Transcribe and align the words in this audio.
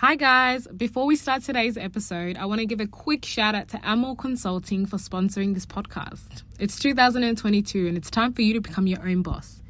Hi, 0.00 0.14
guys. 0.14 0.68
Before 0.68 1.06
we 1.06 1.16
start 1.16 1.42
today's 1.42 1.76
episode, 1.76 2.36
I 2.36 2.44
want 2.44 2.60
to 2.60 2.66
give 2.66 2.78
a 2.78 2.86
quick 2.86 3.24
shout 3.24 3.56
out 3.56 3.66
to 3.70 3.80
Amel 3.82 4.14
Consulting 4.14 4.86
for 4.86 4.96
sponsoring 4.96 5.54
this 5.54 5.66
podcast. 5.66 6.44
It's 6.60 6.78
2022 6.78 7.88
and 7.88 7.96
it's 7.96 8.08
time 8.08 8.32
for 8.32 8.42
you 8.42 8.54
to 8.54 8.60
become 8.60 8.86
your 8.86 9.02
own 9.02 9.22
boss. 9.22 9.60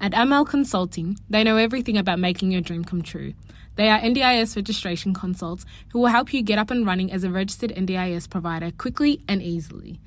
At 0.00 0.14
Amel 0.14 0.44
Consulting, 0.44 1.18
they 1.28 1.42
know 1.42 1.56
everything 1.56 1.98
about 1.98 2.20
making 2.20 2.52
your 2.52 2.60
dream 2.60 2.84
come 2.84 3.02
true. 3.02 3.34
They 3.74 3.88
are 3.88 3.98
NDIS 3.98 4.54
registration 4.54 5.14
consults 5.14 5.66
who 5.90 5.98
will 5.98 6.06
help 6.06 6.32
you 6.32 6.44
get 6.44 6.60
up 6.60 6.70
and 6.70 6.86
running 6.86 7.10
as 7.10 7.24
a 7.24 7.30
registered 7.30 7.74
NDIS 7.74 8.30
provider 8.30 8.70
quickly 8.70 9.20
and 9.26 9.42
easily. 9.42 9.98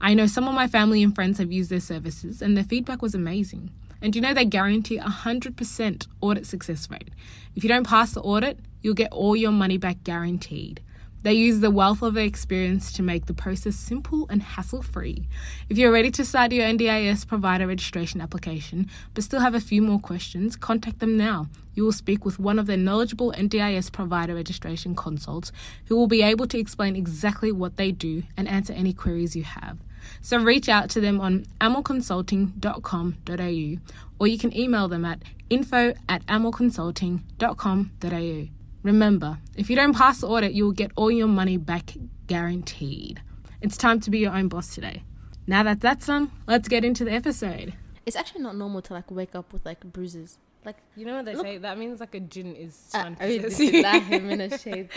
I 0.00 0.14
know 0.14 0.28
some 0.28 0.46
of 0.46 0.54
my 0.54 0.68
family 0.68 1.02
and 1.02 1.12
friends 1.12 1.38
have 1.38 1.50
used 1.50 1.70
their 1.70 1.80
services 1.80 2.40
and 2.40 2.56
their 2.56 2.62
feedback 2.62 3.02
was 3.02 3.16
amazing. 3.16 3.72
And 4.00 4.14
you 4.14 4.22
know 4.22 4.32
they 4.32 4.44
guarantee 4.44 4.98
a 4.98 5.06
100% 5.06 6.06
audit 6.20 6.46
success 6.46 6.88
rate. 6.88 7.10
If 7.56 7.64
you 7.64 7.68
don't 7.68 7.86
pass 7.86 8.12
the 8.12 8.20
audit, 8.20 8.60
you'll 8.84 8.94
get 8.94 9.10
all 9.10 9.34
your 9.34 9.50
money 9.50 9.78
back 9.78 10.04
guaranteed. 10.04 10.80
They 11.22 11.32
use 11.32 11.60
the 11.60 11.70
wealth 11.70 12.02
of 12.02 12.12
their 12.12 12.26
experience 12.26 12.92
to 12.92 13.02
make 13.02 13.24
the 13.24 13.32
process 13.32 13.76
simple 13.76 14.26
and 14.28 14.42
hassle 14.42 14.82
free. 14.82 15.26
If 15.70 15.78
you're 15.78 15.90
ready 15.90 16.10
to 16.10 16.22
start 16.22 16.52
your 16.52 16.66
NDIS 16.66 17.26
provider 17.26 17.66
registration 17.66 18.20
application 18.20 18.90
but 19.14 19.24
still 19.24 19.40
have 19.40 19.54
a 19.54 19.60
few 19.60 19.80
more 19.80 19.98
questions, 19.98 20.54
contact 20.54 20.98
them 20.98 21.16
now. 21.16 21.48
You 21.72 21.84
will 21.84 21.92
speak 21.92 22.26
with 22.26 22.38
one 22.38 22.58
of 22.58 22.66
their 22.66 22.76
knowledgeable 22.76 23.32
NDIS 23.32 23.90
provider 23.90 24.34
registration 24.34 24.94
consults 24.94 25.50
who 25.86 25.96
will 25.96 26.08
be 26.08 26.20
able 26.20 26.46
to 26.46 26.58
explain 26.58 26.94
exactly 26.94 27.50
what 27.50 27.78
they 27.78 27.90
do 27.90 28.24
and 28.36 28.46
answer 28.46 28.74
any 28.74 28.92
queries 28.92 29.34
you 29.34 29.44
have. 29.44 29.78
So 30.20 30.36
reach 30.36 30.68
out 30.68 30.90
to 30.90 31.00
them 31.00 31.22
on 31.22 31.46
amelconsulting.com.au 31.58 33.94
or 34.18 34.26
you 34.26 34.38
can 34.38 34.54
email 34.54 34.88
them 34.88 35.06
at 35.06 35.22
info 35.48 35.94
at 36.06 36.26
amelconsulting.com.au. 36.26 38.63
Remember, 38.84 39.38
if 39.56 39.70
you 39.70 39.76
don't 39.76 39.94
pass 39.94 40.20
the 40.20 40.28
audit, 40.28 40.52
you 40.52 40.64
will 40.66 40.72
get 40.72 40.92
all 40.94 41.10
your 41.10 41.26
money 41.26 41.56
back 41.56 41.94
guaranteed. 42.26 43.22
It's 43.62 43.78
time 43.78 43.98
to 44.00 44.10
be 44.10 44.18
your 44.18 44.32
own 44.32 44.48
boss 44.48 44.74
today. 44.74 45.02
Now 45.46 45.62
that 45.62 45.80
that's 45.80 46.06
done, 46.06 46.30
let's 46.46 46.68
get 46.68 46.84
into 46.84 47.02
the 47.02 47.12
episode. 47.12 47.72
It's 48.04 48.14
actually 48.14 48.42
not 48.42 48.56
normal 48.56 48.82
to 48.82 48.92
like 48.92 49.10
wake 49.10 49.34
up 49.34 49.54
with 49.54 49.64
like 49.64 49.80
bruises. 49.80 50.38
Like 50.66 50.76
you 50.96 51.06
know 51.06 51.16
what 51.16 51.24
they 51.24 51.34
look, 51.34 51.46
say 51.46 51.58
that 51.58 51.78
means 51.78 51.98
like 51.98 52.14
a 52.14 52.20
jinn 52.20 52.54
is 52.54 52.90
uh, 52.92 53.02
trying 53.02 53.16
to 53.16 53.50
shade. 54.58 54.90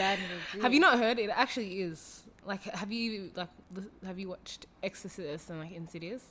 Have 0.61 0.73
you 0.73 0.79
not 0.81 0.99
heard? 0.99 1.17
It 1.17 1.29
actually 1.33 1.81
is. 1.81 2.23
Like, 2.45 2.63
have 2.63 2.91
you 2.91 3.31
like 3.35 3.49
have 4.05 4.19
you 4.19 4.27
watched 4.29 4.65
Exorcist 4.83 5.49
and 5.49 5.59
like 5.59 5.71
Insidious? 5.71 6.23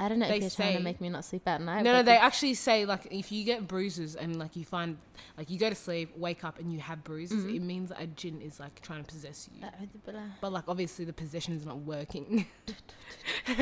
I 0.00 0.08
don't 0.08 0.18
know 0.18 0.26
they 0.26 0.36
if 0.36 0.40
they're 0.40 0.66
trying 0.66 0.78
to 0.78 0.82
make 0.82 0.98
me 1.00 1.10
not 1.10 1.26
sleep 1.26 1.46
at 1.46 1.60
night. 1.60 1.84
No, 1.84 1.92
no, 1.92 2.02
they 2.02 2.16
actually 2.16 2.54
say 2.54 2.86
like 2.86 3.06
if 3.10 3.30
you 3.30 3.44
get 3.44 3.68
bruises 3.68 4.16
and 4.16 4.38
like 4.38 4.56
you 4.56 4.64
find 4.64 4.96
like 5.36 5.50
you 5.50 5.58
go 5.58 5.68
to 5.68 5.74
sleep, 5.74 6.16
wake 6.16 6.42
up 6.42 6.58
and 6.58 6.72
you 6.72 6.80
have 6.80 7.04
bruises, 7.04 7.44
mm-hmm. 7.44 7.56
it 7.56 7.62
means 7.62 7.90
that 7.90 8.00
a 8.00 8.06
jinn 8.06 8.40
is 8.40 8.58
like 8.58 8.80
trying 8.80 9.04
to 9.04 9.12
possess 9.12 9.50
you. 9.52 9.62
but 10.40 10.52
like 10.52 10.64
obviously 10.68 11.04
the 11.04 11.12
possession 11.12 11.54
is 11.54 11.66
not 11.66 11.80
working. 11.80 12.46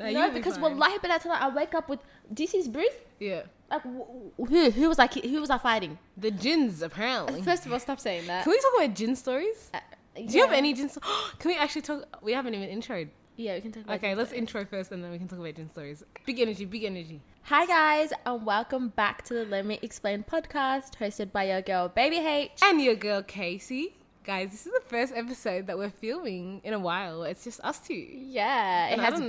no, 0.00 0.10
no 0.10 0.30
because 0.32 0.56
be 0.56 0.62
wallahi 0.62 0.98
night? 1.04 1.26
I 1.26 1.48
wake 1.54 1.74
up 1.74 1.88
with 1.88 2.00
DC's 2.34 2.66
bruise? 2.66 2.88
Yeah. 3.20 3.42
Like 3.70 3.82
who 3.82 4.70
who 4.70 4.88
was 4.88 4.98
I 4.98 5.06
who 5.06 5.40
was 5.40 5.50
I 5.50 5.58
fighting? 5.58 5.98
The 6.16 6.32
jinns 6.32 6.82
apparently. 6.82 7.40
First 7.42 7.66
of 7.66 7.72
all, 7.72 7.78
stop 7.78 8.00
saying 8.00 8.26
that. 8.26 8.42
Can 8.42 8.50
we 8.50 8.58
talk 8.58 8.72
about 8.78 8.96
jinn 8.96 9.14
stories? 9.14 9.70
Uh, 9.72 9.78
do 10.26 10.36
you 10.36 10.42
have 10.44 10.52
any 10.52 10.74
sto- 10.74 11.00
Can 11.38 11.50
we 11.50 11.56
actually 11.56 11.82
talk? 11.82 12.22
We 12.22 12.32
haven't 12.32 12.54
even 12.54 12.68
introed. 12.68 13.08
Yeah, 13.36 13.54
we 13.54 13.60
can 13.60 13.70
talk 13.72 13.84
about 13.84 13.96
Okay, 13.98 14.14
let's 14.16 14.30
later. 14.30 14.40
intro 14.40 14.64
first, 14.64 14.90
and 14.90 15.02
then 15.04 15.12
we 15.12 15.18
can 15.18 15.28
talk 15.28 15.38
about 15.38 15.54
jinn 15.54 15.70
stories. 15.70 16.02
Big 16.26 16.40
energy, 16.40 16.64
big 16.64 16.82
energy. 16.84 17.20
Hi 17.42 17.66
guys, 17.66 18.12
and 18.26 18.44
welcome 18.44 18.88
back 18.88 19.22
to 19.26 19.34
the 19.34 19.44
Let 19.44 19.64
Me 19.64 19.78
Explain 19.80 20.24
podcast, 20.24 20.96
hosted 21.00 21.30
by 21.30 21.44
your 21.44 21.62
girl 21.62 21.88
Baby 21.88 22.16
H. 22.18 22.50
And 22.64 22.80
your 22.80 22.96
girl 22.96 23.22
Casey. 23.22 23.94
Guys, 24.24 24.50
this 24.50 24.66
is 24.66 24.72
the 24.72 24.82
first 24.88 25.14
episode 25.14 25.68
that 25.68 25.78
we're 25.78 25.88
filming 25.88 26.60
in 26.64 26.74
a 26.74 26.78
while. 26.78 27.22
It's 27.22 27.44
just 27.44 27.60
us 27.62 27.78
two. 27.78 27.94
Yeah, 27.94 28.88
it 28.88 28.92
And 28.92 29.00
I 29.00 29.04
has 29.04 29.12
don't 29.14 29.28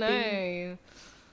know. 0.70 0.78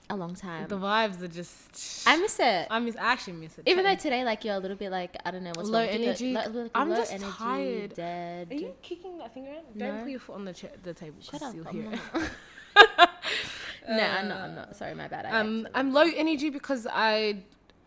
A 0.09 0.15
long 0.15 0.35
time. 0.35 0.67
The 0.67 0.77
vibes 0.77 1.21
are 1.21 1.27
just. 1.27 2.07
I 2.07 2.17
miss 2.17 2.39
it. 2.39 2.67
I 2.69 2.79
miss. 2.79 2.95
I 2.95 3.11
actually 3.11 3.33
miss 3.33 3.57
it. 3.57 3.63
Even 3.67 3.83
though 3.83 3.95
today, 3.95 4.23
like 4.23 4.45
you're 4.45 4.55
a 4.55 4.59
little 4.59 4.77
bit 4.77 4.91
like 4.91 5.15
I 5.25 5.31
don't 5.31 5.43
know 5.43 5.51
what's 5.55 5.69
Low 5.69 5.79
wrong 5.79 5.89
energy. 5.89 6.33
like, 6.33 6.53
like, 6.53 6.71
I'm 6.73 6.89
low 6.89 6.95
just 6.97 7.13
energy, 7.13 7.31
tired. 7.37 7.93
Dead. 7.95 8.51
Are 8.51 8.55
you 8.55 8.73
kicking 8.81 9.17
that 9.19 9.33
thing 9.33 9.47
around? 9.47 9.65
Don't 9.77 10.01
put 10.03 10.09
your 10.11 10.19
foot 10.19 10.35
on 10.35 10.45
the 10.45 10.53
cha- 10.53 10.67
the 10.83 10.93
table. 10.93 11.17
Shut 11.21 11.41
up. 11.41 11.53
You'll 11.55 11.65
hear 11.65 11.91
it. 11.91 11.99
no, 13.89 14.03
I'm 14.03 14.27
not. 14.27 14.37
I'm 14.41 14.55
not. 14.55 14.75
Sorry, 14.75 14.93
my 14.93 15.07
bad. 15.07 15.25
I 15.25 15.39
Um, 15.39 15.67
I'm 15.73 15.93
low 15.93 16.05
energy 16.15 16.49
because 16.49 16.87
I 16.91 17.37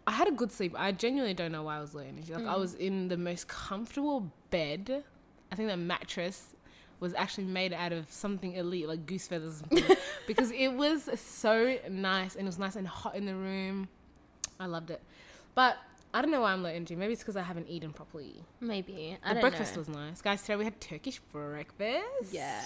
I 0.06 0.12
had 0.12 0.28
a 0.28 0.32
good 0.32 0.50
sleep. 0.52 0.74
I 0.78 0.92
genuinely 0.92 1.34
don't 1.34 1.52
know 1.52 1.62
why 1.62 1.76
I 1.76 1.80
was 1.80 1.94
low 1.94 2.02
energy. 2.02 2.34
Like 2.34 2.46
I 2.46 2.54
Mm. 2.54 2.60
was 2.60 2.74
in 2.74 3.08
the 3.08 3.16
most 3.16 3.48
comfortable 3.48 4.32
bed. 4.50 5.04
I 5.52 5.56
think 5.56 5.68
the 5.68 5.76
mattress 5.76 6.54
was 7.00 7.14
actually 7.14 7.44
made 7.44 7.72
out 7.72 7.92
of 7.92 8.10
something 8.12 8.52
elite, 8.54 8.86
like 8.86 9.06
goose 9.06 9.26
feathers, 9.26 9.62
because 10.26 10.50
it 10.52 10.68
was 10.74 11.08
so 11.20 11.76
nice 11.88 12.34
and 12.34 12.42
it 12.42 12.46
was 12.46 12.58
nice 12.58 12.76
and 12.76 12.86
hot 12.86 13.14
in 13.16 13.24
the 13.26 13.34
room. 13.34 13.88
I 14.58 14.66
loved 14.66 14.90
it, 14.90 15.00
but 15.54 15.78
I 16.12 16.20
don't 16.22 16.32
know 16.32 16.40
why 16.42 16.52
I'm 16.52 16.62
low 16.62 16.68
energy. 16.68 16.96
Maybe 16.96 17.12
it's 17.12 17.22
because 17.22 17.36
I 17.36 17.42
haven't 17.42 17.68
eaten 17.68 17.92
properly. 17.92 18.42
maybe. 18.60 19.16
I 19.24 19.32
The 19.34 19.40
breakfast 19.40 19.74
know. 19.76 19.78
was 19.80 19.88
nice, 19.88 20.20
guys. 20.20 20.42
Today 20.42 20.56
we 20.56 20.64
had 20.64 20.80
Turkish 20.80 21.20
breakfast. 21.32 22.32
Yeah, 22.32 22.60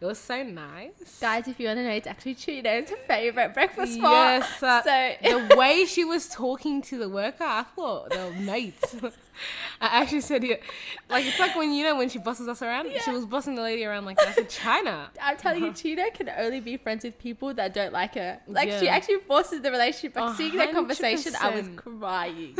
it 0.00 0.04
was 0.04 0.18
so 0.18 0.42
nice. 0.42 1.18
guys, 1.20 1.46
if 1.48 1.58
you 1.60 1.68
want 1.68 1.78
to 1.78 1.84
know, 1.84 1.90
it's 1.92 2.08
actually 2.08 2.34
Cheeto's 2.34 2.90
favorite 3.06 3.54
breakfast 3.54 3.94
spot. 3.94 4.12
Yes, 4.12 4.62
uh, 4.62 4.82
so 4.82 5.48
the 5.48 5.56
way 5.56 5.84
she 5.86 6.04
was 6.04 6.28
talking 6.28 6.82
to 6.82 6.98
the 6.98 7.08
worker, 7.08 7.44
I 7.44 7.62
thought 7.74 8.10
they 8.10 8.22
were 8.22 8.32
mates. 8.32 8.96
I 9.80 10.02
actually 10.02 10.20
said 10.22 10.44
it, 10.44 10.62
like 11.08 11.26
it's 11.26 11.38
like 11.38 11.56
when 11.56 11.72
you 11.72 11.84
know 11.84 11.96
when 11.96 12.08
she 12.08 12.18
bosses 12.18 12.48
us 12.48 12.62
around. 12.62 12.90
Yeah. 12.90 13.00
She 13.02 13.10
was 13.10 13.26
bossing 13.26 13.54
the 13.54 13.62
lady 13.62 13.84
around 13.84 14.04
like 14.04 14.20
I 14.20 14.32
said 14.32 14.48
China. 14.48 15.10
I'm 15.22 15.36
telling 15.36 15.64
you, 15.64 15.70
Cheeto 15.72 16.12
can 16.14 16.30
only 16.36 16.60
be 16.60 16.76
friends 16.76 17.04
with 17.04 17.18
people 17.18 17.54
that 17.54 17.74
don't 17.74 17.92
like 17.92 18.14
her. 18.14 18.40
Like 18.46 18.70
she 18.70 18.88
actually 18.88 19.20
forces 19.20 19.60
the 19.60 19.70
relationship. 19.70 20.16
Like 20.16 20.32
A 20.32 20.36
seeing 20.36 20.56
that 20.56 20.72
conversation, 20.72 21.34
I 21.40 21.50
was 21.50 21.68
crying. 21.76 22.56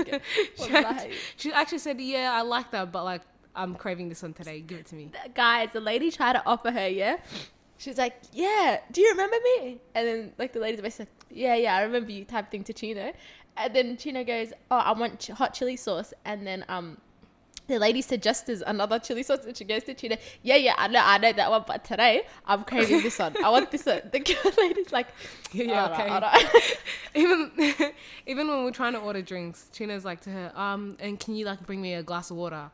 She, 0.56 0.72
Wallahi. 0.72 1.10
she 1.36 1.52
actually 1.52 1.78
said, 1.78 2.00
"Yeah, 2.00 2.32
I 2.32 2.42
like 2.42 2.70
that, 2.70 2.92
but 2.92 3.04
like 3.04 3.22
I'm 3.54 3.74
craving 3.74 4.08
this 4.08 4.22
one 4.22 4.34
today. 4.34 4.60
Give 4.60 4.78
it 4.78 4.86
to 4.86 4.94
me." 4.94 5.10
guys, 5.34 5.70
the 5.72 5.80
lady 5.80 6.10
tried 6.10 6.34
to 6.34 6.42
offer 6.46 6.70
her, 6.70 6.88
yeah. 6.88 7.16
She's 7.78 7.96
like, 7.96 8.16
yeah, 8.32 8.80
do 8.90 9.00
you 9.00 9.10
remember 9.10 9.36
me? 9.44 9.78
And 9.94 10.06
then 10.06 10.32
like 10.36 10.52
the 10.52 10.58
lady's 10.58 10.80
basically 10.80 11.04
like, 11.04 11.38
yeah, 11.38 11.54
yeah, 11.54 11.76
I 11.76 11.82
remember 11.82 12.10
you 12.10 12.24
type 12.24 12.50
thing 12.50 12.64
to 12.64 12.72
Chino. 12.72 13.12
And 13.58 13.74
then 13.74 13.96
Chino 13.96 14.24
goes, 14.24 14.52
oh, 14.70 14.76
I 14.76 14.92
want 14.92 15.20
ch- 15.20 15.28
hot 15.28 15.54
chili 15.54 15.76
sauce. 15.76 16.12
And 16.24 16.46
then 16.46 16.64
um, 16.68 16.98
the 17.66 17.78
lady 17.78 18.00
suggests 18.00 18.62
another 18.66 18.98
chili 18.98 19.22
sauce, 19.22 19.44
and 19.44 19.56
she 19.56 19.64
goes 19.64 19.84
to 19.84 19.94
Chino, 19.94 20.16
yeah, 20.42 20.56
yeah, 20.56 20.74
I 20.78 20.88
know, 20.88 21.00
I 21.04 21.18
know 21.18 21.32
that 21.32 21.50
one, 21.50 21.64
but 21.66 21.84
today 21.84 22.22
I'm 22.46 22.64
craving 22.64 23.02
this 23.02 23.18
one. 23.18 23.34
I 23.44 23.50
want 23.50 23.70
this 23.70 23.84
one. 23.84 24.00
The 24.10 24.20
girl 24.20 24.52
lady's 24.56 24.90
like, 24.90 25.08
Yeah, 25.52 25.64
yeah, 25.64 25.84
"Alright, 25.84 26.00
okay. 26.00 26.10
alright." 26.10 26.78
even 27.14 27.50
even 28.26 28.48
when 28.48 28.64
we're 28.64 28.70
trying 28.70 28.94
to 28.94 29.00
order 29.00 29.20
drinks, 29.20 29.68
Chino's 29.72 30.04
like 30.04 30.20
to 30.22 30.30
her, 30.30 30.52
um, 30.54 30.96
and 30.98 31.20
can 31.20 31.34
you 31.36 31.44
like 31.44 31.64
bring 31.66 31.82
me 31.82 31.94
a 31.94 32.02
glass 32.02 32.30
of 32.30 32.36
water? 32.38 32.70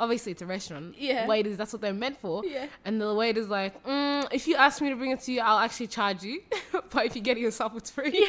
Obviously, 0.00 0.32
it's 0.32 0.42
a 0.42 0.46
restaurant. 0.46 0.96
Yeah. 0.98 1.26
Waiters, 1.28 1.56
that's 1.58 1.72
what 1.72 1.82
they're 1.82 1.92
meant 1.92 2.16
for. 2.18 2.42
Yeah. 2.44 2.66
And 2.84 3.00
the 3.00 3.14
waiter's 3.14 3.48
like, 3.48 3.84
mm, 3.84 4.26
if 4.32 4.48
you 4.48 4.56
ask 4.56 4.80
me 4.82 4.88
to 4.88 4.96
bring 4.96 5.10
it 5.12 5.20
to 5.20 5.32
you, 5.32 5.40
I'll 5.42 5.58
actually 5.58 5.88
charge 5.88 6.22
you. 6.24 6.40
but 6.90 7.04
if 7.06 7.14
you 7.14 7.20
get 7.22 7.36
it 7.36 7.40
yourself, 7.40 7.76
it's 7.76 7.90
free. 7.90 8.26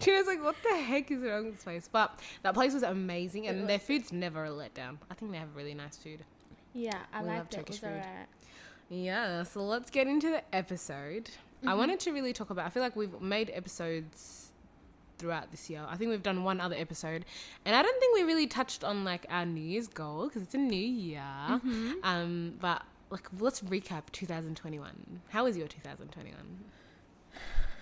China's 0.00 0.26
like, 0.28 0.42
what 0.42 0.56
the 0.62 0.76
heck 0.76 1.10
is 1.10 1.20
wrong 1.22 1.46
with 1.46 1.54
this 1.56 1.64
place? 1.64 1.88
But 1.90 2.18
that 2.42 2.54
place 2.54 2.72
was 2.74 2.82
amazing, 2.84 3.46
and 3.48 3.62
It 3.62 3.66
their 3.66 3.76
was. 3.78 3.86
food's 3.86 4.12
never 4.12 4.44
a 4.44 4.50
letdown. 4.50 4.98
I 5.10 5.14
think 5.14 5.32
they 5.32 5.38
have 5.38 5.54
really 5.56 5.74
nice 5.74 5.96
food. 5.96 6.20
yeah, 6.74 6.92
I 7.12 7.22
We 7.22 7.26
love 7.28 7.36
liked 7.38 7.54
it. 7.54 7.56
It 7.56 7.60
Turkish 7.60 7.74
was 7.74 7.78
food. 7.80 7.88
alright. 7.90 8.28
Yeah, 8.88 9.42
so 9.42 9.62
let's 9.64 9.90
get 9.90 10.06
into 10.06 10.30
the 10.30 10.42
episode. 10.54 11.30
I 11.64 11.66
Mm-hmm. 11.70 11.78
wanted 11.78 12.00
to 12.00 12.12
really 12.12 12.32
talk 12.32 12.50
about. 12.50 12.66
I 12.66 12.68
feel 12.68 12.82
like 12.82 12.94
we've 12.94 13.20
made 13.20 13.50
episodes 13.52 14.45
throughout 15.18 15.50
this 15.50 15.68
year. 15.70 15.84
I 15.88 15.96
think 15.96 16.10
we've 16.10 16.22
done 16.22 16.44
one 16.44 16.60
other 16.60 16.76
episode, 16.76 17.24
and 17.64 17.74
I 17.76 17.82
don't 17.82 17.98
think 18.00 18.14
we 18.14 18.22
really 18.22 18.46
touched 18.46 18.84
on 18.84 19.04
like 19.04 19.26
our 19.28 19.46
New 19.46 19.62
Year's 19.62 19.88
goal 19.88 20.24
because 20.24 20.42
it's 20.42 20.54
a 20.54 20.58
new 20.58 20.76
year. 20.76 21.22
Mm-hmm. 21.48 21.92
Um, 22.02 22.54
but 22.60 22.82
like, 23.10 23.28
let's 23.38 23.60
recap 23.60 24.10
2021. 24.12 25.20
How 25.30 25.44
was 25.44 25.56
your 25.56 25.68
2021? 25.68 26.34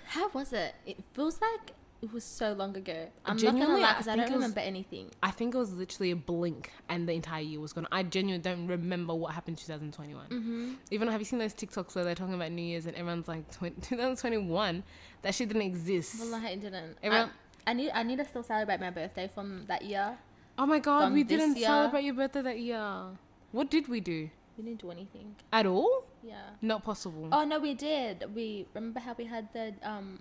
How 0.06 0.28
was 0.30 0.52
it? 0.52 0.74
It 0.86 0.98
feels 1.12 1.40
like 1.40 1.72
it 2.02 2.12
was 2.12 2.22
so 2.24 2.52
long 2.52 2.76
ago. 2.76 3.08
I'm 3.24 3.36
not 3.36 3.40
Genuinely, 3.40 3.66
gonna 3.66 3.82
lie 3.82 3.88
I 3.88 3.92
because 3.94 4.08
I, 4.08 4.16
don't 4.16 4.24
was- 4.26 4.34
remember 4.34 4.60
anything. 4.60 5.10
I 5.22 5.30
think 5.30 5.54
it 5.54 5.58
was 5.58 5.72
literally 5.72 6.10
a 6.10 6.16
blink, 6.16 6.70
and 6.88 7.08
the 7.08 7.12
entire 7.14 7.40
year 7.42 7.60
was 7.60 7.72
gone. 7.72 7.86
I 7.90 8.02
genuinely 8.02 8.42
don't 8.42 8.66
remember 8.66 9.14
what 9.14 9.32
happened 9.34 9.56
2021. 9.58 10.26
Mm-hmm. 10.28 10.72
Even 10.90 11.08
have 11.08 11.20
you 11.20 11.24
seen 11.24 11.38
those 11.38 11.54
TikToks 11.54 11.94
where 11.94 12.04
they're 12.04 12.14
talking 12.14 12.34
about 12.34 12.52
New 12.52 12.62
Year's 12.62 12.86
and 12.86 12.94
everyone's 12.96 13.28
like 13.28 13.50
2021? 13.58 14.82
That 15.22 15.34
shit 15.34 15.48
didn't 15.48 15.62
exist. 15.62 16.20
Wallahi, 16.20 16.52
it 16.52 16.60
didn't. 16.60 16.98
Everyone- 17.02 17.30
I, 17.66 17.70
I 17.70 17.72
need 17.72 17.90
I 17.94 18.02
need 18.02 18.18
to 18.18 18.26
still 18.26 18.42
celebrate 18.42 18.78
my 18.78 18.90
birthday 18.90 19.26
from 19.34 19.64
that 19.68 19.82
year. 19.82 20.18
Oh 20.58 20.66
my 20.66 20.78
god, 20.78 21.14
we 21.14 21.24
didn't 21.24 21.56
year. 21.56 21.66
celebrate 21.66 22.04
your 22.04 22.12
birthday 22.14 22.42
that 22.42 22.58
year. 22.58 23.06
What 23.52 23.70
did 23.70 23.88
we 23.88 24.00
do? 24.00 24.28
We 24.58 24.64
didn't 24.64 24.82
do 24.82 24.90
anything. 24.90 25.34
At 25.50 25.64
all? 25.66 26.04
Yeah. 26.22 26.34
Not 26.60 26.84
possible. 26.84 27.28
Oh 27.32 27.44
no, 27.44 27.58
we 27.58 27.72
did. 27.72 28.26
We 28.34 28.66
remember 28.74 29.00
how 29.00 29.14
we 29.16 29.24
had 29.24 29.48
the 29.54 29.72
um, 29.82 30.18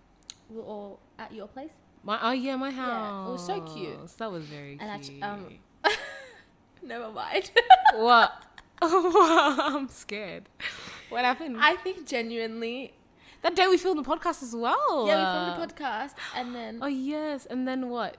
we 0.50 0.58
were 0.58 0.64
all 0.64 1.00
at 1.20 1.34
your 1.34 1.48
place. 1.48 1.72
My 2.04 2.20
oh 2.22 2.32
yeah, 2.32 2.56
my 2.58 2.72
house. 2.72 2.90
Yeah, 2.90 3.28
it 3.28 3.32
was 3.32 3.46
so 3.46 3.62
cute. 3.62 4.18
That 4.18 4.32
was 4.32 4.44
very 4.46 4.78
And 4.80 5.02
cute. 5.04 5.24
actu- 5.24 5.46
um, 5.92 5.94
Never 6.84 7.10
mind. 7.12 7.52
what? 7.96 8.32
I'm 8.82 9.88
scared. 9.88 10.50
What 11.10 11.24
happened? 11.24 11.58
I 11.60 11.76
think 11.78 12.06
genuinely, 12.08 12.94
that 13.42 13.56
day 13.56 13.68
we 13.68 13.78
filmed 13.78 14.04
the 14.04 14.10
podcast 14.10 14.44
as 14.44 14.54
well. 14.54 15.06
yeah, 15.08 15.18
we 15.18 15.56
filmed 15.56 15.70
the 15.70 15.74
podcast, 15.74 16.12
and 16.36 16.54
then 16.54 16.80
Oh 16.82 16.88
yes, 16.88 17.46
and 17.46 17.66
then 17.68 17.90
what? 17.90 18.18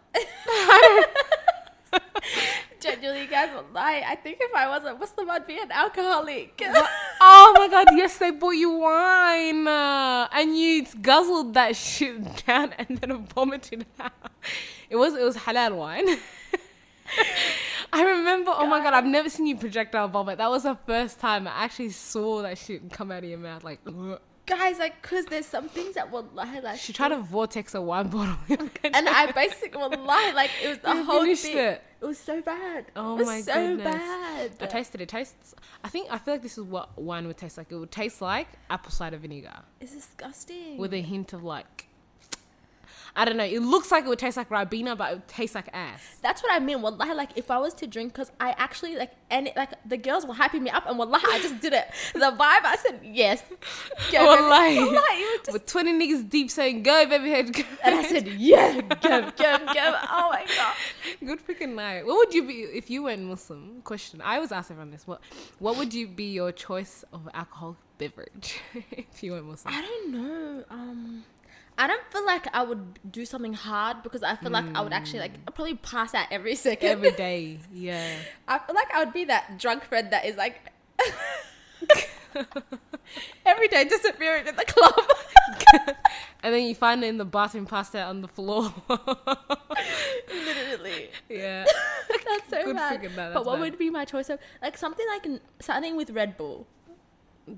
Genuinely, 2.84 3.26
guys, 3.26 3.50
lie. 3.72 4.04
I 4.06 4.14
think 4.14 4.38
if 4.40 4.54
I 4.54 4.68
wasn't, 4.68 4.98
what's 4.98 5.12
the 5.12 5.24
word? 5.24 5.46
Be 5.46 5.58
an 5.58 5.72
alcoholic. 5.72 6.62
oh 7.20 7.54
my 7.56 7.68
god, 7.68 7.88
yes, 7.92 8.18
they 8.18 8.30
bought 8.30 8.50
you 8.50 8.70
wine, 8.70 9.66
uh, 9.66 10.28
and 10.32 10.56
you 10.56 10.84
guzzled 11.00 11.54
that 11.54 11.76
shit 11.76 12.46
down 12.46 12.74
and 12.78 12.98
then 12.98 13.26
vomited 13.26 13.86
out. 13.98 14.12
It 14.90 14.96
was 14.96 15.14
it 15.14 15.24
was 15.24 15.36
halal 15.36 15.76
wine. 15.76 16.06
I 17.92 18.02
remember. 18.02 18.52
Oh 18.54 18.66
my 18.66 18.82
god, 18.82 18.94
I've 18.94 19.06
never 19.06 19.30
seen 19.30 19.46
you 19.46 19.56
projectile 19.56 20.08
vomit. 20.08 20.38
That 20.38 20.50
was 20.50 20.64
the 20.64 20.76
first 20.86 21.20
time 21.20 21.48
I 21.48 21.64
actually 21.64 21.90
saw 21.90 22.42
that 22.42 22.58
shit 22.58 22.90
come 22.90 23.10
out 23.10 23.24
of 23.24 23.30
your 23.30 23.38
mouth. 23.38 23.64
Like, 23.64 23.80
ugh. 23.86 24.20
Guys, 24.46 24.78
like, 24.78 25.00
cause 25.02 25.24
there's 25.26 25.46
some 25.46 25.68
things 25.68 25.94
that 25.94 26.10
will 26.10 26.28
lie, 26.34 26.60
like. 26.60 26.78
she 26.78 26.92
tried 26.92 27.08
to 27.08 27.18
vortex 27.18 27.74
a 27.74 27.80
wine 27.80 28.08
bottle. 28.08 28.36
and 28.48 29.08
I 29.08 29.30
basically 29.32 29.78
will 29.80 29.90
lie, 30.04 30.32
like 30.34 30.50
it 30.62 30.68
was 30.68 30.78
the 30.82 30.94
You 30.94 31.04
whole 31.04 31.36
thing. 31.36 31.56
it. 31.58 31.82
It 32.02 32.06
was 32.06 32.18
so 32.18 32.42
bad. 32.42 32.86
Oh 32.96 33.14
it 33.14 33.18
was 33.18 33.26
my 33.26 33.40
so 33.40 33.54
goodness. 33.76 33.94
bad. 33.94 34.50
I 34.60 34.66
tasted 34.66 35.00
it. 35.00 35.08
Tastes. 35.08 35.54
I 35.82 35.88
think 35.88 36.08
I 36.10 36.18
feel 36.18 36.34
like 36.34 36.42
this 36.42 36.58
is 36.58 36.64
what 36.64 36.96
wine 37.00 37.26
would 37.26 37.38
taste 37.38 37.56
like. 37.56 37.72
It 37.72 37.76
would 37.76 37.90
taste 37.90 38.20
like 38.20 38.48
apple 38.68 38.90
cider 38.90 39.16
vinegar 39.16 39.60
It's 39.80 39.92
disgusting. 39.92 40.76
with 40.76 40.92
a 40.92 41.00
hint 41.00 41.32
of 41.32 41.42
like. 41.42 41.88
I 43.16 43.24
don't 43.24 43.36
know. 43.36 43.44
It 43.44 43.60
looks 43.60 43.92
like 43.92 44.04
it 44.04 44.08
would 44.08 44.18
taste 44.18 44.36
like 44.36 44.48
Ribena, 44.48 44.96
but 44.96 45.12
it 45.12 45.14
would 45.14 45.28
taste 45.28 45.54
like 45.54 45.68
ass. 45.72 46.16
That's 46.20 46.42
what 46.42 46.52
I 46.52 46.58
mean. 46.58 46.82
Wallahi, 46.82 47.14
like 47.14 47.30
if 47.36 47.48
I 47.50 47.58
was 47.58 47.72
to 47.74 47.86
drink, 47.86 48.12
cause 48.14 48.32
I 48.40 48.50
actually 48.58 48.96
like 48.96 49.12
and 49.30 49.50
like 49.56 49.70
the 49.88 49.96
girls 49.96 50.26
were 50.26 50.34
hyping 50.34 50.62
me 50.62 50.70
up, 50.70 50.86
and 50.88 50.98
wallahi, 50.98 51.24
I 51.28 51.38
just 51.40 51.60
did 51.60 51.72
it. 51.72 51.86
The 52.14 52.30
vibe, 52.30 52.64
I 52.64 52.76
said 52.76 53.00
yes. 53.04 53.42
Go, 54.10 54.18
baby. 54.18 54.24
Wallahi. 54.24 54.78
wallahi, 54.78 54.94
it 55.20 55.40
was 55.40 55.46
just, 55.46 55.52
With 55.52 55.66
20 55.66 55.92
niggas 55.92 56.28
deep 56.28 56.50
saying, 56.50 56.82
go, 56.82 57.06
baby 57.06 57.30
head, 57.30 57.52
go. 57.52 57.62
and 57.84 57.94
I 57.94 58.02
said 58.04 58.26
yeah, 58.28 58.80
go, 58.80 59.20
go, 59.36 59.58
go. 59.58 59.94
Oh 60.10 60.30
my 60.32 60.44
god. 60.56 60.74
Good 61.24 61.46
freaking 61.46 61.74
night. 61.74 62.04
What 62.06 62.16
would 62.16 62.34
you 62.34 62.44
be 62.46 62.54
if 62.62 62.90
you 62.90 63.04
weren't 63.04 63.22
Muslim? 63.22 63.80
Question. 63.84 64.20
I 64.22 64.36
always 64.36 64.50
ask 64.52 64.70
everyone 64.70 64.90
this. 64.90 65.06
What 65.06 65.20
What 65.60 65.76
would 65.76 65.94
you 65.94 66.08
be 66.08 66.32
your 66.32 66.50
choice 66.50 67.04
of 67.12 67.28
alcoholic 67.32 67.76
beverage 67.98 68.58
if 68.90 69.22
you 69.22 69.32
weren't 69.32 69.46
Muslim? 69.46 69.72
I 69.74 69.80
don't 69.82 70.12
know. 70.12 70.64
Um, 70.70 71.24
I 71.76 71.86
don't 71.88 72.02
feel 72.12 72.24
like 72.24 72.46
I 72.54 72.62
would 72.62 72.98
do 73.10 73.24
something 73.24 73.52
hard 73.54 74.02
because 74.04 74.22
I 74.22 74.36
feel 74.36 74.50
like 74.52 74.64
I 74.76 74.80
would 74.80 74.92
actually 74.92 75.18
like 75.20 75.32
I'd 75.46 75.54
probably 75.54 75.74
pass 75.74 76.14
out 76.14 76.26
every 76.30 76.54
second. 76.66 76.88
Every 76.88 77.10
day. 77.12 77.58
Yeah. 77.72 78.16
I 78.48 78.58
feel 78.60 78.74
like 78.74 78.92
I 78.94 79.02
would 79.04 79.12
be 79.12 79.24
that 79.24 79.58
drunk 79.58 79.84
friend 79.84 80.10
that 80.12 80.24
is 80.24 80.36
like 80.36 80.72
every 83.46 83.68
day 83.68 83.84
disappearing 83.84 84.46
in 84.46 84.56
the 84.56 84.64
club. 84.64 84.94
and 86.42 86.54
then 86.54 86.62
you 86.64 86.74
find 86.74 87.02
it 87.04 87.08
in 87.08 87.18
the 87.18 87.24
bathroom, 87.24 87.66
passed 87.66 87.94
out 87.94 88.08
on 88.08 88.20
the 88.22 88.28
floor. 88.28 88.72
Literally. 90.28 91.10
yeah. 91.28 91.64
That's 92.08 92.50
so 92.50 92.64
Good 92.64 92.76
bad. 92.76 93.00
freaking 93.02 93.16
bad, 93.16 93.34
but 93.34 93.44
what 93.44 93.54
bad. 93.54 93.60
would 93.62 93.78
be 93.78 93.90
my 93.90 94.04
choice 94.04 94.30
of 94.30 94.38
like 94.62 94.76
something 94.78 95.06
like 95.08 95.40
something 95.60 95.96
with 95.96 96.10
Red 96.10 96.36
Bull? 96.36 96.66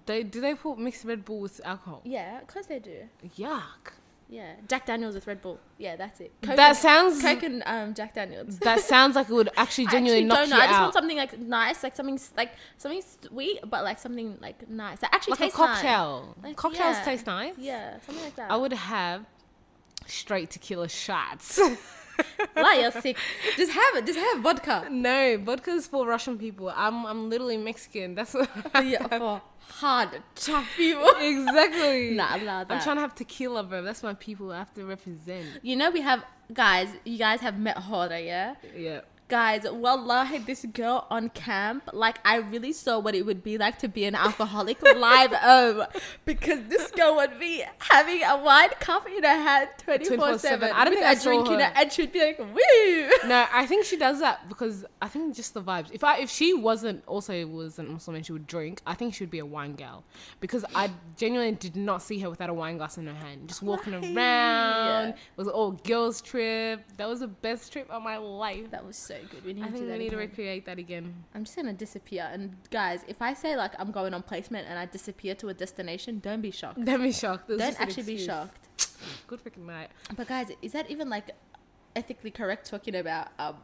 They 0.07 0.23
do 0.23 0.41
they 0.41 0.55
put 0.55 0.79
mixed 0.79 1.05
Red 1.05 1.25
Bull 1.25 1.41
with 1.41 1.61
alcohol? 1.65 2.01
Yeah, 2.05 2.41
of 2.41 2.47
course 2.49 2.67
they 2.67 2.79
do. 2.79 3.09
Yuck. 3.39 3.93
Yeah, 4.29 4.55
Jack 4.69 4.87
Daniels 4.87 5.15
with 5.15 5.27
Red 5.29 5.41
Bull. 5.41 5.61
Yeah, 5.79 5.95
that's 5.95 6.19
it. 6.21 6.33
Coke 6.43 6.57
that 6.57 6.71
and- 6.71 6.77
sounds 6.77 7.23
Coke 7.23 7.43
and 7.45 7.63
um, 7.65 7.95
Jack 7.95 8.15
Daniels. 8.15 8.59
that 8.69 8.81
sounds 8.81 9.15
like 9.15 9.29
it 9.29 9.33
would 9.33 9.51
actually 9.57 9.87
I 9.87 9.91
genuinely 9.93 10.25
actually 10.25 10.27
knock 10.29 10.39
don't 10.39 10.51
know. 10.51 10.57
you 10.57 10.63
I 10.63 10.67
just 10.67 10.77
out. 10.79 10.83
want 10.83 10.95
something 10.95 11.17
like 11.17 11.39
nice, 11.39 11.83
like 11.85 11.95
something 11.95 12.17
s- 12.17 12.33
like 12.37 12.53
something 12.77 13.03
sweet, 13.29 13.61
but 13.71 13.85
like 13.85 14.01
something 14.01 14.37
like 14.41 14.69
nice. 14.69 14.99
That 14.99 15.15
actually 15.15 15.33
like 15.33 15.41
a 15.41 15.43
tastes 15.45 15.59
nice. 15.59 15.69
cocktail. 15.81 16.37
Like, 16.43 16.57
Cocktails 16.57 16.97
yeah. 16.97 17.05
taste 17.05 17.27
nice. 17.27 17.55
Yeah, 17.57 18.01
something 18.05 18.25
like 18.25 18.35
that. 18.37 18.51
I 18.51 18.57
would 18.57 18.73
have 18.73 19.25
straight 20.07 20.51
tequila 20.51 20.89
shots. 20.89 21.61
Lie, 22.57 22.79
you're 22.81 22.91
sick. 23.03 23.17
Just 23.57 23.73
have 23.73 23.95
it. 23.97 24.07
Just 24.07 24.19
have 24.19 24.41
vodka. 24.43 24.89
no, 24.91 25.37
vodka's 25.39 25.87
for 25.87 26.07
Russian 26.07 26.39
people. 26.39 26.73
I'm 26.75 27.05
I'm 27.07 27.29
literally 27.31 27.59
Mexican. 27.59 28.15
That's 28.15 28.35
what. 28.35 28.49
I 28.75 28.81
Yeah, 28.83 29.07
for 29.07 29.43
hard, 29.71 30.23
tough 30.35 30.69
people. 30.77 31.09
exactly. 31.21 32.11
Nah, 32.17 32.37
allow 32.37 32.65
that. 32.65 32.73
I'm 32.75 32.83
trying 32.83 32.97
to 32.97 33.01
have 33.03 33.15
tequila, 33.15 33.63
bro. 33.63 33.83
That's 33.83 34.03
my 34.03 34.15
people. 34.15 34.51
I 34.53 34.59
have 34.59 34.73
to 34.75 34.85
represent. 34.85 35.47
You 35.63 35.77
know 35.77 35.91
we 35.91 36.01
have 36.01 36.25
guys. 36.53 36.89
You 37.05 37.19
guys 37.19 37.41
have 37.41 37.59
met 37.59 37.77
Hoda, 37.77 38.25
yeah. 38.25 38.55
Yeah. 38.77 39.01
Guys, 39.29 39.65
wallahi, 39.69 40.39
this 40.39 40.65
girl 40.73 41.05
on 41.11 41.31
camp, 41.31 41.91
like 41.93 42.19
I 42.25 42.37
really 42.37 42.73
saw 42.73 43.01
what 43.01 43.17
it 43.17 43.27
would 43.27 43.43
be 43.43 43.59
like 43.59 43.77
to 43.81 43.89
be 43.89 44.05
an 44.05 44.15
alcoholic 44.15 44.81
live 44.97 45.33
um 45.33 45.85
because 46.25 46.61
this 46.69 46.93
girl 46.93 47.17
would 47.17 47.37
be 47.41 47.65
having 47.81 48.23
a 48.23 48.37
wine 48.41 48.69
cup 48.79 49.05
in 49.09 49.25
her 49.25 49.29
hand 49.29 49.69
24 49.79 50.39
7 50.39 50.71
I 50.73 50.85
don't 50.85 50.95
think 50.95 51.05
I 51.07 51.17
drink 51.17 51.49
in 51.49 51.59
her. 51.59 51.73
and 51.75 51.91
she'd 51.93 52.13
be 52.13 52.21
like, 52.21 52.39
woo! 52.39 53.11
No, 53.29 53.47
I 53.53 53.67
think 53.67 53.85
she 53.85 53.97
does 53.97 54.21
that 54.21 54.49
because 54.49 54.85
I 55.03 55.09
think 55.09 55.35
just 55.35 55.55
the 55.55 55.63
vibes. 55.63 55.91
If 55.93 56.05
I 56.05 56.19
if 56.19 56.31
she 56.31 56.55
wasn't 56.55 57.03
also 57.09 57.45
wasn't 57.49 57.91
Muslim 57.91 58.15
and 58.15 58.25
she 58.25 58.31
would 58.33 58.47
drink, 58.47 58.81
I 58.87 58.95
think 58.95 59.13
she 59.13 59.25
would 59.25 59.31
be 59.33 59.41
a 59.41 59.47
wine 59.47 59.75
gal 59.75 60.05
because 60.39 60.65
I 60.73 60.89
genuinely 61.17 61.57
did 61.57 61.75
not 61.75 62.01
see 62.01 62.21
her 62.21 62.31
without 62.31 62.49
a 62.51 62.55
wine 62.55 62.77
glass 62.77 62.97
in 62.97 63.09
her 63.09 63.15
hand, 63.15 63.49
just 63.49 63.61
walking 63.61 63.93
Right. 63.93 64.15
around. 64.17 65.09
It 65.09 65.17
was 65.37 65.49
all 65.49 65.73
girls 65.73 66.21
trip. 66.21 66.85
That 66.97 67.09
was 67.09 67.19
the 67.21 67.27
best 67.29 67.73
trip 67.73 67.91
of 67.91 68.03
my 68.05 68.19
life. 68.19 68.71
That 68.71 68.87
was 68.87 68.95
so 68.97 69.16
good. 69.31 69.45
We 69.45 69.53
need 69.55 69.63
I 69.65 69.67
to 69.67 69.73
think 69.73 69.85
do 69.85 69.87
we 69.87 69.93
that 69.93 69.99
need 69.99 70.11
to 70.11 70.17
again. 70.17 70.29
recreate 70.29 70.67
that 70.67 70.79
again. 70.79 71.25
I'm 71.35 71.45
just 71.45 71.57
gonna 71.57 71.73
disappear. 71.73 72.29
And 72.33 72.57
guys, 72.71 73.05
if 73.09 73.21
I 73.23 73.35
say 73.35 73.57
like 73.57 73.73
I'm 73.79 73.91
going 73.91 74.15
on 74.15 74.23
placement 74.23 74.67
and 74.69 74.79
I 74.79 74.87
disappear 74.87 75.35
to 75.37 75.49
a 75.49 75.55
destination, 75.55 76.19
don't 76.21 76.41
be 76.41 76.51
shocked. 76.51 76.85
Don't 76.85 77.03
be 77.03 77.13
shocked. 77.13 77.49
Was 77.49 77.59
Don't 77.59 77.81
actually 77.81 78.03
be 78.05 78.19
shocked. 78.19 78.69
Good 79.27 79.43
freaking 79.45 79.67
night. 79.67 79.91
But 80.17 80.29
guys, 80.29 80.51
is 80.63 80.73
that 80.73 80.91
even 80.91 81.09
like 81.11 81.31
ethically 81.95 82.31
correct 82.31 82.69
talking 82.69 82.95
about 82.97 83.29
um 83.39 83.57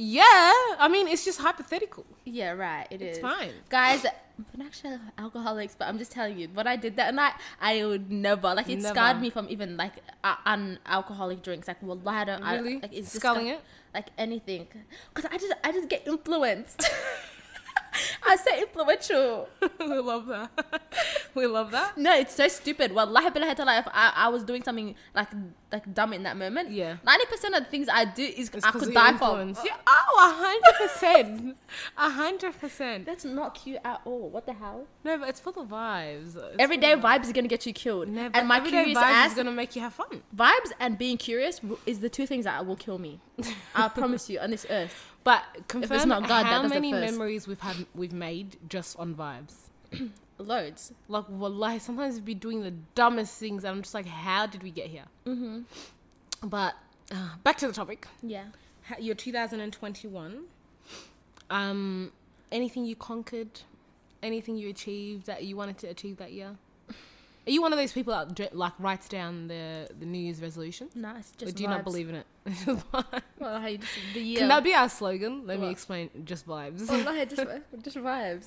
Yeah, 0.00 0.52
I 0.78 0.88
mean 0.88 1.08
it's 1.08 1.24
just 1.24 1.40
hypothetical. 1.40 2.06
yeah, 2.24 2.52
right, 2.52 2.86
it 2.90 3.02
is. 3.02 3.16
It's 3.16 3.18
fine. 3.18 3.50
Guys, 3.68 4.04
we're 4.04 4.58
not 4.58 4.66
actually 4.68 4.96
alcoholics, 5.18 5.74
but 5.76 5.88
I'm 5.88 5.98
just 5.98 6.12
telling 6.12 6.38
you, 6.38 6.46
when 6.54 6.68
I 6.68 6.76
did 6.76 6.94
that 6.96 7.12
night, 7.14 7.32
I 7.60 7.84
would 7.84 8.08
never 8.10 8.54
like 8.54 8.68
it 8.68 8.78
Never. 8.78 8.94
scarred 8.94 9.20
me 9.20 9.28
from 9.30 9.48
even 9.50 9.76
like 9.76 9.94
uh, 10.22 10.36
un-alcoholic 10.46 11.42
drinks. 11.42 11.66
Like, 11.66 11.82
well, 11.82 12.00
I 12.06 12.24
don't 12.24 12.42
I, 12.44 12.54
Really? 12.56 12.78
like 12.80 12.92
it's 12.94 13.12
Sculling 13.12 13.48
it? 13.48 13.60
like 13.92 14.06
anything, 14.16 14.68
because 15.12 15.28
I 15.32 15.36
just 15.36 15.52
I 15.64 15.72
just 15.72 15.88
get 15.88 16.06
influenced. 16.06 16.88
I 18.26 18.36
say 18.36 18.62
influential. 18.62 19.48
we 19.80 19.86
love 19.98 20.26
that. 20.26 20.50
we 21.34 21.46
love 21.46 21.70
that. 21.72 21.96
No, 21.98 22.14
it's 22.14 22.34
so 22.34 22.48
stupid. 22.48 22.92
Wallahi 22.92 23.30
billahi 23.30 23.56
ta'ala, 23.56 23.78
if 23.78 23.88
I, 23.92 24.12
I 24.14 24.28
was 24.28 24.44
doing 24.44 24.62
something 24.62 24.94
like 25.14 25.28
like 25.70 25.92
dumb 25.92 26.12
in 26.14 26.22
that 26.22 26.36
moment, 26.36 26.70
Yeah. 26.70 26.96
90% 27.06 27.58
of 27.58 27.64
the 27.64 27.70
things 27.70 27.88
I 27.92 28.06
do 28.06 28.22
is 28.22 28.48
It's 28.48 28.64
I 28.64 28.70
could 28.70 28.92
die 28.94 29.10
your 29.10 29.18
for. 29.18 29.40
influence. 29.40 29.60
Yeah, 29.64 29.76
oh, 29.86 30.30
a 30.30 30.42
hundred 30.44 30.74
percent, 30.88 31.56
a 31.96 32.10
hundred 32.10 32.58
percent. 32.58 33.04
That's 33.04 33.24
not 33.24 33.54
cute 33.54 33.78
at 33.84 34.00
all. 34.06 34.30
What 34.30 34.46
the 34.46 34.54
hell? 34.54 34.86
No, 35.04 35.18
but 35.18 35.28
it's 35.28 35.40
for 35.40 35.52
the 35.52 35.62
vibes. 35.64 36.36
It's 36.36 36.56
Everyday 36.58 36.94
the 36.94 37.02
vibes 37.02 37.24
is 37.24 37.32
gonna 37.32 37.48
get 37.48 37.66
you 37.66 37.72
killed. 37.74 38.08
No, 38.08 38.30
and 38.32 38.48
my 38.48 38.60
curious 38.60 38.96
ass 38.96 39.32
is 39.32 39.36
gonna 39.36 39.52
make 39.52 39.76
you 39.76 39.82
have 39.82 39.92
fun. 39.94 40.22
vibes 40.34 40.72
and 40.80 40.96
being 40.96 41.18
curious 41.18 41.60
is 41.84 42.00
the 42.00 42.08
two 42.08 42.26
things 42.26 42.44
that 42.46 42.64
will 42.64 42.76
kill 42.76 42.98
me. 42.98 43.20
I 43.74 43.88
promise 43.88 44.30
you 44.30 44.38
on 44.40 44.50
this 44.50 44.66
earth. 44.70 45.12
But 45.28 45.68
confirm 45.68 46.08
not 46.08 46.26
God, 46.26 46.46
how 46.46 46.62
many 46.62 46.90
memories 46.90 47.46
we've 47.46 47.60
had 47.60 47.76
we've 47.94 48.14
made 48.14 48.56
just 48.66 48.98
on 48.98 49.14
vibes. 49.14 49.68
Loads. 50.38 50.94
Like 51.06 51.26
wallahi, 51.28 51.78
sometimes 51.80 52.14
we'd 52.14 52.24
be 52.24 52.32
doing 52.32 52.62
the 52.62 52.72
dumbest 52.94 53.38
things, 53.38 53.62
and 53.62 53.76
I'm 53.76 53.82
just 53.82 53.92
like, 53.92 54.06
how 54.06 54.46
did 54.46 54.62
we 54.62 54.70
get 54.70 54.86
here? 54.86 55.04
Mm-hmm. 55.26 56.48
But 56.48 56.76
uh, 57.12 57.32
back 57.44 57.58
to 57.58 57.66
the 57.66 57.74
topic. 57.74 58.06
Yeah. 58.22 58.44
Your 58.98 59.14
2021. 59.14 60.44
Um, 61.50 62.12
anything 62.50 62.86
you 62.86 62.96
conquered, 62.96 63.60
anything 64.22 64.56
you 64.56 64.70
achieved 64.70 65.26
that 65.26 65.44
you 65.44 65.56
wanted 65.56 65.76
to 65.78 65.88
achieve 65.88 66.16
that 66.16 66.32
year. 66.32 66.56
Are 67.48 67.50
you 67.50 67.62
one 67.62 67.72
of 67.72 67.78
those 67.78 67.92
people 67.92 68.12
that 68.14 68.54
like 68.54 68.74
writes 68.78 69.08
down 69.08 69.48
the 69.48 69.88
the 69.98 70.04
New 70.06 70.18
Year's 70.18 70.40
resolution? 70.42 70.88
Nice. 70.94 71.32
Or 71.32 71.46
Just 71.46 71.56
do 71.56 71.62
you 71.62 71.68
not 71.68 71.82
believe 71.82 72.08
in 72.08 72.16
it? 72.16 72.26
Well, 73.40 73.60
how 73.60 73.66
you 73.68 73.78
just 73.78 73.92
the 74.14 74.20
year. 74.20 74.38
Can 74.40 74.48
that 74.48 74.62
be 74.64 74.74
our 74.74 74.88
slogan? 74.88 75.46
Let 75.46 75.58
me 75.60 75.70
explain. 75.70 76.10
Just 76.24 76.46
vibes. 76.46 76.88
Wallahi, 76.88 77.24
just, 77.34 77.42
just 77.82 77.96
vibes. 77.96 78.46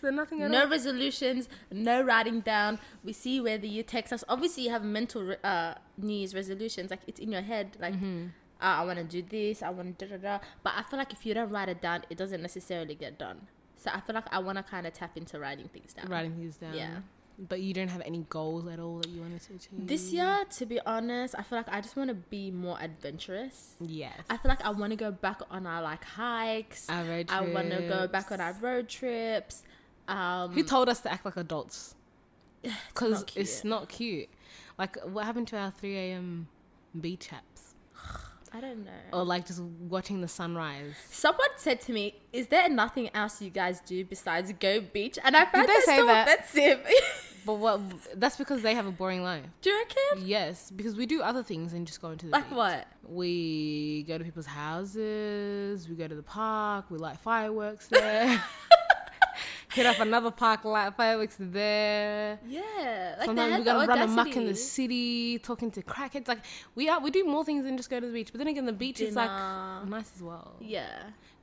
so 0.00 0.10
nothing 0.10 0.42
at 0.42 0.50
No 0.50 0.62
all. 0.64 0.68
resolutions, 0.68 1.48
no 1.72 2.02
writing 2.02 2.40
down. 2.40 2.78
We 3.04 3.12
see 3.12 3.40
where 3.40 3.56
the 3.56 3.68
year 3.68 3.84
takes 3.84 4.12
us. 4.12 4.22
Obviously, 4.28 4.64
you 4.64 4.70
have 4.70 4.84
mental 4.84 5.34
uh, 5.44 5.74
New 5.96 6.12
Year's 6.14 6.34
resolutions. 6.34 6.90
Like, 6.90 7.00
it's 7.06 7.20
in 7.20 7.30
your 7.32 7.42
head. 7.42 7.76
Like, 7.80 7.94
Mm-hmm. 7.94 8.26
uh, 8.60 8.64
I 8.80 8.84
want 8.84 8.98
to 8.98 9.04
do 9.04 9.22
this. 9.22 9.62
I 9.62 9.70
want 9.70 9.98
to 9.98 10.06
da 10.06 10.16
da 10.16 10.22
da. 10.38 10.44
But 10.64 10.72
I 10.76 10.82
feel 10.82 10.98
like 10.98 11.12
if 11.12 11.24
you 11.24 11.32
don't 11.34 11.50
write 11.50 11.68
it 11.68 11.80
down, 11.80 12.02
it 12.10 12.18
doesn't 12.18 12.42
necessarily 12.42 12.94
get 12.96 13.18
done. 13.18 13.46
So 13.76 13.90
I 13.94 14.00
feel 14.00 14.14
like 14.14 14.26
I 14.32 14.38
want 14.40 14.58
to 14.58 14.64
kind 14.64 14.86
of 14.86 14.92
tap 14.92 15.16
into 15.16 15.38
writing 15.38 15.68
things 15.68 15.92
down. 15.94 16.08
Writing 16.08 16.36
these 16.40 16.56
down. 16.56 16.74
Yeah. 16.74 16.96
But 17.36 17.60
you 17.60 17.74
don't 17.74 17.88
have 17.88 18.02
any 18.02 18.24
goals 18.28 18.66
at 18.68 18.78
all 18.78 18.98
that 18.98 19.08
you 19.08 19.20
wanted 19.20 19.42
to 19.42 19.54
achieve. 19.54 19.86
This 19.86 20.12
year, 20.12 20.44
to 20.58 20.66
be 20.66 20.78
honest, 20.86 21.34
I 21.36 21.42
feel 21.42 21.58
like 21.58 21.68
I 21.68 21.80
just 21.80 21.96
want 21.96 22.08
to 22.08 22.14
be 22.14 22.50
more 22.50 22.78
adventurous. 22.80 23.74
yes. 23.80 24.16
I 24.30 24.36
feel 24.36 24.48
like 24.48 24.64
I 24.64 24.70
want 24.70 24.90
to 24.90 24.96
go 24.96 25.10
back 25.10 25.40
on 25.50 25.66
our 25.66 25.82
like 25.82 26.04
hikes. 26.04 26.88
Our 26.88 27.04
road 27.04 27.26
I 27.28 27.40
want 27.40 27.70
to 27.70 27.88
go 27.88 28.06
back 28.06 28.30
on 28.30 28.40
our 28.40 28.52
road 28.60 28.88
trips. 28.88 29.62
Um, 30.06 30.52
Who 30.52 30.62
told 30.62 30.88
us 30.88 31.00
to 31.00 31.12
act 31.12 31.24
like 31.24 31.36
adults? 31.36 31.94
Because 32.88 33.20
not 33.20 33.32
it's 33.36 33.64
not 33.64 33.88
cute. 33.88 34.28
Like, 34.78 34.96
what 35.04 35.24
happened 35.24 35.48
to 35.48 35.56
our 35.56 35.70
3 35.70 35.96
a.m. 35.96 36.48
beach 37.00 37.30
apps? 37.30 37.74
I 38.54 38.60
don't 38.60 38.84
know. 38.84 38.90
Or 39.12 39.24
like 39.24 39.46
just 39.46 39.60
watching 39.60 40.20
the 40.20 40.28
sunrise? 40.28 40.94
Someone 41.10 41.48
said 41.56 41.80
to 41.82 41.92
me, 41.92 42.14
"Is 42.32 42.46
there 42.46 42.68
nothing 42.68 43.10
else 43.14 43.42
you 43.42 43.50
guys 43.50 43.80
do 43.80 44.04
besides 44.04 44.52
go 44.60 44.80
beach?" 44.80 45.18
And 45.24 45.36
I 45.36 45.44
found 45.46 45.68
they 45.68 45.72
that 45.74 45.82
so 45.86 46.06
that? 46.06 46.28
offensive. 46.28 46.86
But 47.46 47.56
what? 47.58 47.82
That's 48.18 48.38
because 48.38 48.62
they 48.62 48.74
have 48.74 48.86
a 48.86 48.90
boring 48.90 49.22
life. 49.22 49.44
do 49.60 49.68
you 49.68 49.76
reckon? 49.78 50.26
Yes, 50.26 50.70
because 50.74 50.96
we 50.96 51.04
do 51.04 51.20
other 51.20 51.42
things 51.42 51.72
than 51.72 51.84
just 51.84 52.00
go 52.00 52.08
into 52.08 52.24
the 52.24 52.32
Like 52.32 52.48
beach. 52.48 52.56
what? 52.56 52.86
We 53.06 54.04
go 54.08 54.16
to 54.16 54.24
people's 54.24 54.46
houses. 54.46 55.86
We 55.86 55.94
go 55.94 56.08
to 56.08 56.14
the 56.14 56.22
park. 56.22 56.86
We 56.90 56.96
light 56.96 57.18
fireworks 57.18 57.88
there. 57.88 58.42
Hit 59.74 59.86
up 59.86 59.98
another 60.00 60.30
park, 60.30 60.64
light 60.64 60.94
fireworks 60.96 61.36
there. 61.38 62.38
Yeah, 62.46 63.16
like 63.18 63.26
Sometimes 63.26 63.58
we 63.58 63.64
gotta 63.64 63.86
run 63.88 63.98
amok 64.00 64.36
in 64.36 64.46
the 64.46 64.54
city, 64.54 65.38
talking 65.40 65.70
to 65.72 65.82
crackheads. 65.82 66.28
Like 66.28 66.40
we 66.74 66.88
are, 66.88 67.00
we 67.00 67.10
do 67.10 67.24
more 67.24 67.44
things 67.44 67.64
than 67.64 67.76
just 67.76 67.90
go 67.90 67.98
to 68.00 68.06
the 68.06 68.12
beach. 68.12 68.30
But 68.32 68.38
then 68.38 68.48
again, 68.48 68.66
the 68.66 68.72
beach 68.72 69.00
is 69.00 69.14
like 69.16 69.30
nice 69.88 70.10
as 70.14 70.22
well. 70.22 70.56
Yeah. 70.60 70.86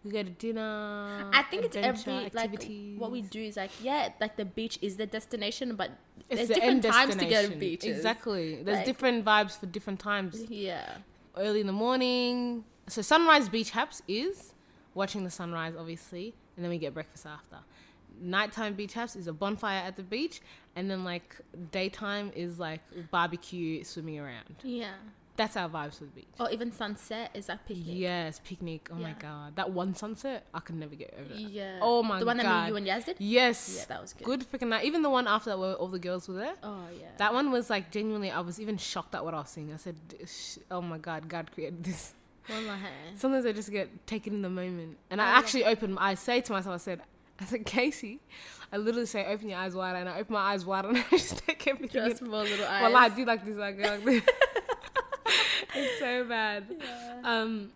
We 0.03 0.11
go 0.11 0.23
to 0.23 0.29
dinner. 0.29 1.29
I 1.31 1.43
think 1.43 1.63
it's 1.65 1.77
every 1.77 2.13
like 2.13 2.35
activities. 2.35 2.97
what 2.99 3.11
we 3.11 3.21
do 3.21 3.41
is 3.41 3.57
like 3.57 3.69
yeah, 3.83 4.09
like 4.19 4.35
the 4.35 4.45
beach 4.45 4.79
is 4.81 4.95
the 4.97 5.05
destination, 5.05 5.75
but 5.75 5.91
It's 6.29 6.37
there's 6.37 6.47
the 6.47 6.55
different 6.55 6.83
times 6.83 7.15
to 7.17 7.25
go 7.25 7.47
to 7.47 7.55
beaches. 7.55 7.97
Exactly. 7.97 8.63
There's 8.63 8.77
Like- 8.77 8.85
different 8.85 9.25
vibes 9.25 9.59
for 9.59 9.67
different 9.67 9.99
times. 9.99 10.43
Yeah. 10.49 10.97
early 11.37 11.61
in 11.61 11.67
the 11.67 11.73
morning. 11.73 12.63
So 12.87 13.01
sunrise 13.01 13.47
beach 13.47 13.71
haps 13.71 14.01
is 14.07 14.53
watching 14.95 15.23
the 15.23 15.29
sunrise, 15.29 15.73
obviously, 15.77 16.33
and 16.55 16.65
then 16.65 16.69
we 16.71 16.77
get 16.77 16.93
breakfast 16.93 17.25
after. 17.25 17.57
Nighttime 18.21 18.75
beach 18.75 18.93
haps 18.93 19.15
is 19.15 19.27
a 19.27 19.33
bonfire 19.33 19.79
at 19.79 19.95
the 19.95 20.03
beach, 20.03 20.41
and 20.75 20.89
then 20.89 21.03
like 21.03 21.35
daytime 21.71 22.31
is 22.35 22.59
like 22.59 22.81
barbecue, 23.09 23.83
swimming 23.83 24.19
around. 24.19 24.55
Yeah. 24.63 24.93
That's 25.37 25.55
our 25.57 25.69
vibes 25.69 25.97
for 25.97 26.03
the 26.03 26.11
beach. 26.11 26.27
Or 26.39 26.51
even 26.51 26.71
sunset 26.71 27.31
is 27.33 27.49
like 27.49 27.65
picnic. 27.65 27.85
Yes, 27.87 28.41
picnic. 28.43 28.89
Oh 28.91 28.95
my 28.95 29.13
god, 29.13 29.55
that 29.55 29.71
one 29.71 29.95
sunset, 29.95 30.45
I 30.53 30.59
could 30.59 30.75
never 30.75 30.93
get 30.93 31.15
over 31.17 31.29
that. 31.29 31.39
Yeah. 31.39 31.79
Oh 31.81 32.03
my 32.03 32.15
god. 32.15 32.21
The 32.21 32.25
one 32.27 32.37
that 32.37 32.63
me, 32.63 32.67
you 32.69 32.75
and 32.75 32.85
Yaz 32.85 33.05
did? 33.05 33.15
Yes. 33.19 33.77
Yeah, 33.79 33.85
that 33.87 34.01
was 34.01 34.13
good. 34.13 34.25
Good 34.25 34.51
freaking 34.51 34.67
night. 34.67 34.85
Even 34.85 35.01
the 35.01 35.09
one 35.09 35.27
after 35.27 35.49
that, 35.51 35.57
where 35.57 35.73
all 35.73 35.87
the 35.87 35.99
girls 35.99 36.27
were 36.27 36.35
there. 36.35 36.53
Oh 36.61 36.85
yeah. 36.99 37.07
That 37.17 37.33
one 37.33 37.49
was 37.49 37.69
like 37.69 37.91
genuinely. 37.91 38.29
I 38.29 38.41
was 38.41 38.59
even 38.59 38.77
shocked 38.77 39.15
at 39.15 39.23
what 39.25 39.33
I 39.33 39.39
was 39.39 39.49
seeing. 39.49 39.73
I 39.73 39.77
said, 39.77 39.95
"Oh 40.69 40.81
my 40.81 40.97
god, 40.99 41.27
God 41.27 41.51
created 41.51 41.83
this." 41.83 42.13
Sometimes 43.15 43.45
I 43.45 43.51
just 43.51 43.71
get 43.71 44.05
taken 44.05 44.33
in 44.33 44.41
the 44.41 44.49
moment, 44.49 44.97
and 45.09 45.21
oh, 45.21 45.23
I 45.23 45.27
I 45.27 45.35
love 45.35 45.43
actually 45.43 45.65
open. 45.65 45.97
I 45.97 46.15
say 46.15 46.41
to 46.41 46.51
myself, 46.51 46.73
I 46.73 46.77
said, 46.77 47.01
I 47.41 47.45
said, 47.51 47.65
Casey, 47.65 48.19
I 48.71 48.77
literally 48.77 49.05
say, 49.07 49.25
open 49.25 49.49
your 49.49 49.59
eyes 49.59 49.75
wide, 49.75 49.95
and 49.95 50.07
I 50.07 50.19
open 50.19 50.33
my 50.33 50.53
eyes 50.53 50.65
wide, 50.65 50.85
and 50.85 50.97
I 51.11 51.17
just 51.17 51.45
take 51.45 51.67
everything. 51.67 52.07
Just 52.07 52.21
more 52.21 52.43
little 52.43 52.65
eyes. 52.65 52.81
Well, 52.83 52.95
I 52.95 53.09
do 53.09 53.25
like 53.25 53.43
this. 53.45 53.57
I 53.57 53.71
go 53.71 53.83
like 53.83 54.03
this. 54.05 54.23
it's 55.75 55.99
so 55.99 56.23
bad. 56.25 56.65
Yeah. 56.69 57.21
Um, 57.23 57.71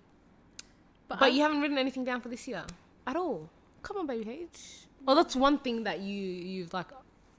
But, 1.07 1.19
but 1.19 1.34
you 1.34 1.41
haven't 1.41 1.62
written 1.62 1.77
anything 1.77 2.03
down 2.03 2.22
for 2.22 2.29
this 2.29 2.48
year 2.48 2.63
at 3.05 3.15
all. 3.15 3.50
Come 3.84 3.98
on, 3.98 4.07
baby 4.07 4.29
H. 4.43 4.88
Well, 5.05 5.15
that's 5.15 5.36
one 5.36 5.60
thing 5.60 5.84
that 5.84 6.00
you 6.00 6.22
you've 6.22 6.74
like. 6.74 6.88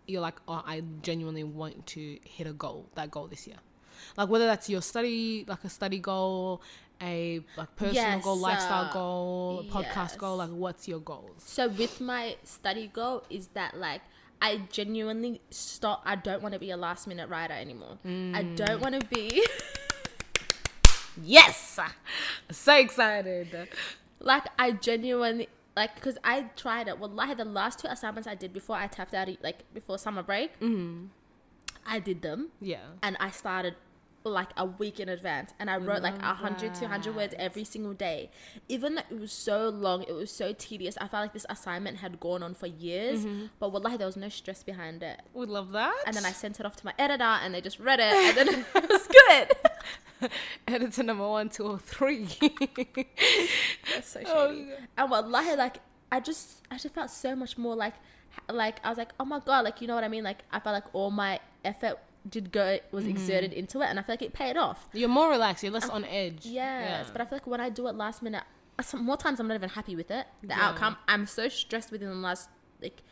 You're 0.06 0.20
like, 0.20 0.36
oh, 0.46 0.62
I 0.64 0.84
genuinely 1.02 1.42
want 1.42 1.84
to 1.88 2.18
hit 2.24 2.46
a 2.46 2.52
goal. 2.52 2.86
That 2.94 3.10
goal 3.10 3.26
this 3.26 3.44
year, 3.48 3.56
like 4.16 4.28
whether 4.28 4.46
that's 4.46 4.70
your 4.70 4.80
study, 4.80 5.44
like 5.48 5.64
a 5.64 5.68
study 5.68 5.98
goal, 5.98 6.62
a 7.02 7.40
like 7.56 7.74
personal 7.76 7.94
Yes, 7.94 8.24
goal, 8.24 8.36
lifestyle 8.38 8.84
uh, 8.84 8.92
goal, 8.92 9.64
podcast 9.70 10.16
goal. 10.18 10.36
Like, 10.38 10.50
what's 10.50 10.88
your 10.88 11.00
goals? 11.00 11.42
So 11.44 11.68
with 11.68 12.00
my 12.00 12.36
study 12.44 12.86
goal 12.88 13.24
is 13.30 13.48
that 13.48 13.76
like 13.76 14.02
I 14.40 14.62
genuinely 14.70 15.40
stop. 15.50 16.02
I 16.04 16.16
don't 16.16 16.42
want 16.42 16.52
to 16.54 16.58
be 16.58 16.70
a 16.70 16.76
last 16.76 17.06
minute 17.06 17.28
writer 17.28 17.54
anymore. 17.54 17.98
I 18.04 18.08
Mm. 18.08 18.56
don't 18.56 18.80
want 18.80 19.00
to 19.00 19.06
be 19.08 19.44
Yes, 21.22 21.78
so 22.50 22.74
excited. 22.74 23.68
like 24.20 24.44
I 24.58 24.72
genuinely 24.72 25.48
like 25.74 25.94
because 25.94 26.18
I 26.22 26.42
tried 26.56 26.88
it. 26.88 26.98
Wallahi, 26.98 27.34
the 27.34 27.44
last 27.46 27.78
two 27.78 27.88
assignments 27.88 28.26
I 28.28 28.34
did 28.34 28.52
before 28.52 28.76
I 28.76 28.86
tapped 28.86 29.14
out, 29.14 29.28
like 29.42 29.64
before 29.72 29.98
summer 29.98 30.22
break, 30.22 30.58
Mm-hmm. 30.60 31.06
I 31.86 32.00
did 32.00 32.20
them 32.22 32.48
Yeah, 32.60 32.80
and 33.02 33.16
I 33.20 33.30
started 33.30 33.76
like 34.30 34.48
a 34.56 34.64
week 34.64 35.00
in 35.00 35.08
advance. 35.08 35.52
And 35.58 35.70
I 35.70 35.76
wrote 35.76 36.02
like 36.02 36.14
a 36.22 36.26
love 36.26 36.40
100 36.42 36.74
200 36.74 37.14
words 37.16 37.34
every 37.38 37.64
single 37.64 37.92
day. 37.94 38.30
Even 38.68 38.96
though 38.96 39.02
it 39.10 39.18
was 39.20 39.32
so 39.32 39.68
long 39.68 40.02
it 40.04 40.12
was 40.12 40.30
so 40.30 40.52
tedious 40.52 40.96
I 40.98 41.08
felt 41.08 41.22
like 41.22 41.32
this 41.32 41.46
assignment 41.48 41.98
had 41.98 42.20
gone 42.20 42.42
on 42.42 42.54
for 42.54 42.66
years. 42.66 43.24
Mm-hmm. 43.24 43.46
but 43.58 43.72
wallahi 43.72 43.96
there 43.96 44.06
was 44.06 44.16
no 44.16 44.28
stress 44.28 44.62
behind 44.62 45.02
it. 45.02 45.20
We 45.34 45.46
love 45.46 45.72
that. 45.72 45.94
and 46.06 46.14
then 46.16 46.24
I 46.24 46.32
sent 46.32 46.60
it 46.60 46.66
off 46.66 46.76
to 46.76 46.86
my 46.86 46.94
editor 46.98 47.24
and 47.24 47.54
they 47.54 47.60
just 47.60 47.78
read 47.78 48.00
it 48.00 48.12
and 48.14 48.36
then 48.36 48.64
it 48.74 48.88
was 48.88 49.06
good. 49.06 50.30
Editor 50.66 51.02
number 51.02 51.28
one, 51.28 51.50
two, 51.50 51.64
or 51.64 51.78
three. 51.78 52.26
that's 53.94 54.08
so 54.08 54.20
shady. 54.20 54.28
Oh, 54.28 54.66
and 54.96 55.10
wallahi 55.10 55.56
like 55.56 55.78
I 56.10 56.20
just 56.20 56.62
I 56.70 56.78
just 56.78 56.94
felt 56.94 57.10
so 57.10 57.36
much 57.36 57.58
more 57.58 57.74
like 57.76 57.94
like 58.50 58.80
I 58.84 58.88
was 58.88 58.98
like 58.98 59.12
oh 59.18 59.24
my 59.24 59.40
god 59.40 59.64
like 59.64 59.80
you 59.80 59.88
know 59.88 59.94
what 59.94 60.04
I 60.04 60.08
mean? 60.08 60.24
Like 60.24 60.38
I 60.52 60.60
felt 60.60 60.74
like 60.74 60.94
all 60.94 61.10
my 61.10 61.40
effort 61.64 61.98
did 62.28 62.50
go 62.52 62.78
was 62.92 63.04
Mm-hmm. 63.04 63.10
exerted 63.10 63.52
into 63.52 63.80
it 63.80 63.86
and 63.86 63.98
I 63.98 64.02
feel 64.02 64.14
like 64.14 64.22
it 64.22 64.32
paid 64.32 64.56
off 64.56 64.88
You're 64.92 65.08
more 65.08 65.30
relaxed. 65.30 65.62
You're 65.62 65.72
less 65.72 65.88
on 65.88 66.04
edge. 66.04 66.44
Yes, 66.46 67.06
Yeah. 67.06 67.12
but 67.12 67.20
I 67.20 67.24
feel 67.24 67.36
like 67.36 67.46
when 67.46 67.60
I 67.60 67.68
do 67.70 67.86
it 67.88 67.94
last 67.94 68.22
minute, 68.22 68.42
uh, 68.78 68.82
some 68.82 69.04
more 69.04 69.16
times 69.16 69.40
I'm 69.40 69.48
not 69.48 69.54
even 69.54 69.70
happy 69.70 69.94
with 69.96 70.10
it. 70.10 70.26
The 70.42 70.48
Yeah. 70.48 70.68
outcome, 70.70 70.96
I'm 71.08 71.26
so 71.26 71.48
stressed 71.48 71.90
within 71.92 72.08
the 72.08 72.14
last 72.16 72.48
like 72.82 73.02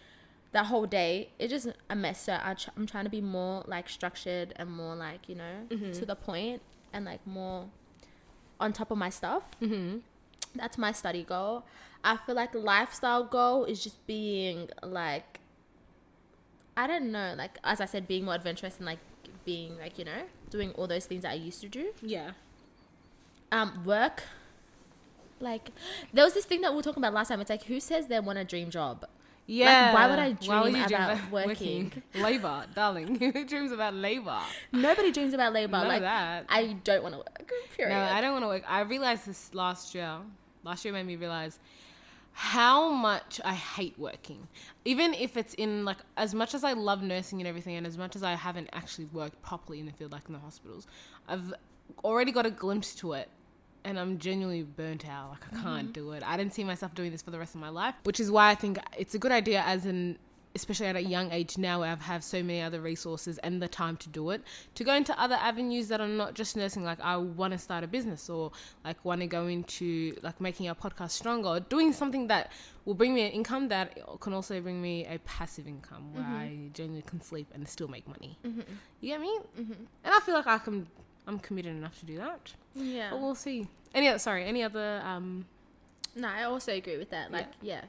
that 0.53 0.67
whole 0.67 0.87
day. 0.87 1.31
It's 1.39 1.51
just 1.53 1.69
a 1.91 1.97
mess. 1.97 2.21
So 2.23 2.39
I 2.43 2.55
tr- 2.55 2.71
I'm 2.77 2.87
trying 2.87 3.05
to 3.05 3.11
be 3.11 3.21
more 3.21 3.65
like 3.67 3.89
structured 3.89 4.53
and 4.57 4.71
more 4.71 4.95
like 4.95 5.29
you 5.29 5.35
know 5.37 5.67
Mm-hmm. 5.71 5.93
to 5.93 6.07
the 6.07 6.15
point 6.17 6.63
and 6.93 7.05
like 7.05 7.27
more 7.27 7.69
on 8.61 8.73
top 8.73 8.91
of 8.91 8.99
my 8.99 9.11
stuff. 9.11 9.43
Mm-hmm. 9.61 9.99
That's 10.55 10.79
my 10.79 10.93
study 10.93 11.25
goal. 11.25 11.65
I 12.05 12.17
feel 12.19 12.35
like 12.35 12.55
lifestyle 12.55 13.25
goal 13.25 13.65
is 13.65 13.83
just 13.83 14.07
being 14.07 14.69
like 14.83 15.41
I 16.77 16.87
don't 16.87 17.13
know, 17.13 17.35
like 17.37 17.59
as 17.65 17.81
I 17.81 17.85
said, 17.87 18.09
being 18.09 18.25
more 18.25 18.35
adventurous 18.35 18.77
and 18.79 18.87
like 18.87 18.99
being 19.45 19.77
like 19.79 19.99
you 19.99 20.05
know 20.05 20.23
doing 20.51 20.71
all 20.73 20.87
those 20.87 21.05
things 21.07 21.23
that 21.23 21.33
I 21.33 21.35
used 21.35 21.61
to 21.61 21.69
do 21.69 21.93
yeah. 22.01 22.31
um 23.53 23.83
work 23.85 24.23
like 25.41 25.71
there 26.13 26.25
was 26.25 26.33
this 26.35 26.45
thing 26.47 26.61
that 26.63 26.71
we 26.73 26.77
were 26.77 26.83
talking 26.83 27.03
about 27.03 27.13
last 27.13 27.29
time 27.29 27.41
it's 27.41 27.51
like 27.51 27.65
who 27.65 27.79
says 27.81 28.07
they 28.07 28.19
want 28.21 28.39
a 28.39 28.45
dream 28.45 28.71
job 28.71 29.05
Yeah. 29.47 29.93
why 29.93 30.09
would 30.09 30.19
I 30.19 30.33
dream 30.33 30.75
about 30.83 31.31
working? 31.31 32.03
labor, 32.15 32.65
darling. 32.75 33.17
Who 33.19 33.45
dreams 33.45 33.73
about 33.73 33.93
labor? 33.95 34.39
nobody 34.73 35.13
dreams 35.13 35.35
about 35.35 35.53
labor 35.53 35.73
None 35.79 35.89
like 35.89 36.01
that. 36.01 36.47
i 36.49 36.75
don't 36.85 37.03
want 37.03 37.15
to 37.15 37.19
work 37.19 37.53
period 37.77 37.95
No, 37.95 38.01
I 38.01 38.21
don't 38.23 38.33
want 38.33 38.45
to 38.45 38.49
work. 38.49 38.63
I 38.67 38.81
realized 38.81 39.27
this 39.27 39.53
last 39.55 39.95
year. 39.95 40.17
Last 40.63 40.85
year 40.85 40.95
made 40.95 41.07
me 41.07 41.17
realize 41.17 41.59
how 42.35 42.91
much 42.91 43.41
I 43.45 43.55
hate 43.55 43.97
working. 43.97 44.49
Even 44.85 45.15
if 45.15 45.37
it's 45.37 45.55
in 45.55 45.85
like 45.85 45.99
as 46.17 46.35
much 46.35 46.53
as 46.53 46.65
I 46.65 46.73
love 46.73 47.01
nursing 47.03 47.41
and 47.41 47.47
everything, 47.49 47.77
and 47.77 47.87
as 47.87 47.97
much 47.97 48.17
as 48.17 48.23
I 48.23 48.35
haven't 48.35 48.69
actually 48.73 49.07
worked 49.07 49.41
properly 49.41 49.79
in 49.79 49.87
the 49.87 49.93
field, 49.93 50.13
like 50.13 50.25
in 50.27 50.35
the 50.35 50.41
hospitals, 50.41 50.87
I've 51.29 51.55
already 52.03 52.33
got 52.33 52.45
a 52.45 52.51
glimpse 52.51 52.95
to 52.97 53.13
it. 53.15 53.29
And 53.87 54.01
I'm 54.01 54.19
genuinely 54.19 54.63
burnt 54.63 55.07
out. 55.07 55.29
Like 55.29 55.45
I 55.53 55.63
can't 55.63 55.85
mm-hmm. 55.85 55.93
do 55.93 56.13
it. 56.13 56.23
I 56.25 56.39
didn't 56.39 56.55
see 56.55 56.65
myself 56.65 56.95
doing 56.95 57.13
this 57.13 57.21
for 57.21 57.31
the 57.31 57.39
rest 57.39 57.55
of 57.55 57.61
my 57.61 57.69
life, 57.69 57.95
which 58.05 58.19
is 58.19 58.31
why 58.31 58.51
I 58.51 58.55
think 58.55 58.79
it's 58.97 59.15
a 59.15 59.19
good 59.19 59.31
idea 59.31 59.63
as 59.67 59.85
an 59.85 60.19
especially 60.55 60.87
at 60.87 60.97
a 60.97 61.03
young 61.03 61.33
age 61.33 61.59
now 61.59 61.81
where 61.81 61.91
I 61.91 62.05
have 62.05 62.23
so 62.23 62.43
many 62.43 62.63
other 62.63 62.81
resources 62.81 63.39
and 63.39 63.61
the 63.61 63.69
time 63.69 63.97
to 63.99 64.09
do 64.09 64.31
it, 64.31 64.43
to 64.75 64.85
go 64.85 64.95
into 64.95 65.19
other 65.21 65.35
avenues 65.35 65.89
that 65.89 66.01
are 66.01 66.09
not 66.09 66.35
just 66.35 66.57
nursing. 66.57 66.85
Like 66.85 67.01
I 67.01 67.17
want 67.17 67.53
to 67.53 67.59
start 67.59 67.85
a 67.85 67.87
business 67.87 68.31
or 68.31 68.53
like 68.85 69.05
want 69.05 69.21
to 69.21 69.27
go 69.27 69.47
into 69.47 70.17
like 70.23 70.41
making 70.41 70.69
our 70.69 70.75
podcast 70.75 71.11
stronger, 71.11 71.49
or 71.49 71.61
doing 71.61 71.93
something 71.93 72.29
that 72.29 72.53
will 72.85 72.95
bring 72.95 73.15
me 73.15 73.23
an 73.23 73.33
income 73.33 73.69
that 73.69 73.99
can 74.21 74.33
also 74.33 74.61
bring 74.61 74.81
me 74.81 75.07
a 75.07 75.19
passive 75.21 75.67
income 75.67 76.13
where 76.15 76.25
mm-hmm. 76.25 76.37
I 76.37 76.71
genuinely 76.73 77.03
can 77.07 77.21
sleep 77.21 77.51
and 77.55 77.69
still 77.69 77.89
make 77.89 78.07
money. 78.07 78.39
Mm-hmm. 78.45 78.61
You 79.01 79.09
get 79.09 79.21
me? 79.21 79.39
Mm-hmm. 79.59 79.73
And 80.05 80.15
I 80.15 80.21
feel 80.21 80.35
like 80.35 80.47
I 80.47 80.59
can. 80.59 80.87
I'm 81.27 81.39
committed 81.39 81.75
enough 81.75 81.99
to 82.01 82.07
do 82.07 82.19
that, 82.19 82.53
yeah 82.75 83.09
but 83.11 83.21
we'll 83.21 83.35
see. 83.35 83.67
Any 83.95 84.09
other? 84.09 84.19
Sorry, 84.19 84.45
any 84.45 84.63
other? 84.63 85.01
Um, 85.03 85.47
no 86.17 86.29
i 86.29 86.45
also 86.45 86.73
agree 86.73 86.97
with 86.97 87.11
that 87.11 87.33
like 87.33 87.49
yeah, 87.63 87.83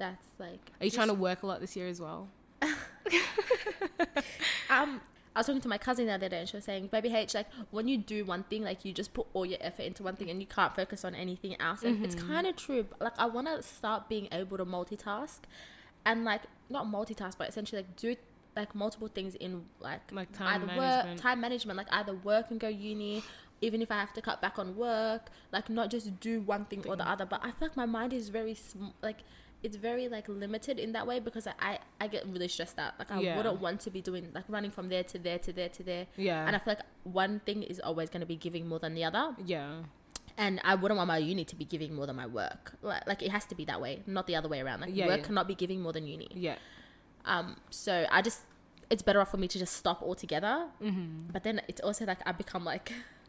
that's 0.00 0.26
like 0.38 0.72
are 0.80 0.86
you 0.86 0.90
trying 0.90 1.08
to 1.08 1.14
work 1.14 1.42
a 1.44 1.46
lot 1.46 1.60
this 1.60 1.76
year 1.76 1.86
as 1.86 2.00
well? 2.00 2.28
um 4.70 5.00
I 5.34 5.38
was 5.40 5.46
talking 5.46 5.60
to 5.60 5.68
my 5.68 5.78
cousin 5.78 6.06
the 6.06 6.12
other 6.12 6.28
day 6.28 6.40
and 6.40 6.48
she 6.48 6.56
was 6.56 6.64
saying, 6.64 6.88
Baby 6.88 7.14
H, 7.14 7.34
like 7.34 7.46
when 7.70 7.86
you 7.86 7.96
do 7.98 8.24
one 8.24 8.42
thing, 8.42 8.64
like 8.64 8.84
you 8.84 8.92
just 8.92 9.14
put 9.14 9.28
all 9.32 9.46
your 9.46 9.58
effort 9.60 9.84
into 9.84 10.02
one 10.02 10.16
thing 10.16 10.28
and 10.28 10.40
you 10.40 10.46
can't 10.46 10.74
focus 10.74 11.04
on 11.04 11.14
anything 11.14 11.54
else. 11.60 11.84
And 11.84 12.04
it's 12.04 12.16
kind 12.16 12.48
of 12.48 12.56
true. 12.56 12.82
But, 12.82 13.00
like 13.00 13.12
I 13.16 13.26
want 13.26 13.46
to 13.46 13.62
start 13.62 14.08
being 14.08 14.26
able 14.32 14.56
to 14.56 14.66
multitask 14.66 15.38
and 16.04 16.24
like 16.24 16.42
not 16.68 16.86
multitask, 16.86 17.38
but 17.38 17.48
essentially 17.48 17.82
like 17.82 17.94
do 17.96 18.16
like 18.56 18.74
multiple 18.74 19.06
things 19.06 19.36
in 19.36 19.66
like 19.78 20.00
Like 20.10 20.32
time 20.32 20.64
either 20.64 20.66
management. 20.66 21.08
work 21.14 21.20
time 21.22 21.40
management 21.40 21.76
like 21.76 21.86
either 21.92 22.12
work 22.14 22.50
and 22.50 22.58
go 22.58 22.66
uni 22.66 23.22
even 23.60 23.80
if 23.80 23.92
i 23.92 23.94
have 23.94 24.12
to 24.14 24.20
cut 24.20 24.42
back 24.42 24.58
on 24.58 24.74
work 24.76 25.28
like 25.52 25.70
not 25.70 25.88
just 25.88 26.18
do 26.18 26.40
one 26.40 26.64
thing 26.64 26.84
or 26.88 26.96
the 26.96 27.08
other 27.08 27.24
but 27.24 27.38
i 27.44 27.52
feel 27.52 27.68
like 27.68 27.76
my 27.76 27.86
mind 27.86 28.12
is 28.12 28.28
very 28.28 28.56
sm- 28.56 28.88
like 29.02 29.18
it's 29.62 29.76
very 29.76 30.08
like 30.08 30.26
limited 30.28 30.78
in 30.78 30.92
that 30.92 31.06
way 31.06 31.20
because 31.20 31.46
I, 31.46 31.78
I 32.00 32.06
get 32.08 32.26
really 32.26 32.48
stressed 32.48 32.78
out 32.78 32.94
like 32.98 33.10
i 33.10 33.20
Yeah. 33.20 33.36
wouldn't 33.36 33.60
want 33.60 33.80
to 33.80 33.90
be 33.90 34.00
doing 34.00 34.28
like 34.34 34.44
running 34.48 34.70
from 34.70 34.88
there 34.88 35.04
to 35.04 35.18
there 35.18 35.38
to 35.38 35.52
there 35.52 35.68
to 35.68 35.82
there 35.82 36.06
Yeah. 36.16 36.46
and 36.46 36.56
i 36.56 36.58
feel 36.58 36.72
like 36.74 36.84
one 37.04 37.40
thing 37.46 37.62
is 37.62 37.78
always 37.80 38.08
going 38.08 38.20
to 38.20 38.26
be 38.26 38.36
giving 38.36 38.66
more 38.66 38.78
than 38.78 38.94
the 38.94 39.04
other 39.04 39.34
yeah. 39.44 39.82
and 40.38 40.60
I 40.64 40.74
wouldn't 40.76 40.96
want 40.96 41.08
my 41.08 41.18
uni 41.18 41.44
to 41.44 41.56
be 41.56 41.66
giving 41.66 41.94
more 41.94 42.06
than 42.06 42.16
my 42.16 42.26
work. 42.26 42.72
Like, 42.80 43.06
like 43.06 43.20
it 43.22 43.30
has 43.30 43.44
to 43.46 43.54
be 43.54 43.64
that 43.66 43.80
way, 43.84 44.02
not 44.06 44.26
the 44.26 44.36
other 44.36 44.48
way 44.48 44.60
around. 44.64 44.80
Like 44.80 44.90
Yeah, 44.94 45.06
work 45.08 45.20
yeah. 45.20 45.26
cannot 45.26 45.46
be 45.52 45.54
giving 45.54 45.80
more 45.84 45.92
than 45.92 46.06
uni. 46.06 46.28
Yeah. 46.32 46.56
Um, 47.26 47.56
so 47.68 48.06
I 48.10 48.22
just 48.22 48.40
it's 48.88 49.02
better 49.02 49.20
off 49.20 49.30
for 49.30 49.36
me 49.36 49.48
to 49.48 49.58
just 49.58 49.74
stop 49.76 50.00
altogether. 50.02 50.66
Mm-hmm. 50.82 51.28
But 51.34 51.42
then 51.44 51.60
it's 51.68 51.80
also 51.82 52.06
like 52.06 52.18
I 52.24 52.32
become 52.32 52.64
like 52.64 52.92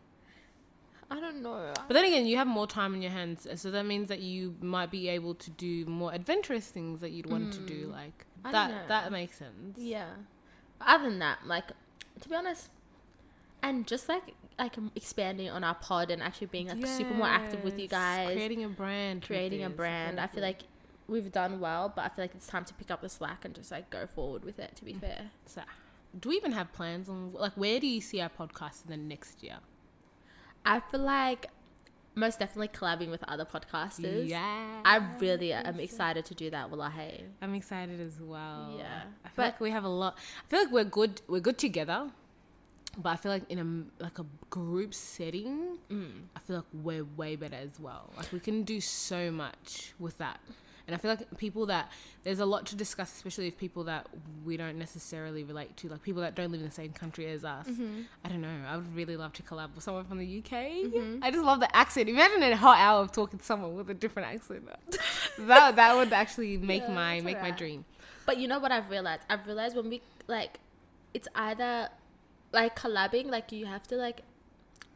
I 1.11 1.19
don't 1.19 1.41
know. 1.43 1.73
But 1.87 1.93
then 1.93 2.05
again, 2.05 2.25
you 2.25 2.37
have 2.37 2.47
more 2.47 2.65
time 2.65 2.95
in 2.95 3.01
your 3.01 3.11
hands, 3.11 3.45
so 3.55 3.69
that 3.71 3.85
means 3.85 4.07
that 4.07 4.21
you 4.21 4.55
might 4.61 4.89
be 4.89 5.09
able 5.09 5.35
to 5.35 5.49
do 5.51 5.85
more 5.85 6.13
adventurous 6.13 6.67
things 6.67 7.01
that 7.01 7.11
you'd 7.11 7.29
want 7.29 7.51
to 7.53 7.59
do. 7.59 7.87
Like 7.91 8.25
Mm. 8.43 8.47
I 8.47 8.51
that. 8.53 8.87
That 8.87 9.11
makes 9.11 9.37
sense. 9.37 9.77
Yeah. 9.77 10.07
But 10.79 10.87
other 10.87 11.09
than 11.09 11.19
that, 11.19 11.45
like 11.45 11.67
to 12.21 12.29
be 12.29 12.33
honest, 12.35 12.69
and 13.61 13.85
just 13.85 14.09
like 14.09 14.33
like 14.57 14.77
um, 14.77 14.91
expanding 14.95 15.49
on 15.49 15.63
our 15.63 15.75
pod 15.75 16.11
and 16.11 16.21
actually 16.23 16.47
being 16.47 16.67
like 16.69 16.85
super 16.87 17.13
more 17.13 17.27
active 17.27 17.63
with 17.63 17.77
you 17.79 17.87
guys, 17.87 18.31
Creating 18.31 18.63
a 18.63 18.69
brand. 18.69 19.21
creating 19.23 19.63
a 19.63 19.69
brand. 19.69 20.19
I 20.19 20.27
feel 20.27 20.41
like 20.43 20.61
we've 21.07 21.31
done 21.31 21.59
well, 21.59 21.91
but 21.95 22.03
I 22.05 22.09
feel 22.09 22.23
like 22.23 22.35
it's 22.35 22.47
time 22.47 22.63
to 22.65 22.73
pick 22.73 22.89
up 22.89 23.01
the 23.01 23.09
slack 23.09 23.43
and 23.45 23.53
just 23.53 23.69
like 23.71 23.89
go 23.89 24.07
forward 24.07 24.43
with 24.45 24.59
it. 24.59 24.75
To 24.77 24.81
Mm. 24.83 24.85
be 24.85 24.93
fair. 24.93 25.29
So, 25.45 25.61
do 26.19 26.29
we 26.29 26.35
even 26.37 26.51
have 26.53 26.71
plans 26.73 27.09
on 27.09 27.33
like 27.33 27.53
where 27.53 27.79
do 27.79 27.87
you 27.87 28.01
see 28.01 28.21
our 28.21 28.29
podcast 28.29 28.85
in 28.85 28.91
the 28.91 28.97
next 28.97 29.43
year? 29.43 29.57
I 30.65 30.79
feel 30.79 31.01
like 31.01 31.47
most 32.13 32.39
definitely 32.39 32.67
collabing 32.67 33.09
with 33.09 33.23
other 33.27 33.45
podcasters. 33.45 34.27
Yeah. 34.27 34.81
I 34.83 34.97
really 35.19 35.53
am 35.53 35.79
excited 35.79 36.25
to 36.25 36.35
do 36.35 36.49
that. 36.49 36.69
Wallahi. 36.69 37.23
I'm 37.41 37.55
excited 37.55 37.99
as 38.01 38.19
well. 38.19 38.75
Yeah. 38.77 39.03
I 39.23 39.29
feel 39.29 39.33
But- 39.37 39.45
like 39.45 39.59
we 39.61 39.71
have 39.71 39.83
a 39.85 39.89
lot. 39.89 40.17
I 40.45 40.49
feel 40.49 40.59
like 40.63 40.71
we're 40.71 40.83
good. 40.83 41.21
We're 41.27 41.39
good 41.39 41.57
together. 41.57 42.11
But 42.97 43.11
I 43.11 43.15
feel 43.15 43.31
like 43.31 43.49
in 43.49 43.59
a 43.99 44.03
like 44.03 44.19
a 44.19 44.25
group 44.49 44.93
setting, 44.93 45.77
Mm. 45.89 46.23
I 46.35 46.39
feel 46.39 46.57
like 46.57 46.65
we're 46.73 47.05
way 47.05 47.37
better 47.37 47.55
as 47.55 47.79
well. 47.79 48.11
Like 48.17 48.33
we 48.33 48.39
can 48.41 48.63
do 48.63 48.81
so 48.81 49.31
much 49.31 49.93
with 49.97 50.17
that. 50.17 50.41
And 50.91 50.99
I 50.99 51.01
feel 51.01 51.11
like 51.11 51.37
people 51.37 51.67
that 51.67 51.89
there's 52.23 52.41
a 52.41 52.45
lot 52.45 52.65
to 52.65 52.75
discuss, 52.75 53.13
especially 53.13 53.45
with 53.45 53.57
people 53.57 53.85
that 53.85 54.07
we 54.43 54.57
don't 54.57 54.77
necessarily 54.77 55.45
relate 55.45 55.77
to, 55.77 55.87
like 55.87 56.03
people 56.03 56.21
that 56.21 56.35
don't 56.35 56.51
live 56.51 56.59
in 56.59 56.67
the 56.67 56.73
same 56.73 56.91
country 56.91 57.27
as 57.31 57.45
us. 57.45 57.65
Mm-hmm. 57.65 58.01
I 58.25 58.27
don't 58.27 58.41
know. 58.41 58.53
I 58.67 58.75
would 58.75 58.93
really 58.93 59.15
love 59.15 59.31
to 59.33 59.43
collab 59.43 59.73
with 59.73 59.85
someone 59.85 60.03
from 60.03 60.17
the 60.17 60.39
UK. 60.39 60.53
I 61.23 61.31
just 61.31 61.45
love 61.45 61.61
the 61.61 61.73
accent. 61.73 62.09
Imagine 62.09 62.43
a 62.43 62.57
hot 62.57 62.77
hour 62.77 63.01
of 63.01 63.13
talking 63.13 63.39
to 63.39 63.45
someone 63.45 63.73
with 63.77 63.89
a 63.89 63.93
different 63.93 64.33
accent. 64.33 64.67
that 65.39 65.77
that 65.77 65.95
would 65.95 66.11
actually 66.11 66.57
make 66.73 66.83
Yeah, 66.83 66.93
my 66.93 67.21
make 67.21 67.41
my 67.41 67.51
dream. 67.51 67.85
But 68.25 68.37
you 68.37 68.49
know 68.49 68.59
what 68.59 68.73
I've 68.73 68.89
realized? 68.89 69.21
I've 69.29 69.47
realized 69.47 69.77
when 69.77 69.89
we 69.89 70.01
like, 70.27 70.59
it's 71.13 71.29
either 71.35 71.87
like 72.51 72.77
collabing, 72.77 73.27
like 73.27 73.53
you 73.53 73.65
have 73.65 73.87
to 73.87 73.95
like, 73.95 74.23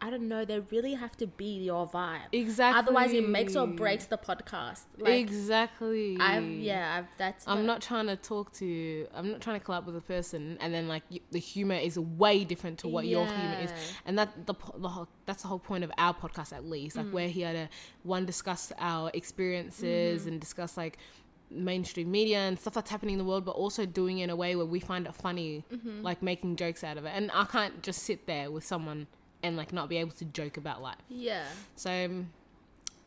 I 0.06 0.12
don't 0.12 0.28
know, 0.28 0.46
they 0.46 0.60
really 0.60 0.94
have 0.94 1.18
to 1.18 1.26
be 1.26 1.64
your 1.64 1.88
vibe. 1.88 2.28
Exactly. 2.32 2.80
Otherwise, 2.80 3.12
it 3.12 3.28
makes 3.28 3.56
or 3.56 3.66
breaks 3.66 4.06
the 4.06 4.20
podcast. 4.20 4.84
Like, 5.00 5.16
exactly. 5.16 6.16
I've 6.20 6.48
yeah, 6.48 7.00
I've, 7.00 7.08
that's. 7.18 7.48
I'm 7.48 7.66
not 7.66 7.82
trying 7.82 8.06
to 8.06 8.16
talk 8.16 8.54
to. 8.54 9.08
I'm 9.16 9.32
not 9.32 9.42
trying 9.42 9.60
to 9.60 9.66
collab 9.66 9.86
with 9.88 9.96
a 9.96 10.02
person, 10.02 10.60
and 10.62 10.72
then 10.72 10.88
like 10.88 11.02
y- 11.10 11.22
the 11.32 11.40
humor 11.40 11.74
is 11.74 11.98
way 11.98 12.44
different 12.44 12.78
to 12.80 12.88
what 12.88 13.08
your 13.08 13.26
humor 13.26 13.58
is, 13.64 13.72
and 14.06 14.20
that 14.20 14.46
the, 14.46 14.54
the 14.78 14.90
whole, 14.90 15.08
that's 15.26 15.42
the 15.42 15.48
whole 15.48 15.58
point 15.58 15.84
of 15.84 15.92
our 15.98 16.14
podcast 16.14 16.54
at 16.54 16.66
least. 16.66 16.98
Like 16.98 17.08
mm. 17.08 17.12
we're 17.12 17.28
here 17.28 17.52
to 17.52 17.68
one 18.04 18.28
discuss 18.28 18.72
our 18.78 19.10
experiences 19.16 20.22
mm-hmm. 20.22 20.30
and 20.30 20.40
discuss 20.40 20.78
like 20.78 21.00
mainstream 21.50 22.12
media 22.12 22.40
and 22.40 22.60
stuff 22.60 22.76
that's 22.76 22.92
happening 22.92 23.14
in 23.14 23.20
the 23.20 23.26
world, 23.26 23.44
but 23.44 23.54
also 23.54 23.88
doing 23.88 24.20
it 24.20 24.26
in 24.26 24.30
a 24.30 24.36
way 24.36 24.56
where 24.56 24.68
we 24.68 24.80
find 24.80 25.08
it 25.08 25.16
funny, 25.16 25.64
mm-hmm. 25.74 26.04
like 26.04 26.22
making 26.22 26.56
jokes 26.58 26.84
out 26.84 26.98
of 26.98 27.06
it. 27.06 27.14
And 27.16 27.32
I 27.34 27.46
can't 27.46 27.82
just 27.82 28.04
sit 28.04 28.28
there 28.28 28.52
with 28.52 28.64
someone 28.64 29.08
and 29.46 29.56
like 29.58 29.72
not 29.74 29.88
be 29.90 29.98
able 29.98 30.12
to 30.22 30.26
joke 30.26 30.58
about 30.58 30.82
life. 30.82 30.98
Yeah, 31.10 31.46
So 31.76 31.90
um, 32.06 32.30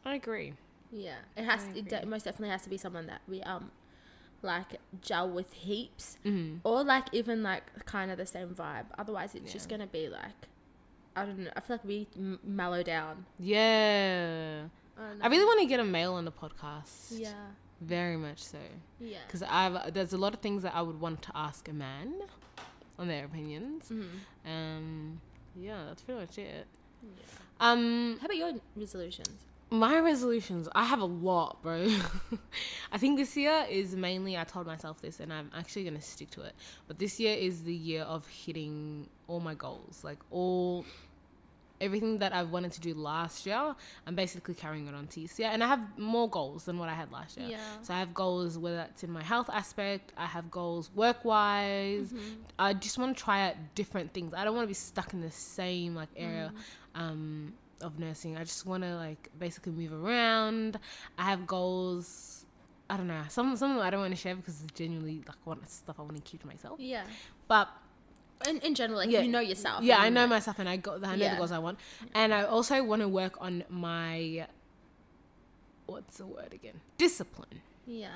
I 0.04 0.14
agree. 0.14 0.54
yeah. 0.92 1.16
It 1.36 1.44
has. 1.44 1.60
It 1.74 1.88
de- 1.88 2.06
most 2.06 2.24
definitely 2.24 2.50
has 2.56 2.62
to 2.62 2.70
be 2.70 2.78
someone 2.78 3.06
that 3.12 3.20
we 3.28 3.42
um, 3.42 3.70
like 4.42 4.70
gel 5.02 5.28
with 5.38 5.52
heaps, 5.52 6.16
Mm-hmm. 6.24 6.58
or 6.68 6.84
like 6.84 7.06
even 7.12 7.42
like 7.42 7.64
kind 7.84 8.10
of 8.10 8.16
the 8.18 8.26
same 8.26 8.48
vibe. 8.62 8.86
Otherwise, 8.98 9.34
it's 9.34 9.52
just 9.52 9.68
gonna 9.68 9.86
be 9.88 10.08
like, 10.08 10.40
I 11.16 11.24
don't 11.26 11.38
know. 11.40 11.50
I 11.56 11.60
feel 11.60 11.76
like 11.76 11.84
we 11.84 12.06
m- 12.16 12.38
mellow 12.44 12.82
down. 12.82 13.26
Yeah. 13.38 14.62
I, 14.98 15.26
I 15.26 15.28
really 15.28 15.44
want 15.44 15.60
to 15.60 15.66
get 15.66 15.80
a 15.80 15.84
male 15.84 16.14
on 16.14 16.24
the 16.24 16.32
podcast. 16.32 17.10
Yeah. 17.26 17.32
Very 17.80 18.16
much 18.16 18.42
so. 18.42 18.58
Yeah. 19.00 19.18
Because 19.26 19.42
I've 19.42 19.92
there's 19.94 20.12
a 20.12 20.18
lot 20.18 20.34
of 20.34 20.40
things 20.40 20.62
that 20.62 20.74
I 20.74 20.82
would 20.82 21.00
want 21.00 21.22
to 21.22 21.32
ask 21.34 21.68
a 21.68 21.72
man 21.72 22.14
on 22.98 23.06
their 23.08 23.24
opinions. 23.24 23.88
Mhm. 23.90 24.08
Um, 24.46 25.20
yeah, 25.60 25.84
that's 25.86 26.02
pretty 26.02 26.20
much 26.20 26.38
it. 26.38 26.66
Yeah. 27.02 27.08
Um, 27.60 28.18
How 28.20 28.26
about 28.26 28.36
your 28.36 28.52
resolutions? 28.76 29.28
my 29.70 29.98
resolutions, 29.98 30.68
I 30.74 30.84
have 30.84 31.00
a 31.00 31.04
lot, 31.04 31.62
bro. 31.62 31.88
I 32.92 32.98
think 32.98 33.18
this 33.18 33.36
year 33.36 33.66
is 33.68 33.94
mainly 33.94 34.36
I 34.36 34.44
told 34.44 34.66
myself 34.66 35.02
this, 35.02 35.20
and 35.20 35.32
I'm 35.32 35.50
actually 35.54 35.84
gonna 35.84 36.00
stick 36.00 36.30
to 36.30 36.42
it. 36.42 36.54
But 36.86 36.98
this 36.98 37.20
year 37.20 37.36
is 37.36 37.64
the 37.64 37.74
year 37.74 38.02
of 38.02 38.26
hitting 38.26 39.08
all 39.26 39.40
my 39.40 39.54
goals, 39.54 40.02
like 40.02 40.18
all 40.30 40.86
everything 41.80 42.18
that 42.18 42.32
I 42.32 42.42
wanted 42.42 42.72
to 42.72 42.80
do 42.80 42.94
last 42.94 43.46
year. 43.46 43.74
I'm 44.06 44.14
basically 44.14 44.54
carrying 44.54 44.86
it 44.88 44.94
on 44.94 45.06
to 45.08 45.20
this 45.20 45.38
year, 45.38 45.50
and 45.52 45.62
I 45.62 45.68
have 45.68 45.80
more 45.98 46.28
goals 46.28 46.64
than 46.64 46.78
what 46.78 46.88
I 46.88 46.94
had 46.94 47.12
last 47.12 47.36
year. 47.36 47.48
Yeah. 47.50 47.58
So 47.82 47.94
I 47.94 47.98
have 47.98 48.14
goals 48.14 48.58
whether 48.58 48.76
that's 48.76 49.04
in 49.04 49.10
my 49.10 49.22
health 49.22 49.50
aspect. 49.52 50.12
I 50.16 50.26
have 50.26 50.50
goals 50.50 50.90
work 50.94 51.24
wise. 51.24 52.12
I 52.58 52.74
just 52.74 52.98
want 52.98 53.16
to 53.16 53.22
try 53.22 53.48
out 53.48 53.54
different 53.74 54.12
things. 54.12 54.34
I 54.34 54.44
don't 54.44 54.54
want 54.54 54.64
to 54.64 54.68
be 54.68 54.74
stuck 54.74 55.12
in 55.12 55.20
the 55.20 55.30
same 55.30 55.94
like 55.94 56.08
area 56.16 56.52
um, 56.94 57.52
of 57.80 57.98
nursing. 57.98 58.36
I 58.36 58.44
just 58.44 58.66
want 58.66 58.82
to 58.82 58.94
like 58.96 59.28
basically 59.38 59.72
move 59.72 59.92
around. 59.92 60.78
I 61.18 61.24
have 61.24 61.46
goals. 61.46 62.46
I 62.90 62.96
don't 62.96 63.06
know. 63.06 63.22
Some 63.28 63.56
some 63.56 63.70
of 63.72 63.76
them 63.76 63.86
I 63.86 63.90
don't 63.90 64.00
want 64.00 64.14
to 64.14 64.20
share 64.20 64.34
because 64.34 64.62
it's 64.62 64.72
genuinely 64.72 65.22
like 65.26 65.36
one 65.44 65.64
stuff 65.66 65.96
I 65.98 66.02
want 66.02 66.16
to 66.16 66.22
keep 66.22 66.40
to 66.40 66.46
myself. 66.46 66.80
Yeah. 66.80 67.04
But 67.46 67.68
In, 68.46 68.58
in 68.58 68.74
general, 68.74 68.98
like 68.98 69.10
Yeah. 69.10 69.20
you 69.22 69.30
know 69.30 69.40
yourself. 69.40 69.82
yeah, 69.82 69.98
I 69.98 70.10
know 70.10 70.26
myself 70.26 70.58
and 70.58 70.68
I 70.68 70.76
got 70.76 71.02
I 71.04 71.16
know 71.16 71.24
Yeah. 71.24 71.30
the 71.32 71.38
goals 71.38 71.52
I 71.52 71.58
want, 71.58 71.78
and 72.14 72.32
I 72.32 72.44
also 72.44 72.82
want 72.84 73.02
to 73.02 73.08
work 73.08 73.36
on 73.40 73.64
my 73.68 74.46
what's 75.86 76.18
the 76.18 76.26
word 76.26 76.52
again? 76.52 76.80
Discipline. 76.98 77.62
Yeah. 77.86 78.08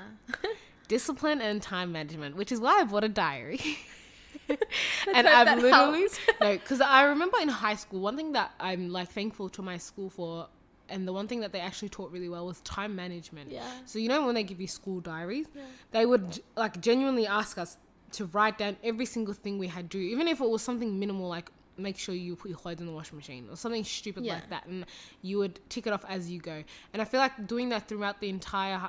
discipline 0.87 1.41
and 1.41 1.61
time 1.61 1.91
management, 1.91 2.35
which 2.35 2.51
is 2.51 2.59
why 2.59 2.79
I 2.81 2.83
bought 2.83 3.03
a 3.03 3.09
diary. 3.09 3.59
and 4.49 5.25
that 5.27 5.57
literally 5.57 6.01
helps. 6.01 6.19
no, 6.41 6.53
because 6.53 6.81
I 6.81 7.03
remember 7.03 7.37
in 7.41 7.49
high 7.49 7.75
school, 7.75 8.01
one 8.01 8.15
thing 8.15 8.33
that 8.33 8.51
I'm 8.59 8.89
like 8.89 9.09
thankful 9.11 9.49
to 9.49 9.61
my 9.61 9.77
school 9.77 10.09
for, 10.09 10.47
and 10.89 11.07
the 11.07 11.13
one 11.13 11.27
thing 11.27 11.39
that 11.41 11.51
they 11.51 11.59
actually 11.59 11.89
taught 11.89 12.11
really 12.11 12.29
well 12.29 12.45
was 12.45 12.61
time 12.61 12.95
management. 12.95 13.51
Yeah. 13.51 13.63
So 13.85 13.99
you 13.99 14.07
know 14.09 14.25
when 14.25 14.35
they 14.35 14.43
give 14.43 14.61
you 14.61 14.67
school 14.67 14.99
diaries, 14.99 15.47
Yeah. 15.55 15.61
they 15.91 16.05
would 16.05 16.41
like 16.55 16.79
genuinely 16.81 17.25
ask 17.25 17.57
us 17.57 17.77
to 18.13 18.25
write 18.27 18.57
down 18.57 18.77
every 18.83 19.05
single 19.05 19.33
thing 19.33 19.57
we 19.57 19.67
had 19.67 19.89
to 19.91 19.97
do, 19.97 20.03
even 20.03 20.27
if 20.27 20.39
it 20.41 20.49
was 20.49 20.61
something 20.61 20.99
minimal 20.99 21.27
like 21.27 21.49
make 21.77 21.97
sure 21.97 22.13
you 22.13 22.35
put 22.35 22.49
your 22.49 22.57
clothes 22.57 22.79
in 22.79 22.85
the 22.85 22.91
washing 22.91 23.17
machine 23.17 23.47
or 23.49 23.55
something 23.57 23.83
stupid 23.83 24.23
Yeah. 24.23 24.35
like 24.35 24.49
that 24.51 24.67
and 24.67 24.85
you 25.23 25.39
would 25.39 25.59
tick 25.69 25.87
it 25.87 25.93
off 25.93 26.05
as 26.07 26.29
you 26.29 26.39
go 26.39 26.63
and 26.93 27.01
i 27.01 27.05
feel 27.05 27.19
like 27.19 27.47
doing 27.47 27.69
that 27.69 27.87
throughout 27.87 28.21
the 28.21 28.29
entire 28.29 28.79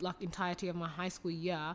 like 0.00 0.14
entirety 0.22 0.68
of 0.68 0.74
my 0.76 0.88
high 0.88 1.10
school 1.10 1.30
year 1.30 1.74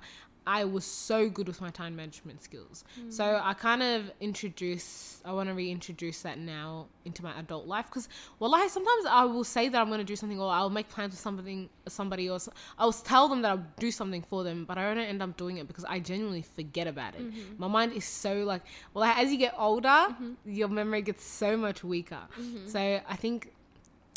i 0.50 0.66
was 0.66 0.84
so 0.84 1.30
good 1.30 1.48
with 1.48 1.62
my 1.62 1.70
time 1.70 1.96
management 1.96 2.42
skills. 2.42 2.84
Hmm. 2.96 3.12
So 3.12 3.40
i 3.44 3.54
kind 3.54 3.84
of 3.84 4.12
introduce 4.20 5.22
i 5.24 5.32
want 5.32 5.48
to 5.48 5.54
reintroduce 5.54 6.24
that 6.24 6.38
now 6.40 6.88
into 7.06 7.22
my 7.24 7.34
adult 7.40 7.68
life 7.68 7.86
because 7.86 8.10
well 8.40 8.50
like 8.50 8.70
sometimes 8.70 9.06
i 9.08 9.24
will 9.26 9.44
say 9.44 9.70
that 9.70 9.80
i'm 9.80 9.90
going 9.90 10.00
to 10.00 10.12
do 10.14 10.16
something 10.16 10.40
or 10.40 10.50
i'll 10.52 10.72
make 10.72 10.90
plans 10.90 11.12
with 11.12 11.20
something 11.20 11.70
somebody 11.88 12.30
or 12.30 12.40
I'll 12.80 12.94
tell 12.94 13.28
them 13.28 13.42
that 13.44 13.52
i'll 13.52 13.66
do 13.78 13.92
something 13.92 14.24
for 14.24 14.44
them 14.44 14.66
but 14.66 14.78
i 14.80 14.84
don't 14.84 14.98
end 15.04 15.22
up 15.22 15.38
doing 15.38 15.58
it 15.58 15.68
because 15.68 15.86
i 15.86 16.00
genuinely 16.00 16.42
forget 16.42 16.88
about 16.88 17.14
it. 17.16 17.22
Mm-hmm. 17.22 17.60
My 17.64 17.68
mind 17.68 17.94
is 17.94 18.06
so 18.06 18.34
like 18.44 18.64
well 18.94 19.04
as 19.04 19.32
you 19.32 19.38
get 19.38 19.54
older 19.58 19.88
mm-hmm. 19.88 20.34
your 20.46 20.68
memory 20.68 21.02
gets 21.04 21.24
so 21.24 21.56
much 21.58 21.84
weaker. 21.84 22.24
Mm-hmm. 22.40 22.68
So 22.68 22.80
i 22.80 23.16
think 23.16 23.52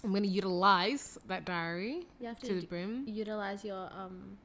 i'm 0.05 0.11
going 0.11 0.23
to 0.23 0.29
utilize 0.29 1.19
that 1.29 1.45
diary 1.45 2.07
to, 2.21 2.47
to 2.47 2.61
the 2.61 2.67
brim. 2.67 3.05
utilize 3.07 3.65
your 3.65 3.85
um 4.03 4.39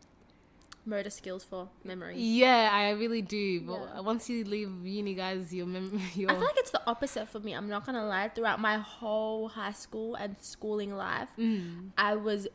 motor 0.88 1.10
skills 1.10 1.44
for 1.44 1.70
memory. 1.84 2.16
Yeah, 2.18 2.70
I 2.72 2.92
really 2.92 3.22
do. 3.22 3.62
But 3.62 3.82
Yeah. 3.94 4.00
once 4.02 4.30
you 4.30 4.44
leave 4.46 4.72
uni, 4.86 5.14
guys, 5.14 5.54
your 5.54 5.66
mem- 5.68 6.00
your 6.16 6.32
I 6.32 6.34
feel 6.36 6.44
like 6.46 6.58
it's 6.58 6.72
the 6.72 6.82
opposite 6.88 7.28
for 7.30 7.40
me. 7.40 7.54
I'm 7.54 7.68
not 7.70 7.86
gonna 7.86 8.06
lie. 8.08 8.30
Throughout 8.30 8.60
my 8.60 8.78
whole 8.78 9.50
high 9.50 9.74
school 9.74 10.16
and 10.16 10.36
schooling 10.40 10.96
life, 10.96 11.30
Mm. 11.38 11.90
I 11.98 12.16
was 12.16 12.48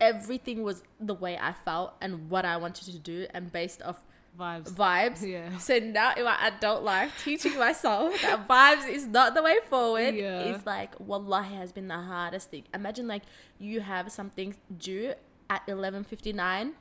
everything 0.00 0.62
was 0.62 0.82
the 1.00 1.14
way 1.14 1.36
I 1.40 1.52
felt 1.52 1.94
and 2.00 2.30
what 2.30 2.44
I 2.44 2.56
wanted 2.56 2.84
to 2.86 2.98
do, 2.98 3.26
and 3.34 3.50
based 3.52 3.82
off 3.82 4.04
Vibes. 4.38 4.70
vibes. 4.70 5.22
Yeah. 5.28 5.58
So 5.58 5.80
now 5.80 6.14
in 6.16 6.22
my 6.24 6.36
adult 6.46 6.84
life, 6.84 7.12
teaching 7.24 7.58
myself 7.58 8.14
that 8.22 8.46
vibes 8.54 8.88
is 8.88 9.04
not 9.08 9.34
the 9.34 9.42
way 9.42 9.58
forward 9.68 10.14
Yeah. 10.14 10.42
is 10.54 10.64
like 10.64 10.94
wallahi 11.00 11.56
has 11.56 11.72
been 11.72 11.88
the 11.88 11.96
hardest 11.96 12.50
thing. 12.52 12.64
Imagine 12.72 13.08
like 13.08 13.22
you 13.58 13.80
have 13.80 14.12
something 14.12 14.54
due 14.76 15.14
at 15.50 15.62
eleven 15.66 16.04
fifty 16.04 16.32
nine 16.32 16.74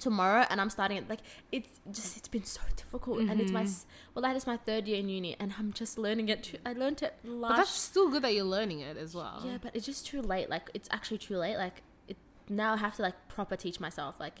tomorrow 0.00 0.44
and 0.50 0.60
I'm 0.60 0.68
starting 0.70 0.96
it 0.98 1.08
like 1.08 1.20
it's 1.52 1.80
just 1.90 2.16
it's 2.18 2.28
been 2.28 2.44
so 2.44 2.60
difficult 2.76 3.20
and 3.20 3.40
it's 3.40 3.52
my 3.52 3.62
Mm-hmm. 3.62 3.88
well 4.14 4.22
that 4.22 4.36
is 4.36 4.46
my 4.46 4.56
third 4.58 4.86
year 4.86 4.98
in 4.98 5.08
uni 5.08 5.36
and 5.40 5.54
I'm 5.58 5.72
just 5.72 5.96
learning 5.96 6.28
it 6.28 6.42
too, 6.42 6.58
I 6.66 6.72
learned 6.74 7.02
it 7.02 7.14
last 7.24 7.50
But 7.52 7.56
that's 7.58 7.70
still 7.70 8.10
good 8.10 8.22
that 8.22 8.34
you're 8.34 8.44
learning 8.44 8.80
it 8.80 8.96
as 8.96 9.14
well. 9.14 9.42
yeah 9.44 9.58
but 9.62 9.74
it's 9.74 9.86
just 9.86 10.06
too 10.06 10.20
late 10.20 10.50
like 10.50 10.70
it's 10.74 10.88
actually 10.92 11.18
too 11.18 11.36
late 11.38 11.56
like 11.56 11.82
it 12.08 12.16
now 12.48 12.74
I 12.74 12.76
have 12.78 12.94
to 12.96 13.02
like 13.02 13.14
proper 13.28 13.56
teach 13.56 13.80
myself 13.80 14.20
like 14.20 14.34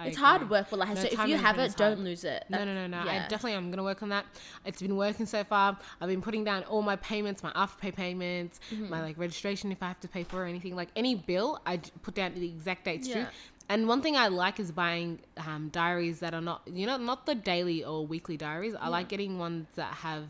I 0.00 0.08
it's 0.08 0.16
agree. 0.16 0.26
hard 0.28 0.50
work 0.50 0.70
well 0.70 0.78
like 0.80 0.90
No, 0.90 0.94
so 0.96 1.08
if 1.10 1.26
you 1.26 1.36
have 1.38 1.58
it, 1.58 1.76
don't 1.76 2.00
lose 2.04 2.22
it 2.22 2.44
No, 2.48 2.64
no, 2.64 2.72
no, 2.74 2.86
no. 2.86 2.98
I 2.98 3.14
Yeah. 3.14 3.28
definitely 3.28 3.54
am 3.54 3.68
gonna 3.70 3.82
work 3.82 4.00
on 4.02 4.10
that. 4.10 4.26
It's 4.64 4.80
been 4.80 4.94
working 4.96 5.26
so 5.26 5.42
far. 5.42 5.76
I've 6.00 6.08
been 6.08 6.22
putting 6.22 6.44
down 6.44 6.62
all 6.64 6.82
my 6.82 6.94
payments, 6.96 7.42
my 7.42 7.50
afterpay 7.52 7.96
payments, 7.96 8.60
Mm-hmm. 8.72 8.90
my 8.90 9.02
like 9.02 9.18
registration 9.18 9.72
if 9.72 9.82
I 9.82 9.88
have 9.88 9.98
to 10.00 10.08
pay 10.08 10.22
for 10.22 10.44
anything, 10.44 10.76
like 10.76 10.90
any 10.94 11.16
bill, 11.16 11.60
I 11.66 11.78
put 12.02 12.14
down 12.14 12.34
the 12.34 12.46
exact 12.46 12.84
dates 12.84 13.08
too. 13.08 13.26
Yeah. 13.68 13.74
And 13.74 13.86
one 13.88 14.00
thing 14.02 14.16
I 14.16 14.28
like 14.28 14.58
is 14.60 14.72
buying 14.72 15.20
um, 15.36 15.68
diaries 15.70 16.20
that 16.20 16.34
are 16.34 16.40
not, 16.40 16.62
you 16.66 16.86
know, 16.86 16.96
not 16.96 17.26
the 17.26 17.34
daily 17.34 17.84
or 17.84 18.06
weekly 18.06 18.36
diaries. 18.36 18.74
I 18.80 18.88
like 18.88 19.08
getting 19.08 19.38
ones 19.38 19.66
that 19.76 19.92
have 19.94 20.24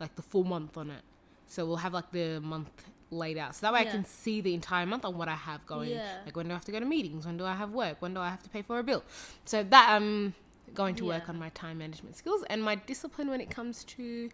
like 0.00 0.14
the 0.16 0.22
full 0.22 0.44
month 0.44 0.76
on 0.76 0.90
it. 0.90 1.02
So 1.46 1.64
we'll 1.66 1.76
have 1.76 1.94
like 1.94 2.10
the 2.12 2.40
month 2.40 2.70
laid 3.10 3.38
out. 3.38 3.54
So 3.54 3.60
that 3.66 3.72
way 3.72 3.80
I 3.80 3.84
can 3.86 4.04
see 4.04 4.42
the 4.42 4.52
entire 4.52 4.84
month 4.84 5.04
on 5.06 5.16
what 5.16 5.28
I 5.28 5.34
have 5.34 5.64
going. 5.66 5.90
Yeah. 5.90 6.18
Like 6.26 6.36
when 6.36 6.46
do 6.46 6.52
I 6.52 6.54
have 6.54 6.64
to 6.66 6.72
go 6.72 6.78
to 6.80 6.84
meetings? 6.86 7.24
When 7.24 7.38
do 7.38 7.44
I 7.44 7.54
have 7.54 7.70
work? 7.70 7.96
When 8.02 8.12
do 8.12 8.20
I 8.20 8.28
have 8.28 8.42
to 8.42 8.50
pay 8.50 8.60
for 8.62 8.78
a 8.78 8.82
bill? 8.82 9.02
So 9.46 9.62
that 9.62 9.88
I'm 9.90 10.34
going 10.74 10.94
to 10.96 11.06
work 11.06 11.30
on 11.30 11.38
my 11.38 11.48
time 11.50 11.78
management 11.78 12.16
skills 12.16 12.44
and 12.50 12.62
my 12.62 12.74
discipline 12.74 13.28
when 13.30 13.40
it 13.40 13.48
comes 13.48 13.84
to 13.84 14.28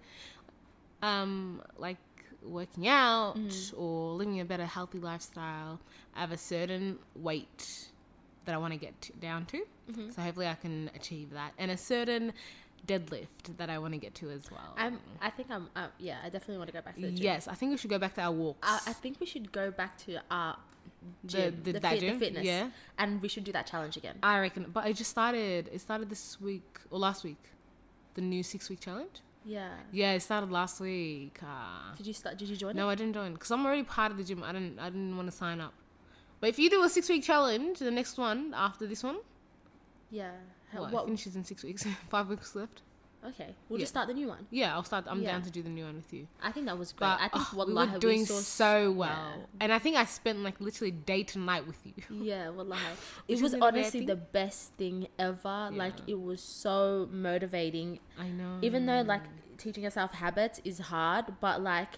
um 1.03 1.63
like 1.79 1.99
working 2.43 2.89
out 2.89 3.37
Mm. 3.39 3.75
or 3.79 4.13
living 4.15 4.41
a 4.41 4.45
better 4.45 4.67
healthy 4.67 4.99
lifestyle. 4.99 5.81
I 6.17 6.21
have 6.21 6.33
a 6.33 6.37
certain 6.37 6.99
weight 7.15 7.89
that 8.45 8.55
I 8.55 8.59
want 8.59 8.73
to 8.73 8.79
get 8.79 9.01
to, 9.03 9.13
down 9.15 9.47
to. 9.47 9.59
Mm-hmm. 9.91 10.11
So 10.11 10.23
hopefully 10.23 10.47
I 10.49 10.55
can 10.55 10.91
achieve 10.95 11.31
that. 11.33 11.53
And 11.59 11.71
a 11.71 11.77
certain 11.77 12.33
deadlift 12.87 13.57
that 13.57 13.71
I 13.71 13.79
want 13.79 13.95
to 13.95 13.99
get 13.99 14.15
to 14.17 14.31
as 14.31 14.51
well. 14.51 14.75
I'm. 14.77 14.99
I 15.21 15.31
think 15.31 15.51
I'm. 15.51 15.69
Uh, 15.75 15.87
yeah, 15.99 16.19
I 16.23 16.29
definitely 16.29 16.59
want 16.59 16.69
to 16.69 16.75
go 16.75 16.83
back 16.83 16.95
to 16.97 17.01
the 17.01 17.11
gym. 17.13 17.23
yes, 17.25 17.49
I 17.49 17.55
think 17.55 17.71
we 17.73 17.77
should 17.79 17.91
go 17.91 17.99
back 17.99 18.15
to 18.15 18.23
our 18.23 18.33
walks. 18.33 18.59
I, 18.63 18.91
I 18.91 18.93
think 18.93 19.21
we 19.21 19.27
should 19.27 19.51
go 19.53 19.71
back 19.71 19.97
to 20.07 20.19
our 20.31 20.57
gym, 21.27 21.61
the- 21.63 21.73
the, 21.73 21.81
that 21.81 21.99
fit- 21.99 22.13
the 22.13 22.19
fitness, 22.19 22.45
Yeah. 22.45 22.69
and 22.99 23.21
we 23.23 23.29
should 23.29 23.45
do 23.45 23.53
that 23.53 23.67
challenge 23.67 23.97
again. 23.97 24.17
I 24.23 24.39
reckon, 24.41 24.67
but 24.73 24.87
it 24.87 24.97
just 24.97 25.11
started. 25.11 25.71
It 25.73 25.81
started 25.81 26.11
this 26.11 26.41
week 26.41 26.79
or 26.91 26.99
last 26.99 27.25
week. 27.25 27.39
The 28.15 28.21
new 28.21 28.43
six 28.43 28.69
week 28.69 28.81
challenge. 28.81 29.21
Yeah. 29.47 29.69
Yeah, 29.93 30.13
it 30.13 30.21
started 30.23 30.51
last 30.51 30.81
week. 30.81 31.39
Uh, 31.43 31.95
Did 31.97 32.07
you 32.07 32.13
start? 32.15 32.39
Did 32.39 32.49
you 32.49 32.57
join? 32.57 32.77
no, 32.77 32.89
it? 32.89 32.93
I 32.93 32.95
didn't 32.95 33.15
join 33.15 33.33
because 33.33 33.51
I'm 33.51 33.65
already 33.67 33.83
part 33.83 34.13
of 34.13 34.19
the 34.19 34.25
gym. 34.25 34.43
I 34.43 34.53
didn't. 34.53 34.79
I 34.79 34.89
didn't 34.91 35.17
want 35.17 35.31
to 35.31 35.37
sign 35.37 35.61
up. 35.61 35.75
But 36.45 36.51
if 36.51 36.59
you 36.59 36.69
do 36.69 36.83
a 36.83 36.91
six 36.91 37.09
week 37.09 37.23
challenge, 37.25 37.79
the 37.79 37.91
next 37.91 38.19
one 38.19 38.53
after 38.55 38.87
this 38.87 39.03
one, 39.03 39.17
Yeah. 40.11 40.33
How- 40.71 40.83
what, 40.83 40.93
what- 40.93 41.05
finishes 41.07 41.37
in 41.37 41.43
six 41.45 41.63
weeks. 41.65 41.85
Five 42.11 42.29
weeks 42.29 42.55
left. 42.55 42.83
okay. 43.25 43.55
We'll 43.71 43.79
Yeah. 43.79 43.85
just 43.85 43.93
start 43.95 44.09
the 44.09 44.13
new 44.21 44.29
one. 44.29 44.47
Yeah, 44.51 44.75
I'll 44.75 44.85
start. 44.85 45.07
I'm 45.09 45.23
Yeah. 45.23 45.33
down 45.33 45.43
to 45.45 45.51
do 45.51 45.63
the 45.63 45.71
new 45.71 45.85
one 45.87 45.97
with 45.97 46.13
you. 46.13 46.29
I 46.43 46.53
think 46.53 46.67
that 46.67 46.77
was 46.79 46.93
great. 46.93 47.09
But 47.09 47.21
I 47.23 47.29
think 47.29 47.47
oh, 47.47 47.49
we 47.53 47.73
wallahi, 47.73 47.93
were 47.95 47.99
doing 47.99 48.27
saw 48.27 48.41
so 48.41 48.93
well, 48.93 49.49
and 49.59 49.73
I 49.73 49.79
think 49.79 49.97
I 49.97 50.05
spent 50.05 50.41
like 50.41 50.61
literally 50.61 50.91
day 50.91 51.23
to 51.33 51.39
night 51.39 51.67
with 51.67 51.81
you. 51.87 51.95
Yeah, 52.31 52.51
wallahi. 52.51 52.83
Which 53.27 53.39
It 53.39 53.43
was 53.43 53.55
honestly 53.55 54.01
thing. 54.01 54.09
the 54.09 54.17
best 54.17 54.75
thing 54.75 55.09
ever. 55.19 55.71
Like 55.73 55.95
Yeah. 56.01 56.13
it 56.15 56.21
was 56.21 56.43
so 56.43 57.09
motivating. 57.11 58.01
I 58.19 58.29
know. 58.29 58.59
Even 58.61 58.85
though 58.85 59.01
like 59.01 59.23
teaching 59.57 59.83
yourself 59.85 60.13
habits 60.13 60.61
is 60.63 60.79
hard, 60.93 61.37
but 61.41 61.63
like 61.63 61.93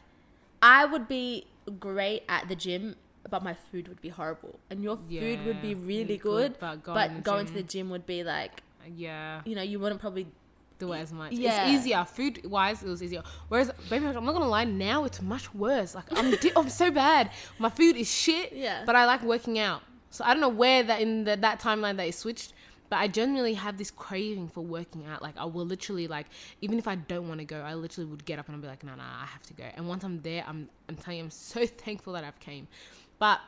I 0.62 0.85
would 0.85 1.09
be 1.09 1.48
great 1.80 2.22
at 2.28 2.46
the 2.46 2.54
gym, 2.54 2.94
but 3.30 3.42
my 3.42 3.54
food 3.54 3.88
would 3.88 4.00
be 4.00 4.08
horrible, 4.08 4.58
and 4.70 4.82
your 4.82 4.96
food 4.96 5.44
would 5.46 5.62
be 5.62 5.74
really 5.74 6.04
really 6.04 6.16
good. 6.16 6.52
good, 6.52 6.60
but 6.60 6.82
going 6.82 6.94
but 6.94 7.08
to 7.08 7.14
the 7.14 7.20
going 7.20 7.46
to 7.46 7.52
gym- 7.52 7.56
the 7.56 7.62
gym 7.62 7.90
would 7.90 8.06
be 8.06 8.22
like 8.22 8.62
yeah, 8.94 9.40
you 9.44 9.54
know 9.54 9.62
you 9.62 9.78
wouldn't 9.78 10.00
probably 10.00 10.26
do 10.78 10.92
it 10.92 10.98
as 10.98 11.12
much. 11.12 11.32
Yeah. 11.32 11.66
It's 11.66 11.80
easier 11.80 12.04
food 12.04 12.44
wise. 12.46 12.82
It 12.82 12.88
was 12.88 13.02
easier. 13.02 13.22
Whereas, 13.48 13.70
baby, 13.88 14.06
I'm 14.06 14.24
not 14.24 14.32
gonna 14.32 14.48
lie. 14.48 14.64
Now 14.64 15.04
it's 15.04 15.22
much 15.22 15.54
worse. 15.54 15.94
Like 15.94 16.04
I'm, 16.16 16.30
di- 16.36 16.52
I'm 16.56 16.68
so 16.68 16.90
bad. 16.90 17.30
My 17.58 17.70
food 17.70 17.96
is 17.96 18.10
shit. 18.12 18.52
Yeah. 18.52 18.82
But 18.84 18.96
I 18.96 19.06
like 19.06 19.22
working 19.22 19.58
out. 19.58 19.82
So 20.10 20.24
I 20.24 20.32
don't 20.32 20.40
know 20.40 20.48
where 20.48 20.82
that 20.82 21.00
in 21.00 21.24
the, 21.24 21.36
that 21.36 21.60
timeline 21.60 21.96
that 21.96 22.06
it 22.08 22.14
switched. 22.14 22.52
But 22.88 22.98
I 22.98 23.08
genuinely 23.08 23.54
have 23.54 23.78
this 23.78 23.90
craving 23.90 24.48
for 24.48 24.60
working 24.60 25.06
out. 25.06 25.20
Like 25.20 25.36
I 25.36 25.44
will 25.44 25.66
literally 25.66 26.06
like 26.06 26.26
even 26.60 26.78
if 26.78 26.86
I 26.86 26.94
don't 26.94 27.26
want 27.28 27.40
to 27.40 27.44
go, 27.46 27.60
I 27.60 27.74
literally 27.74 28.08
would 28.08 28.24
get 28.24 28.38
up 28.38 28.46
and 28.46 28.54
I'll 28.54 28.62
be 28.62 28.68
like, 28.68 28.84
no, 28.84 28.94
no, 28.94 29.02
I 29.02 29.26
have 29.26 29.42
to 29.44 29.54
go. 29.54 29.64
And 29.74 29.88
once 29.88 30.04
I'm 30.04 30.20
there, 30.22 30.44
I'm 30.46 30.68
I'm 30.88 30.94
telling 30.96 31.18
you, 31.18 31.24
I'm 31.24 31.30
so 31.30 31.66
thankful 31.84 32.12
that 32.12 32.22
I've 32.24 32.38
came. 32.38 32.68
But 33.18 33.40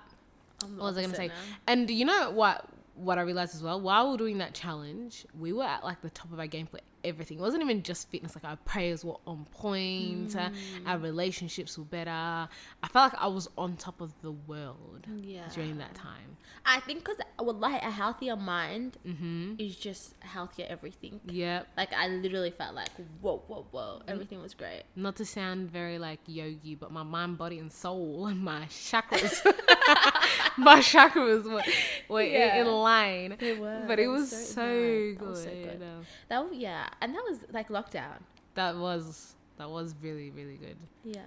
what 0.61 0.79
was 0.79 0.99
I 0.99 1.03
gonna 1.03 1.15
say? 1.15 1.29
now. 1.29 1.35
And 1.67 1.91
you 1.91 2.05
know 2.05 2.31
what? 2.31 2.65
What 2.99 3.19
I 3.19 3.23
realized 3.23 3.55
as 3.55 3.63
well, 3.63 3.81
while 3.81 4.07
we 4.07 4.11
were 4.13 4.17
doing 4.19 4.39
that 4.39 4.55
challenge, 4.55 5.25
we 5.39 5.53
were 5.53 5.65
at 5.65 5.85
like 5.85 6.01
the 6.03 6.11
top 6.11 6.33
of 6.33 6.39
our 6.39 6.47
game 6.47 6.67
for 6.67 6.81
everything. 7.05 7.39
It 7.39 7.41
wasn't 7.41 7.63
even 7.63 7.83
just 7.85 8.11
fitness. 8.11 8.35
Like 8.35 8.45
our 8.45 8.57
prayers 8.57 9.05
were 9.05 9.17
on 9.27 9.45
point. 9.53 10.35
uh, 10.37 10.51
our 10.87 10.99
relationships 10.99 11.79
were 11.79 11.85
better. 11.85 12.11
I 12.11 12.89
felt 12.89 13.13
like 13.13 13.23
I 13.23 13.29
was 13.29 13.49
on 13.57 13.77
top 13.77 14.01
of 14.01 14.13
the 14.21 14.33
world 14.33 15.07
Yeah. 15.23 15.49
during 15.55 15.79
that 15.79 15.95
time. 15.95 16.37
I 16.67 16.81
think 16.81 16.99
because 17.05 17.19
like 17.39 17.83
a 17.83 17.91
healthier 17.91 18.37
mind 18.37 18.97
Mm-hmm. 19.07 19.55
is 19.59 19.77
just 19.77 20.15
healthier 20.21 20.67
everything. 20.69 21.21
Yeah. 21.27 21.63
Like 21.77 21.93
I 21.95 22.09
literally 22.09 22.51
felt 22.51 22.75
like 22.75 22.91
whoa 23.21 23.43
whoa 23.47 23.67
whoa 23.71 24.03
everything 24.09 24.43
was 24.43 24.55
great. 24.55 24.83
Not 24.97 25.17
to 25.17 25.25
sound 25.25 25.71
very 25.71 25.99
like 25.99 26.19
yogi, 26.27 26.75
but 26.75 26.91
my 26.91 27.05
mind, 27.05 27.39
body, 27.39 27.59
and 27.61 27.71
soul, 27.71 28.27
and 28.27 28.41
my 28.41 28.63
chakras, 28.71 29.41
my 30.59 30.81
chakras 30.81 31.45
were, 31.45 31.63
were 32.09 32.21
in- 32.23 32.33
Yeah. 32.33 32.61
in 32.61 32.67
line. 32.67 33.37
They 33.39 33.55
were. 33.55 33.85
But 33.87 33.97
They 33.97 34.05
it 34.05 34.09
was 34.09 34.31
so 34.31 34.37
so, 34.39 34.67
good. 34.67 35.19
That 35.21 35.27
was 35.29 35.43
so 35.43 35.51
good. 35.51 35.83
Um, 35.83 36.07
That 36.29 36.45
was, 36.49 36.57
yeah, 36.59 36.89
and 37.01 37.15
that 37.15 37.23
was 37.29 37.39
like 37.53 37.69
lockdown. 37.69 38.19
That 38.55 38.77
was 38.77 39.35
that 39.57 39.71
was 39.71 39.95
really 40.03 40.31
really 40.31 40.57
good. 40.57 40.77
Yeah. 41.05 41.23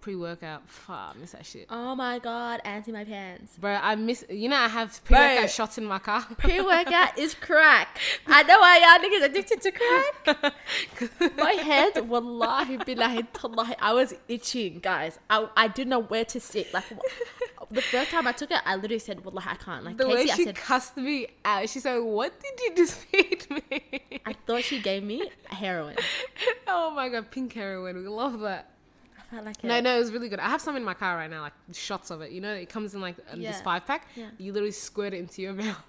Pre 0.00 0.16
workout, 0.16 0.68
fuck, 0.68 1.14
I 1.16 1.18
miss 1.18 1.32
that 1.32 1.46
shit. 1.46 1.64
Oh 1.70 1.94
my 1.94 2.18
god, 2.18 2.60
anti 2.66 2.92
my 2.92 3.04
pants. 3.04 3.56
Bro, 3.58 3.78
I 3.82 3.94
miss. 3.94 4.22
You 4.28 4.50
know, 4.50 4.56
I 4.56 4.68
have 4.68 5.02
pre 5.02 5.16
workout 5.16 5.48
shots 5.48 5.78
in 5.78 5.86
my 5.86 5.98
car. 5.98 6.20
Pre 6.36 6.60
workout 6.60 7.18
is 7.18 7.32
crack. 7.32 7.98
I 8.26 8.42
know 8.42 8.58
why 8.60 8.74
y'all 8.84 9.00
niggas 9.02 9.24
addicted 9.30 9.62
to 9.62 9.70
crack. 9.72 10.54
My 11.38 11.52
head, 11.52 12.06
wallahi 12.06 12.76
billahi 12.76 13.28
tallahi, 13.32 13.76
I 13.80 13.94
was 13.94 14.12
itching, 14.28 14.80
guys. 14.80 15.18
I, 15.30 15.48
I 15.56 15.68
didn't 15.68 15.88
know 15.88 16.02
where 16.02 16.26
to 16.26 16.38
sit. 16.38 16.74
Like 16.74 16.84
the 17.70 17.82
first 17.82 18.10
time 18.10 18.26
I 18.26 18.32
took 18.32 18.50
it, 18.50 18.60
I 18.64 18.76
literally 18.76 18.98
said, 18.98 19.24
wallahi, 19.24 19.48
I 19.50 19.54
can't. 19.56 19.84
Like 19.84 19.96
the 19.96 20.06
way 20.08 20.26
Casey, 20.26 20.32
I 20.32 20.36
she 20.36 20.44
said, 20.44 20.54
cussed 20.56 20.96
me 20.96 21.26
out, 21.44 21.68
she 21.68 21.80
said, 21.80 21.98
"What 21.98 22.32
did 22.40 22.60
you 22.60 22.74
just 22.76 22.94
feed 23.06 23.46
me?" 23.50 24.20
I 24.26 24.32
thought 24.46 24.62
she 24.64 24.80
gave 24.80 25.02
me 25.02 25.30
heroin. 25.46 25.96
oh 26.68 26.90
my 26.90 27.08
god, 27.08 27.30
pink 27.30 27.52
heroin. 27.52 27.96
We 27.96 28.08
love 28.08 28.40
that. 28.40 28.70
I 29.18 29.22
felt 29.34 29.44
like 29.46 29.64
No, 29.64 29.76
it. 29.76 29.82
no, 29.82 29.96
it 29.96 29.98
was 29.98 30.12
really 30.12 30.28
good. 30.28 30.38
I 30.40 30.48
have 30.48 30.60
some 30.60 30.76
in 30.76 30.84
my 30.84 30.94
car 30.94 31.16
right 31.16 31.30
now, 31.30 31.40
like 31.42 31.54
shots 31.72 32.10
of 32.10 32.20
it. 32.20 32.30
You 32.30 32.40
know, 32.40 32.52
it 32.52 32.68
comes 32.68 32.94
in 32.94 33.00
like 33.00 33.16
um, 33.30 33.40
this 33.40 33.60
five 33.62 33.86
pack. 33.86 34.08
Yeah. 34.16 34.26
You 34.38 34.52
literally 34.52 34.72
squirt 34.72 35.14
it 35.14 35.18
into 35.18 35.42
your 35.42 35.52
mouth, 35.64 35.82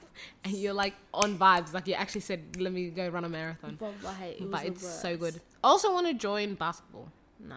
and 0.43 0.53
you're 0.53 0.73
like 0.73 0.93
on 1.13 1.37
vibes. 1.37 1.73
Like 1.73 1.87
you 1.87 1.93
actually 1.95 2.21
said, 2.21 2.41
"Let 2.59 2.71
me 2.73 2.89
go 2.89 3.07
run 3.09 3.25
a 3.25 3.29
marathon." 3.29 3.77
Wallahi, 3.79 4.29
it 4.39 4.51
But 4.51 4.65
it's 4.65 4.87
so 4.87 5.17
good. 5.17 5.41
Also, 5.63 5.91
want 5.93 6.07
to 6.07 6.13
join 6.13 6.55
basketball. 6.55 7.09
Nah. 7.39 7.55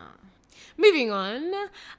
Moving 0.77 1.11
on, 1.11 1.53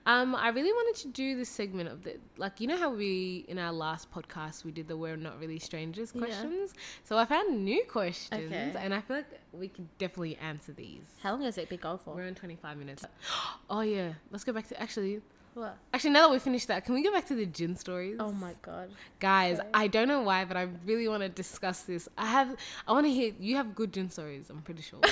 um, 0.06 0.36
I 0.36 0.50
really 0.50 0.72
wanted 0.72 1.00
to 1.02 1.08
do 1.10 1.36
this 1.36 1.50
segment 1.50 1.90
of 1.90 2.04
the 2.04 2.18
like 2.38 2.60
you 2.62 2.68
know 2.68 2.78
how 2.78 2.90
we 2.92 3.46
in 3.48 3.58
our 3.60 3.72
last 3.72 4.12
podcast 4.12 4.64
we 4.64 4.72
did 4.72 4.88
the 4.88 4.96
we're 4.98 5.18
not 5.18 5.40
really 5.40 5.60
strangers 5.60 6.12
Yeah. 6.14 6.22
questions. 6.24 6.74
So 7.04 7.18
I 7.18 7.26
found 7.26 7.64
new 7.66 7.84
questions, 7.86 8.52
Okay. 8.52 8.74
and 8.84 8.94
I 8.94 9.02
feel 9.02 9.18
like 9.18 9.40
we 9.54 9.68
could 9.68 9.88
definitely 9.98 10.38
answer 10.38 10.72
these. 10.74 11.04
How 11.24 11.32
long 11.32 11.44
has 11.44 11.58
it 11.58 11.70
been 11.70 11.80
going 11.80 11.98
for? 12.00 12.16
We're 12.16 12.24
in 12.28 12.36
twenty 12.36 12.56
five 12.56 12.78
minutes. 12.78 13.06
Oh 13.70 13.82
yeah, 13.82 14.14
let's 14.32 14.44
go 14.44 14.52
back 14.54 14.68
to 14.70 14.82
actually. 14.82 15.22
What? 15.56 15.78
Actually, 15.94 16.12
now 16.12 16.22
that 16.28 16.32
we 16.32 16.40
finished 16.40 16.68
that, 16.68 16.86
can 16.86 16.94
we 16.94 17.02
go 17.04 17.12
back 17.12 17.26
to 17.28 17.36
the 17.36 17.46
jinn 17.46 17.76
stories? 17.76 18.18
Oh 18.20 18.32
my 18.32 18.54
god. 18.62 18.92
Guys, 19.20 19.60
Okay. 19.60 19.68
I 19.74 19.88
don't 19.88 20.08
know 20.08 20.22
why, 20.22 20.46
but 20.46 20.56
I 20.56 20.68
really 20.86 21.08
want 21.08 21.24
to 21.24 21.30
discuss 21.30 21.82
this. 21.82 22.08
I 22.18 22.28
have, 22.28 22.56
I 22.88 22.92
want 22.94 23.08
to 23.08 23.12
hear. 23.12 23.34
You 23.40 23.56
have 23.58 23.74
good 23.76 23.92
jinn 23.92 24.10
stories. 24.12 24.50
I'm 24.50 24.62
pretty 24.62 24.84
sure. 24.84 25.00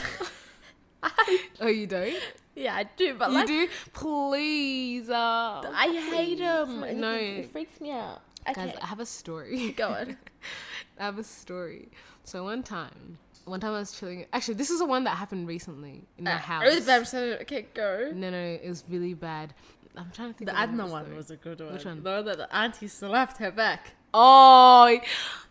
oh, 1.61 1.67
you 1.67 1.87
don't? 1.87 2.15
Yeah, 2.55 2.75
I 2.75 2.83
do, 2.95 3.13
but 3.13 3.29
you 3.29 3.35
like, 3.35 3.47
do? 3.47 3.67
Please. 3.93 5.09
Uh, 5.09 5.61
I 5.73 5.87
hate 6.11 6.39
them. 6.39 6.79
No. 6.99 7.13
It, 7.13 7.51
freaks 7.51 7.79
me 7.79 7.91
out. 7.91 8.21
Okay, 8.49 8.67
Guys, 8.67 8.75
I 8.81 8.85
have 8.87 8.99
a 8.99 9.05
story. 9.05 9.71
go 9.77 9.89
on. 9.89 10.17
I 10.99 11.03
have 11.05 11.19
a 11.19 11.23
story. 11.23 11.89
So 12.23 12.43
one 12.43 12.63
time, 12.63 13.17
one 13.45 13.59
time 13.59 13.73
I 13.73 13.79
was 13.79 13.91
chilling. 13.91 14.25
Actually, 14.33 14.55
this 14.55 14.69
is 14.69 14.79
the 14.79 14.85
one 14.85 15.03
that 15.03 15.17
happened 15.17 15.47
recently 15.47 16.03
in 16.17 16.23
my 16.23 16.33
Uh, 16.33 16.37
house. 16.37 16.63
It 16.65 16.75
was 16.75 16.85
bad, 16.85 17.41
okay, 17.41 17.67
go. 17.73 18.11
No, 18.13 18.29
no, 18.29 18.37
it 18.37 18.67
was 18.67 18.83
really 18.89 19.13
bad. 19.13 19.53
I'm 19.95 20.11
trying 20.11 20.31
to 20.33 20.37
think. 20.37 20.49
The 20.49 20.57
Adna 20.57 20.87
one 20.87 21.15
was 21.15 21.31
a 21.31 21.35
good 21.35 21.59
one. 21.59 21.73
Which 21.73 21.85
one? 21.85 22.03
The 22.03 22.09
one 22.11 22.25
that 22.25 22.37
the 22.37 22.55
auntie 22.55 22.87
slapped 22.87 23.37
her 23.37 23.51
back. 23.51 23.93
Oh, 24.13 24.97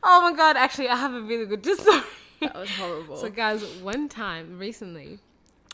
oh 0.02 0.20
my 0.22 0.36
god! 0.36 0.56
Actually, 0.56 0.88
I 0.88 0.96
have 0.96 1.14
a 1.14 1.20
really 1.20 1.46
good 1.46 1.64
story. 1.78 2.02
That 2.40 2.54
was 2.54 2.70
horrible. 2.70 3.16
So, 3.16 3.28
guys, 3.28 3.64
one 3.82 4.08
time 4.08 4.58
recently, 4.58 5.18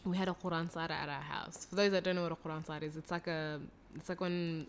we 0.04 0.16
had 0.16 0.28
a 0.28 0.32
Quran 0.42 0.70
Sara 0.70 0.92
at 0.92 1.08
our 1.08 1.20
house. 1.22 1.66
For 1.66 1.76
those 1.76 1.92
that 1.92 2.04
don't 2.04 2.16
know 2.16 2.22
what 2.22 2.32
a 2.32 2.36
Quran 2.36 2.66
Sara 2.66 2.80
is, 2.82 2.96
it's 2.96 3.10
like 3.10 3.26
a, 3.26 3.60
it's 3.94 4.08
like 4.08 4.20
when 4.20 4.66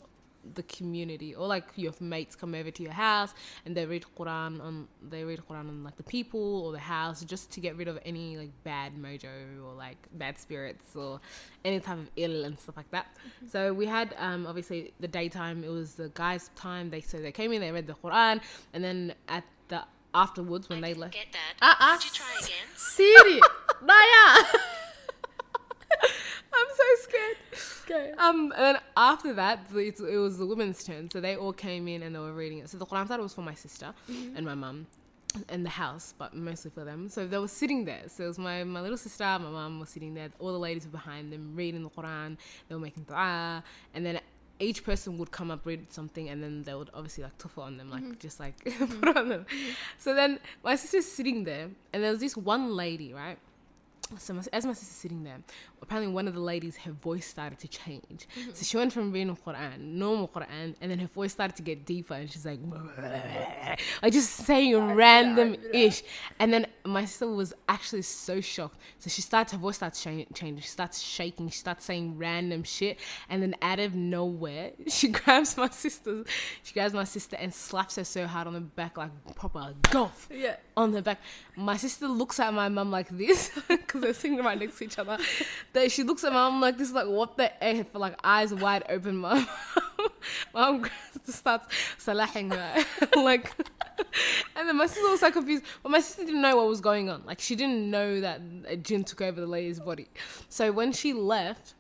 the 0.56 0.64
community 0.64 1.34
or 1.34 1.48
like 1.48 1.64
your 1.78 1.94
mates 2.02 2.36
come 2.36 2.54
over 2.54 2.70
to 2.70 2.84
your 2.84 2.92
house 2.92 3.34
and 3.66 3.78
they 3.78 3.86
read 3.86 4.06
Quran 4.18 4.62
on, 4.62 4.88
they 5.10 5.24
read 5.24 5.40
Quran 5.50 5.70
on 5.70 5.84
like 5.86 5.96
the 5.96 6.04
people 6.04 6.66
or 6.66 6.74
the 6.74 6.80
house 6.80 7.24
just 7.24 7.50
to 7.52 7.62
get 7.62 7.78
rid 7.78 7.88
of 7.88 7.98
any 8.06 8.36
like 8.36 8.50
bad 8.66 8.94
mojo 8.98 9.30
or 9.66 9.74
like 9.74 9.96
bad 10.16 10.38
spirits 10.38 10.98
or 10.98 11.22
any 11.64 11.80
type 11.80 11.98
of 11.98 12.10
ill 12.18 12.44
and 12.44 12.60
stuff 12.60 12.76
like 12.76 12.92
that. 12.92 13.08
So 13.50 13.74
we 13.74 13.86
had 13.86 14.14
um 14.20 14.46
obviously 14.46 14.94
the 15.00 15.08
daytime. 15.08 15.64
It 15.64 15.70
was 15.70 15.96
the 15.96 16.10
guys' 16.10 16.50
time. 16.56 16.90
They 16.90 17.00
so 17.02 17.20
they 17.20 17.32
came 17.32 17.54
in, 17.54 17.62
they 17.62 17.72
read 17.72 17.88
the 17.88 17.96
Quran, 17.96 18.42
and 18.74 18.84
then 18.84 19.14
at 19.30 19.46
the 19.70 19.84
afterwards 20.14 20.68
when 20.68 20.84
I 20.84 20.90
they 20.90 20.94
left. 21.00 21.14
get 21.14 21.28
that. 21.32 21.54
Ah, 21.62 21.98
Could 21.98 22.06
you 22.06 22.12
ah, 22.14 22.18
try 22.22 22.46
again? 22.46 22.68
Siri, 22.76 23.40
Naya. 23.82 24.46
So 26.84 26.84
scared. 27.02 27.38
Go. 28.18 28.24
Um, 28.24 28.52
and 28.56 28.76
then 28.76 28.78
after 28.98 29.34
that, 29.34 29.68
it, 29.76 30.00
it 30.00 30.18
was 30.18 30.38
the 30.38 30.46
women's 30.46 30.84
turn. 30.84 31.10
So 31.10 31.22
they 31.22 31.36
all 31.36 31.54
came 31.54 31.88
in 31.88 32.04
and 32.04 32.16
they 32.16 32.20
were 32.20 32.34
reading 32.34 32.60
it. 32.60 32.70
So 32.70 32.78
the 32.78 32.86
Quran 32.86 33.20
was 33.20 33.34
for 33.34 33.42
my 33.42 33.54
sister 33.54 33.94
mm-hmm. 34.10 34.36
and 34.36 34.46
my 34.46 34.56
mum 34.56 34.88
and 35.50 35.66
the 35.66 35.70
house, 35.70 36.14
but 36.18 36.36
mostly 36.36 36.72
for 36.72 36.84
them. 36.84 37.10
So 37.10 37.28
they 37.28 37.38
were 37.38 37.48
sitting 37.48 37.86
there. 37.86 38.04
So 38.08 38.26
it 38.26 38.28
was 38.28 38.40
my, 38.40 38.64
my 38.64 38.82
little 38.82 38.98
sister, 38.98 39.24
my 39.24 39.40
mum 39.40 39.80
was 39.80 39.90
sitting 39.90 40.14
there. 40.14 40.30
All 40.40 40.52
the 40.52 40.60
ladies 40.60 40.86
were 40.86 40.92
behind 40.92 41.32
them 41.32 41.56
reading 41.56 41.84
the 41.84 41.90
Quran. 41.90 42.38
They 42.68 42.76
were 42.76 42.82
making 42.82 43.04
dua. 43.04 43.64
And 43.94 44.06
then 44.06 44.20
each 44.60 44.84
person 44.84 45.18
would 45.18 45.32
come 45.32 45.52
up, 45.52 45.66
read 45.66 45.92
something, 45.92 46.30
and 46.30 46.42
then 46.42 46.64
they 46.64 46.74
would 46.74 46.90
obviously 46.94 47.24
like 47.24 47.38
tuffle 47.38 47.64
on 47.64 47.78
them, 47.78 47.90
like 47.90 48.04
mm-hmm. 48.04 48.20
just 48.20 48.40
like 48.40 48.58
put 48.64 48.74
mm-hmm. 48.74 49.18
on 49.18 49.30
them. 49.30 49.46
So 49.98 50.14
then 50.14 50.40
my 50.64 50.76
sister's 50.76 51.06
sitting 51.06 51.44
there, 51.44 51.70
and 51.92 52.04
there 52.04 52.12
was 52.12 52.20
this 52.20 52.38
one 52.38 52.76
lady, 52.76 53.14
right? 53.14 53.38
So 54.20 54.34
my, 54.34 54.44
as 54.54 54.66
my 54.66 54.74
sister's 54.74 54.90
sitting 54.90 55.24
there, 55.24 55.38
apparently 55.82 56.14
one 56.14 56.28
of 56.28 56.34
the 56.34 56.40
ladies, 56.40 56.78
her 56.78 56.92
voice 56.92 57.26
started 57.26 57.58
to 57.60 57.68
change. 57.68 58.28
So 58.54 58.64
she 58.64 58.78
went 58.78 58.94
from 58.94 59.12
reading 59.12 59.36
Quran, 59.36 59.80
normal 59.80 60.28
Quran, 60.28 60.76
and 60.80 60.92
then 60.92 61.00
her 61.00 61.08
voice 61.08 61.32
started 61.32 61.56
to 61.58 61.64
get 61.64 61.86
deeper, 61.86 62.14
and 62.14 62.30
she's 62.30 62.46
like, 62.46 62.60
like 64.04 64.14
just 64.14 64.30
saying 64.32 64.94
random 64.94 65.56
ish. 65.74 66.04
And 66.40 66.54
then 66.54 66.68
my 66.86 67.06
sister 67.06 67.28
was 67.28 67.54
actually 67.68 68.04
so 68.04 68.40
shocked. 68.42 68.78
So 69.00 69.10
she 69.10 69.22
starts, 69.22 69.52
her 69.52 69.58
voice 69.58 69.78
starts 69.78 70.04
cha- 70.04 70.26
changing. 70.34 70.60
She 70.60 70.68
starts 70.68 71.02
shaking. 71.02 71.50
She 71.50 71.58
starts 71.58 71.86
saying 71.86 72.18
random 72.18 72.64
shit, 72.64 73.00
and 73.30 73.42
then 73.42 73.56
out 73.62 73.80
of 73.80 73.96
nowhere, 73.96 74.72
she 74.88 75.08
grabs 75.08 75.58
my 75.58 75.70
sister. 75.70 76.24
She 76.62 76.74
grabs 76.74 76.94
my 76.94 77.04
sister 77.06 77.36
and 77.40 77.54
slaps 77.54 77.96
her 77.96 78.04
so 78.04 78.28
hard 78.28 78.48
on 78.48 78.54
the 78.54 78.62
back, 78.62 78.98
like 78.98 79.12
proper 79.36 79.74
golf 79.90 80.30
Yeah. 80.32 80.58
On 80.76 80.92
the 80.92 81.02
back. 81.02 81.20
My 81.56 81.78
sister 81.78 82.08
looks 82.08 82.40
at 82.40 82.54
my 82.54 82.70
mum 82.70 82.92
like 82.92 83.10
this 83.10 83.52
because 83.68 84.02
they're 84.02 84.14
sitting 84.14 84.38
right 84.38 84.60
next 84.60 84.78
to 84.80 84.86
each 84.86 85.00
other. 85.00 85.18
That 85.74 85.92
she 85.92 86.04
looks 86.04 86.24
at 86.24 86.34
my 86.34 86.50
mum 86.50 86.62
like 86.62 86.78
this, 86.78 86.92
like 86.92 87.08
what 87.08 87.38
the 87.38 87.64
f, 87.64 87.88
like 87.94 88.20
eyes 88.24 88.54
wide 88.54 88.84
open. 88.90 89.18
Mum 89.18 89.48
just 91.26 91.40
starts 91.40 91.68
salahing 91.98 92.54
her, 92.54 93.20
like, 93.22 93.52
and 94.56 94.68
then 94.68 94.78
my 94.78 94.88
sister 94.88 95.10
was 95.10 95.20
so 95.20 95.32
confused. 95.32 95.64
But 95.82 95.92
my 95.92 96.00
sister 96.00 96.26
didn't 96.26 96.42
know 96.42 96.58
what 96.58 96.68
was 96.68 96.82
going 96.82 97.10
on. 97.10 97.24
Like 97.26 97.40
she 97.40 97.56
didn't 97.56 97.90
know 97.90 98.22
that 98.22 98.42
a 98.68 98.78
took 98.78 99.22
over 99.22 99.40
the 99.40 99.48
lady's 99.48 99.80
body. 99.80 100.08
So 100.50 100.72
when 100.72 100.92
she 100.92 101.14
left. 101.14 101.76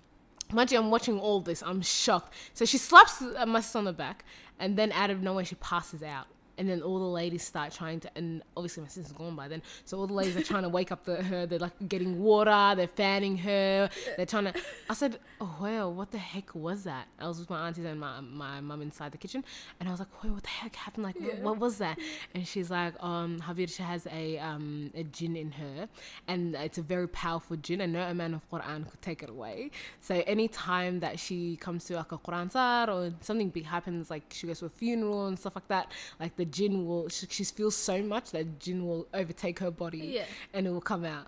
Imagine 0.51 0.77
I'm 0.77 0.91
watching 0.91 1.19
all 1.19 1.39
this. 1.39 1.63
I'm 1.63 1.81
shocked. 1.81 2.31
So 2.53 2.63
she 2.63 2.77
slaps 2.77 3.23
uh, 3.23 3.43
my 3.47 3.59
sister 3.59 3.79
on 3.79 3.85
the 3.85 3.93
back, 3.93 4.23
and 4.59 4.77
then 4.77 4.91
out 4.91 5.09
of 5.09 5.23
nowhere 5.23 5.45
she 5.45 5.55
passes 5.55 6.03
out. 6.03 6.27
And 6.57 6.69
then 6.69 6.81
all 6.81 6.99
the 6.99 7.05
ladies 7.05 7.43
start 7.43 7.71
trying 7.73 7.99
to, 8.01 8.09
and 8.15 8.43
obviously 8.55 8.83
my 8.83 8.89
sister's 8.89 9.13
gone 9.13 9.35
by 9.35 9.47
then. 9.47 9.61
So 9.85 9.97
all 9.97 10.07
the 10.07 10.13
ladies 10.13 10.37
are 10.37 10.43
trying 10.43 10.63
to 10.63 10.69
wake 10.69 10.91
up 10.91 11.03
the, 11.05 11.23
her. 11.23 11.45
They're 11.45 11.59
like 11.59 11.73
getting 11.87 12.21
water. 12.21 12.73
They're 12.75 12.87
fanning 12.87 13.37
her. 13.37 13.89
They're 14.17 14.25
trying 14.25 14.45
to. 14.45 14.53
I 14.89 14.93
said, 14.93 15.19
"Oh 15.41 15.57
well, 15.59 15.93
what 15.93 16.11
the 16.11 16.17
heck 16.17 16.53
was 16.53 16.83
that?" 16.83 17.07
I 17.19 17.27
was 17.27 17.39
with 17.39 17.49
my 17.49 17.67
aunties 17.67 17.85
and 17.85 17.99
my 17.99 18.21
my 18.21 18.61
mum 18.61 18.81
inside 18.81 19.11
the 19.11 19.17
kitchen, 19.17 19.43
and 19.79 19.89
I 19.89 19.91
was 19.91 19.99
like, 19.99 20.23
"Wait, 20.23 20.31
what 20.31 20.43
the 20.43 20.49
heck 20.49 20.75
happened? 20.75 21.05
Like, 21.05 21.19
what, 21.19 21.39
what 21.39 21.57
was 21.59 21.77
that?" 21.79 21.97
And 22.35 22.47
she's 22.47 22.69
like, 22.69 22.93
"Um, 23.01 23.39
Havirsha 23.41 23.83
has 23.83 24.07
a 24.11 24.37
um 24.39 24.91
a 24.95 25.03
jinn 25.03 25.35
in 25.35 25.51
her, 25.53 25.89
and 26.27 26.55
it's 26.55 26.77
a 26.77 26.81
very 26.81 27.07
powerful 27.07 27.57
jinn, 27.57 27.81
and 27.81 27.93
no 27.93 28.01
amount 28.01 28.35
of 28.35 28.49
Quran 28.51 28.89
could 28.89 29.01
take 29.01 29.23
it 29.23 29.29
away. 29.29 29.71
So 30.01 30.23
any 30.27 30.47
time 30.47 30.99
that 30.99 31.19
she 31.19 31.55
comes 31.57 31.85
to 31.85 31.95
like 31.95 32.11
a 32.11 32.17
Quran 32.17 32.51
sar 32.51 32.89
or 32.89 33.11
something 33.21 33.49
big 33.49 33.65
happens, 33.65 34.09
like 34.09 34.23
she 34.31 34.47
goes 34.47 34.59
to 34.59 34.65
a 34.65 34.69
funeral 34.69 35.27
and 35.27 35.37
stuff 35.37 35.55
like 35.55 35.67
that, 35.67 35.91
like 36.19 36.35
the 36.35 36.42
jinn 36.45 36.85
will 36.85 37.09
she, 37.09 37.27
she 37.29 37.43
feels 37.43 37.75
so 37.75 38.01
much 38.01 38.31
that 38.31 38.59
jinn 38.59 38.85
will 38.87 39.07
overtake 39.13 39.59
her 39.59 39.71
body, 39.71 39.99
Yeah. 39.99 40.25
and 40.53 40.67
it 40.67 40.71
will 40.71 40.81
come 40.81 41.05
out." 41.05 41.27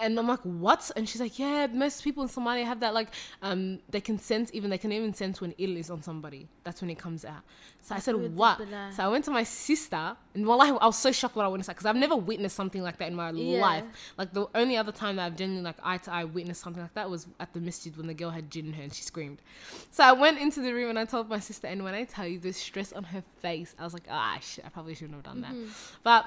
And 0.00 0.18
I'm 0.18 0.26
like, 0.26 0.40
what? 0.40 0.90
And 0.96 1.08
she's 1.08 1.20
like, 1.20 1.38
yeah, 1.38 1.66
most 1.66 2.02
people 2.02 2.22
in 2.22 2.28
Somalia 2.28 2.64
have 2.64 2.80
that. 2.80 2.94
Like, 2.94 3.08
um, 3.42 3.80
they 3.90 4.00
can 4.00 4.18
sense 4.18 4.50
even 4.54 4.70
they 4.70 4.78
can 4.78 4.92
even 4.92 5.12
sense 5.14 5.40
when 5.40 5.52
ill 5.58 5.76
is 5.76 5.90
on 5.90 6.02
somebody. 6.02 6.48
That's 6.64 6.80
when 6.80 6.90
it 6.90 6.98
comes 6.98 7.24
out. 7.24 7.42
So 7.82 7.94
I 7.94 7.98
said, 7.98 8.14
what? 8.34 8.58
So 8.92 9.04
I 9.04 9.08
went 9.08 9.24
to 9.26 9.30
my 9.30 9.42
sister, 9.42 10.16
and 10.34 10.46
well, 10.46 10.60
I, 10.60 10.68
I 10.68 10.86
was 10.86 10.96
so 10.98 11.12
shocked 11.12 11.36
when 11.36 11.44
I 11.44 11.48
witnessed 11.48 11.68
that 11.68 11.74
because 11.76 11.86
I've 11.86 11.96
never 11.96 12.16
witnessed 12.16 12.56
something 12.56 12.82
like 12.82 12.98
that 12.98 13.08
in 13.08 13.14
my 13.14 13.30
Yeah. 13.30 13.60
life. 13.60 13.84
Like 14.16 14.32
the 14.32 14.46
only 14.54 14.76
other 14.76 14.92
time 14.92 15.16
that 15.16 15.26
I've 15.26 15.36
genuinely 15.36 15.64
like 15.64 15.76
eye 15.82 15.98
to 15.98 16.12
eye 16.12 16.24
witnessed 16.24 16.62
something 16.62 16.82
like 16.82 16.94
that 16.94 17.08
was 17.10 17.26
at 17.38 17.52
the 17.52 17.60
masjid 17.60 17.96
when 17.96 18.06
the 18.06 18.14
girl 18.14 18.30
had 18.30 18.50
jinn 18.50 18.66
in 18.66 18.72
her 18.74 18.82
and 18.82 18.94
she 18.94 19.02
screamed. 19.02 19.38
So 19.90 20.04
I 20.04 20.12
went 20.12 20.38
into 20.38 20.60
the 20.60 20.72
room 20.72 20.90
and 20.90 20.98
I 20.98 21.04
told 21.04 21.28
my 21.28 21.40
sister, 21.40 21.66
and 21.66 21.84
when 21.84 21.94
I 21.94 22.04
tell 22.04 22.26
you 22.26 22.38
the 22.38 22.52
stress 22.52 22.92
on 22.92 23.04
her 23.04 23.22
face, 23.40 23.74
I 23.78 23.84
was 23.84 23.92
like, 23.94 24.04
ah, 24.10 24.38
shit, 24.40 24.64
I 24.64 24.68
probably 24.70 24.94
shouldn't 24.94 25.14
have 25.14 25.24
done 25.24 25.40
that. 25.42 25.54
But 26.02 26.26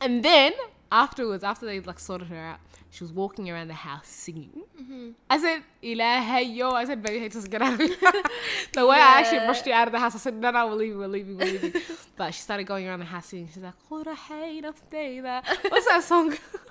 and 0.00 0.22
then 0.24 0.52
afterwards, 0.90 1.44
after 1.44 1.66
they 1.66 1.80
like 1.80 1.98
sorted 1.98 2.28
her 2.28 2.36
out, 2.36 2.58
she 2.90 3.04
was 3.04 3.12
walking 3.12 3.50
around 3.50 3.68
the 3.68 3.74
house 3.74 4.08
singing. 4.08 4.62
Mm-hmm. 4.80 5.10
I 5.28 5.38
said, 5.38 5.62
Ilaha 5.82 6.40
yo. 6.42 6.70
I 6.70 6.84
said, 6.86 7.02
baby, 7.02 7.18
hey, 7.18 7.28
just 7.28 7.50
get 7.50 7.60
out 7.60 7.74
of 7.74 7.80
here. 7.80 7.96
the 8.72 8.86
way 8.86 8.96
I 8.96 9.20
actually 9.20 9.38
Yeah. 9.38 9.46
rushed 9.48 9.66
her 9.66 9.72
out 9.72 9.88
of 9.88 9.92
the 9.92 9.98
house, 9.98 10.14
I 10.14 10.18
said, 10.18 10.34
no, 10.34 10.50
no, 10.50 10.66
we're 10.68 10.74
leaving, 10.74 10.98
we're 10.98 11.06
leaving, 11.08 11.36
we're 11.36 11.44
leaving. 11.52 11.82
but 12.16 12.32
she 12.34 12.40
started 12.40 12.64
going 12.64 12.86
around 12.88 13.00
the 13.00 13.04
house 13.04 13.26
singing. 13.26 13.48
She's 13.52 13.62
like, 13.62 13.74
"Qura 13.90 14.14
hayna 14.16 14.72
fdayda." 14.74 15.42
What's 15.70 15.86
that 15.86 16.02
song? 16.04 16.34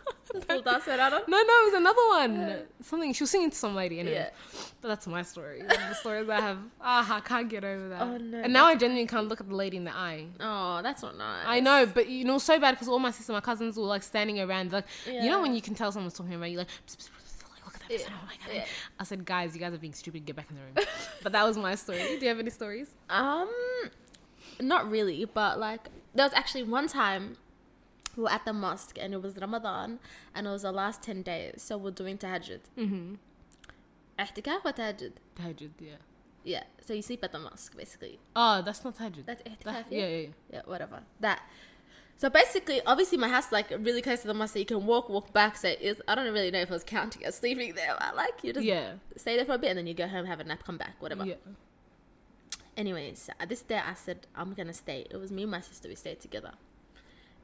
Full 0.47 0.61
dance 0.61 0.87
around. 0.87 1.11
no, 1.11 1.37
no, 1.37 1.37
it 1.37 1.65
was 1.65 1.73
another 1.73 2.01
one. 2.09 2.59
Something 2.81 3.13
she 3.13 3.23
was 3.23 3.31
singing 3.31 3.49
to 3.49 3.55
some 3.55 3.75
lady. 3.75 3.99
Anyway. 3.99 4.15
Yeah. 4.15 4.29
But 4.81 4.89
that's 4.89 5.07
my 5.07 5.23
story. 5.23 5.63
the 5.67 5.93
stories 5.93 6.29
I 6.29 6.39
have. 6.41 6.57
Ah, 6.81 7.15
I 7.15 7.19
can't 7.21 7.49
get 7.49 7.63
over 7.63 7.89
that. 7.89 8.01
Oh, 8.01 8.17
no, 8.17 8.39
And 8.39 8.53
now 8.53 8.65
I 8.65 8.75
genuinely 8.75 9.07
can't 9.07 9.27
look 9.27 9.41
at 9.41 9.47
the 9.49 9.55
lady 9.55 9.77
in 9.77 9.83
the 9.83 9.95
eye. 9.95 10.27
Oh, 10.39 10.81
that's 10.81 11.01
not 11.01 11.17
nice. 11.17 11.45
I 11.47 11.59
know, 11.59 11.85
but 11.85 12.07
you 12.09 12.23
know, 12.25 12.37
so 12.37 12.59
bad 12.59 12.71
because 12.73 12.87
all 12.87 12.99
my 12.99 13.11
sisters, 13.11 13.33
my 13.33 13.41
cousins 13.41 13.77
were 13.77 13.83
like 13.83 14.03
standing 14.03 14.39
around, 14.39 14.71
like 14.71 14.85
you 15.05 15.29
know 15.29 15.41
when 15.41 15.53
you 15.53 15.61
can 15.61 15.75
tell 15.75 15.91
someone's 15.91 16.13
talking 16.13 16.33
about 16.33 16.51
you, 16.51 16.57
like, 16.59 16.67
look 16.67 16.99
at 16.99 16.99
that 16.99 17.87
person. 17.87 18.11
Yeah. 18.11 18.13
Oh 18.21 18.25
my 18.25 18.33
god! 18.45 18.55
Yeah. 18.55 18.65
I 18.99 19.03
said, 19.05 19.25
guys, 19.25 19.53
you 19.53 19.61
guys 19.61 19.73
are 19.73 19.77
being 19.77 19.93
stupid. 19.93 20.25
Get 20.25 20.35
back 20.35 20.47
in 20.49 20.57
the 20.57 20.61
room. 20.61 20.87
but 21.23 21.31
that 21.31 21.45
was 21.45 21.57
my 21.57 21.75
story. 21.75 21.99
Do 21.99 22.19
you 22.21 22.27
have 22.27 22.39
any 22.39 22.49
stories? 22.49 22.89
Um, 23.09 23.49
not 24.59 24.89
really, 24.89 25.25
but 25.25 25.59
like 25.59 25.89
there 26.13 26.25
was 26.25 26.33
actually 26.33 26.63
one 26.63 26.87
time 26.87 27.37
we 28.17 28.23
were 28.23 28.31
at 28.31 28.43
the 28.45 28.51
mosque 28.53 28.97
and 28.99 29.13
it 29.13 29.21
was 29.21 29.37
Ramadan 29.37 29.99
and 30.35 30.47
it 30.47 30.49
was 30.49 30.63
the 30.63 30.71
last 30.71 31.01
ten 31.03 31.21
days, 31.21 31.61
so 31.61 31.77
we're 31.77 31.91
doing 31.91 32.17
tahajjud. 32.17 32.59
Mm-hmm. 32.77 33.13
Ihtikaf 34.19 34.65
or 34.65 34.73
tahajjud? 34.73 35.13
Tahajjud, 35.35 35.71
yeah. 35.79 35.95
Yeah, 36.43 36.63
so 36.81 36.93
you 36.93 37.01
sleep 37.01 37.23
at 37.23 37.31
the 37.31 37.39
mosque 37.39 37.77
basically. 37.77 38.19
Oh, 38.35 38.61
that's 38.65 38.83
not 38.83 38.97
tahajjud. 38.97 39.25
That's 39.25 39.43
ihtikaf. 39.43 39.63
That- 39.63 39.91
yeah? 39.91 40.07
yeah, 40.07 40.17
yeah, 40.17 40.27
yeah. 40.51 40.61
whatever. 40.65 41.01
That. 41.19 41.41
So 42.19 42.31
basically, 42.31 42.81
obviously, 42.83 43.19
my 43.19 43.27
house 43.29 43.45
is 43.47 43.51
like 43.51 43.69
really 43.69 44.01
close 44.01 44.21
to 44.21 44.27
the 44.27 44.33
mosque, 44.33 44.53
so 44.53 44.59
you 44.59 44.65
can 44.65 44.85
walk, 44.87 45.07
walk 45.07 45.31
back. 45.33 45.55
So 45.55 45.67
it's, 45.79 46.01
I 46.07 46.15
don't 46.15 46.25
really 46.33 46.49
know 46.49 46.59
if 46.61 46.69
it 46.71 46.73
was 46.73 46.83
counting 46.83 47.23
as 47.25 47.35
sleeping 47.35 47.75
there, 47.75 47.95
but 47.99 48.15
like 48.15 48.43
you 48.43 48.53
just 48.53 48.65
Yeah. 48.65 48.93
stay 49.15 49.35
there 49.35 49.45
for 49.45 49.53
a 49.53 49.57
bit 49.59 49.69
and 49.69 49.77
then 49.77 49.85
you 49.85 49.93
go 49.93 50.07
home, 50.07 50.25
have 50.25 50.39
a 50.39 50.43
nap, 50.43 50.63
come 50.65 50.77
back, 50.79 50.95
whatever. 50.99 51.25
Yeah. 51.25 51.35
Anyways, 52.75 53.29
at 53.39 53.49
this 53.49 53.61
day 53.61 53.81
I 53.85 53.93
said 53.93 54.25
I'm 54.35 54.53
gonna 54.53 54.73
stay. 54.73 55.05
It 55.11 55.17
was 55.17 55.31
me 55.31 55.43
and 55.43 55.51
my 55.51 55.61
sister 55.61 55.87
we 55.89 55.95
stayed 55.95 56.19
together. 56.19 56.53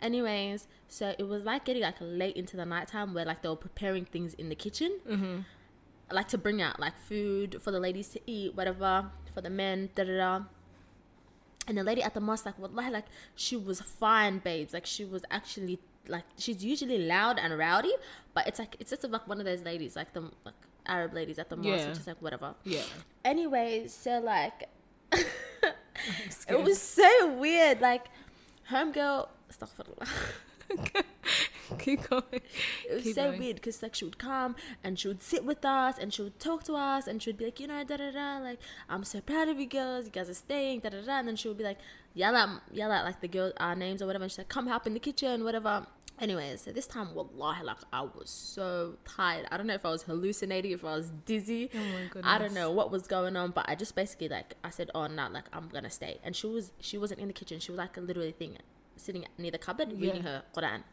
Anyways, 0.03 0.67
so 0.87 1.15
it 1.17 1.27
was 1.27 1.43
like 1.43 1.65
getting 1.65 1.81
like 1.81 1.95
late 1.99 2.35
into 2.35 2.55
the 2.57 2.65
nighttime 2.65 3.13
where 3.15 3.25
like 3.25 3.41
they 3.41 3.49
were 3.49 3.55
preparing 3.55 4.05
things 4.05 4.33
in 4.35 4.49
the 4.49 4.55
kitchen, 4.55 4.99
Mm-hmm. 5.09 5.39
like 6.11 6.27
to 6.27 6.37
bring 6.37 6.61
out 6.61 6.79
like 6.79 6.97
food 6.99 7.57
for 7.61 7.71
the 7.71 7.79
ladies 7.79 8.09
to 8.09 8.19
eat, 8.27 8.53
whatever 8.55 9.09
for 9.33 9.41
the 9.41 9.49
men, 9.49 9.89
da 9.95 10.03
da 10.03 10.17
da. 10.17 10.41
And 11.67 11.77
the 11.77 11.83
lady 11.83 12.03
at 12.03 12.13
the 12.13 12.19
mosque, 12.19 12.45
like 12.45 12.59
wallahi, 12.59 12.91
like 12.91 13.05
she 13.35 13.55
was 13.55 13.79
fine, 13.79 14.39
babes. 14.39 14.73
Like 14.73 14.85
she 14.85 15.05
was 15.05 15.23
actually 15.31 15.79
like 16.09 16.25
she's 16.37 16.63
usually 16.65 16.97
loud 16.99 17.39
and 17.39 17.57
rowdy, 17.57 17.93
but 18.33 18.45
it's 18.47 18.59
like 18.59 18.75
it's 18.81 18.89
just 18.89 19.09
like 19.09 19.25
one 19.27 19.39
of 19.39 19.45
those 19.45 19.61
ladies, 19.63 19.95
like 19.95 20.11
the 20.13 20.23
like 20.43 20.53
Arab 20.85 21.13
ladies 21.13 21.39
at 21.39 21.47
the 21.49 21.55
mosque, 21.55 21.69
Yeah. 21.69 21.87
which 21.87 21.99
is 21.99 22.07
like 22.07 22.21
whatever. 22.21 22.53
Yeah. 22.65 22.81
Anyways, 23.23 23.93
so 23.93 24.19
like 24.19 24.67
it 26.49 26.61
was 26.61 26.81
so 26.81 27.33
weird. 27.35 27.79
Like 27.79 28.07
homegirl, 28.69 29.29
astaghfirullah. 29.57 30.07
Keep 31.79 32.09
going. 32.09 32.23
It 32.31 32.93
was 32.93 33.03
Keep 33.03 33.15
so 33.15 33.27
going. 33.27 33.39
weird 33.39 33.55
because 33.55 33.81
like 33.81 33.95
she 33.95 34.05
would 34.05 34.17
come 34.17 34.55
and 34.83 34.99
she 34.99 35.07
would 35.07 35.21
sit 35.21 35.43
with 35.43 35.63
us 35.65 35.97
and 35.97 36.13
she 36.13 36.21
would 36.21 36.39
talk 36.39 36.63
to 36.65 36.73
us 36.75 37.07
and 37.07 37.21
she 37.21 37.29
would 37.29 37.37
be 37.37 37.45
like, 37.45 37.59
you 37.59 37.67
know, 37.67 37.83
da 37.83 37.97
da 37.97 38.11
da, 38.11 38.37
like 38.39 38.59
I'm 38.89 39.03
so 39.03 39.21
proud 39.21 39.47
of 39.47 39.59
you 39.59 39.65
girls. 39.67 40.05
You 40.05 40.11
guys 40.11 40.29
are 40.29 40.33
staying, 40.33 40.81
da 40.81 40.89
da 40.89 41.01
da. 41.01 41.19
And 41.19 41.27
then 41.27 41.35
she 41.35 41.47
would 41.47 41.57
be 41.57 41.63
like, 41.63 41.79
yell 42.13 42.35
at 42.35 42.49
yell 42.71 42.91
at 42.91 43.03
like 43.05 43.21
the 43.21 43.27
girl 43.27 43.51
our 43.57 43.75
names 43.75 44.01
or 44.01 44.05
whatever. 44.07 44.23
And 44.23 44.31
she's 44.31 44.37
like, 44.39 44.49
come 44.49 44.67
help 44.67 44.85
in 44.87 44.93
the 44.93 44.99
kitchen, 44.99 45.43
whatever. 45.43 45.87
Anyways, 46.19 46.61
so 46.61 46.71
this 46.71 46.85
time, 46.85 47.15
wallahi, 47.15 47.63
like 47.63 47.77
I 47.91 48.01
was 48.01 48.29
so 48.29 48.97
tired. 49.03 49.47
I 49.51 49.57
don't 49.57 49.65
know 49.65 49.73
if 49.73 49.85
I 49.85 49.89
was 49.89 50.03
hallucinating, 50.03 50.71
if 50.71 50.85
I 50.85 50.95
was 50.95 51.11
dizzy. 51.25 51.71
Oh 51.73 52.21
my 52.21 52.35
I 52.35 52.37
don't 52.37 52.53
know 52.53 52.69
what 52.71 52.91
was 52.91 53.07
going 53.07 53.35
on, 53.35 53.49
but 53.51 53.65
I 53.67 53.73
just 53.75 53.95
basically 53.95 54.29
like 54.29 54.55
I 54.63 54.69
said, 54.69 54.91
oh 54.93 55.07
no, 55.07 55.27
like 55.31 55.45
I'm 55.51 55.69
gonna 55.69 55.89
stay. 55.89 56.19
And 56.23 56.35
she 56.35 56.45
was 56.47 56.71
she 56.79 56.97
wasn't 56.99 57.19
in 57.19 57.27
the 57.27 57.33
kitchen. 57.33 57.59
She 57.59 57.71
was 57.71 57.79
like 57.79 57.97
a 57.97 58.01
literally 58.01 58.31
thing, 58.31 58.57
sitting 58.95 59.25
near 59.37 59.51
the 59.51 59.57
cupboard 59.57 59.91
reading 59.99 60.23
her 60.23 60.43
Quran. 60.55 60.83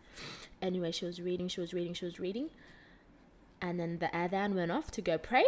Anyway, 0.62 0.90
she 0.92 1.04
was 1.04 1.20
reading, 1.20 1.48
she 1.48 1.60
was 1.60 1.72
reading, 1.72 1.94
she 1.94 2.04
was 2.04 2.18
reading, 2.20 2.50
and 3.62 3.78
then 3.80 3.98
the 3.98 4.06
adhan 4.08 4.54
went 4.54 4.70
off 4.70 4.90
to 4.92 5.00
go 5.02 5.18
pray. 5.18 5.44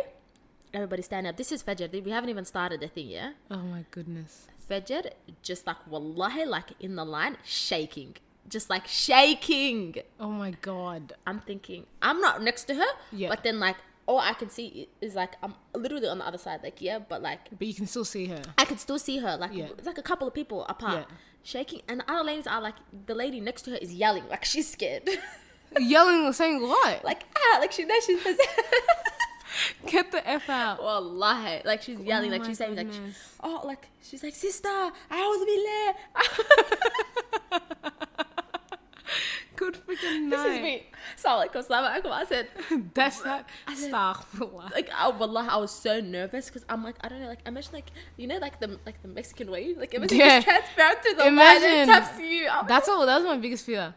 Everybody 0.74 1.02
stand 1.02 1.26
up. 1.26 1.36
This 1.36 1.52
is 1.52 1.62
Fajr. 1.62 2.02
We 2.02 2.10
haven't 2.10 2.30
even 2.30 2.46
started 2.46 2.80
the 2.80 2.88
thing 2.88 3.08
yet. 3.08 3.34
Oh 3.50 3.58
my 3.58 3.84
goodness. 3.90 4.46
Fajr, 4.70 5.10
just 5.42 5.66
like 5.66 5.76
wallahi, 5.86 6.46
like 6.46 6.70
in 6.80 6.96
the 6.96 7.04
line, 7.04 7.36
shaking, 7.44 8.16
just 8.48 8.70
like 8.70 8.86
shaking. 8.86 9.96
Oh 10.18 10.30
my 10.30 10.52
god. 10.62 11.12
I'm 11.26 11.40
thinking 11.40 11.84
I'm 12.00 12.20
not 12.22 12.42
next 12.42 12.64
to 12.64 12.74
her, 12.76 12.86
Yeah. 13.12 13.28
but 13.28 13.42
then 13.42 13.60
like 13.60 13.76
all 14.06 14.18
I 14.18 14.34
can 14.34 14.50
see 14.50 14.88
is 15.00 15.14
like 15.14 15.34
I'm 15.42 15.54
literally 15.74 16.08
on 16.08 16.18
the 16.18 16.26
other 16.26 16.38
side, 16.38 16.60
like 16.62 16.80
yeah, 16.80 16.98
but 16.98 17.22
like 17.22 17.48
But 17.56 17.66
you 17.66 17.74
can 17.74 17.86
still 17.86 18.04
see 18.04 18.26
her. 18.26 18.42
I 18.58 18.64
could 18.64 18.80
still 18.80 18.98
see 18.98 19.18
her, 19.18 19.36
like 19.36 19.52
Yeah. 19.54 19.68
it's 19.78 19.86
like 19.86 19.98
a 19.98 20.02
couple 20.02 20.26
of 20.28 20.34
people 20.34 20.64
apart, 20.66 21.06
Yeah. 21.08 21.16
shaking, 21.42 21.82
and 21.88 22.00
the 22.00 22.10
other 22.10 22.24
ladies 22.24 22.46
are 22.46 22.60
like 22.60 22.74
the 23.06 23.14
lady 23.14 23.40
next 23.40 23.62
to 23.62 23.70
her 23.72 23.76
is 23.76 23.92
yelling, 23.92 24.28
like 24.28 24.44
she's 24.44 24.70
scared, 24.70 25.08
Yelling, 25.78 26.30
saying 26.32 26.60
what? 26.60 27.04
like 27.04 27.22
ah, 27.36 27.58
like 27.60 27.72
she 27.72 27.84
knows 27.84 28.04
she's 28.04 28.22
Get 29.86 30.10
the 30.10 30.26
F 30.28 30.48
out. 30.48 30.82
wallahi, 30.82 31.62
like 31.64 31.82
she's 31.82 31.98
yelling, 32.00 32.30
Oh 32.32 32.36
like 32.36 32.44
she's 32.44 32.58
saying 32.58 32.76
like 32.76 32.90
goodness. 32.90 33.36
oh, 33.42 33.60
like 33.64 33.88
she's 34.02 34.22
like 34.22 34.34
sister, 34.34 34.68
I 34.68 34.90
Good 39.56 39.74
freaking 39.86 40.22
night. 40.22 40.30
This 40.30 40.56
is 40.56 40.62
me. 40.62 40.86
So 41.16 41.28
like, 41.36 41.54
I 41.56 42.24
said. 42.24 42.48
That's 42.94 43.20
that. 43.22 43.48
Astaghfirullah. 43.68 44.72
like 44.72 44.90
I, 44.96 45.10
wallah, 45.10 45.46
I 45.50 45.56
was 45.58 45.70
so 45.70 46.00
nervous 46.00 46.46
because 46.46 46.64
I'm 46.68 46.82
like 46.82 46.96
I 47.00 47.08
don't 47.08 47.20
know 47.20 47.28
like 47.28 47.46
imagine 47.46 47.72
like 47.72 47.90
you 48.16 48.26
know 48.26 48.38
like 48.38 48.60
the 48.60 48.78
like 48.86 49.02
the 49.02 49.08
Mexican 49.08 49.50
way 49.50 49.74
like 49.74 49.94
imagine 49.94 50.18
Yeah. 50.18 50.36
it's 50.38 50.44
transparent 50.46 51.02
through 51.02 51.14
the 51.14 51.26
Imagine. 51.26 51.62
line 51.70 51.78
and 51.80 51.90
taps 51.90 52.18
you. 52.20 52.48
I'm, 52.48 52.66
That's 52.66 52.88
all. 52.88 53.02
Oh. 53.02 53.06
That 53.06 53.16
was 53.16 53.24
my 53.24 53.36
biggest 53.36 53.66
fear. 53.66 53.94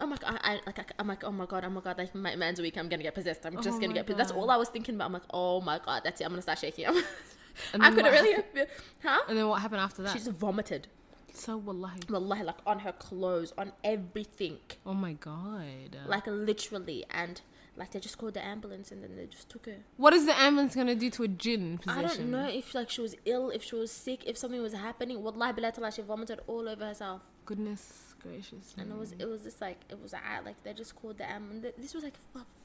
Oh 0.00 0.04
I'm 0.04 0.10
like 0.10 0.24
I, 0.24 0.38
I 0.42 0.60
like 0.66 0.92
I'm 0.98 1.08
like 1.08 1.24
oh 1.24 1.32
my 1.32 1.46
god 1.46 1.64
oh 1.64 1.70
my 1.70 1.80
god 1.80 1.98
like 1.98 2.14
my 2.14 2.36
man's 2.36 2.60
weak 2.60 2.76
I'm 2.78 2.88
gonna 2.88 3.02
get 3.02 3.14
possessed 3.14 3.44
I'm 3.44 3.60
just 3.60 3.78
Oh 3.78 3.80
gonna 3.80 3.94
get 3.94 4.06
possessed. 4.06 4.28
That's 4.28 4.32
all 4.32 4.50
I 4.50 4.56
was 4.56 4.68
thinking 4.68 4.94
about. 4.94 5.06
I'm 5.06 5.12
like 5.14 5.22
oh 5.30 5.60
my 5.60 5.78
god 5.78 6.02
that's 6.04 6.20
it 6.20 6.24
I'm 6.24 6.30
gonna 6.30 6.42
start 6.42 6.58
shaking. 6.58 6.86
I 7.80 7.90
couldn't 7.90 8.12
really 8.12 8.40
feel, 8.54 8.66
huh? 9.02 9.22
And 9.28 9.36
then 9.36 9.48
what 9.48 9.60
happened 9.60 9.80
after 9.80 10.02
that? 10.02 10.12
She 10.12 10.18
just 10.18 10.30
vomited. 10.30 10.86
So 11.32 11.56
wallahi. 11.56 12.00
Wallahi, 12.08 12.42
like 12.44 12.58
on 12.66 12.80
her 12.80 12.92
clothes, 12.92 13.52
on 13.58 13.72
everything, 13.84 14.58
Oh 14.86 14.94
my 14.94 15.12
god. 15.12 15.96
like 16.06 16.26
literally, 16.26 17.04
and 17.10 17.40
like 17.76 17.92
they 17.92 18.00
just 18.00 18.18
called 18.18 18.34
the 18.34 18.44
ambulance 18.44 18.90
and 18.90 19.04
then 19.04 19.14
they 19.16 19.26
just 19.26 19.48
took 19.48 19.66
her. 19.66 19.76
what 19.96 20.12
is 20.12 20.26
the 20.26 20.36
ambulance 20.36 20.74
gonna 20.74 20.96
do 20.96 21.08
to 21.10 21.22
a 21.22 21.28
jinn 21.28 21.78
I 21.86 22.02
don't 22.02 22.28
know 22.28 22.48
if 22.48 22.74
like 22.74 22.90
she 22.90 23.00
was 23.00 23.14
ill, 23.24 23.50
if 23.50 23.62
she 23.62 23.76
was 23.76 23.92
sick, 23.92 24.24
if 24.26 24.36
something 24.36 24.60
was 24.60 24.72
happening. 24.72 25.22
Wallahi 25.22 25.52
billah 25.52 25.72
ta'ala, 25.72 25.92
she 25.92 26.02
vomited 26.02 26.40
all 26.48 26.68
over 26.68 26.84
herself. 26.86 27.22
Goodness 27.46 28.14
gracious. 28.20 28.74
And 28.76 28.90
it 28.90 28.98
was 28.98 29.12
it 29.12 29.26
was 29.28 29.42
just 29.42 29.60
like 29.60 29.78
it 29.88 30.02
was 30.02 30.12
like 30.44 30.62
they 30.64 30.72
just 30.72 30.96
called 30.96 31.18
the 31.18 31.30
ambulance. 31.30 31.74
This 31.78 31.94
was 31.94 32.02
like 32.02 32.14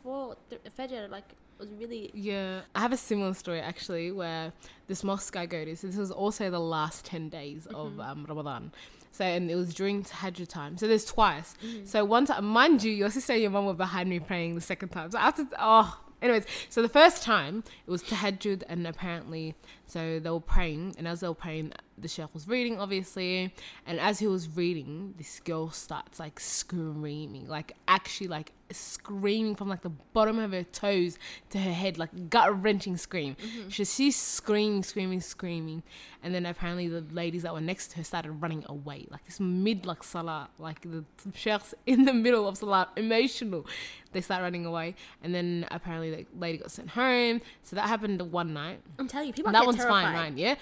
four 0.01 0.35
th- 0.49 0.61
Fajr, 0.77 1.09
like 1.09 1.35
was 1.63 1.79
really 1.79 2.11
Yeah, 2.13 2.61
I 2.75 2.79
have 2.79 2.93
a 2.93 2.97
similar 2.97 3.33
story 3.33 3.59
actually 3.59 4.11
where 4.11 4.53
this 4.87 5.03
mosque 5.03 5.35
I 5.35 5.45
go 5.45 5.63
to, 5.65 5.75
so 5.75 5.87
this 5.87 5.97
was 5.97 6.11
also 6.11 6.49
the 6.49 6.59
last 6.59 7.05
10 7.05 7.29
days 7.29 7.67
of 7.67 7.99
um, 7.99 8.25
Ramadan. 8.27 8.71
So, 9.11 9.23
and 9.23 9.49
it 9.49 9.55
was 9.55 9.73
during 9.75 10.03
Tahajjud 10.03 10.47
time. 10.47 10.77
So 10.77 10.87
there's 10.87 11.05
twice. 11.05 11.53
So 11.85 12.03
one 12.03 12.25
time, 12.25 12.45
mind 12.45 12.83
you, 12.83 12.91
your 12.91 13.11
sister 13.11 13.33
and 13.33 13.41
your 13.43 13.51
mum 13.51 13.65
were 13.65 13.75
behind 13.75 14.09
me 14.09 14.19
praying 14.19 14.55
the 14.55 14.61
second 14.61 14.89
time. 14.89 15.11
So 15.11 15.19
after, 15.19 15.45
oh, 15.59 15.99
anyways, 16.19 16.45
so 16.69 16.81
the 16.81 16.89
first 16.89 17.21
time 17.21 17.63
it 17.85 17.91
was 17.91 18.01
Tahajjud 18.03 18.63
and 18.67 18.87
apparently, 18.87 19.53
so 19.85 20.19
they 20.19 20.29
were 20.29 20.39
praying 20.39 20.95
and 20.97 21.07
as 21.07 21.19
they 21.19 21.27
were 21.27 21.35
praying, 21.35 21.73
the 21.95 22.07
sheikh 22.07 22.33
was 22.33 22.47
reading 22.47 22.79
obviously. 22.79 23.53
And 23.85 23.99
as 23.99 24.17
he 24.17 24.25
was 24.25 24.49
reading, 24.49 25.13
this 25.17 25.39
girl 25.41 25.69
starts 25.69 26.19
like 26.19 26.39
screaming, 26.39 27.47
like 27.47 27.73
actually 27.87 28.29
like 28.29 28.53
screaming 28.77 29.55
from 29.55 29.69
like 29.69 29.81
the 29.81 29.89
bottom 29.89 30.39
of 30.39 30.51
her 30.51 30.63
toes 30.63 31.17
to 31.51 31.59
her 31.59 31.71
head, 31.71 31.97
like 31.97 32.29
gut 32.29 32.61
wrenching 32.61 32.97
scream. 32.97 33.35
Mm-hmm. 33.35 33.69
She 33.69 33.85
she's 33.85 34.15
screaming, 34.15 34.83
screaming, 34.83 35.21
screaming, 35.21 35.83
and 36.21 36.33
then 36.33 36.45
apparently 36.45 36.87
the 36.87 37.01
ladies 37.11 37.43
that 37.43 37.53
were 37.53 37.61
next 37.61 37.89
to 37.91 37.97
her 37.97 38.03
started 38.03 38.31
running 38.31 38.63
away, 38.67 39.07
like 39.09 39.25
this 39.25 39.39
mid 39.39 39.85
like 39.85 40.03
salah, 40.03 40.49
like 40.57 40.81
the 40.81 41.03
sheikhs 41.33 41.73
in 41.85 42.05
the 42.05 42.13
middle 42.13 42.47
of 42.47 42.57
salah, 42.57 42.89
emotional. 42.95 43.65
They 44.11 44.21
start 44.21 44.43
running 44.43 44.65
away, 44.65 44.95
and 45.23 45.33
then 45.33 45.65
apparently 45.71 46.11
the 46.11 46.25
lady 46.37 46.59
got 46.59 46.69
sent 46.69 46.89
home. 46.89 47.41
So 47.63 47.75
that 47.75 47.87
happened 47.87 48.21
one 48.31 48.53
night. 48.53 48.79
I'm 48.99 49.07
telling 49.07 49.27
you, 49.27 49.33
people 49.33 49.51
that 49.51 49.65
one's 49.65 49.77
terrified. 49.77 50.03
fine, 50.03 50.13
right? 50.13 50.37
Yeah. 50.37 50.55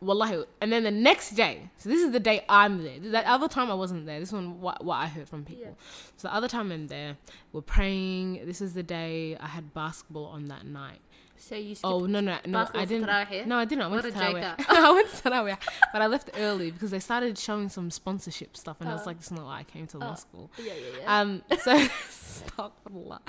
Wallahi. 0.00 0.44
And 0.60 0.72
then 0.72 0.84
the 0.84 0.90
next 0.90 1.30
day, 1.30 1.70
so 1.76 1.88
this 1.88 2.00
is 2.00 2.12
the 2.12 2.20
day 2.20 2.44
I'm 2.48 2.82
there. 2.82 2.98
That 3.10 3.26
other 3.26 3.48
time 3.48 3.70
I 3.70 3.74
wasn't 3.74 4.06
there. 4.06 4.20
This 4.20 4.32
one, 4.32 4.60
what, 4.60 4.84
what 4.84 4.96
I 4.96 5.06
heard 5.06 5.28
from 5.28 5.44
people. 5.44 5.64
Yeah. 5.64 5.70
So 6.16 6.28
the 6.28 6.34
other 6.34 6.48
time 6.48 6.70
I'm 6.70 6.86
there, 6.86 7.16
we're 7.52 7.62
praying. 7.62 8.46
This 8.46 8.60
is 8.60 8.74
the 8.74 8.82
day 8.82 9.36
I 9.40 9.48
had 9.48 9.74
basketball 9.74 10.26
on 10.26 10.46
that 10.46 10.66
night. 10.66 11.00
So 11.38 11.54
you 11.54 11.74
skipped 11.74 11.84
Oh 11.92 12.06
no 12.06 12.20
no 12.20 12.36
no! 12.46 12.68
I 12.74 12.84
didn't. 12.84 13.06
Tarawih? 13.08 13.46
No, 13.46 13.56
I 13.58 13.64
didn't. 13.64 13.82
I 13.82 13.88
went 13.88 14.02
to 14.04 14.10
Tarawih. 14.10 14.64
I 14.68 14.90
went 14.92 15.08
to 15.10 15.16
Tarawih, 15.22 15.58
but 15.92 16.02
I 16.02 16.06
left 16.06 16.30
early 16.36 16.70
because 16.70 16.90
they 16.90 16.98
started 16.98 17.38
showing 17.38 17.68
some 17.68 17.90
sponsorship 17.90 18.56
stuff, 18.56 18.76
and 18.80 18.88
I 18.88 18.92
was 18.92 19.02
Oh. 19.02 19.06
like, 19.06 19.18
"This 19.18 19.26
is 19.26 19.32
not 19.32 19.44
why 19.46 19.60
I 19.60 19.64
came 19.64 19.86
to 19.88 19.98
law 19.98 20.12
Oh. 20.12 20.14
school." 20.16 20.50
Yeah, 20.58 20.72
yeah, 20.74 21.00
yeah. 21.00 21.20
Um, 21.20 21.42
so 21.62 21.72
astaghfirullah. 22.28 23.20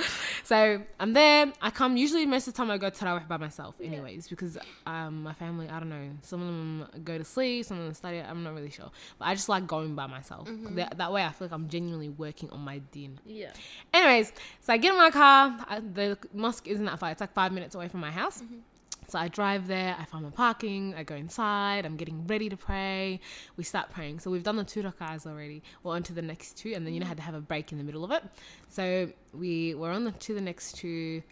So 0.44 0.82
I'm 1.00 1.14
there. 1.14 1.52
I 1.62 1.70
come 1.70 1.98
usually 1.98 2.26
most 2.26 2.48
of 2.48 2.54
the 2.54 2.58
time 2.58 2.72
I 2.72 2.78
go 2.78 2.90
to 2.90 2.96
Tarawih 3.06 3.28
by 3.28 3.38
myself, 3.38 3.76
Yeah. 3.80 3.88
anyways, 3.88 4.28
because 4.28 4.58
um 4.86 5.24
my 5.24 5.34
family 5.34 5.68
I 5.70 5.80
don't 5.80 5.90
know. 5.90 6.10
Some 6.22 6.42
of 6.42 6.48
them 6.48 7.04
go 7.04 7.18
to 7.18 7.24
sleep, 7.26 7.66
some 7.66 7.78
of 7.80 7.86
them 7.86 7.94
study. 7.94 8.20
I'm 8.20 8.44
not 8.44 8.54
really 8.56 8.72
sure, 8.72 8.90
but 9.18 9.26
I 9.28 9.36
just 9.36 9.50
like 9.50 9.68
going 9.68 9.96
by 9.96 10.08
myself. 10.08 10.48
Mm-hmm. 10.48 10.76
That, 10.76 10.98
that 10.98 11.12
way 11.12 11.24
I 11.24 11.30
feel 11.32 11.48
like 11.48 11.54
I'm 11.54 11.68
genuinely 11.70 12.10
working 12.10 12.50
on 12.52 12.62
my 12.62 12.80
din. 12.92 13.20
yeah. 13.26 13.52
Anyways, 13.94 14.32
so 14.62 14.74
I 14.74 14.78
get 14.78 14.92
in 14.94 14.98
my 14.98 15.12
car. 15.12 15.58
I, 15.68 15.80
the 15.80 16.18
mosque 16.34 16.68
isn't 16.68 16.86
that 16.86 17.00
far. 17.00 17.12
It's 17.12 17.22
like 17.22 17.34
five 17.34 17.52
minutes 17.52 17.76
away 17.76 17.88
from 17.88 17.99
my 18.00 18.12
house. 18.12 18.42
Mm-hmm. 18.42 18.60
So 19.08 19.18
I 19.18 19.28
drive 19.28 19.68
there. 19.68 19.96
I 20.00 20.06
find 20.06 20.24
my 20.24 20.30
parking. 20.30 20.94
I 20.96 21.04
go 21.04 21.16
inside. 21.16 21.86
I'm 21.86 21.98
getting 21.98 22.28
ready 22.28 22.48
to 22.50 22.56
pray. 22.58 23.20
We 23.58 23.64
start 23.64 23.90
praying. 23.90 24.20
So 24.20 24.30
we've 24.30 24.44
done 24.44 24.56
the 24.56 24.64
two 24.64 24.84
rakahs 24.84 25.26
already. 25.26 25.64
We're 25.82 25.96
on 25.96 26.04
to 26.04 26.14
the 26.14 26.22
next 26.22 26.58
two, 26.58 26.74
and 26.76 26.86
then 26.86 26.94
you 26.94 27.00
know 27.00 27.06
mm-hmm. 27.06 27.10
how 27.10 27.16
to 27.16 27.22
have 27.24 27.34
a 27.34 27.42
break 27.42 27.72
in 27.72 27.80
the 27.80 27.84
middle 27.84 28.04
of 28.04 28.12
it. 28.12 28.24
So 28.68 29.12
we 29.34 29.74
were 29.74 29.90
on 29.90 30.04
the, 30.04 30.12
to 30.12 30.36
the 30.36 30.42
next 30.42 30.78
two, 30.78 31.24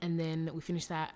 and 0.00 0.18
then 0.18 0.50
we 0.54 0.60
finished 0.60 0.90
that. 0.90 1.12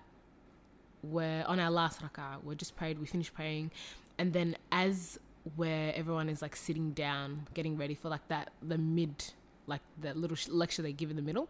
We're 1.03 1.45
on 1.47 1.59
our 1.59 1.71
last 1.71 2.01
rakah. 2.01 2.43
We're 2.43 2.55
just 2.55 2.75
prayed. 2.75 2.99
We 2.99 3.05
finished 3.05 3.33
praying, 3.33 3.71
and 4.17 4.33
then 4.33 4.57
as 4.71 5.19
where 5.55 5.93
everyone 5.95 6.27
is 6.27 6.41
like 6.41 6.55
sitting 6.55 6.91
down, 6.91 7.47
getting 7.53 7.77
ready 7.77 7.95
for 7.95 8.09
like 8.09 8.27
that 8.27 8.49
the 8.61 8.77
mid, 8.77 9.31
like 9.67 9.81
the 10.01 10.13
little 10.13 10.35
sh- 10.35 10.49
lecture 10.49 10.81
they 10.81 10.91
give 10.91 11.09
in 11.09 11.15
the 11.15 11.21
middle. 11.21 11.47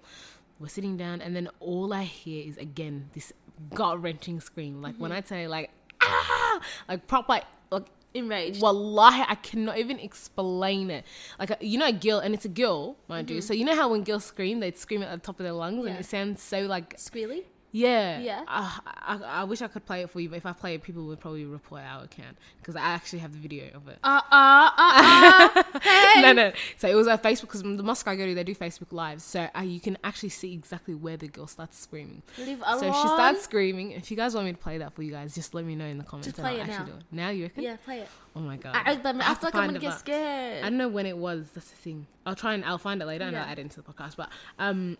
We're 0.59 0.67
sitting 0.67 0.97
down, 0.97 1.21
and 1.21 1.35
then 1.35 1.49
all 1.59 1.93
I 1.93 2.03
hear 2.03 2.47
is 2.47 2.57
again 2.57 3.09
this 3.13 3.33
gut 3.73 4.01
wrenching 4.01 4.39
scream. 4.39 4.81
Like 4.81 4.95
when 4.95 5.11
mm-hmm. 5.11 5.17
I 5.17 5.27
say 5.27 5.47
like 5.47 5.71
ah, 6.01 6.59
like 6.87 7.07
proper 7.07 7.41
like 7.71 7.85
Enraged. 8.13 8.61
Wallahi, 8.61 9.25
I 9.27 9.35
cannot 9.35 9.77
even 9.77 9.99
explain 9.99 10.89
it. 10.89 11.05
Like, 11.37 11.51
uh, 11.51 11.55
you 11.59 11.77
know, 11.77 11.87
a 11.87 11.91
girl, 11.91 12.19
and 12.19 12.33
it's 12.33 12.45
a 12.45 12.49
girl, 12.49 12.97
mind 13.07 13.29
you. 13.29 13.37
Mm-hmm. 13.37 13.45
So, 13.45 13.53
you 13.53 13.65
know 13.65 13.75
how 13.75 13.89
when 13.89 14.03
girls 14.03 14.25
scream, 14.25 14.59
they'd 14.59 14.77
scream 14.77 15.03
at 15.03 15.11
the 15.11 15.17
top 15.17 15.39
of 15.39 15.43
their 15.43 15.53
lungs, 15.53 15.85
and 15.85 15.97
it 15.97 16.05
sounds 16.05 16.41
so 16.41 16.61
like, 16.61 16.97
Squealy? 16.97 17.43
Yeah. 17.77 18.19
Yeah. 18.19 18.43
Uh, 18.47 18.71
I, 18.85 19.19
I 19.23 19.43
wish 19.43 19.61
I 19.61 19.67
could 19.67 19.85
play 19.85 20.01
it 20.01 20.09
for 20.09 20.19
you, 20.19 20.29
but 20.29 20.37
if 20.37 20.45
I 20.45 20.53
play 20.53 20.75
it, 20.75 20.83
people 20.83 21.05
would 21.05 21.19
probably 21.19 21.45
report 21.45 21.81
our 21.83 22.03
account 22.03 22.37
because 22.59 22.75
I 22.75 22.81
actually 22.81 23.19
have 23.19 23.31
the 23.33 23.39
video 23.39 23.65
of 23.75 23.87
it. 23.87 23.99
Uh, 24.03 24.21
uh, 24.31 24.69
uh, 24.77 25.49
uh. 25.55 25.63
Hey. 25.81 26.21
no, 26.21 26.33
no. 26.33 26.51
So 26.77 26.87
it 26.87 26.95
was 26.95 27.07
a 27.07 27.17
Facebook 27.17 27.41
because 27.41 27.63
the 27.63 27.83
mosque 27.83 28.07
I 28.07 28.15
go 28.15 28.25
to, 28.25 28.33
they 28.33 28.43
do 28.43 28.55
Facebook 28.55 28.91
lives, 28.91 29.23
so 29.23 29.47
uh, 29.55 29.61
you 29.61 29.79
can 29.79 29.97
actually 30.03 30.29
see 30.29 30.53
exactly 30.53 30.95
where 30.95 31.17
the 31.17 31.27
girl 31.27 31.47
starts 31.47 31.77
screaming. 31.77 32.23
Leave 32.37 32.59
So 32.59 32.79
alone. 32.79 32.93
she 32.93 33.07
starts 33.07 33.43
screaming. 33.43 33.91
If 33.91 34.09
you 34.11 34.17
guys 34.17 34.33
want 34.33 34.47
me 34.47 34.53
to 34.53 34.57
play 34.57 34.79
that 34.79 34.93
for 34.93 35.03
you 35.03 35.11
guys, 35.11 35.35
just 35.35 35.53
let 35.53 35.65
me 35.65 35.75
know 35.75 35.85
in 35.85 35.97
the 35.97 36.03
comments. 36.03 36.27
Just 36.27 36.39
and 36.39 36.47
I'll 36.47 36.53
play 36.53 36.61
it 36.61 36.69
actually 36.69 36.85
now. 36.85 36.91
do 36.91 36.97
it. 36.97 37.03
Now 37.11 37.29
you 37.29 37.43
reckon? 37.43 37.63
Yeah, 37.63 37.75
play 37.77 37.99
it. 37.99 38.09
Oh 38.35 38.39
my 38.39 38.57
god. 38.57 38.75
I, 38.75 38.79
I, 38.79 38.83
I, 38.83 39.23
have 39.23 39.37
feel 39.39 39.47
like 39.47 39.55
I'm 39.55 39.67
gonna 39.67 39.79
get 39.79 39.99
scared. 39.99 40.63
I 40.63 40.69
don't 40.69 40.77
know 40.77 40.89
when 40.89 41.05
it 41.05 41.17
was. 41.17 41.49
That's 41.53 41.69
the 41.69 41.75
thing. 41.75 42.07
I'll 42.25 42.35
try 42.35 42.53
and 42.53 42.65
I'll 42.65 42.77
find 42.77 43.01
it 43.01 43.05
later 43.05 43.23
and 43.25 43.37
I'll 43.37 43.45
add 43.45 43.57
it 43.59 43.61
into 43.61 43.81
the 43.81 43.91
podcast. 43.91 44.15
But 44.15 44.29
um, 44.59 44.97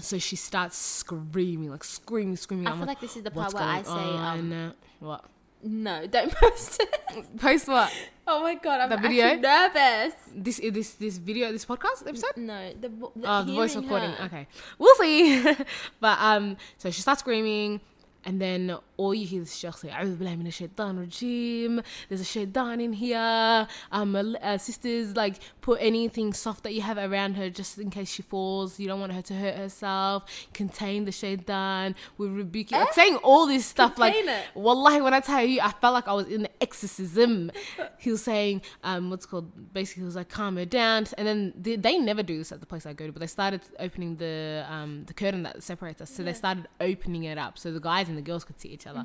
so 0.00 0.18
she 0.18 0.36
starts 0.36 0.76
screaming, 0.76 1.70
like 1.70 1.84
screaming, 1.84 2.36
screaming. 2.36 2.66
I 2.66 2.70
I'm 2.72 2.78
feel 2.78 2.86
like 2.86 3.00
this 3.00 3.16
is 3.16 3.22
the 3.22 3.30
part 3.30 3.52
where 3.54 3.62
I 3.62 3.82
say, 3.82 3.90
um, 3.90 4.52
on?" 4.52 4.74
what? 5.00 5.24
no, 5.62 6.06
don't 6.06 6.32
post 6.40 6.80
it. 6.82 7.36
Post 7.38 7.68
what? 7.68 7.92
Oh 8.26 8.42
my 8.42 8.54
god, 8.54 8.80
I'm 8.80 8.90
The 8.90 8.96
video? 8.98 9.34
nervous. 9.36 10.14
This 10.34 10.60
this 10.72 10.94
this 10.94 11.16
video, 11.18 11.52
this 11.52 11.64
podcast 11.64 12.06
episode. 12.06 12.36
No, 12.36 12.72
the, 12.80 12.88
the, 12.88 13.10
Oh, 13.24 13.42
the 13.44 13.52
voice 13.52 13.74
recording. 13.76 14.10
her. 14.12 14.24
Okay, 14.26 14.46
we'll 14.78 14.94
see. 14.96 15.42
but 16.00 16.18
um, 16.20 16.56
so 16.78 16.90
she 16.90 17.00
starts 17.02 17.20
screaming, 17.20 17.80
and 18.24 18.40
then 18.40 18.76
all 18.96 19.14
you 19.14 19.26
hear 19.26 19.42
is 19.42 19.56
Sheikh 19.56 19.74
say, 19.74 19.88
"A'udhu 19.88 20.16
billahi 20.16 20.42
minash 20.42 20.54
shaitan 20.54 20.98
rajim." 20.98 21.84
There's 22.08 22.20
a 22.20 22.24
shaitan 22.24 22.80
in 22.80 22.92
here. 22.92 23.66
Um, 23.92 24.16
uh, 24.16 24.58
sisters, 24.58 25.16
like 25.16 25.36
put 25.60 25.78
anything 25.80 26.32
soft 26.32 26.62
that 26.64 26.72
you 26.74 26.82
have 26.82 26.98
around 26.98 27.34
her 27.34 27.50
just 27.50 27.78
in 27.78 27.90
case 27.90 28.10
she 28.10 28.22
falls. 28.22 28.78
You 28.80 28.88
don't 28.88 29.00
want 29.00 29.12
her 29.12 29.22
to 29.22 29.34
hurt 29.34 29.56
herself. 29.56 30.24
Contain 30.52 31.04
the 31.04 31.12
shaitan. 31.12 31.94
We 32.18 32.28
rebuke 32.28 32.72
it. 32.72 32.76
Like 32.76 32.92
saying 32.92 33.16
all 33.16 33.46
this 33.46 33.66
stuff. 33.66 33.98
like, 33.98 34.14
Contain 34.14 34.34
it. 34.34 34.44
wallahi, 34.54 35.00
when 35.00 35.14
I 35.14 35.20
tell 35.20 35.44
you, 35.44 35.60
I 35.60 35.72
felt 35.72 35.94
like 35.94 36.08
I 36.08 36.12
was 36.12 36.26
in 36.28 36.42
the 36.42 36.50
exorcism. 36.62 37.50
he 37.98 38.10
was 38.10 38.22
saying, 38.22 38.62
um, 38.84 39.10
what's 39.10 39.26
called 39.26 39.72
basically, 39.72 40.02
he 40.02 40.06
was 40.06 40.16
like, 40.16 40.28
calm 40.28 40.56
her 40.56 40.64
down. 40.64 41.06
And 41.18 41.26
then 41.26 41.52
they, 41.56 41.76
they 41.76 41.98
never 41.98 42.22
do 42.22 42.38
this 42.38 42.52
at 42.52 42.60
the 42.60 42.66
place 42.66 42.86
I 42.86 42.92
go 42.92 43.06
to, 43.06 43.12
but 43.12 43.20
they 43.20 43.26
started 43.26 43.60
opening 43.78 44.16
the 44.16 44.64
um 44.68 45.04
the 45.06 45.14
curtain 45.14 45.42
that 45.42 45.62
separates 45.62 46.00
us. 46.00 46.10
So 46.10 46.22
they 46.22 46.32
started 46.32 46.68
opening 46.80 47.24
it 47.24 47.38
up 47.38 47.58
so 47.58 47.72
the 47.72 47.80
guys 47.80 48.08
and 48.08 48.16
the 48.16 48.22
girls 48.22 48.44
could 48.44 48.60
see 48.60 48.68
each 48.68 48.85
other. 48.86 49.04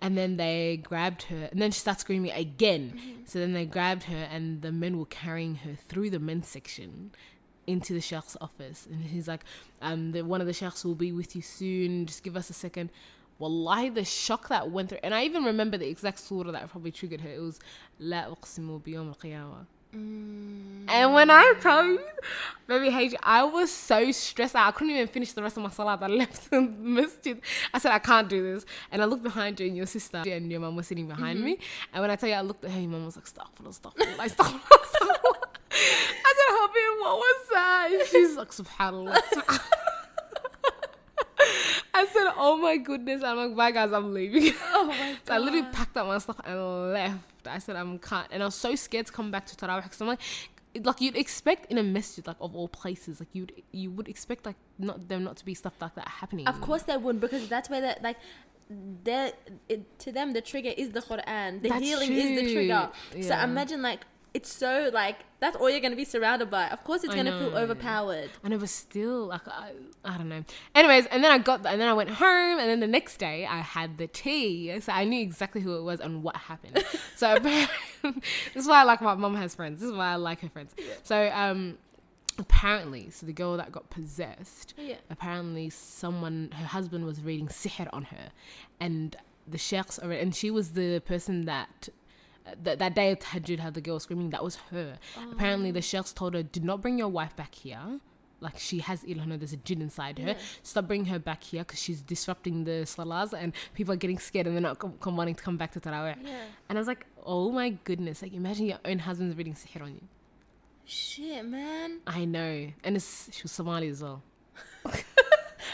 And 0.00 0.16
then 0.16 0.36
they 0.36 0.80
grabbed 0.82 1.24
her, 1.24 1.48
and 1.50 1.60
then 1.60 1.70
she 1.70 1.80
starts 1.80 2.00
screaming 2.00 2.32
again. 2.32 3.22
So 3.24 3.38
then 3.38 3.52
they 3.52 3.66
grabbed 3.66 4.04
her, 4.04 4.28
and 4.30 4.62
the 4.62 4.72
men 4.72 4.98
were 4.98 5.06
carrying 5.06 5.56
her 5.56 5.74
through 5.74 6.10
the 6.10 6.18
men's 6.18 6.48
section 6.48 7.10
into 7.66 7.92
the 7.92 8.00
sheikh's 8.00 8.34
office 8.40 8.88
and 8.90 9.04
he's 9.04 9.28
like 9.28 9.44
um 9.82 10.12
the, 10.12 10.22
one 10.22 10.40
of 10.40 10.46
the 10.46 10.54
sheikhs 10.54 10.86
will 10.86 10.94
be 10.94 11.12
with 11.12 11.36
you 11.36 11.42
soon 11.42 12.06
just 12.06 12.22
give 12.22 12.34
us 12.34 12.48
a 12.48 12.54
second 12.54 12.88
Wallahi, 13.38 13.90
the 13.90 14.04
shock 14.04 14.48
that 14.48 14.70
went 14.70 14.88
through, 14.88 14.98
and 15.04 15.14
I 15.14 15.22
even 15.24 15.44
remember 15.44 15.78
the 15.78 15.88
exact 15.88 16.18
surah 16.18 16.50
that 16.50 16.68
probably 16.70 16.90
triggered 16.90 17.20
her. 17.20 17.30
It 17.30 17.40
was 17.40 17.60
"La 18.00 18.24
uqsimu 18.24 18.82
biyawm 18.82 19.08
al-qiyamah." 19.08 19.66
Mm. 19.94 20.84
And 20.88 21.14
when 21.14 21.30
I 21.30 21.54
tell 21.60 21.84
you, 21.84 22.00
baby 22.66 22.88
H, 22.88 23.14
I 23.22 23.44
was 23.44 23.70
so 23.70 24.10
stressed 24.12 24.54
out. 24.54 24.68
I 24.68 24.70
couldn't 24.72 24.94
even 24.94 25.06
finish 25.08 25.32
the 25.32 25.42
rest 25.42 25.56
of 25.56 25.62
my 25.62 25.70
salat. 25.70 26.02
I 26.02 26.06
left 26.22 26.50
the 26.50 26.60
masjid. 26.60 27.40
I 27.72 27.78
said, 27.78 27.92
I 27.92 27.98
can't 27.98 28.28
do 28.28 28.42
this. 28.42 28.64
And 28.90 29.02
I 29.02 29.04
looked 29.06 29.22
behind 29.22 29.60
you, 29.60 29.66
and 29.66 29.76
your 29.76 29.86
sister 29.86 30.22
and 30.26 30.50
your 30.50 30.60
mum 30.60 30.76
was 30.76 30.86
sitting 30.86 31.08
behind 31.08 31.40
me. 31.40 31.54
Mm-hmm. 31.54 31.94
And 31.94 32.02
when 32.02 32.10
I 32.10 32.16
tell 32.16 32.28
you, 32.28 32.34
I 32.34 32.40
looked 32.42 32.64
at 32.64 32.70
her, 32.70 32.80
your 32.80 32.90
mum 32.90 33.04
was 33.04 33.16
like, 33.16 33.26
stop, 33.26 33.56
stop, 33.70 33.98
like, 34.18 34.30
stop, 34.30 34.46
stop. 34.46 35.50
I 35.70 36.34
said, 36.36 36.50
Habib, 36.56 37.00
what 37.00 37.16
was 37.16 37.48
that? 37.52 37.88
And 37.92 38.08
she's 38.08 38.36
like, 38.36 38.50
subhanAllah. 38.50 39.14
subhanallah." 39.14 39.60
I 41.94 42.06
said, 42.06 42.32
"Oh 42.36 42.56
my 42.56 42.76
goodness!" 42.76 43.24
I'm 43.24 43.36
like, 43.36 43.56
"Bye, 43.56 43.70
guys, 43.72 43.92
I'm 43.92 44.14
leaving." 44.14 44.54
Oh 44.72 44.84
my 44.84 45.16
so 45.26 45.34
I 45.34 45.38
literally 45.38 45.66
packed 45.72 45.96
up 45.96 46.06
my 46.06 46.18
stuff 46.18 46.40
and 46.44 46.92
left. 46.92 47.18
I 47.48 47.58
said, 47.58 47.76
"I'm 47.76 47.98
can't," 47.98 48.28
and 48.30 48.42
I 48.42 48.46
was 48.46 48.54
so 48.54 48.74
scared 48.74 49.06
to 49.06 49.12
come 49.12 49.30
back 49.30 49.46
to 49.46 49.56
Tarawih 49.56 49.82
because 49.82 50.00
I'm 50.00 50.08
like, 50.08 50.20
like 50.82 51.00
you'd 51.00 51.16
expect 51.16 51.70
in 51.70 51.78
a 51.78 51.82
masjid, 51.82 52.26
like 52.26 52.36
of 52.40 52.54
all 52.54 52.68
places, 52.68 53.20
like 53.20 53.28
you'd 53.32 53.52
you 53.72 53.90
would 53.90 54.08
expect 54.08 54.46
like 54.46 54.56
not 54.78 55.08
them 55.08 55.24
not 55.24 55.36
to 55.38 55.44
be 55.44 55.54
stuff 55.54 55.74
like 55.80 55.94
that 55.94 56.08
happening. 56.08 56.46
Of 56.46 56.60
course 56.60 56.82
they 56.82 56.96
would 56.96 57.20
because 57.20 57.48
that's 57.48 57.70
where 57.70 57.80
that 57.80 58.02
like 58.02 58.16
they 59.04 59.32
it, 59.68 59.98
to 60.00 60.12
them 60.12 60.32
the 60.32 60.40
trigger 60.40 60.72
is 60.76 60.90
the 60.90 61.00
Quran. 61.00 61.62
The 61.62 61.70
That's 61.70 61.82
healing 61.82 62.12
is 62.12 62.40
the 62.40 62.52
trigger. 62.52 62.90
true. 63.12 63.22
So 63.22 63.34
imagine 63.38 63.82
like 63.82 64.06
it's 64.38 64.52
so 64.52 64.90
like 64.92 65.18
that's 65.40 65.56
all 65.56 65.68
you're 65.70 65.80
gonna 65.86 65.96
be 65.96 66.04
surrounded 66.04 66.48
by. 66.50 66.64
Of 66.68 66.80
course 66.84 67.02
it's 67.04 67.14
gonna 67.14 67.36
feel 67.38 67.56
overpowered. 67.56 68.30
And 68.44 68.52
it 68.54 68.60
was 68.60 68.70
still 68.70 69.26
like 69.26 69.46
I, 69.48 69.72
I 70.04 70.16
don't 70.18 70.28
know. 70.28 70.44
Anyways, 70.74 71.06
and 71.06 71.22
then 71.24 71.32
I 71.32 71.38
got 71.38 71.62
the, 71.64 71.68
and 71.70 71.80
then 71.80 71.88
I 71.88 71.92
went 71.94 72.10
home, 72.10 72.58
and 72.60 72.68
then 72.70 72.80
the 72.80 72.86
next 72.98 73.16
day 73.18 73.46
I 73.46 73.58
had 73.58 73.98
the 73.98 74.06
tea, 74.06 74.78
so 74.80 74.92
I 74.92 75.04
knew 75.04 75.20
exactly 75.20 75.60
who 75.60 75.76
it 75.76 75.82
was 75.82 75.98
and 76.00 76.22
what 76.22 76.36
happened. 76.36 76.84
so 77.16 77.26
this 78.02 78.62
is 78.62 78.66
why 78.68 78.80
I 78.80 78.84
like 78.84 79.00
my 79.02 79.14
mom 79.14 79.34
has 79.36 79.54
friends. 79.54 79.80
This 79.80 79.90
is 79.90 79.96
why 79.96 80.12
I 80.12 80.16
like 80.16 80.40
her 80.40 80.48
friends. 80.48 80.72
So 81.02 81.30
um, 81.34 81.78
apparently, 82.38 83.10
so 83.10 83.26
the 83.26 83.32
girl 83.32 83.56
that 83.56 83.72
got 83.72 83.90
possessed, 83.90 84.74
Yeah. 84.76 84.96
apparently 85.10 85.70
someone 85.70 86.50
her 86.52 86.66
husband 86.66 87.04
was 87.04 87.20
reading 87.22 87.48
sihr 87.48 87.88
on 87.92 88.04
her, 88.04 88.30
and 88.80 89.16
the 89.46 89.58
sheikhs 89.58 89.98
already, 89.98 90.22
and 90.22 90.34
she 90.34 90.50
was 90.50 90.72
the 90.72 91.00
person 91.00 91.44
that. 91.46 91.88
That, 92.62 92.78
that 92.78 92.94
day 92.94 93.10
at 93.10 93.20
Tahajjud 93.20 93.58
had 93.58 93.74
the 93.74 93.80
girl 93.82 94.00
screaming. 94.00 94.30
That 94.30 94.42
was 94.42 94.56
her. 94.70 94.98
Apparently 95.32 95.70
the 95.70 95.78
oh. 95.78 95.82
sheikhs 95.82 96.12
told 96.12 96.34
her 96.34 96.42
do 96.42 96.60
not 96.60 96.80
bring 96.80 96.98
your 96.98 97.08
wife 97.08 97.36
back 97.36 97.54
here. 97.54 98.00
Like 98.40 98.58
she 98.58 98.78
has 98.78 99.02
ilhana 99.02 99.38
there's 99.38 99.52
a 99.52 99.56
jinn 99.56 99.82
inside 99.82 100.18
her. 100.18 100.28
Yeah. 100.28 100.34
stop 100.62 100.86
bringing 100.86 101.06
her 101.06 101.18
back 101.18 101.42
here 101.42 101.62
because 101.64 101.80
she's 101.80 102.00
disrupting 102.00 102.64
the 102.64 102.84
salahs 102.84 103.32
and 103.32 103.52
people 103.74 103.92
are 103.92 103.96
getting 103.96 104.18
scared 104.18 104.46
and 104.46 104.54
they're 104.54 104.62
not 104.62 104.78
com- 104.78 104.94
com- 105.00 105.16
wanting 105.16 105.34
to 105.34 105.42
come 105.42 105.56
back 105.56 105.72
to 105.72 105.80
tarawih 105.80 106.16
Yeah. 106.22 106.44
and 106.68 106.78
i 106.78 106.80
was 106.80 106.86
like 106.86 107.04
oh 107.24 107.50
my 107.50 107.70
goodness. 107.70 108.22
Like 108.22 108.32
imagine 108.32 108.66
your 108.66 108.78
own 108.84 109.00
husband's 109.00 109.36
reading 109.36 109.54
sihr 109.54 109.82
on 109.82 109.94
you. 109.94 110.02
Shit, 110.84 111.44
man. 111.44 112.00
i 112.06 112.24
know. 112.24 112.72
And 112.84 112.96
it's 112.96 113.28
she 113.32 113.42
was 113.42 113.52
somali 113.52 113.88
as 113.88 114.02
well 114.02 114.22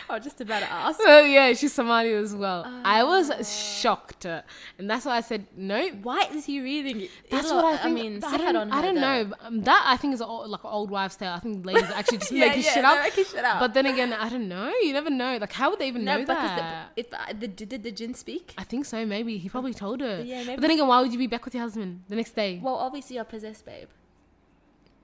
I 0.08 0.14
was 0.16 0.24
just 0.24 0.40
about 0.40 0.60
to 0.60 0.70
ask. 0.70 1.00
so 1.00 1.20
yeah 1.20 1.52
she's 1.54 1.72
somali 1.72 2.12
as 2.12 2.34
well 2.34 2.60
i 2.84 3.02
was 3.02 3.30
Ah. 3.30 3.42
shocked 3.42 4.26
uh, 4.26 4.42
and 4.78 4.88
that's 4.90 5.04
why 5.06 5.16
i 5.16 5.20
said 5.20 5.46
no 5.56 5.80
Why 6.02 6.20
is 6.32 6.44
he 6.46 6.60
reading? 6.60 7.08
That's 7.30 7.50
what 7.50 7.64
I 7.64 7.76
think. 7.84 7.94
mean, 7.94 8.12
I 8.24 8.36
don't, 8.36 8.56
on 8.56 8.72
I 8.72 8.80
don't 8.82 9.00
know. 9.06 9.18
Um, 9.40 9.60
that 9.62 9.82
I 9.92 9.96
think 9.96 10.14
is 10.14 10.20
old- 10.22 10.50
like 10.54 10.64
an 10.64 10.70
old 10.78 10.90
wives' 10.90 11.16
tale. 11.16 11.32
I 11.38 11.40
think 11.44 11.64
ladies 11.64 11.88
are 11.90 11.98
actually 12.00 12.18
just 12.18 12.32
Yeah, 12.38 12.46
making 12.48 12.64
yeah, 12.64 12.74
shit 12.74 12.84
up. 12.90 12.98
making 13.02 13.24
shit 13.32 13.44
up. 13.44 13.58
But 13.64 13.70
then 13.76 13.86
again, 13.86 14.12
I 14.12 14.28
don't 14.28 14.48
know. 14.48 14.68
You 14.86 14.92
never 14.92 15.10
know. 15.10 15.32
Like, 15.44 15.52
how 15.60 15.66
would 15.70 15.78
they 15.78 15.88
even 15.88 16.04
No, 16.04 16.18
know 16.18 16.24
that? 16.26 16.90
the, 16.96 17.00
if 17.02 17.06
uh, 17.14 17.32
the, 17.42 17.48
did 17.48 17.82
the 17.82 17.92
jinn 17.92 18.14
speak? 18.14 18.52
I 18.58 18.64
think 18.64 18.84
so. 18.92 19.04
Maybe 19.06 19.32
he 19.38 19.48
probably 19.48 19.74
told 19.74 20.00
her. 20.00 20.16
Yeah, 20.22 20.40
maybe. 20.44 20.56
But 20.56 20.62
then 20.62 20.72
again, 20.72 20.88
why 20.88 21.00
would 21.00 21.12
you 21.12 21.18
be 21.18 21.30
back 21.34 21.44
with 21.44 21.54
your 21.54 21.62
husband 21.62 22.02
the 22.08 22.16
next 22.16 22.34
day? 22.42 22.60
Well, 22.62 22.76
obviously 22.76 23.16
you're 23.16 23.24
possessed, 23.36 23.64
babe. 23.64 23.88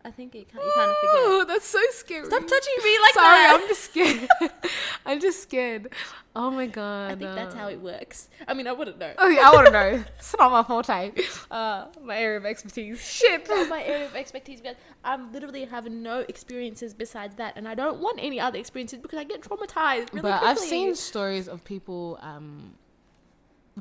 I 0.02 0.10
think 0.10 0.34
you 0.34 0.46
can't. 0.46 0.64
You 0.64 0.72
kind 0.74 0.90
of 0.90 0.96
forget. 0.96 1.14
Oh, 1.14 1.44
that's 1.46 1.66
so 1.66 1.78
scary. 1.90 2.24
Stop 2.24 2.46
touching 2.46 2.74
me 2.82 2.98
like 3.00 3.12
Sorry, 3.12 3.36
that. 3.36 3.60
I'm 3.60 3.68
just 3.68 3.84
scared. 3.84 4.28
I'm 5.06 5.20
just 5.20 5.42
scared. 5.42 5.92
Oh 6.34 6.50
my 6.50 6.66
god. 6.66 7.10
I 7.10 7.14
think 7.16 7.34
that's 7.34 7.54
uh, 7.54 7.58
how 7.58 7.68
it 7.68 7.80
works. 7.80 8.30
I 8.48 8.54
mean, 8.54 8.66
I 8.66 8.72
wouldn't 8.72 8.98
know. 8.98 9.12
Oh 9.18 9.28
yeah, 9.28 9.50
I 9.50 9.50
wouldn't 9.50 9.74
know. 9.74 10.04
It's 10.18 10.34
not 10.38 10.52
my 10.52 10.62
forte. 10.62 11.12
Uh, 11.50 11.86
my 12.02 12.16
area 12.16 12.38
of 12.38 12.46
expertise. 12.46 12.98
Shit. 12.98 13.46
Not 13.48 13.68
my 13.68 13.82
area 13.82 14.06
of 14.06 14.16
expertise 14.16 14.62
because 14.62 14.76
I'm 15.04 15.32
literally 15.32 15.66
having 15.66 16.02
no 16.02 16.20
experiences 16.20 16.94
besides 16.94 17.36
that, 17.36 17.54
and 17.56 17.68
I 17.68 17.74
don't 17.74 18.00
want 18.00 18.18
any 18.22 18.40
other 18.40 18.58
experiences 18.58 19.00
because 19.00 19.18
I 19.18 19.24
get 19.24 19.42
traumatized 19.42 20.12
really 20.14 20.22
but 20.22 20.38
quickly. 20.38 20.48
I've 20.48 20.58
seen 20.58 20.94
stories 20.94 21.46
of 21.46 21.62
people. 21.64 22.18
Um, 22.22 22.74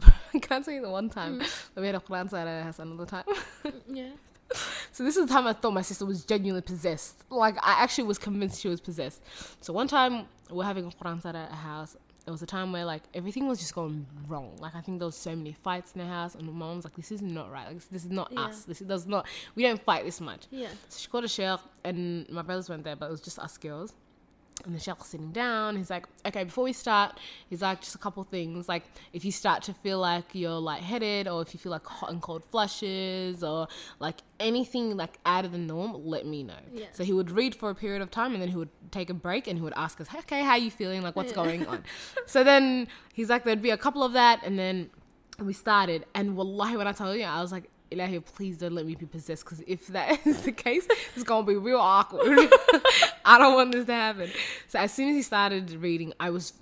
can't 0.41 0.65
tell 0.65 0.73
you 0.73 0.81
the 0.81 0.89
one 0.89 1.09
time 1.09 1.39
that 1.39 1.77
we 1.77 1.85
had 1.85 1.95
a 1.95 1.99
Quran 1.99 2.63
house 2.63 2.79
another 2.79 3.05
time? 3.05 3.23
yeah. 3.87 4.09
So 4.91 5.03
this 5.05 5.15
is 5.15 5.27
the 5.27 5.33
time 5.33 5.47
I 5.47 5.53
thought 5.53 5.71
my 5.73 5.81
sister 5.81 6.05
was 6.05 6.25
genuinely 6.25 6.61
possessed. 6.61 7.23
Like 7.29 7.55
I 7.57 7.81
actually 7.83 8.05
was 8.05 8.17
convinced 8.17 8.59
she 8.61 8.67
was 8.67 8.81
possessed. 8.81 9.21
So 9.61 9.71
one 9.71 9.87
time 9.87 10.25
we're 10.49 10.65
having 10.65 10.85
a 10.85 10.89
Quran 10.89 11.23
at 11.25 11.35
our 11.35 11.47
house. 11.47 11.95
It 12.27 12.31
was 12.31 12.41
a 12.43 12.45
time 12.45 12.71
where 12.73 12.85
like 12.85 13.03
everything 13.13 13.47
was 13.47 13.59
just 13.59 13.73
going 13.73 14.05
wrong. 14.27 14.55
Like 14.59 14.75
I 14.75 14.81
think 14.81 14.99
there 14.99 15.05
was 15.07 15.15
so 15.15 15.35
many 15.35 15.53
fights 15.53 15.93
in 15.93 16.01
the 16.01 16.07
house, 16.07 16.35
and 16.35 16.45
my 16.45 16.51
mom 16.53 16.75
was 16.75 16.85
like, 16.85 16.95
"This 16.95 17.11
is 17.11 17.21
not 17.23 17.49
right. 17.51 17.65
Like 17.65 17.75
this, 17.75 17.85
this 17.85 18.05
is 18.05 18.11
not 18.11 18.31
Yeah. 18.31 18.41
us. 18.41 18.65
This 18.65 18.79
does 18.79 19.07
not. 19.07 19.25
We 19.55 19.63
don't 19.63 19.81
fight 19.81 20.03
this 20.05 20.19
much." 20.21 20.45
Yeah. 20.51 20.67
So 20.89 20.99
she 20.99 21.07
called 21.07 21.23
a 21.23 21.27
sheikh, 21.27 21.59
and 21.83 22.29
my 22.29 22.41
brothers 22.43 22.69
went 22.69 22.83
there, 22.83 22.95
but 22.95 23.07
it 23.07 23.11
was 23.11 23.21
just 23.21 23.39
us 23.39 23.57
girls. 23.57 23.93
And 24.65 24.77
the 24.77 24.93
was 24.97 25.07
sitting 25.07 25.31
down. 25.31 25.75
He's 25.77 25.89
like, 25.89 26.05
okay, 26.25 26.43
before 26.43 26.63
we 26.65 26.73
start, 26.73 27.17
he's 27.49 27.61
like, 27.61 27.81
just 27.81 27.95
a 27.95 27.97
couple 27.97 28.23
things. 28.23 28.67
Like, 28.67 28.83
if 29.13 29.23
you 29.23 29.31
start 29.31 29.63
to 29.63 29.73
feel 29.73 29.99
like 29.99 30.25
you're 30.33 30.51
lightheaded, 30.59 31.27
or 31.27 31.41
if 31.41 31.53
you 31.53 31.59
feel 31.59 31.71
like 31.71 31.85
hot 31.85 32.11
and 32.11 32.21
cold 32.21 32.43
flushes, 32.43 33.43
or 33.43 33.67
like 33.99 34.17
anything 34.39 34.97
like 34.97 35.17
out 35.25 35.45
of 35.45 35.51
the 35.51 35.57
norm, 35.57 35.93
let 36.05 36.25
me 36.25 36.43
know. 36.43 36.53
Yeah. 36.73 36.85
So 36.91 37.03
he 37.03 37.13
would 37.13 37.31
read 37.31 37.55
for 37.55 37.69
a 37.69 37.75
period 37.75 38.01
of 38.01 38.11
time, 38.11 38.33
and 38.33 38.41
then 38.41 38.49
he 38.49 38.55
would 38.55 38.69
take 38.91 39.09
a 39.09 39.13
break, 39.13 39.47
and 39.47 39.57
he 39.57 39.63
would 39.63 39.73
ask 39.75 39.99
us, 40.01 40.07
okay, 40.13 40.41
how 40.43 40.51
are 40.51 40.57
you 40.57 40.71
feeling? 40.71 41.01
Like, 41.01 41.15
what's 41.15 41.31
Yeah. 41.31 41.35
going 41.35 41.65
on? 41.67 41.83
so 42.25 42.43
then 42.43 42.87
he's 43.13 43.29
like, 43.29 43.43
there'd 43.43 43.61
be 43.61 43.71
a 43.71 43.77
couple 43.77 44.03
of 44.03 44.13
that, 44.13 44.41
and 44.43 44.57
then 44.59 44.89
we 45.39 45.53
started. 45.53 46.05
And 46.13 46.35
wallahi, 46.35 46.75
when 46.77 46.87
I 46.87 46.91
tell 46.91 47.15
you, 47.15 47.23
I 47.23 47.41
was 47.41 47.51
like, 47.51 47.69
Ilahi, 47.91 48.23
please 48.23 48.57
don't 48.57 48.73
let 48.73 48.85
me 48.85 48.95
be 48.95 49.05
possessed 49.05 49.43
because 49.43 49.61
if 49.65 49.87
that 49.87 50.19
is 50.25 50.41
the 50.43 50.51
case, 50.51 50.87
it's 51.15 51.23
gonna 51.23 51.45
be 51.45 51.55
real 51.55 51.79
awkward. 51.79 52.23
I 53.25 53.37
don't 53.37 53.55
want 53.55 53.71
this 53.71 53.85
to 53.87 53.93
happen. 53.93 54.29
So 54.67 54.79
as 54.79 54.93
soon 54.93 55.09
as 55.09 55.15
he 55.15 55.21
started 55.21 55.71
reading, 55.73 56.13
I 56.19 56.29
was, 56.29 56.53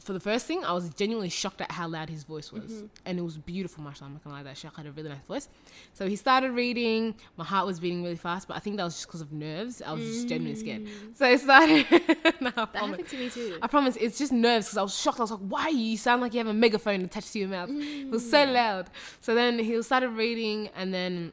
for 0.00 0.12
the 0.12 0.20
first 0.20 0.46
thing, 0.46 0.64
I 0.64 0.72
was 0.72 0.88
genuinely 0.90 1.28
shocked 1.28 1.60
at 1.60 1.70
how 1.70 1.86
loud 1.88 2.08
his 2.08 2.24
voice 2.24 2.52
was, 2.52 2.64
mm-hmm. 2.64 2.86
and 3.04 3.18
it 3.18 3.22
was 3.22 3.36
beautiful. 3.36 3.84
Mashallah, 3.84 4.06
I'm 4.06 4.12
not 4.14 4.24
gonna 4.24 4.36
lie, 4.36 4.42
that 4.42 4.56
Sheikh 4.56 4.74
had 4.76 4.86
a 4.86 4.92
really 4.92 5.10
nice 5.10 5.18
voice. 5.28 5.48
So 5.94 6.06
he 6.06 6.16
started 6.16 6.52
reading. 6.52 7.14
My 7.36 7.44
heart 7.44 7.66
was 7.66 7.78
beating 7.80 8.02
really 8.02 8.16
fast, 8.16 8.48
but 8.48 8.56
I 8.56 8.60
think 8.60 8.76
that 8.78 8.84
was 8.84 8.94
just 8.94 9.06
because 9.06 9.20
of 9.20 9.32
nerves. 9.32 9.82
I 9.82 9.92
was 9.92 10.04
just 10.04 10.28
genuinely 10.28 10.58
scared. 10.58 10.86
Mm. 10.86 11.16
So 11.16 11.26
I 11.26 11.36
started. 11.36 11.86
no, 12.40 12.48
I 12.48 12.50
That 12.50 12.72
promise. 12.72 12.72
happened 12.72 13.08
to 13.08 13.16
me 13.18 13.30
too. 13.30 13.58
I 13.62 13.66
promise, 13.66 13.96
it's 13.96 14.18
just 14.18 14.32
nerves 14.32 14.66
because 14.66 14.78
I 14.78 14.82
was 14.82 14.96
shocked. 14.96 15.20
I 15.20 15.22
was 15.22 15.30
like, 15.32 15.40
why? 15.40 15.68
You 15.68 15.96
sound 15.96 16.22
like 16.22 16.32
you 16.32 16.38
have 16.38 16.48
a 16.48 16.54
megaphone 16.54 17.02
attached 17.02 17.32
to 17.34 17.38
your 17.38 17.48
mouth. 17.48 17.70
It 17.70 18.10
was 18.10 18.28
so 18.28 18.46
mm. 18.46 18.52
loud. 18.52 18.90
So 19.20 19.34
then 19.34 19.58
he 19.58 19.82
started 19.82 20.10
reading, 20.10 20.70
and 20.74 20.94
then 20.94 21.32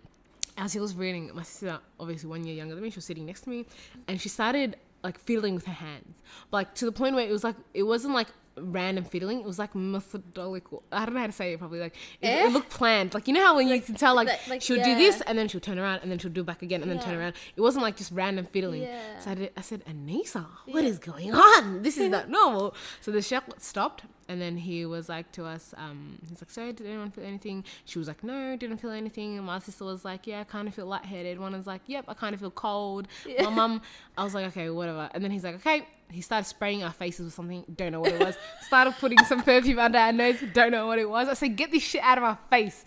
as 0.58 0.74
he 0.74 0.80
was 0.80 0.96
reading, 0.96 1.32
my 1.34 1.44
sister, 1.44 1.80
obviously 2.00 2.30
one 2.30 2.44
year 2.46 2.56
younger 2.56 2.76
than 2.76 2.84
me, 2.84 2.90
she 2.90 2.98
was 2.98 3.06
sitting 3.06 3.26
next 3.26 3.42
to 3.42 3.50
me, 3.50 3.66
and 4.08 4.20
she 4.20 4.30
started 4.30 4.76
like 5.04 5.20
fiddling 5.20 5.56
with 5.56 5.66
her 5.66 5.74
hands, 5.74 6.22
but 6.50 6.58
like 6.58 6.74
to 6.76 6.86
the 6.86 6.92
point 6.92 7.16
where 7.16 7.28
it 7.28 7.32
was 7.32 7.44
like, 7.44 7.56
it 7.74 7.84
wasn't 7.84 8.14
like 8.14 8.28
random 8.60 9.04
fiddling. 9.06 9.40
It 9.40 9.46
was 9.46 9.60
like 9.60 9.74
methodical. 9.76 10.84
I 10.92 11.06
don't 11.06 11.14
know 11.16 11.22
how 11.22 11.28
to 11.28 11.32
say 11.34 11.54
it 11.54 11.60
properly. 11.60 11.80
Like 11.80 11.96
it, 12.22 12.28
Eh? 12.28 12.48
it 12.48 12.52
looked 12.52 12.70
planned. 12.70 13.14
Like 13.14 13.28
you 13.28 13.34
know 13.34 13.46
how 13.46 13.56
when 13.56 13.68
you 13.68 13.80
can 13.82 13.96
tell 13.96 14.16
like, 14.16 14.28
like- 14.28 14.48
like, 14.48 14.62
she'll 14.62 14.84
do 14.84 14.96
this 14.96 15.22
and 15.22 15.38
then 15.38 15.48
she'll 15.48 15.62
turn 15.62 15.80
around 15.80 16.00
and 16.02 16.12
then 16.12 16.20
she'll 16.20 16.32
do 16.32 16.42
it 16.42 16.46
back 16.46 16.62
again 16.62 16.82
and 16.82 16.90
then 16.92 17.00
turn 17.00 17.16
around. 17.16 17.34
It 17.56 17.62
wasn't 17.62 17.84
like 17.84 17.96
just 17.98 18.12
random 18.12 18.46
fiddling. 18.46 18.84
Yeah. 18.84 19.20
So 19.20 19.32
I, 19.32 19.36
did, 19.36 19.52
I 19.58 19.62
said, 19.62 19.84
Anissa, 19.86 20.46
what 20.66 20.84
Yeah. 20.84 20.90
is 20.90 21.00
going 21.00 21.34
on? 21.34 21.82
This 21.82 21.98
is 21.98 22.10
not 22.10 22.30
normal. 22.38 22.76
So 23.02 23.12
the 23.12 23.22
sheikh 23.22 23.44
stopped 23.58 24.04
and 24.30 24.42
then 24.42 24.58
he 24.58 24.86
was 24.86 25.08
like 25.08 25.32
to 25.34 25.46
us, 25.46 25.74
um, 25.78 26.20
he's 26.28 26.42
like, 26.42 26.50
so 26.52 26.72
did 26.72 26.86
anyone 26.86 27.12
feel 27.12 27.24
anything? 27.24 27.64
She 27.86 27.98
was 28.00 28.08
like, 28.10 28.24
no, 28.24 28.58
didn't 28.58 28.78
feel 28.78 28.92
anything. 28.92 29.38
And 29.38 29.46
my 29.46 29.60
sister 29.60 29.86
was 29.86 30.04
like, 30.04 30.28
yeah, 30.28 30.42
I 30.42 30.44
kind 30.44 30.68
of 30.68 30.76
feel 30.76 30.86
lightheaded. 30.86 31.40
One 31.40 31.54
was 31.54 31.66
like, 31.68 31.82
yep, 31.88 32.06
I 32.08 32.14
kind 32.14 32.34
of 32.34 32.42
feel 32.42 32.52
cold. 32.52 33.08
My 33.40 33.50
mum, 33.50 33.82
I 34.18 34.24
was 34.26 34.34
like, 34.34 34.46
okay, 34.48 34.70
whatever. 34.70 35.10
And 35.14 35.24
then 35.24 35.32
he's 35.32 35.44
like, 35.46 35.56
okay. 35.56 35.88
He 36.10 36.22
started 36.22 36.48
spraying 36.48 36.84
our 36.84 36.94
faces 36.94 37.26
with 37.26 37.34
something, 37.34 37.66
don't 37.76 37.92
know 37.92 38.00
what 38.00 38.14
it 38.14 38.20
was. 38.20 38.38
started 38.62 38.96
putting 39.00 39.20
some 39.26 39.44
perfume 39.44 39.80
under 39.80 39.98
our 39.98 40.12
nose, 40.14 40.38
don't 40.54 40.72
know 40.72 40.88
what 40.88 41.00
it 41.00 41.10
was. 41.10 41.28
I 41.28 41.34
said, 41.34 41.56
get 41.56 41.72
this 41.72 41.84
shit 41.84 42.02
out 42.02 42.18
of 42.18 42.24
our 42.24 42.38
face. 42.50 42.86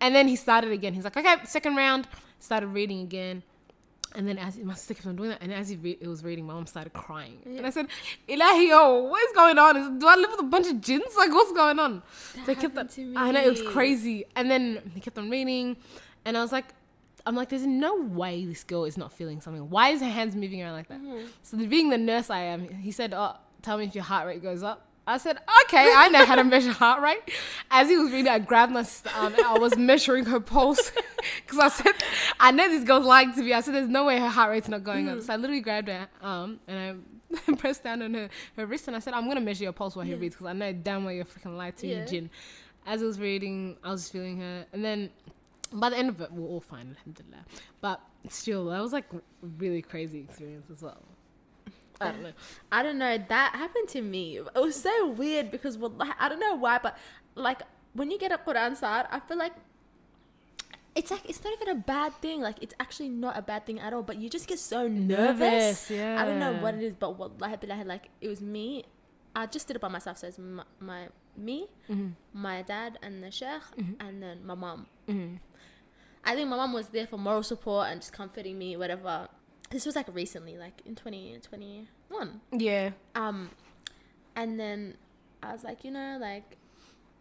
And 0.00 0.14
then 0.14 0.28
he 0.28 0.36
started 0.36 0.72
again. 0.72 0.94
He's 0.94 1.04
like, 1.04 1.16
okay, 1.16 1.36
second 1.44 1.76
round. 1.76 2.06
Started 2.38 2.68
reading 2.68 3.00
again. 3.00 3.42
And 4.14 4.26
then 4.26 4.38
as 4.38 4.58
my 4.58 4.74
sister 4.74 4.94
kept 4.94 5.06
on 5.06 5.16
doing 5.16 5.30
that, 5.30 5.38
and 5.40 5.52
as 5.52 5.68
he 5.68 5.76
re- 5.76 5.98
it 6.00 6.08
was 6.08 6.24
reading, 6.24 6.44
my 6.46 6.54
mom 6.54 6.66
started 6.66 6.92
crying. 6.92 7.38
And 7.44 7.64
I 7.64 7.70
said, 7.70 7.86
Ilahi, 8.28 8.68
yo, 8.70 9.04
what 9.04 9.22
is 9.22 9.32
going 9.34 9.56
on? 9.56 9.76
Is, 9.76 10.00
do 10.00 10.08
I 10.08 10.16
live 10.16 10.30
with 10.32 10.40
a 10.40 10.44
bunch 10.44 10.66
of 10.66 10.80
jinns? 10.80 11.14
Like, 11.16 11.30
what's 11.30 11.52
going 11.52 11.78
on? 11.78 12.02
so 12.44 12.50
I 12.50 12.54
kept 12.56 12.76
on, 12.76 12.88
I 13.16 13.30
know, 13.30 13.40
it 13.40 13.50
was 13.50 13.62
crazy. 13.62 14.24
And 14.34 14.50
then 14.50 14.90
he 14.94 15.00
kept 15.00 15.16
on 15.16 15.30
reading, 15.30 15.76
and 16.24 16.36
I 16.36 16.42
was 16.42 16.50
like, 16.50 16.74
I'm 17.26 17.34
like, 17.36 17.48
there's 17.50 17.66
no 17.66 17.96
way 18.02 18.44
this 18.44 18.64
girl 18.64 18.84
is 18.84 18.96
not 18.96 19.12
feeling 19.12 19.40
something. 19.40 19.68
Why 19.70 19.90
is 19.90 20.00
her 20.00 20.08
hands 20.08 20.34
moving 20.34 20.62
around 20.62 20.72
like 20.74 20.88
that? 20.88 21.00
Mm-hmm. 21.00 21.26
So 21.42 21.56
the, 21.56 21.66
being 21.66 21.90
the 21.90 21.98
nurse 21.98 22.30
I 22.30 22.40
am, 22.40 22.68
he 22.68 22.90
said, 22.92 23.12
oh, 23.14 23.36
tell 23.62 23.78
me 23.78 23.84
if 23.84 23.94
your 23.94 24.04
heart 24.04 24.26
rate 24.26 24.42
goes 24.42 24.62
up. 24.62 24.86
I 25.06 25.18
said, 25.18 25.38
okay, 25.64 25.92
I 25.96 26.08
know 26.08 26.24
how 26.24 26.36
to 26.36 26.44
measure 26.44 26.70
heart 26.72 27.02
rate. 27.02 27.20
As 27.70 27.88
he 27.88 27.96
was 27.96 28.12
reading, 28.12 28.28
I 28.30 28.38
grabbed 28.38 28.70
my, 28.72 28.80
um, 29.18 29.34
I 29.44 29.58
was 29.58 29.76
measuring 29.76 30.24
her 30.26 30.38
pulse 30.38 30.92
because 31.46 31.58
I 31.58 31.68
said, 31.68 31.94
I 32.38 32.52
know 32.52 32.68
this 32.68 32.84
girl's 32.84 33.06
lying 33.06 33.32
to 33.34 33.42
me. 33.42 33.52
I 33.52 33.60
said, 33.60 33.74
there's 33.74 33.88
no 33.88 34.04
way 34.04 34.20
her 34.20 34.28
heart 34.28 34.50
rate's 34.50 34.68
not 34.68 34.84
going 34.84 35.06
Mm. 35.06 35.16
up. 35.16 35.22
So 35.22 35.32
I 35.32 35.36
literally 35.36 35.62
grabbed 35.62 35.88
her 35.88 36.06
arm 36.22 36.60
and 36.68 37.02
I 37.48 37.52
pressed 37.56 37.82
down 37.82 38.02
on 38.02 38.14
her, 38.14 38.28
her 38.56 38.66
wrist 38.66 38.86
and 38.86 38.96
I 38.96 39.00
said, 39.00 39.14
I'm 39.14 39.24
going 39.24 39.36
to 39.36 39.42
measure 39.42 39.64
your 39.64 39.72
pulse 39.72 39.96
while 39.96 40.06
he 40.06 40.14
reads 40.14 40.36
because 40.36 40.46
I 40.46 40.52
know 40.52 40.72
damn 40.72 41.04
well 41.04 41.12
you're 41.14 41.24
freaking 41.24 41.56
lying 41.56 41.72
to 41.72 41.86
me, 41.86 41.94
Yeah. 41.94 42.04
Jin. 42.04 42.30
As 42.86 43.02
I 43.02 43.06
was 43.06 43.18
reading, 43.18 43.76
I 43.82 43.90
was 43.90 44.08
feeling 44.08 44.38
her. 44.38 44.64
And 44.72 44.84
then 44.84 45.10
by 45.72 45.90
the 45.90 45.98
end 45.98 46.08
of 46.08 46.20
it, 46.20 46.32
we're 46.32 46.46
all 46.46 46.60
fine, 46.60 46.96
alhamdulillah. 46.96 47.44
But 47.80 48.00
still, 48.28 48.66
that 48.66 48.80
was 48.80 48.92
like 48.92 49.12
a 49.12 49.20
really 49.58 49.82
crazy 49.82 50.20
experience 50.20 50.70
as 50.70 50.82
well. 50.82 51.02
I 52.00 52.12
don't 52.12 52.22
know. 52.22 52.32
I 52.72 52.82
don't 52.82 52.98
know. 52.98 53.18
That 53.28 53.54
happened 53.54 53.88
to 53.90 54.00
me. 54.00 54.38
It 54.38 54.54
was 54.54 54.76
so 54.76 55.08
weird 55.08 55.50
because 55.50 55.78
I 56.18 56.28
don't 56.28 56.40
know 56.40 56.54
why, 56.54 56.78
but 56.78 56.96
like 57.34 57.62
when 57.92 58.10
you 58.10 58.18
get 58.18 58.32
a 58.32 58.38
Quran 58.38 58.76
Sar, 58.76 59.06
I 59.10 59.20
feel 59.20 59.36
like 59.36 59.52
it's 60.94 61.10
like 61.10 61.28
it's 61.28 61.42
not 61.44 61.52
even 61.60 61.68
a 61.68 61.74
bad 61.80 62.14
thing. 62.22 62.40
Like 62.40 62.56
it's 62.62 62.74
actually 62.80 63.10
not 63.10 63.36
a 63.36 63.42
bad 63.42 63.66
thing 63.66 63.78
at 63.80 63.92
all. 63.92 64.02
But 64.02 64.16
you 64.16 64.30
just 64.30 64.46
get 64.46 64.58
so 64.58 64.88
nervous. 64.88 65.90
Nervous, 65.90 66.20
I 66.20 66.24
don't 66.24 66.38
know 66.40 66.54
what 66.54 66.74
it 66.74 66.82
is, 66.82 66.94
but 66.94 67.18
wallahi 67.18 67.56
billahi, 67.56 67.84
like 67.86 68.08
it 68.20 68.28
was 68.28 68.40
me. 68.40 68.84
I 69.36 69.46
just 69.46 69.66
did 69.66 69.76
it 69.76 69.80
by 69.80 69.88
myself. 69.88 70.18
So 70.18 70.26
it's 70.26 70.38
my, 70.38 70.64
my 70.80 71.08
me, 71.36 71.68
mm-hmm. 71.88 72.08
my 72.32 72.62
dad, 72.62 72.98
and 73.02 73.22
the 73.22 73.30
sheikh, 73.30 73.62
mm-hmm. 73.78 73.92
and 74.00 74.22
then 74.22 74.44
my 74.44 74.54
mom. 74.54 74.86
Mm-hmm. 75.08 75.36
I 76.24 76.34
think 76.34 76.48
my 76.48 76.56
mom 76.56 76.72
was 76.72 76.88
there 76.88 77.06
for 77.06 77.16
moral 77.16 77.42
support 77.42 77.88
and 77.88 78.00
just 78.00 78.12
comforting 78.12 78.58
me, 78.58 78.76
whatever. 78.76 79.28
This 79.70 79.86
was 79.86 79.96
like 79.96 80.12
recently, 80.14 80.58
like 80.58 80.82
in 80.84 80.94
2021. 80.94 82.40
Yeah. 82.52 82.90
Um, 83.14 83.50
and 84.36 84.58
then 84.58 84.96
I 85.42 85.52
was 85.52 85.64
like, 85.64 85.84
you 85.84 85.90
know, 85.90 86.18
like 86.20 86.56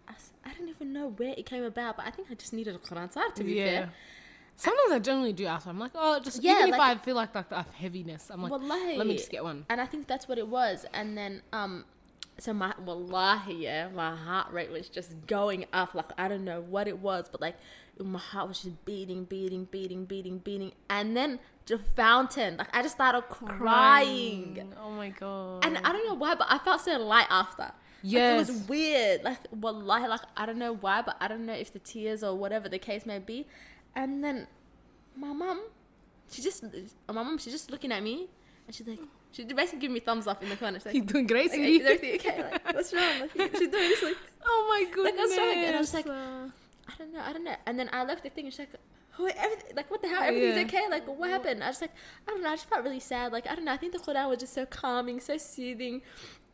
I, 0.08 0.14
I 0.46 0.54
don't 0.54 0.70
even 0.70 0.92
know 0.92 1.10
where 1.10 1.34
it 1.38 1.46
came 1.46 1.64
about, 1.64 1.98
but 1.98 2.06
I 2.06 2.12
think 2.12 2.30
I 2.32 2.34
just 2.34 2.54
needed 2.54 2.76
a 2.76 2.80
Quran 2.80 3.12
Sar 3.12 3.30
to 3.30 3.44
be 3.44 3.54
yeah. 3.54 3.66
fair. 3.66 3.94
Sometimes 4.56 4.92
I 4.92 5.00
generally 5.00 5.32
do 5.32 5.46
ask. 5.46 5.66
I'm 5.68 5.80
like, 5.80 5.92
oh, 5.96 6.20
just 6.20 6.44
Yeah, 6.44 6.58
even 6.58 6.74
if 6.74 6.78
like- 6.80 6.98
I 6.98 7.00
feel 7.00 7.16
like 7.16 7.34
like 7.34 7.52
I 7.54 7.58
have 7.58 7.74
heaviness, 7.74 8.30
I'm 8.30 8.42
like, 8.42 8.52
Wallahi. 8.52 8.98
let 8.98 9.08
me 9.08 9.16
just 9.16 9.32
get 9.32 9.44
one. 9.44 9.66
And 9.70 9.80
I 9.80 9.86
think 9.86 10.08
that's 10.08 10.28
what 10.28 10.38
it 10.38 10.48
was. 10.48 10.86
And 10.94 11.18
then 11.18 11.42
um, 11.54 11.86
so 12.40 12.54
my 12.54 12.74
wallahi, 12.84 13.54
yeah, 13.64 13.90
my 13.90 14.16
heart 14.16 14.52
rate 14.52 14.72
was 14.72 14.90
just 14.90 15.28
going 15.28 15.66
up. 15.74 15.94
Like 15.94 16.12
I 16.18 16.28
don't 16.28 16.44
know 16.44 16.62
what 16.62 16.88
it 16.88 17.00
was, 17.00 17.30
but 17.32 17.42
like 17.42 17.56
my 18.00 18.20
heart 18.20 18.48
was 18.48 18.62
just 18.62 18.86
beating, 18.86 19.26
beating, 19.26 19.66
beating, 19.66 20.06
beating, 20.06 20.38
beating, 20.40 20.72
and 20.90 21.16
then 21.18 21.40
the 21.66 21.78
fountain. 21.78 22.58
Like 22.58 22.76
I 22.76 22.82
just 22.82 22.96
started 22.96 23.24
crying. 23.30 24.74
Oh 24.82 24.92
my 24.92 25.10
god. 25.10 25.66
And 25.66 25.78
I 25.80 25.92
don't 25.92 26.08
know 26.08 26.14
why, 26.16 26.36
but 26.36 26.48
I 26.50 26.58
felt 26.60 26.82
so 26.82 26.98
light 27.00 27.28
after. 27.30 27.64
Like, 27.64 27.74
Yes. 28.02 28.48
it 28.50 28.54
was 28.54 28.62
weird. 28.70 29.24
Like, 29.26 29.40
wallahi, 29.52 30.08
like, 30.08 30.22
I 30.38 30.46
don't 30.46 30.58
know 30.58 30.74
why, 30.74 31.02
but 31.02 31.18
I 31.20 31.28
don't 31.28 31.46
know 31.46 31.54
if 31.54 31.74
the 31.74 31.80
tears 31.80 32.24
or 32.24 32.34
whatever 32.38 32.70
the 32.70 32.80
case 32.80 33.06
may 33.06 33.20
be. 33.20 33.46
And 33.94 34.24
then 34.24 34.48
my 35.18 35.34
mum, 35.34 35.62
she 36.32 36.42
just, 36.42 36.64
my 36.64 37.14
mum, 37.14 37.38
she's 37.40 37.52
just 37.52 37.70
looking 37.70 37.92
at 37.92 38.02
me 38.02 38.28
and 38.66 38.74
she's 38.76 38.88
like, 38.88 39.00
she 39.34 39.44
basically 39.44 39.80
giving 39.80 39.94
me 39.96 40.00
thumbs 40.00 40.28
up 40.28 40.42
in 40.42 40.48
the 40.50 40.56
corner. 40.56 40.80
She's 40.80 40.86
like, 40.86 40.96
He's 40.96 41.04
doing 41.04 41.28
great, 41.28 41.52
"Okay, 41.52 41.58
sweetie. 41.58 41.76
is 41.84 41.86
everything 41.86 42.32
okay? 42.32 42.44
Like, 42.52 42.74
what's 42.74 42.94
wrong? 42.94 43.20
Like, 43.36 43.52
she's 43.58 43.68
doing 43.68 43.72
this, 43.90 44.02
like, 44.04 44.18
oh 44.46 44.68
my 44.70 44.86
Like, 44.86 44.96
goodness. 44.96 45.16
what's 45.30 45.38
wrong? 45.38 45.58
And 45.66 45.76
I 45.76 45.80
was 45.80 45.94
like, 45.94 46.06
I 46.90 46.94
don't 46.98 47.14
know, 47.14 47.22
I 47.26 47.34
don't 47.34 47.44
know. 47.44 47.56
And 47.66 47.78
then 47.80 47.90
I 47.94 48.04
left 48.04 48.24
the 48.24 48.30
thing 48.30 48.46
and 48.46 48.54
she's 48.54 48.60
like, 48.60 48.76
oh, 49.20 49.30
everything, 49.38 49.76
like, 49.76 49.90
what 49.92 50.02
the 50.02 50.08
hell? 50.10 50.24
Everything's 50.24 50.58
Yeah. 50.58 50.64
okay? 50.80 50.90
Like, 50.90 51.06
what 51.08 51.30
happened? 51.30 51.64
I 51.64 51.68
was 51.68 51.82
like, 51.82 51.92
I 52.28 52.32
don't 52.32 52.42
know. 52.44 52.50
I 52.50 52.56
just 52.56 52.70
felt 52.70 52.84
really 52.84 53.00
sad. 53.00 53.32
Like, 53.32 53.48
I 53.50 53.56
don't 53.56 53.66
know. 53.66 53.74
I 53.74 53.78
think 53.78 53.94
the 53.94 54.00
Quran 54.00 54.28
was 54.30 54.40
just 54.40 54.54
so 54.54 54.66
calming, 54.66 55.20
so 55.20 55.38
soothing. 55.38 56.02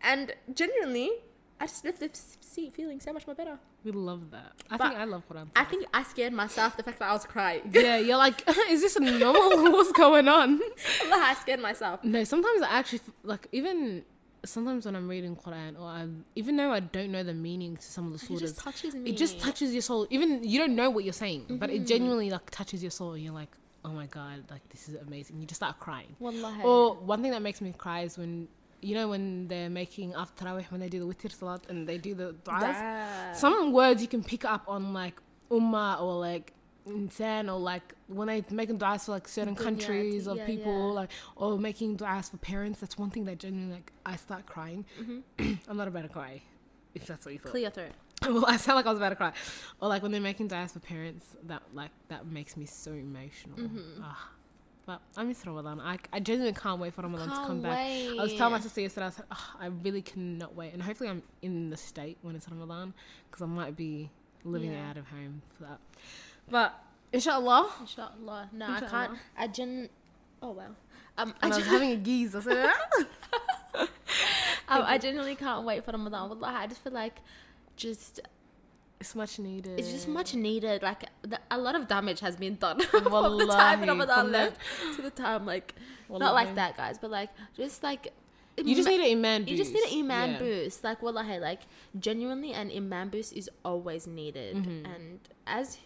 And 0.02 0.34
genuinely, 0.54 1.12
I 1.60 1.68
just 1.68 1.86
left 1.86 2.00
the 2.02 2.10
seat 2.42 2.74
feeling 2.74 3.00
so 3.00 3.14
much 3.14 3.26
more 3.28 3.36
better. 3.36 3.58
we 3.84 3.92
love 3.92 4.32
that. 4.32 4.52
I 4.70 4.78
But 4.78 4.88
think 4.90 5.00
I 5.00 5.06
love 5.06 5.24
Quran. 5.30 5.48
I 5.56 5.64
think 5.64 5.86
I 5.94 6.04
scared 6.04 6.34
myself 6.34 6.76
the 6.76 6.84
fact 6.84 7.00
that 7.00 7.10
I 7.10 7.14
was 7.14 7.26
crying. 7.26 7.62
yeah, 7.72 7.98
you're 7.98 8.18
like, 8.18 8.44
is 8.70 8.82
this 8.82 9.00
normal? 9.00 9.72
What's 9.72 9.92
going 9.94 10.28
on? 10.28 10.60
Allah, 11.06 11.24
I 11.32 11.36
scared 11.40 11.62
myself. 11.62 12.04
No, 12.04 12.24
sometimes 12.26 12.62
I 12.62 12.80
actually 12.80 13.02
like 13.24 13.48
even 13.54 14.04
sometimes 14.50 14.86
when 14.86 14.96
I'm 14.96 15.08
reading 15.08 15.36
Quran 15.36 15.80
or 15.80 15.88
I 15.88 16.08
even 16.36 16.58
though 16.58 16.72
I 16.72 16.80
don't 16.80 17.12
know 17.12 17.24
the 17.24 17.34
meaning 17.34 17.78
to 17.78 17.84
some 17.84 18.12
of 18.12 18.20
the 18.20 18.34
It 18.34 18.40
just 18.40 18.60
touches 18.60 18.96
me. 18.96 19.10
it 19.10 19.18
just 19.18 19.40
touches 19.40 19.74
your 19.74 19.82
soul. 19.82 20.08
Even 20.10 20.44
you 20.44 20.60
don't 20.60 20.76
know 20.76 20.90
what 20.90 21.04
you're 21.04 21.14
saying, 21.14 21.46
but 21.50 21.70
it 21.70 21.78
mm-hmm. 21.78 21.86
genuinely 21.86 22.30
like 22.30 22.50
touches 22.50 22.82
your 22.84 22.92
soul. 22.92 23.14
And 23.14 23.24
you're 23.24 23.34
like, 23.34 23.56
oh 23.84 23.90
my 23.92 24.08
god, 24.08 24.44
like 24.50 24.68
this 24.70 24.90
is 24.90 24.96
amazing. 24.96 25.40
You 25.40 25.46
just 25.46 25.60
start 25.60 25.80
crying. 25.80 26.16
Wallahi. 26.20 26.64
Or 26.64 26.96
one 26.96 27.22
thing 27.22 27.32
that 27.32 27.42
makes 27.42 27.62
me 27.62 27.74
cry 27.78 28.02
is 28.02 28.18
when 28.18 28.48
you 28.82 28.96
know 28.96 29.08
when 29.08 29.48
they're 29.48 29.70
making 29.70 30.14
after 30.14 30.46
Tarawih 30.46 30.66
when 30.72 30.80
they 30.82 30.90
do 30.90 31.00
the 31.00 31.08
witr 31.12 31.32
salat 31.32 31.62
and 31.70 31.88
they 31.88 31.98
do 31.98 32.14
the 32.14 32.36
du'as. 32.44 33.36
Some 33.36 33.72
words 33.72 34.02
you 34.02 34.08
can 34.08 34.24
pick 34.24 34.46
up 34.46 34.64
on 34.68 34.94
like 34.94 35.22
ummah 35.52 36.02
or 36.02 36.20
like 36.20 36.54
insan 36.88 37.52
or 37.52 37.60
like 37.60 37.94
when 38.08 38.28
they 38.28 38.44
making 38.52 38.80
du'as 38.80 39.06
for 39.06 39.12
like 39.12 39.28
certain 39.28 39.56
countries 39.56 40.28
or 40.28 40.36
yeah, 40.36 40.46
people 40.46 40.90
yeah. 40.90 41.02
like 41.02 41.10
or 41.36 41.58
making 41.58 41.98
du'as 41.98 42.30
for 42.32 42.38
parents. 42.38 42.80
That's 42.80 42.98
one 42.98 43.10
thing 43.10 43.26
that 43.26 43.40
genuinely 43.40 43.76
like 43.76 43.92
I 44.06 44.16
start 44.16 44.46
crying. 44.46 44.86
I'm 45.40 45.78
not 45.78 45.88
about 45.88 46.04
to 46.04 46.10
cry. 46.10 46.42
If 46.94 47.08
that's 47.08 47.26
what 47.26 47.34
you 47.34 47.40
thought. 47.40 47.52
Clear 47.52 47.64
your 47.64 47.72
throat. 47.72 47.92
well, 48.24 48.46
I 48.46 48.58
sound 48.58 48.78
like 48.78 48.86
I 48.86 48.90
was 48.90 48.98
about 48.98 49.10
to 49.10 49.16
cry. 49.16 49.34
Or 49.82 49.90
like 49.90 50.02
when 50.02 50.12
they're 50.12 50.22
making 50.22 50.50
du'as 50.50 50.72
for 50.72 50.80
parents, 50.80 51.26
that 51.44 51.64
like 51.74 51.92
that 52.10 52.26
makes 52.28 52.56
me 52.56 52.66
so 52.66 52.92
emotional. 52.92 53.58
Mm-hmm. 53.58 54.02
Ah. 54.04 54.30
But 54.86 55.02
I 55.18 55.24
miss 55.24 55.44
Ramadan. 55.46 55.80
I, 55.82 55.98
I 56.14 56.20
genuinely 56.20 56.58
can't 56.60 56.80
wait 56.80 56.94
for 56.94 57.02
Ramadan 57.02 57.28
to 57.28 57.34
Can't 57.34 57.48
come 57.48 57.62
back. 57.62 57.76
I 57.76 58.14
was 58.20 58.30
wait. 58.30 58.38
telling 58.38 58.54
my 58.54 58.60
sister 58.60 58.82
yesterday, 58.82 59.08
I 59.08 59.10
said, 59.10 59.26
oh, 59.32 59.50
I 59.60 59.66
really 59.66 60.04
cannot 60.04 60.56
wait. 60.56 60.74
And 60.74 60.84
hopefully 60.84 61.10
I'm 61.10 61.24
in 61.42 61.72
the 61.72 61.78
state 61.78 62.20
when 62.22 62.36
it's 62.36 62.48
Ramadan 62.48 62.94
because 63.30 63.42
I 63.42 63.48
might 63.48 63.76
be 63.76 64.12
living 64.44 64.76
out 64.76 64.98
of 64.98 65.08
home 65.08 65.42
for 65.58 65.64
that. 65.64 65.80
But 66.50 66.74
inshallah. 67.12 67.72
Inshallah. 67.82 68.50
No, 68.54 68.66
I 68.70 68.80
can't. 68.82 69.12
I 69.38 69.48
gen. 69.48 69.90
Oh 70.42 70.52
wow. 70.52 70.68
Um, 71.18 71.34
I, 71.42 71.46
And 71.46 71.54
I 71.54 71.58
was 71.58 71.66
having 71.76 71.92
a 71.92 71.96
geeze. 71.98 72.36
I 72.36 72.42
said, 72.42 72.72
um, 73.76 73.88
I 74.68 74.98
genuinely 74.98 75.36
can't 75.36 75.66
wait 75.66 75.84
for 75.86 75.92
Ramadan. 75.92 76.30
Wallahi, 76.30 76.56
I 76.56 76.68
just 76.68 76.84
feel 76.84 76.94
like 76.94 77.20
just 77.76 78.20
it's 79.00 79.14
much 79.16 79.40
needed. 79.40 79.80
it's 79.80 79.92
just 79.92 80.08
much 80.08 80.34
needed. 80.36 80.82
Like 80.84 81.06
the, 81.22 81.40
a 81.52 81.58
lot 81.58 81.76
of 81.76 81.88
damage 81.88 82.20
has 82.22 82.36
been 82.36 82.56
done 82.56 82.80
from 82.92 83.04
the 83.04 83.48
time 83.48 83.82
Ramadan 83.82 84.32
left 84.32 84.60
to 84.96 85.02
the 85.02 85.10
time 85.10 85.46
like 85.46 85.74
not 86.10 86.34
like 86.34 86.56
that, 86.56 86.78
guys, 86.78 86.98
but 86.98 87.12
like 87.12 87.30
just 87.56 87.84
like 87.84 88.14
You 88.58 88.76
just 88.76 88.88
need 88.88 89.02
an 89.02 89.18
iman 89.18 89.42
boost. 89.44 89.52
you 89.52 89.58
just 89.58 89.74
need 89.74 89.84
an 89.92 90.00
iman 90.00 90.30
Yeah. 90.32 90.40
boost. 90.40 90.84
Like 90.84 91.02
wallahi, 91.02 91.40
like 91.40 91.62
genuinely 92.00 92.54
an 92.54 92.72
iman 92.76 93.10
boost 93.10 93.34
is 93.34 93.50
always 93.64 94.08
needed. 94.08 94.56
Mm-hmm. 94.58 94.86
And 94.86 95.20
as 95.48 95.78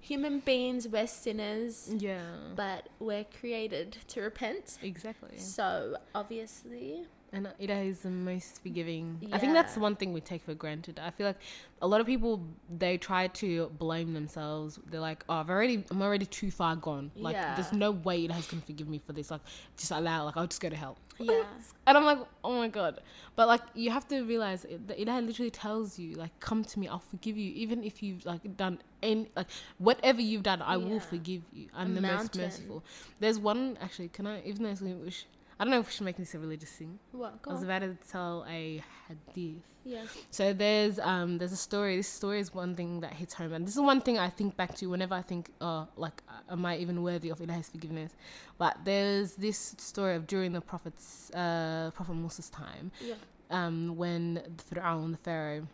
human 0.00 0.40
beings, 0.40 0.88
we're 0.88 1.06
sinners, 1.06 1.90
Yeah. 1.96 2.20
but 2.56 2.88
we're 2.98 3.24
created 3.24 3.96
to 4.08 4.20
repent. 4.22 4.78
exactly. 4.82 5.38
So 5.38 5.96
obviously, 6.14 7.06
And 7.30 7.46
Ida 7.60 7.74
is 7.80 8.00
the 8.00 8.10
most 8.10 8.62
forgiving. 8.62 9.18
I 9.32 9.38
think 9.38 9.52
that's 9.52 9.76
Yeah. 9.76 9.82
one 9.82 9.96
thing 9.96 10.14
we 10.14 10.20
take 10.22 10.42
for 10.42 10.54
granted. 10.54 10.98
I 10.98 11.10
feel 11.10 11.26
like 11.26 11.36
a 11.82 11.86
lot 11.86 12.00
of 12.00 12.06
people 12.06 12.40
they 12.70 12.96
try 12.96 13.26
to 13.28 13.68
blame 13.78 14.14
themselves. 14.14 14.78
They're 14.86 14.98
like, 15.00 15.24
"Oh, 15.28 15.34
I've 15.34 15.50
already, 15.50 15.84
I'm 15.90 16.00
already 16.00 16.24
too 16.24 16.50
far 16.50 16.74
gone. 16.74 17.10
Like, 17.14 17.34
Yeah. 17.34 17.54
there's 17.54 17.72
no 17.72 17.90
way 17.90 18.24
Ilahi's 18.26 18.46
gonna 18.46 18.62
forgive 18.62 18.88
me 18.88 18.98
for 19.06 19.12
this. 19.12 19.30
Like, 19.30 19.42
just 19.76 19.90
allow. 19.90 20.24
Like, 20.24 20.38
I'll 20.38 20.46
just 20.46 20.62
go 20.62 20.70
to 20.70 20.76
hell." 20.76 20.96
Yeah. 21.18 21.44
And 21.86 21.98
I'm 21.98 22.04
like, 22.06 22.18
"Oh 22.42 22.56
my 22.56 22.68
god!" 22.68 23.02
But 23.36 23.46
like, 23.46 23.62
you 23.74 23.90
have 23.90 24.08
to 24.08 24.22
realize 24.22 24.64
it- 24.64 24.86
that 24.88 24.98
literally 25.24 25.50
tells 25.50 25.98
you, 25.98 26.14
like, 26.14 26.32
"Come 26.40 26.64
to 26.64 26.78
me, 26.80 26.88
I'll 26.88 26.98
forgive 26.98 27.36
you, 27.36 27.52
even 27.52 27.84
if 27.84 28.02
you've 28.02 28.24
like 28.24 28.56
done 28.56 28.78
any, 29.02 29.28
like, 29.36 29.48
whatever 29.76 30.22
you've 30.22 30.44
done, 30.44 30.62
I 30.62 30.78
will 30.78 31.00
forgive 31.00 31.42
you. 31.52 31.68
I'm 31.74 31.90
A 31.92 31.94
the 31.96 32.00
mountain. 32.00 32.40
most 32.40 32.58
merciful." 32.58 32.84
There's 33.20 33.38
one 33.38 33.76
actually. 33.82 34.08
Can 34.08 34.26
I? 34.26 34.40
Even 34.44 34.62
though 34.62 34.70
it's 34.70 34.80
we 34.80 35.10
sh- 35.10 35.26
I 35.60 35.64
don't 35.64 35.72
know 35.72 35.80
if 35.80 35.86
we 35.86 35.92
should 35.92 36.04
make 36.04 36.16
this 36.16 36.34
a 36.34 36.38
religious 36.38 36.70
thing. 36.70 36.98
What? 37.12 37.42
Go 37.42 37.50
I 37.50 37.54
was 37.54 37.62
about 37.64 37.80
to 37.80 37.96
tell 38.10 38.46
a 38.48 38.82
hadith. 39.08 39.62
Yeah. 39.84 40.02
So 40.30 40.52
there's 40.52 40.98
um 40.98 41.38
there's 41.38 41.52
a 41.52 41.56
story. 41.56 41.96
This 41.96 42.08
story 42.08 42.40
is 42.40 42.54
one 42.54 42.74
thing 42.76 43.00
that 43.00 43.14
hits 43.14 43.34
home, 43.34 43.52
and 43.52 43.66
this 43.66 43.74
is 43.74 43.80
one 43.80 44.00
thing 44.00 44.18
I 44.18 44.28
think 44.28 44.56
back 44.56 44.74
to 44.76 44.86
whenever 44.86 45.14
I 45.14 45.22
think, 45.22 45.50
oh, 45.60 45.88
like, 45.96 46.22
am 46.50 46.64
I 46.66 46.76
even 46.76 47.02
worthy 47.02 47.30
of 47.30 47.40
Allah's 47.40 47.68
forgiveness? 47.70 48.12
But 48.58 48.78
there's 48.84 49.34
this 49.34 49.74
story 49.78 50.14
of 50.14 50.26
during 50.26 50.52
the 50.52 50.60
prophet's 50.60 51.30
uh 51.34 51.90
Prophet 51.94 52.14
Musa's 52.14 52.50
time, 52.50 52.92
Yeah. 53.00 53.14
um 53.50 53.96
when 53.96 54.34
the 54.34 54.62
Pharaoh, 54.74 55.08
the 55.08 55.16
Pharaoh, 55.16 55.66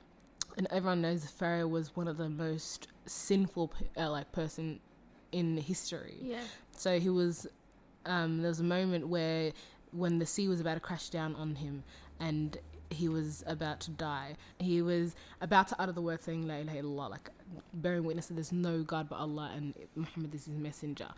and 0.57 0.66
everyone 0.70 1.03
knows 1.03 1.22
the 1.22 1.28
Pharaoh 1.28 1.66
was 1.66 1.95
one 1.97 2.09
of 2.09 2.16
the 2.16 2.28
most 2.30 2.87
sinful 3.07 3.72
uh, 3.99 4.11
like 4.11 4.30
person 4.32 4.80
in 5.32 5.57
history. 5.59 6.18
Yeah. 6.22 6.41
So 6.72 6.99
he 7.01 7.11
was. 7.11 7.47
Um, 8.07 8.43
there 8.43 8.51
was 8.51 8.61
a 8.61 8.64
moment 8.64 9.09
where, 9.09 9.53
when 9.95 10.19
the 10.19 10.27
sea 10.27 10.49
was 10.49 10.61
about 10.61 10.75
to 10.75 10.81
crash 10.81 11.09
down 11.09 11.35
on 11.37 11.57
him, 11.57 11.85
and 12.19 12.59
he 12.91 13.09
was 13.09 13.43
about 13.47 13.81
to 13.81 13.91
die, 13.91 14.37
he 14.59 14.83
was 14.83 15.15
about 15.41 15.69
to 15.69 15.77
utter 15.81 15.93
the 15.93 16.03
word 16.03 16.23
saying 16.23 16.47
"La 16.47 16.57
ilaha 16.57 16.83
illallah," 16.83 17.11
like 17.11 17.31
bearing 17.73 18.05
witness 18.05 18.27
that 18.27 18.35
there's 18.35 18.53
no 18.53 18.83
God 18.83 19.09
but 19.09 19.17
Allah 19.17 19.53
and 19.55 19.75
Muhammad 19.95 20.35
is 20.35 20.47
His 20.47 20.57
messenger. 20.57 21.09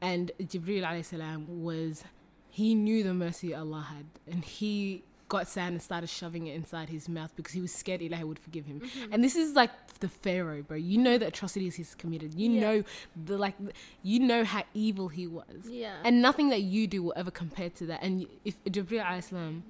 And 0.00 0.32
Jibril 0.40 0.82
alayhi 0.82 1.04
salam 1.04 1.62
was, 1.62 2.04
he 2.48 2.74
knew 2.74 3.02
the 3.02 3.14
mercy 3.14 3.54
Allah 3.54 3.86
had, 3.90 4.06
and 4.26 4.44
he 4.44 5.04
got 5.30 5.48
sand 5.48 5.72
and 5.76 5.82
started 5.82 6.08
shoving 6.10 6.46
it 6.48 6.54
inside 6.54 6.88
his 6.90 7.08
mouth 7.08 7.32
because 7.36 7.54
he 7.54 7.62
was 7.62 7.72
scared 7.72 8.00
Ilahi 8.02 8.24
would 8.24 8.38
forgive 8.38 8.66
him. 8.66 8.80
Mm-hmm. 8.80 9.12
And 9.12 9.24
this 9.24 9.36
is 9.36 9.54
like 9.54 9.70
the 10.00 10.08
Pharaoh, 10.08 10.62
bro. 10.62 10.76
You 10.76 10.98
know 10.98 11.16
the 11.16 11.28
atrocities 11.28 11.76
he's 11.76 11.94
committed. 11.94 12.34
You 12.34 12.50
Yeah. 12.50 12.60
know 12.60 12.84
the 13.28 13.38
like, 13.38 13.54
you 14.02 14.18
know 14.20 14.44
how 14.44 14.64
evil 14.74 15.08
he 15.08 15.26
was. 15.26 15.60
Yeah. 15.66 15.94
And 16.04 16.20
nothing 16.20 16.50
that 16.50 16.62
you 16.62 16.86
do 16.86 17.02
will 17.04 17.14
ever 17.16 17.30
compare 17.30 17.70
to 17.70 17.86
that. 17.86 18.02
And 18.02 18.26
if 18.44 18.62
Jibril 18.64 19.22
salam, 19.22 19.62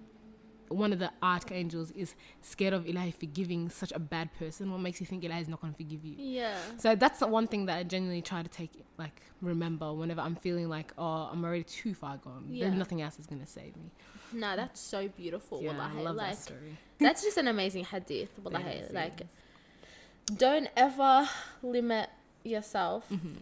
one 0.71 0.93
of 0.93 0.99
the 0.99 1.11
archangels, 1.23 1.91
is 1.93 2.14
scared 2.43 2.73
of 2.73 2.85
Ilahi 2.85 3.12
forgiving 3.14 3.68
such 3.68 3.93
a 3.93 3.99
bad 3.99 4.33
person, 4.39 4.71
what 4.71 4.81
makes 4.81 5.01
you 5.01 5.07
think 5.07 5.23
Ilahi 5.25 5.43
is 5.43 5.49
not 5.49 5.61
going 5.61 5.73
to 5.73 5.77
forgive 5.77 6.05
you? 6.05 6.14
yeah. 6.16 6.57
So 6.79 6.95
that's 6.95 7.18
the 7.18 7.27
one 7.27 7.47
thing 7.49 7.66
that 7.66 7.77
I 7.79 7.83
genuinely 7.83 8.23
try 8.23 8.43
to 8.43 8.49
take, 8.49 8.71
like, 8.97 9.21
remember 9.43 9.93
whenever 9.93 10.21
I'm 10.21 10.37
feeling 10.37 10.68
like, 10.68 10.93
oh, 10.97 11.29
I'm 11.33 11.45
already 11.45 11.64
too 11.64 11.93
far 11.95 12.16
gone. 12.18 12.47
Yeah. 12.49 12.68
Then 12.68 12.79
nothing 12.79 13.03
else 13.03 13.18
is 13.18 13.27
going 13.27 13.41
to 13.41 13.47
save 13.47 13.77
me. 13.77 13.91
No, 14.33 14.55
that's 14.57 14.81
so 14.81 15.09
beautiful. 15.09 15.61
Yeah, 15.61 15.73
wallahi. 15.73 15.99
I 15.99 16.03
love 16.03 16.16
like 16.16 16.31
that 16.37 16.39
story. 16.43 16.77
that's 17.01 17.23
just 17.25 17.37
an 17.37 17.49
amazing 17.49 17.85
hadith. 17.85 18.31
It 18.39 18.45
Wallahi. 18.45 18.71
is, 18.79 18.93
like 18.93 19.21
is. 19.23 20.37
don't 20.39 20.68
ever 20.77 21.29
limit 21.62 22.11
yourself 22.45 23.09
Mhm. 23.11 23.37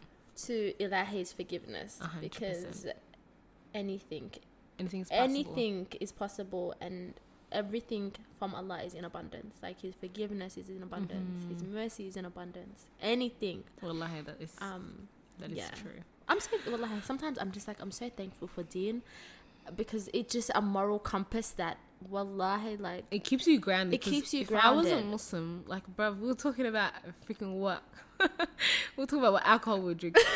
to 0.46 0.72
Ilahi's 0.80 1.30
forgiveness 1.32 1.98
A 2.00 2.06
hundred 2.06 2.30
because 2.30 2.86
anything 3.74 4.30
anything's 4.78 5.08
possible. 5.08 5.24
anything 5.24 5.86
is 6.00 6.12
possible 6.12 6.74
and 6.80 7.14
everything 7.50 8.12
from 8.38 8.54
Allah 8.54 8.82
is 8.82 8.94
in 8.94 9.04
abundance. 9.04 9.56
Like 9.62 9.80
his 9.80 9.94
forgiveness 9.94 10.56
is 10.56 10.68
in 10.68 10.82
abundance, 10.82 11.46
his 11.48 11.62
Mhm. 11.62 11.72
mercy 11.72 12.06
is 12.06 12.16
in 12.16 12.24
abundance. 12.24 12.86
Anything. 13.00 13.64
Wallahi, 13.82 14.20
that 14.22 14.40
is, 14.40 14.54
Um 14.60 15.08
that 15.38 15.50
is 15.50 15.56
yeah. 15.58 15.70
true. 15.70 16.00
I'm 16.28 16.40
so 16.40 16.50
wallahi, 16.70 17.00
sometimes 17.02 17.38
I'm 17.38 17.52
just 17.52 17.66
like 17.66 17.80
I'm 17.80 17.90
so 17.90 18.10
thankful 18.10 18.48
for 18.48 18.62
Deen 18.64 19.02
because 19.76 20.08
it's 20.12 20.32
just 20.32 20.50
a 20.54 20.60
moral 20.60 20.98
compass 20.98 21.50
that 21.52 21.78
wallahi 22.08 22.76
like 22.76 23.04
It 23.10 23.24
keeps 23.24 23.46
you 23.46 23.58
grounded. 23.58 23.94
It 23.94 24.02
keeps 24.02 24.32
you 24.34 24.42
if 24.42 24.52
I 24.52 24.70
wasn't. 24.70 25.06
Muslim, 25.10 25.64
like, 25.66 25.84
bruv, 25.96 26.20
we 26.20 26.28
were 26.28 26.34
talking 26.34 26.66
about 26.66 26.92
freaking 27.26 27.54
what? 27.58 27.82
we 28.20 28.26
were 28.98 29.06
talking 29.06 29.18
about 29.20 29.32
what 29.34 29.46
alcohol 29.46 29.80
we 29.80 29.94
drink. 29.94 30.16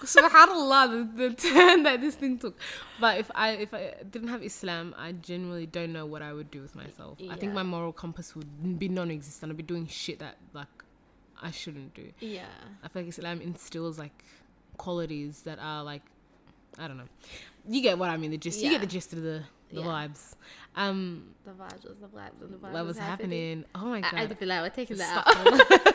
Subhanallah, 0.00 1.16
the, 1.16 1.28
the 1.28 1.34
turn 1.34 1.82
that 1.84 2.00
this 2.00 2.14
thing 2.14 2.38
took. 2.38 2.58
But 3.00 3.18
if 3.18 3.30
I 3.34 3.50
if 3.50 3.72
I 3.74 3.94
didn't 4.10 4.28
have 4.28 4.42
Islam, 4.42 4.94
I 4.98 5.12
genuinely 5.12 5.66
don't 5.66 5.92
know 5.92 6.06
what 6.06 6.22
I 6.22 6.32
would 6.32 6.50
do 6.50 6.60
with 6.62 6.74
myself. 6.74 7.18
I 7.30 7.36
think 7.36 7.52
my 7.52 7.62
moral 7.62 7.92
compass 7.92 8.34
would 8.36 8.78
be 8.78 8.88
non-existent. 8.88 9.50
I'd 9.50 9.56
be 9.56 9.62
doing 9.62 9.86
shit 9.86 10.18
that 10.18 10.36
like 10.52 10.68
I 11.40 11.50
shouldn't 11.50 11.94
do. 11.94 12.10
yeah. 12.20 12.42
I 12.82 12.88
feel 12.88 13.02
like 13.02 13.08
Islam 13.08 13.40
instills 13.40 13.98
like 13.98 14.24
qualities 14.76 15.42
that 15.42 15.58
are 15.58 15.82
like 15.84 16.02
I 16.78 16.88
don't 16.88 16.96
know. 16.98 17.08
You 17.68 17.80
get 17.82 17.98
what 17.98 18.10
I 18.10 18.16
mean. 18.16 18.30
The 18.30 18.38
gist. 18.38 18.60
You 18.62 18.70
get 18.70 18.80
the 18.80 18.86
gist 18.86 19.12
of 19.12 19.22
the 19.22 19.42
the 19.74 19.80
Yeah. 19.82 19.86
vibes. 19.86 20.34
Um, 20.76 21.34
The 21.44 21.52
vibes 21.52 21.84
was 21.88 21.98
the 22.00 22.08
vibes 22.08 22.40
and 22.42 22.52
the 22.54 22.58
vibes 22.58 22.72
what 22.72 22.86
was 22.86 22.98
happening? 22.98 23.64
Oh 23.74 23.86
my 23.86 24.00
god! 24.00 24.14
I, 24.14 24.22
I 24.22 24.28
feel 24.28 24.48
like 24.48 24.62
we're 24.62 24.70
taking 24.70 24.96
that 24.98 25.24
Stop. 25.24 25.36
out. 25.36 25.94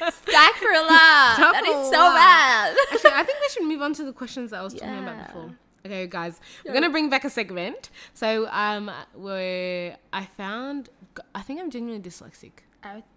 Astaghfirullah. 0.00 1.34
Stop 1.34 1.52
That 1.54 1.64
is 1.66 1.90
so 1.90 2.02
bad. 2.14 2.76
Actually, 2.92 3.10
I 3.12 3.22
think 3.24 3.38
we 3.40 3.48
should 3.48 3.64
move 3.64 3.82
on 3.82 3.92
to 3.94 4.04
the 4.04 4.12
questions 4.12 4.50
that 4.50 4.60
I 4.60 4.62
was 4.62 4.74
talking 4.74 4.98
about 4.98 5.26
before. 5.26 5.50
Okay, 5.84 6.06
guys, 6.08 6.40
we're 6.64 6.72
gonna 6.74 6.90
bring 6.90 7.08
back 7.10 7.24
a 7.24 7.30
segment. 7.30 7.90
So, 8.12 8.48
um, 8.50 8.90
where 9.14 9.96
I 10.12 10.24
found, 10.24 10.88
I 11.34 11.42
think 11.42 11.60
I'm 11.60 11.70
genuinely 11.70 12.02
dyslexic. 12.08 12.52
I- 12.82 12.88
I 12.88 12.92
really 12.92 13.02
shouldn't- 13.04 13.15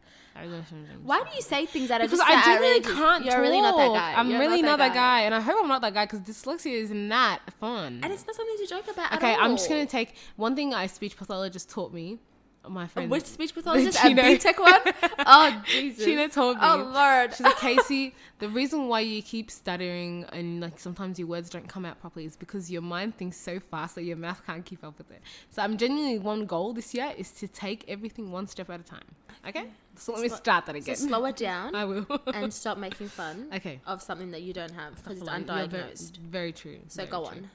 Why 1.04 1.24
do 1.24 1.36
you 1.36 1.42
say 1.42 1.66
things 1.66 1.90
that 1.90 2.02
are 2.02 2.06
Because 2.06 2.20
just 2.20 2.30
I 2.30 2.44
genuinely 2.44 2.80
really 2.80 2.96
can't 2.96 3.26
You're 3.26 3.42
really 3.42 3.62
not 3.62 3.78
that 3.78 3.94
guy. 3.94 4.14
I'm 4.20 4.30
You're 4.30 4.40
really 4.40 4.62
not 4.62 4.80
that 4.80 4.94
guy. 4.94 5.22
and 5.22 5.36
I 5.36 5.42
hope 5.42 5.58
I'm 5.62 5.68
not 5.68 5.82
that 5.82 5.94
guy 5.94 6.06
because 6.06 6.22
dyslexia 6.22 6.74
is 6.74 6.92
not 6.92 7.42
fun. 7.60 8.00
And 8.04 8.14
it's 8.14 8.26
not 8.26 8.36
something 8.36 8.58
to 8.58 8.68
joke 8.68 8.88
about. 8.92 9.14
okay, 9.14 9.36
I'm 9.36 9.58
just 9.58 9.70
gonna 9.70 9.86
take 9.86 10.16
one 10.36 10.56
thing 10.56 10.74
a 10.74 10.88
speech 10.88 11.18
pathologist 11.18 11.70
taught 11.70 11.94
me. 11.94 12.20
My 12.68 12.88
friend, 12.88 13.10
Which 13.10 13.24
speech 13.26 13.54
pathologist? 13.56 13.98
A 13.98 14.08
Chino. 14.10 14.22
BTEC 14.22 14.60
one? 14.60 14.82
Oh 15.26 15.62
Jesus! 15.66 16.06
Sheena 16.06 16.32
told 16.32 16.58
me. 16.58 16.62
Oh 16.66 16.92
Lord! 16.94 17.32
She's 17.34 17.42
like, 17.42 17.58
Casey, 17.60 18.14
the 18.40 18.50
reason 18.50 18.88
why 18.88 19.00
you 19.00 19.22
keep 19.22 19.50
stuttering 19.50 20.26
and 20.34 20.60
like 20.62 20.78
sometimes 20.78 21.18
your 21.18 21.28
words 21.28 21.50
don't 21.50 21.68
come 21.70 21.86
out 21.86 22.00
properly 22.02 22.26
is 22.26 22.36
because 22.36 22.70
your 22.70 22.82
mind 22.82 23.18
thinks 23.18 23.38
so 23.38 23.60
fast 23.60 23.96
that 23.96 24.04
your 24.04 24.18
mouth 24.18 24.42
can't 24.46 24.66
keep 24.66 24.84
up 24.84 24.98
with 24.98 25.10
it. 25.10 25.22
So 25.50 25.62
I'm 25.62 25.78
genuinely 25.78 26.20
one 26.20 26.46
goal 26.46 26.74
this 26.74 26.94
year 26.94 27.14
is 27.18 27.32
to 27.32 27.48
take 27.48 27.86
everything 27.88 28.30
one 28.32 28.46
step 28.46 28.70
at 28.70 28.82
a 28.82 28.84
time. 28.84 29.06
Okay? 29.48 29.68
So 29.96 30.12
let 30.14 30.22
me 30.22 30.30
start 30.30 30.66
that 30.66 30.76
So 30.76 30.80
again. 30.82 30.96
slow 30.98 31.26
it 31.26 31.38
down 31.38 31.74
I 31.82 31.86
will. 31.86 32.06
and 32.34 32.54
stop 32.54 32.78
making 32.78 33.08
fun 33.08 33.48
okay. 33.56 33.80
of 33.88 34.02
something 34.02 34.32
that 34.32 34.42
you 34.42 34.54
don't 34.54 34.72
have 34.72 34.96
because 34.96 35.22
it's 35.22 35.30
You're 35.30 35.40
very- 35.40 35.68
undiagnosed. 35.68 36.18
Very, 36.18 36.52
true. 36.52 36.80
So 36.88 36.98
very 37.06 37.10
go 37.12 37.26
true. 37.26 37.38
on. 37.38 37.50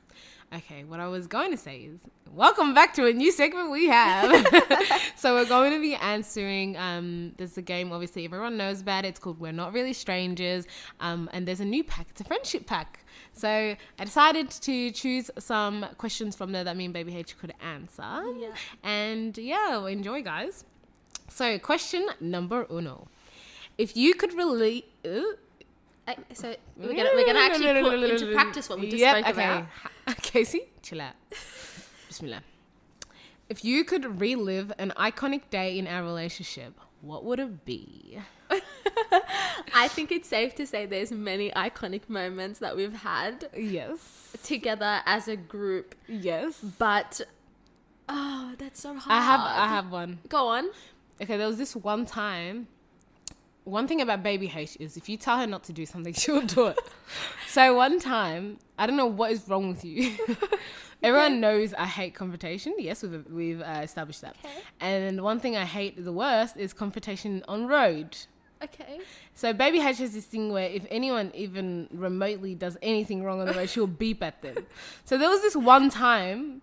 Okay, 0.54 0.84
what 0.84 1.00
I 1.00 1.08
was 1.08 1.26
going 1.26 1.50
to 1.50 1.56
say 1.56 1.78
is 1.80 2.00
welcome 2.32 2.74
back 2.74 2.94
to 2.94 3.06
a 3.06 3.12
new 3.12 3.32
segment 3.32 3.72
we 3.72 3.88
have. 3.88 4.46
so 5.16 5.34
we're 5.34 5.46
going 5.46 5.72
to 5.72 5.80
be 5.80 5.96
answering. 5.96 6.76
Um, 6.76 7.32
there's 7.38 7.58
a 7.58 7.62
game 7.62 7.90
obviously 7.90 8.24
everyone 8.24 8.56
knows 8.56 8.82
about. 8.82 9.04
It. 9.04 9.08
It's 9.08 9.18
called 9.18 9.40
We're 9.40 9.50
Not 9.50 9.72
Really 9.72 9.92
Strangers. 9.92 10.66
Um, 11.00 11.28
and 11.32 11.48
there's 11.48 11.58
a 11.58 11.64
new 11.64 11.82
pack. 11.82 12.06
It's 12.10 12.20
a 12.20 12.24
friendship 12.24 12.66
pack. 12.66 13.04
So 13.32 13.48
I 13.48 14.04
decided 14.04 14.48
to 14.50 14.92
choose 14.92 15.28
some 15.40 15.86
questions 15.98 16.36
from 16.36 16.52
there 16.52 16.62
that 16.62 16.76
me 16.76 16.84
and 16.84 16.94
Baby 16.94 17.16
H 17.16 17.36
could 17.36 17.52
answer. 17.60 18.22
Yeah. 18.38 18.54
And 18.84 19.36
yeah, 19.36 19.70
well, 19.70 19.86
enjoy, 19.86 20.22
guys. 20.22 20.64
So 21.28 21.58
question 21.58 22.06
number 22.20 22.64
uno: 22.70 23.08
If 23.76 23.96
you 23.96 24.14
could 24.14 24.34
really. 24.34 24.84
I, 26.06 26.16
so 26.34 26.54
we're 26.76 26.94
gonna 26.94 27.10
we're 27.14 27.26
gonna 27.26 27.38
actually 27.40 27.82
put 27.82 28.10
into 28.10 28.32
practice 28.34 28.68
what 28.68 28.78
we 28.78 28.90
just 28.90 29.00
Yep, 29.00 29.16
spoke 29.16 29.32
okay. 29.32 29.44
about. 29.44 29.66
Casey, 30.22 30.68
chill 30.82 31.00
out. 31.00 31.14
Bismillah. 32.08 32.42
If 33.48 33.64
you 33.64 33.84
could 33.84 34.20
relive 34.20 34.72
an 34.78 34.92
iconic 34.96 35.50
day 35.50 35.78
in 35.78 35.86
our 35.86 36.02
relationship, 36.02 36.78
what 37.00 37.24
would 37.24 37.38
it 37.40 37.64
be? 37.64 38.18
I 39.74 39.88
think 39.88 40.12
it's 40.12 40.28
safe 40.28 40.54
to 40.56 40.66
say 40.66 40.86
there's 40.86 41.10
many 41.12 41.50
iconic 41.50 42.08
moments 42.08 42.58
that 42.60 42.76
we've 42.76 42.92
had 42.94 43.48
Yes. 43.56 44.36
together 44.42 45.00
as 45.06 45.28
a 45.28 45.36
group, 45.36 45.94
Yes. 46.08 46.60
but 46.78 47.20
oh, 48.08 48.52
that's 48.58 48.80
so 48.80 48.94
hard. 48.96 49.04
I 49.18 49.22
have 49.24 49.40
I 49.40 49.68
have 49.68 49.90
one. 49.90 50.20
Go 50.28 50.48
on. 50.48 50.70
Okay, 51.20 51.36
there 51.36 51.46
was 51.46 51.58
this 51.58 51.74
one 51.76 52.06
time. 52.06 52.68
One 53.64 53.88
thing 53.88 54.00
about 54.02 54.22
baby 54.22 54.52
H 54.54 54.76
is 54.78 54.96
if 54.96 55.08
you 55.08 55.16
tell 55.16 55.38
her 55.38 55.46
not 55.46 55.64
to 55.64 55.72
do 55.72 55.86
something, 55.86 56.12
she'll 56.22 56.42
do 56.42 56.66
it. 56.68 56.78
so 57.48 57.74
one 57.74 57.98
time, 57.98 58.58
I 58.78 58.86
don't 58.86 58.96
know 58.96 59.06
what 59.06 59.32
is 59.32 59.48
wrong 59.48 59.68
with 59.68 59.84
you. 59.84 60.16
Everyone 61.02 61.40
knows 61.40 61.74
I 61.74 61.84
hate 61.84 62.14
confrontation. 62.14 62.74
Yes, 62.78 63.02
we've 63.02 63.26
we've 63.30 63.60
uh, 63.60 63.80
established 63.82 64.22
that. 64.22 64.36
Okay. 64.42 64.54
And 64.80 65.22
one 65.22 65.38
thing 65.38 65.54
I 65.54 65.64
hate 65.64 66.02
the 66.02 66.12
worst 66.12 66.56
is 66.56 66.72
confrontation 66.72 67.44
on 67.46 67.66
road. 67.66 68.16
Okay. 68.62 69.00
So 69.34 69.52
baby 69.52 69.80
H 69.80 69.98
has 69.98 70.14
this 70.14 70.24
thing 70.24 70.50
where 70.50 70.68
if 70.68 70.86
anyone 70.90 71.30
even 71.34 71.88
remotely 71.92 72.54
does 72.54 72.78
anything 72.80 73.22
wrong 73.22 73.40
on 73.40 73.46
the 73.46 73.52
road, 73.52 73.68
she'll 73.68 73.86
beep 73.86 74.22
at 74.22 74.40
them. 74.40 74.66
So 75.04 75.18
there 75.18 75.28
was 75.28 75.42
this 75.42 75.54
one 75.54 75.90
time 75.90 76.62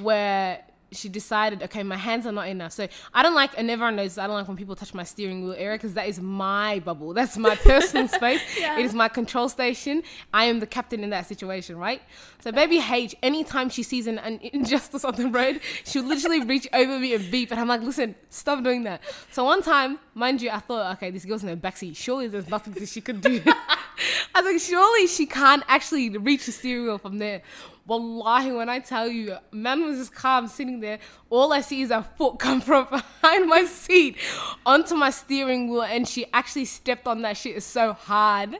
where 0.00 0.62
she 0.92 1.08
decided, 1.08 1.62
okay, 1.62 1.82
my 1.82 1.96
hands 1.96 2.26
are 2.26 2.32
not 2.32 2.48
enough. 2.48 2.72
So 2.72 2.88
I 3.12 3.22
don't 3.22 3.34
like, 3.34 3.50
and 3.56 3.70
everyone 3.70 3.96
knows, 3.96 4.18
I 4.18 4.26
don't 4.26 4.36
like 4.36 4.48
when 4.48 4.56
people 4.56 4.76
touch 4.76 4.94
my 4.94 5.04
steering 5.04 5.44
wheel 5.44 5.54
area 5.56 5.76
because 5.76 5.94
that 5.94 6.08
is 6.08 6.20
my 6.20 6.80
bubble. 6.80 7.14
That's 7.14 7.36
my 7.36 7.54
personal 7.70 8.08
space. 8.08 8.42
Yeah. 8.58 8.78
It 8.78 8.84
is 8.84 8.94
my 8.94 9.08
control 9.08 9.48
station. 9.48 10.02
I 10.32 10.44
am 10.44 10.60
the 10.60 10.66
captain 10.66 11.02
in 11.02 11.10
that 11.10 11.26
situation, 11.26 11.76
right? 11.76 12.02
So 12.40 12.52
baby 12.52 12.78
H, 12.78 13.14
anytime 13.22 13.68
she 13.70 13.82
sees 13.82 14.06
an, 14.06 14.18
an 14.18 14.40
injustice 14.52 15.04
on 15.04 15.14
the 15.14 15.28
road, 15.28 15.60
she'll 15.84 16.04
literally 16.04 16.40
reach 16.44 16.68
over 16.72 16.98
me 16.98 17.14
and 17.14 17.30
beep, 17.30 17.50
and 17.50 17.60
I'm 17.60 17.68
like, 17.68 17.82
listen, 17.82 18.14
stop 18.30 18.62
doing 18.62 18.84
that. 18.84 19.02
So 19.30 19.44
one 19.44 19.62
time, 19.62 19.98
mind 20.14 20.42
you, 20.42 20.50
I 20.50 20.58
thought, 20.58 20.96
okay, 20.96 21.10
this 21.10 21.24
girl's 21.24 21.42
in 21.42 21.48
the 21.48 21.56
backseat. 21.56 21.96
Surely 21.96 22.28
there's 22.28 22.48
nothing 22.48 22.72
that 22.74 22.88
she 22.88 23.00
could 23.00 23.20
do. 23.20 23.42
I 24.34 24.40
was 24.40 24.44
like, 24.44 24.60
surely 24.60 25.06
she 25.06 25.26
can't 25.26 25.62
actually 25.68 26.08
reach 26.16 26.46
the 26.46 26.52
steering 26.52 26.84
wheel 26.84 26.98
from 26.98 27.18
there. 27.18 27.42
Wallahi, 27.84 28.52
when 28.52 28.68
I 28.68 28.78
tell 28.78 29.08
you, 29.08 29.36
man 29.50 29.82
was 29.84 29.98
just 29.98 30.14
calm 30.14 30.46
sitting 30.46 30.78
there. 30.78 31.00
All 31.30 31.52
I 31.52 31.62
see 31.62 31.82
is 31.82 31.90
a 31.90 32.02
foot 32.16 32.38
come 32.38 32.60
from 32.60 32.86
behind 32.90 33.48
my 33.48 33.64
seat 33.64 34.16
onto 34.64 34.94
my 34.94 35.10
steering 35.10 35.68
wheel, 35.68 35.82
and 35.82 36.06
she 36.06 36.26
actually 36.32 36.66
stepped 36.66 37.08
on 37.08 37.22
that 37.22 37.36
shit 37.36 37.60
so 37.62 37.92
hard. 37.92 38.56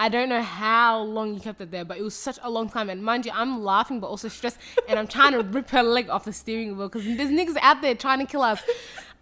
I 0.00 0.08
don't 0.08 0.28
know 0.28 0.42
how 0.42 1.02
long 1.02 1.34
you 1.34 1.40
kept 1.40 1.60
it 1.60 1.70
there, 1.70 1.84
but 1.84 1.98
it 1.98 2.02
was 2.02 2.16
such 2.16 2.38
a 2.42 2.50
long 2.50 2.68
time. 2.68 2.90
And 2.90 3.02
mind 3.02 3.26
you, 3.26 3.32
I'm 3.32 3.62
laughing 3.62 4.00
but 4.00 4.08
also 4.08 4.26
stressed, 4.26 4.58
and 4.88 4.98
I'm 4.98 5.06
trying 5.06 5.32
to 5.32 5.42
rip 5.42 5.70
her 5.70 5.82
leg 5.82 6.10
off 6.10 6.24
the 6.24 6.32
steering 6.32 6.76
wheel 6.76 6.88
because 6.88 7.04
there's 7.04 7.30
niggas 7.30 7.56
out 7.62 7.80
there 7.80 7.94
trying 7.94 8.18
to 8.18 8.26
kill 8.26 8.42
us. 8.42 8.60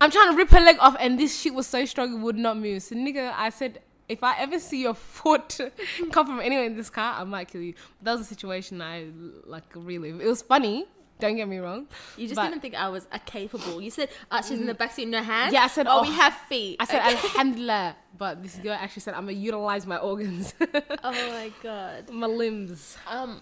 I'm 0.00 0.10
trying 0.10 0.30
to 0.30 0.36
rip 0.36 0.48
her 0.48 0.60
leg 0.60 0.78
off, 0.80 0.96
and 0.98 1.18
this 1.18 1.38
shit 1.38 1.52
was 1.52 1.66
so 1.66 1.84
strong 1.84 2.14
it 2.14 2.20
would 2.20 2.36
not 2.36 2.56
move. 2.56 2.82
So, 2.82 2.96
nigga, 2.96 3.34
I 3.36 3.50
said, 3.50 3.80
if 4.12 4.22
I 4.24 4.38
ever 4.38 4.58
see 4.58 4.82
your 4.82 4.94
foot 4.94 5.58
come 6.12 6.26
from 6.26 6.40
anywhere 6.40 6.64
in 6.66 6.76
this 6.76 6.90
car, 6.90 7.20
I 7.20 7.24
might 7.24 7.48
kill 7.48 7.62
you. 7.62 7.74
But 7.98 8.04
that 8.04 8.12
was 8.12 8.20
a 8.22 8.24
situation 8.34 8.80
I 8.80 9.06
like 9.44 9.64
relive. 9.74 10.20
It 10.20 10.26
was 10.26 10.42
funny. 10.42 10.86
Don't 11.20 11.36
get 11.36 11.46
me 11.46 11.58
wrong. 11.58 11.86
You 12.16 12.26
just 12.26 12.36
but- 12.36 12.48
didn't 12.48 12.62
think 12.62 12.74
I 12.74 12.88
was 12.88 13.06
a 13.12 13.18
capable. 13.20 13.80
You 13.80 13.90
said, 13.92 14.08
uh, 14.30 14.42
she's 14.42 14.58
in 14.58 14.66
the 14.66 14.74
backseat, 14.74 15.06
no 15.06 15.22
hands. 15.22 15.52
Yeah, 15.52 15.62
I 15.62 15.68
said, 15.68 15.86
oh, 15.86 16.00
oh, 16.00 16.02
we 16.02 16.10
have 16.10 16.34
feet. 16.48 16.76
I 16.80 16.84
said 16.84 16.98
Okay. 17.00 17.10
alhamdulillah, 17.28 17.96
but 18.18 18.42
this 18.42 18.56
girl 18.56 18.72
actually 18.74 19.02
said 19.02 19.14
I'm 19.14 19.26
gonna 19.26 19.32
utilize 19.38 19.86
my 19.86 19.98
organs, 19.98 20.52
oh 20.60 21.12
my 21.12 21.52
god. 21.62 22.10
my 22.10 22.26
limbs. 22.26 22.96
Um, 23.06 23.40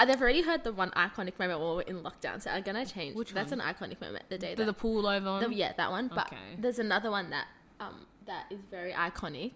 I've 0.00 0.20
already 0.20 0.42
heard 0.42 0.64
the 0.64 0.72
one 0.72 0.90
iconic 0.92 1.38
moment 1.38 1.60
when 1.60 1.76
we're 1.76 1.82
in 1.82 2.02
lockdown, 2.02 2.42
so 2.42 2.50
I'm 2.50 2.62
gonna 2.64 2.84
change. 2.84 3.14
Which 3.14 3.32
That's 3.32 3.52
one? 3.52 3.60
an 3.60 3.72
iconic 3.72 4.00
moment. 4.00 4.24
The 4.28 4.38
day 4.38 4.48
Did 4.56 4.58
that 4.58 4.64
the 4.66 4.72
pool 4.72 5.06
over? 5.06 5.46
The- 5.46 5.54
yeah, 5.54 5.74
that 5.76 5.90
one. 5.92 6.08
But 6.08 6.26
Okay. 6.26 6.36
there's 6.58 6.80
another 6.80 7.10
one 7.12 7.30
that 7.30 7.46
um 7.78 8.06
that 8.26 8.46
is 8.50 8.58
very 8.68 8.92
iconic, 8.92 9.52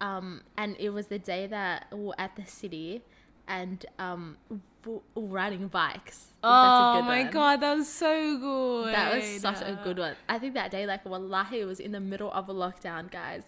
um, 0.00 0.42
and 0.56 0.76
it 0.78 0.90
was 0.90 1.06
the 1.08 1.18
day 1.18 1.46
that 1.46 1.86
we 1.92 2.04
were 2.06 2.14
at 2.20 2.36
the 2.36 2.44
city, 2.46 3.02
and 3.46 3.84
um, 3.98 4.36
w- 4.84 5.00
riding 5.16 5.68
bikes. 5.68 6.34
oh 6.44 7.02
my 7.02 7.24
god, 7.24 7.60
that 7.62 7.76
was 7.76 7.88
so 7.88 8.38
good. 8.38 8.94
That 8.94 9.14
was 9.16 9.40
such 9.40 9.60
a 9.62 9.78
good 9.82 9.98
one. 9.98 10.14
I 10.28 10.38
think 10.38 10.54
that 10.54 10.70
day, 10.70 10.86
like, 10.86 11.04
wallahi, 11.04 11.60
it 11.60 11.64
was 11.64 11.80
in 11.80 11.92
the 11.92 12.00
middle 12.00 12.30
of 12.32 12.48
a 12.48 12.54
lockdown, 12.54 13.10
guys. 13.10 13.42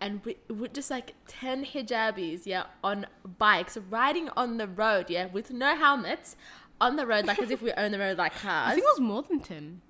And 0.00 0.20
we, 0.24 0.36
we 0.48 0.68
just 0.68 0.90
like 0.90 1.14
10 1.28 1.64
hijabis, 1.64 2.42
yeah, 2.44 2.64
on 2.84 3.06
bikes, 3.38 3.76
riding 3.88 4.28
on 4.36 4.58
the 4.58 4.66
road, 4.68 5.08
yeah, 5.08 5.26
with 5.26 5.50
no 5.50 5.74
helmets 5.76 6.36
on 6.80 6.96
the 6.96 7.06
road, 7.06 7.24
like 7.26 7.38
as 7.38 7.50
if 7.50 7.62
we 7.62 7.72
own 7.72 7.92
the 7.92 7.98
road 7.98 8.18
like 8.18 8.34
cars. 8.42 8.72
I 8.72 8.74
think 8.74 8.84
it 8.84 8.90
was 8.90 9.00
more 9.00 9.22
than 9.22 9.40
ten. 9.40 9.80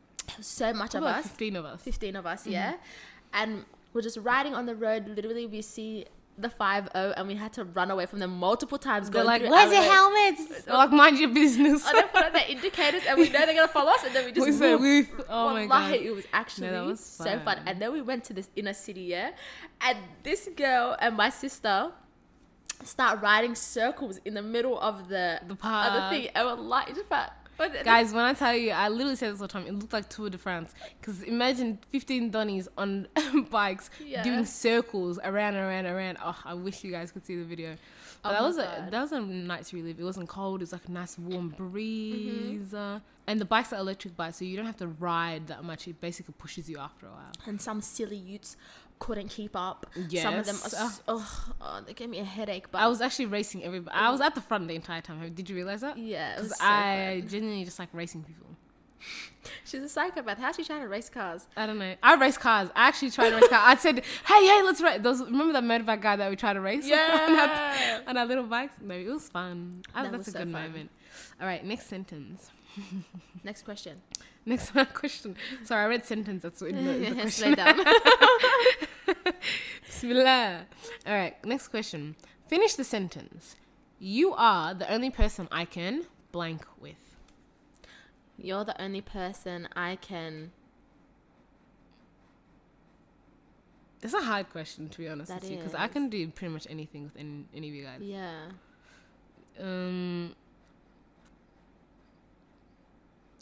So 0.40 0.72
much 0.72 0.94
of 0.94 1.02
About 1.02 1.18
us. 1.20 1.26
fifteen 1.28 1.56
of 1.56 1.64
us. 1.64 1.82
15 1.82 2.14
of 2.16 2.24
Mm-hmm. 2.24 2.32
us, 2.32 2.46
yeah. 2.46 2.74
And 3.32 3.64
we're 3.96 4.02
just 4.02 4.18
riding 4.18 4.54
on 4.54 4.66
the 4.66 4.74
road. 4.76 5.08
Literally, 5.08 5.46
we 5.46 5.62
see 5.62 6.06
the 6.38 6.50
5 6.50 6.90
0 6.92 7.14
and 7.16 7.26
we 7.28 7.34
had 7.34 7.52
to 7.54 7.64
run 7.64 7.90
away 7.90 8.04
from 8.04 8.18
them 8.18 8.30
multiple 8.38 8.76
times. 8.76 9.08
They're 9.08 9.24
like, 9.24 9.42
"Where's 9.42 9.72
your 9.72 9.82
helmets?" 9.82 10.66
Like, 10.68 10.90
mind 10.92 11.18
your 11.18 11.30
business. 11.30 11.86
And 11.88 11.96
they 11.96 12.02
put 12.02 12.24
on 12.26 12.32
their 12.34 12.46
indicators 12.46 13.02
and 13.08 13.18
we 13.18 13.30
know 13.30 13.38
they're 13.46 13.54
going 13.54 13.66
to 13.66 13.72
follow 13.72 13.90
us. 13.92 14.04
And 14.04 14.14
then 14.14 14.24
we 14.26 14.32
just 14.36 14.46
We 14.46 14.52
said, 14.52 14.78
move. 14.78 15.08
Oh 15.30 15.48
my 15.54 15.66
Wallahi, 15.66 15.96
god. 15.98 16.06
it 16.06 16.14
was 16.14 16.26
actually 16.34 16.68
that 16.68 16.84
was 16.84 17.00
so 17.00 17.24
fun. 17.24 17.40
fun. 17.46 17.60
And 17.66 17.80
then 17.80 17.90
we 17.92 18.02
went 18.02 18.22
to 18.24 18.34
this 18.34 18.50
inner 18.54 18.74
city, 18.74 19.00
yeah. 19.16 19.30
And 19.80 19.96
this 20.24 20.48
girl 20.54 20.94
and 21.00 21.16
my 21.16 21.30
sister 21.30 21.92
start 22.84 23.22
riding 23.22 23.54
circles 23.54 24.20
in 24.26 24.34
the 24.34 24.42
middle 24.42 24.78
of 24.78 25.08
the 25.08 25.40
The 25.48 25.54
park. 25.56 26.10
thing. 26.12 26.28
And 26.34 26.46
we're 26.46 26.54
like, 26.56 26.88
just 26.94 27.08
but 27.58 27.84
Guys, 27.84 28.12
when 28.12 28.24
I 28.24 28.32
tell 28.34 28.54
you, 28.54 28.70
I 28.70 28.88
literally 28.88 29.16
said 29.16 29.32
this 29.32 29.40
all 29.40 29.46
the 29.46 29.52
time. 29.52 29.66
It 29.66 29.74
looked 29.74 29.92
like 29.92 30.08
Tour 30.08 30.30
de 30.30 30.38
France. 30.38 30.74
Because 31.00 31.22
imagine 31.22 31.78
15 31.90 32.30
Donnies 32.32 32.68
on 32.76 33.08
bikes 33.50 33.90
Yeah. 34.04 34.22
doing 34.22 34.44
circles 34.44 35.18
around 35.24 35.54
and 35.54 35.64
around 35.64 35.86
around. 35.86 36.18
Oh, 36.22 36.38
I 36.44 36.54
wish 36.54 36.84
you 36.84 36.90
guys 36.92 37.10
could 37.12 37.24
see 37.24 37.36
the 37.36 37.44
video. 37.44 37.76
But 38.22 38.30
Oh 38.30 38.32
that 38.32 38.42
was 38.42 38.58
a 38.58 38.62
God. 38.62 38.90
that 38.90 39.00
was 39.02 39.12
a 39.12 39.20
night 39.20 39.64
to 39.66 39.76
relive. 39.76 40.00
It 40.00 40.04
wasn't 40.04 40.28
cold. 40.28 40.60
It 40.60 40.64
was 40.64 40.72
like 40.72 40.86
a 40.88 40.90
nice 40.92 41.18
warm 41.18 41.50
Mm-hmm. 41.52 41.68
breeze. 41.70 42.74
Uh, 42.74 43.00
and 43.28 43.40
the 43.40 43.44
bikes 43.44 43.72
are 43.72 43.76
electric 43.80 44.16
bikes, 44.16 44.36
so 44.36 44.44
you 44.44 44.56
don't 44.56 44.66
have 44.66 44.76
to 44.76 44.86
ride 44.86 45.48
that 45.48 45.64
much. 45.64 45.88
It 45.88 46.00
basically 46.00 46.34
pushes 46.38 46.70
you 46.70 46.78
after 46.78 47.06
a 47.06 47.10
while. 47.10 47.32
and 47.46 47.60
some 47.60 47.80
silly 47.80 48.16
youths 48.16 48.56
couldn't 48.98 49.28
keep 49.28 49.54
up. 49.54 49.86
Some 49.94 50.34
of 50.34 50.46
them, 50.46 50.56
Yes. 50.62 51.02
oh, 51.08 51.44
oh, 51.60 51.80
they 51.86 51.92
gave 51.94 52.08
me 52.08 52.18
a 52.18 52.24
headache. 52.24 52.70
But 52.70 52.80
I 52.82 52.86
was 52.88 53.00
actually 53.00 53.26
racing 53.26 53.62
everybody. 53.64 53.94
I 53.96 54.10
was 54.10 54.20
at 54.20 54.34
the 54.34 54.40
front 54.40 54.68
the 54.68 54.74
entire 54.74 55.00
time. 55.02 55.32
Did 55.34 55.48
you 55.50 55.56
realize 55.56 55.80
that? 55.82 55.98
yeah, 55.98 56.36
Because 56.36 56.50
so 56.58 56.64
I 56.64 57.18
fun. 57.20 57.28
genuinely 57.28 57.64
just 57.64 57.78
like 57.78 57.88
racing 57.92 58.22
people. 58.24 58.46
She's 59.64 59.82
a 59.82 59.88
psychopath. 59.88 60.38
How's 60.38 60.56
she 60.56 60.64
trying 60.64 60.80
to 60.80 60.88
race 60.88 61.08
cars? 61.08 61.46
I 61.56 61.66
don't 61.66 61.78
know. 61.78 61.94
I 62.02 62.14
race 62.14 62.36
cars. 62.38 62.70
I 62.74 62.88
actually 62.88 63.10
tried 63.10 63.30
to 63.30 63.36
race 63.36 63.48
cars. 63.48 63.62
I 63.64 63.76
said, 63.76 64.02
"Hey, 64.26 64.46
hey, 64.46 64.62
let's 64.64 64.80
race." 64.80 65.00
Those 65.02 65.20
remember 65.20 65.52
that 65.52 65.62
motorbike 65.62 66.00
guy 66.00 66.16
that 66.16 66.28
we 66.30 66.34
tried 66.36 66.54
to 66.54 66.60
race? 66.60 66.84
on, 66.86 66.90
Yeah. 66.90 68.00
our, 68.04 68.08
on 68.10 68.16
our 68.16 68.26
little 68.26 68.44
bikes. 68.44 68.74
No, 68.82 68.94
it 68.94 69.06
was 69.06 69.28
fun. 69.28 69.82
I, 69.94 70.02
That 70.04 70.12
that's 70.12 70.18
was 70.26 70.28
a 70.28 70.30
so 70.32 70.38
good 70.40 70.50
fun. 70.52 70.62
moment. 70.62 70.90
All 71.40 71.46
right, 71.46 71.64
next 71.64 71.86
sentence. 71.88 72.50
Next 73.44 73.62
question. 73.64 74.00
Next 74.48 74.72
question. 74.94 75.36
Sorry, 75.64 75.84
I 75.84 75.86
read 75.88 76.04
sentence. 76.04 76.42
That's 76.44 76.60
what 76.60 76.72
the, 76.72 76.80
the 76.80 77.30
Slow 77.30 77.52
question. 77.52 77.54
down. 77.54 77.80
Bismillah. 79.86 80.66
All 81.06 81.12
right, 81.12 81.44
next 81.44 81.68
question. 81.68 82.14
Finish 82.46 82.74
the 82.74 82.84
sentence. 82.84 83.56
You 83.98 84.34
are 84.34 84.72
the 84.72 84.88
only 84.92 85.10
person 85.10 85.48
I 85.50 85.64
can 85.64 86.04
blank 86.30 86.64
with. 86.80 87.16
You're 88.38 88.64
the 88.64 88.80
only 88.80 89.00
person 89.00 89.68
I 89.74 89.96
can. 89.96 90.52
It's 94.02 94.14
a 94.14 94.22
hard 94.22 94.50
question 94.50 94.88
to 94.90 94.98
be 94.98 95.08
honest 95.08 95.28
That 95.30 95.40
with 95.40 95.50
you 95.50 95.56
because 95.56 95.74
I 95.74 95.86
is. 95.86 95.90
can 95.92 96.08
do 96.08 96.28
pretty 96.28 96.52
much 96.52 96.66
anything 96.70 97.04
with 97.04 97.16
any, 97.16 97.46
any 97.54 97.68
of 97.70 97.74
you 97.74 97.82
guys. 97.84 98.00
Yeah. 98.00 98.32
Um, 99.60 100.36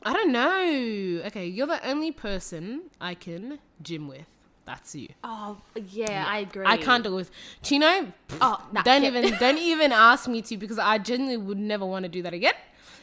I 0.04 0.12
don't 0.12 0.32
know. 0.32 1.26
Okay, 1.28 1.46
you're 1.46 1.66
the 1.66 1.86
only 1.88 2.12
person 2.12 2.82
I 3.00 3.14
can 3.14 3.58
gym 3.82 4.06
with. 4.08 4.26
That's 4.66 4.94
you. 4.94 5.08
Oh 5.22 5.58
yeah, 5.90 6.24
I 6.26 6.38
agree. 6.38 6.64
I 6.66 6.76
can't 6.78 7.04
do 7.04 7.12
it 7.12 7.16
with 7.16 7.30
Chino. 7.62 8.12
Oh, 8.40 8.66
nah, 8.72 8.82
don't 8.82 9.02
yeah. 9.02 9.08
even 9.08 9.34
don't 9.38 9.58
even 9.72 9.92
ask 9.92 10.26
me 10.28 10.40
to 10.42 10.56
because 10.56 10.78
I 10.78 10.98
genuinely 10.98 11.36
would 11.36 11.58
never 11.58 11.84
want 11.84 12.04
to 12.04 12.08
do 12.08 12.22
that 12.22 12.32
again. 12.32 12.54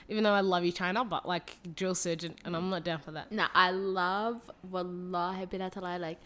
Even 0.09 0.23
though 0.23 0.33
I 0.33 0.41
love 0.41 0.65
you, 0.65 0.71
China, 0.71 1.05
but 1.05 1.27
like 1.27 1.57
drill 1.75 1.93
surgeon, 1.95 2.35
and 2.45 2.55
I'm 2.55 2.69
not 2.69 2.83
down 2.83 2.99
for 2.99 3.11
that. 3.11 3.31
Nah, 3.31 3.47
I 3.53 3.71
love 3.71 4.41
wallahi 4.69 5.45
bin 5.45 5.61
atalai, 5.61 5.99
like 5.99 6.19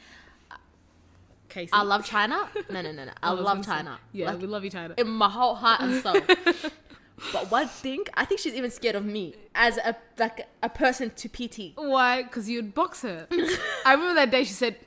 Casey, 1.50 1.70
I 1.74 1.84
love 1.84 2.06
China. 2.06 2.50
No, 2.70 2.82
no, 2.82 2.92
no, 2.92 3.06
no. 3.06 3.12
I, 3.24 3.32
love 3.32 3.64
say- 3.64 3.72
China. 3.72 4.00
Yeah, 4.12 4.32
Like, 4.32 4.42
we 4.42 4.48
love 4.48 4.64
you, 4.64 4.70
China. 4.70 4.96
in 4.98 5.08
my 5.10 5.30
whole 5.30 5.56
heart 5.56 5.82
and 5.82 6.02
soul. 6.02 6.16
but 7.32 7.50
one 7.52 7.68
thing, 7.68 8.06
I 8.14 8.26
think 8.26 8.42
she's 8.42 8.54
even 8.54 8.72
scared 8.72 8.96
of 8.96 9.06
me 9.06 9.36
as 9.54 9.78
a 9.78 9.96
like 10.18 10.48
a 10.62 10.70
person 10.70 11.12
to 11.12 11.30
PT. 11.30 11.74
Why? 11.76 12.24
Because 12.24 12.50
you'd 12.50 12.74
box 12.74 13.02
her. 13.04 13.28
I 13.86 13.94
remember 13.94 14.16
that 14.16 14.32
day 14.32 14.44
she 14.44 14.54
said, 14.54 14.78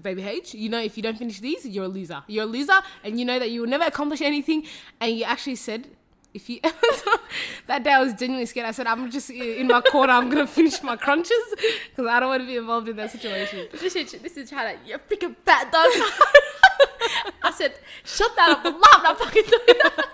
Baby 0.00 0.22
H, 0.22 0.54
you 0.54 0.68
know, 0.68 0.80
if 0.80 0.96
you 0.96 1.02
don't 1.02 1.18
finish 1.18 1.40
these, 1.40 1.66
you're 1.66 1.84
a 1.84 1.88
loser. 1.88 2.22
You're 2.26 2.44
a 2.44 2.46
loser, 2.46 2.80
and 3.04 3.18
you 3.18 3.24
know 3.24 3.38
that 3.38 3.50
you 3.50 3.62
will 3.62 3.68
never 3.68 3.84
accomplish 3.84 4.20
anything. 4.20 4.66
And 5.00 5.16
you 5.16 5.24
actually 5.24 5.56
said, 5.56 5.88
if 6.34 6.48
you. 6.48 6.60
that 7.66 7.82
day 7.82 7.92
I 7.92 8.00
was 8.00 8.12
genuinely 8.14 8.46
scared. 8.46 8.66
I 8.66 8.70
said, 8.72 8.86
I'm 8.86 9.10
just 9.10 9.30
in 9.30 9.66
my 9.66 9.80
corner, 9.80 10.12
I'm 10.12 10.30
going 10.30 10.46
to 10.46 10.52
finish 10.52 10.82
my 10.82 10.96
crunches 10.96 11.54
because 11.90 12.06
I 12.06 12.20
don't 12.20 12.28
want 12.28 12.42
to 12.42 12.46
be 12.46 12.56
involved 12.56 12.88
in 12.88 12.96
that 12.96 13.10
situation. 13.10 13.68
This 13.72 13.96
is 13.96 14.12
this 14.12 14.36
is 14.36 14.50
China. 14.50 14.78
You're 14.86 14.98
freaking 14.98 15.36
fat 15.44 15.70
dog. 15.72 15.90
I 17.42 17.50
said, 17.52 17.74
shut 18.04 18.34
that 18.36 18.50
up. 18.50 18.60
I'm 18.64 18.80
not 18.80 19.18
fucking 19.18 19.42
doing 19.42 19.78
that. 19.82 20.06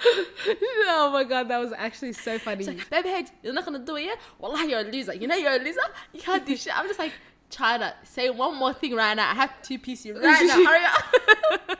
oh 0.88 1.10
my 1.12 1.24
god, 1.24 1.48
that 1.48 1.58
was 1.58 1.72
actually 1.76 2.12
so 2.12 2.38
funny. 2.38 2.64
Like, 2.64 2.88
baby, 2.88 3.08
hey, 3.08 3.26
you're 3.42 3.52
not 3.52 3.64
gonna 3.64 3.78
do 3.78 3.96
it, 3.96 4.04
yeah? 4.04 4.14
Wallah, 4.38 4.66
you're 4.66 4.80
a 4.80 4.84
loser. 4.84 5.14
You 5.14 5.26
know 5.26 5.36
you're 5.36 5.52
a 5.52 5.58
loser. 5.58 5.80
You 6.12 6.20
can't 6.20 6.46
do 6.46 6.56
shit. 6.56 6.76
I'm 6.76 6.86
just 6.86 6.98
like, 6.98 7.12
China, 7.50 7.94
say 8.02 8.30
one 8.30 8.56
more 8.56 8.72
thing 8.72 8.94
right 8.94 9.14
now. 9.14 9.30
I 9.30 9.34
have 9.34 9.62
two 9.62 9.78
pieces 9.78 10.12
right 10.20 10.46
now. 10.46 10.64
Hurry 10.64 10.84
up. 10.84 11.78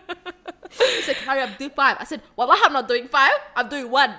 She's 0.71 1.09
like, 1.09 1.17
hurry 1.19 1.41
up, 1.43 1.57
do 1.59 1.69
five. 1.71 1.97
I 2.01 2.05
said, 2.05 2.23
well, 2.37 2.49
I'm 2.53 2.73
not 2.73 2.87
doing 2.89 3.09
five. 3.09 3.33
I'm 3.55 3.69
doing 3.69 3.91
one. 3.91 4.15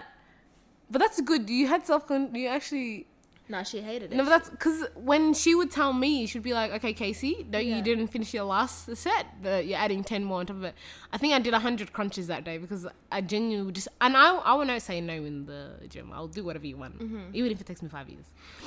but 0.89 0.99
that's 0.99 1.21
good. 1.21 1.49
You 1.49 1.67
had 1.67 1.85
self. 1.85 2.05
You 2.09 2.47
actually. 2.47 3.07
No, 3.49 3.63
she 3.63 3.79
hated 3.81 4.11
it. 4.11 4.15
No, 4.17 4.23
but 4.23 4.29
that's 4.29 4.49
because 4.49 4.85
when 4.95 5.33
she 5.33 5.55
would 5.55 5.71
tell 5.71 5.93
me, 5.93 6.25
she'd 6.25 6.43
be 6.43 6.53
like, 6.53 6.71
"Okay, 6.73 6.91
Casey, 6.93 7.45
no, 7.49 7.59
Yeah. 7.59 7.77
you 7.77 7.81
didn't 7.81 8.07
finish 8.07 8.33
your 8.33 8.43
last 8.43 8.93
set. 8.97 9.25
The, 9.41 9.63
you're 9.63 9.77
adding 9.77 10.03
ten 10.03 10.23
more 10.25 10.39
on 10.41 10.45
top 10.47 10.57
of 10.57 10.63
it." 10.65 10.75
I 11.13 11.17
think 11.17 11.33
I 11.33 11.39
did 11.39 11.53
hundred 11.53 11.93
crunches 11.93 12.27
that 12.27 12.43
day 12.43 12.57
because 12.57 12.85
I 13.11 13.21
genuinely 13.21 13.71
just, 13.71 13.87
and 14.01 14.17
I, 14.17 14.35
I 14.35 14.53
will 14.55 14.65
not 14.65 14.81
say 14.81 14.99
no 14.99 15.13
in 15.13 15.45
the 15.45 15.75
gym. 15.87 16.11
I'll 16.13 16.27
do 16.27 16.43
whatever 16.43 16.67
you 16.67 16.75
want, 16.77 16.99
Mm-hmm. 16.99 17.29
even 17.33 17.51
if 17.51 17.61
it 17.61 17.67
takes 17.67 17.81
me 17.81 17.87
five 17.87 18.09
years. 18.09 18.25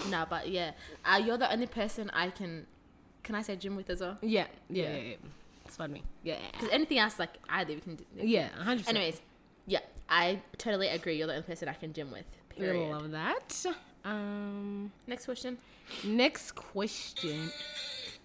no, 0.08 0.24
but 0.30 0.48
yeah, 0.48 0.72
uh, 1.04 1.20
you're 1.24 1.36
the 1.38 1.52
only 1.52 1.66
person 1.66 2.10
I 2.14 2.30
can. 2.30 2.66
Can 3.22 3.34
I 3.34 3.42
say 3.42 3.56
gym 3.56 3.76
with 3.76 3.90
as 3.90 4.00
well? 4.00 4.16
Yeah, 4.22 4.46
yeah, 4.70 4.82
Yeah. 4.84 4.96
yeah. 4.96 5.02
yeah. 5.10 5.16
It's 5.66 5.76
fun 5.76 5.92
me. 5.92 6.02
Yeah, 6.24 6.38
Because 6.52 6.70
anything 6.70 6.98
else, 6.98 7.18
like 7.18 7.34
either 7.50 7.74
we 7.74 7.80
can 7.80 7.96
do. 7.96 8.04
yeah, 8.16 8.48
hundred. 8.48 8.88
Anyways, 8.88 9.20
yeah, 9.66 9.80
I 10.08 10.40
totally 10.58 10.88
agree. 10.88 11.16
You're 11.18 11.26
the 11.26 11.34
only 11.34 11.44
person 11.46 11.68
I 11.68 11.74
can 11.74 11.92
gym 11.92 12.10
with. 12.10 12.24
Period. 12.48 12.90
love 12.90 13.10
that. 13.12 13.64
Um, 14.04 14.90
Next 15.06 15.26
question. 15.26 15.58
next 16.04 16.52
question. 16.52 17.50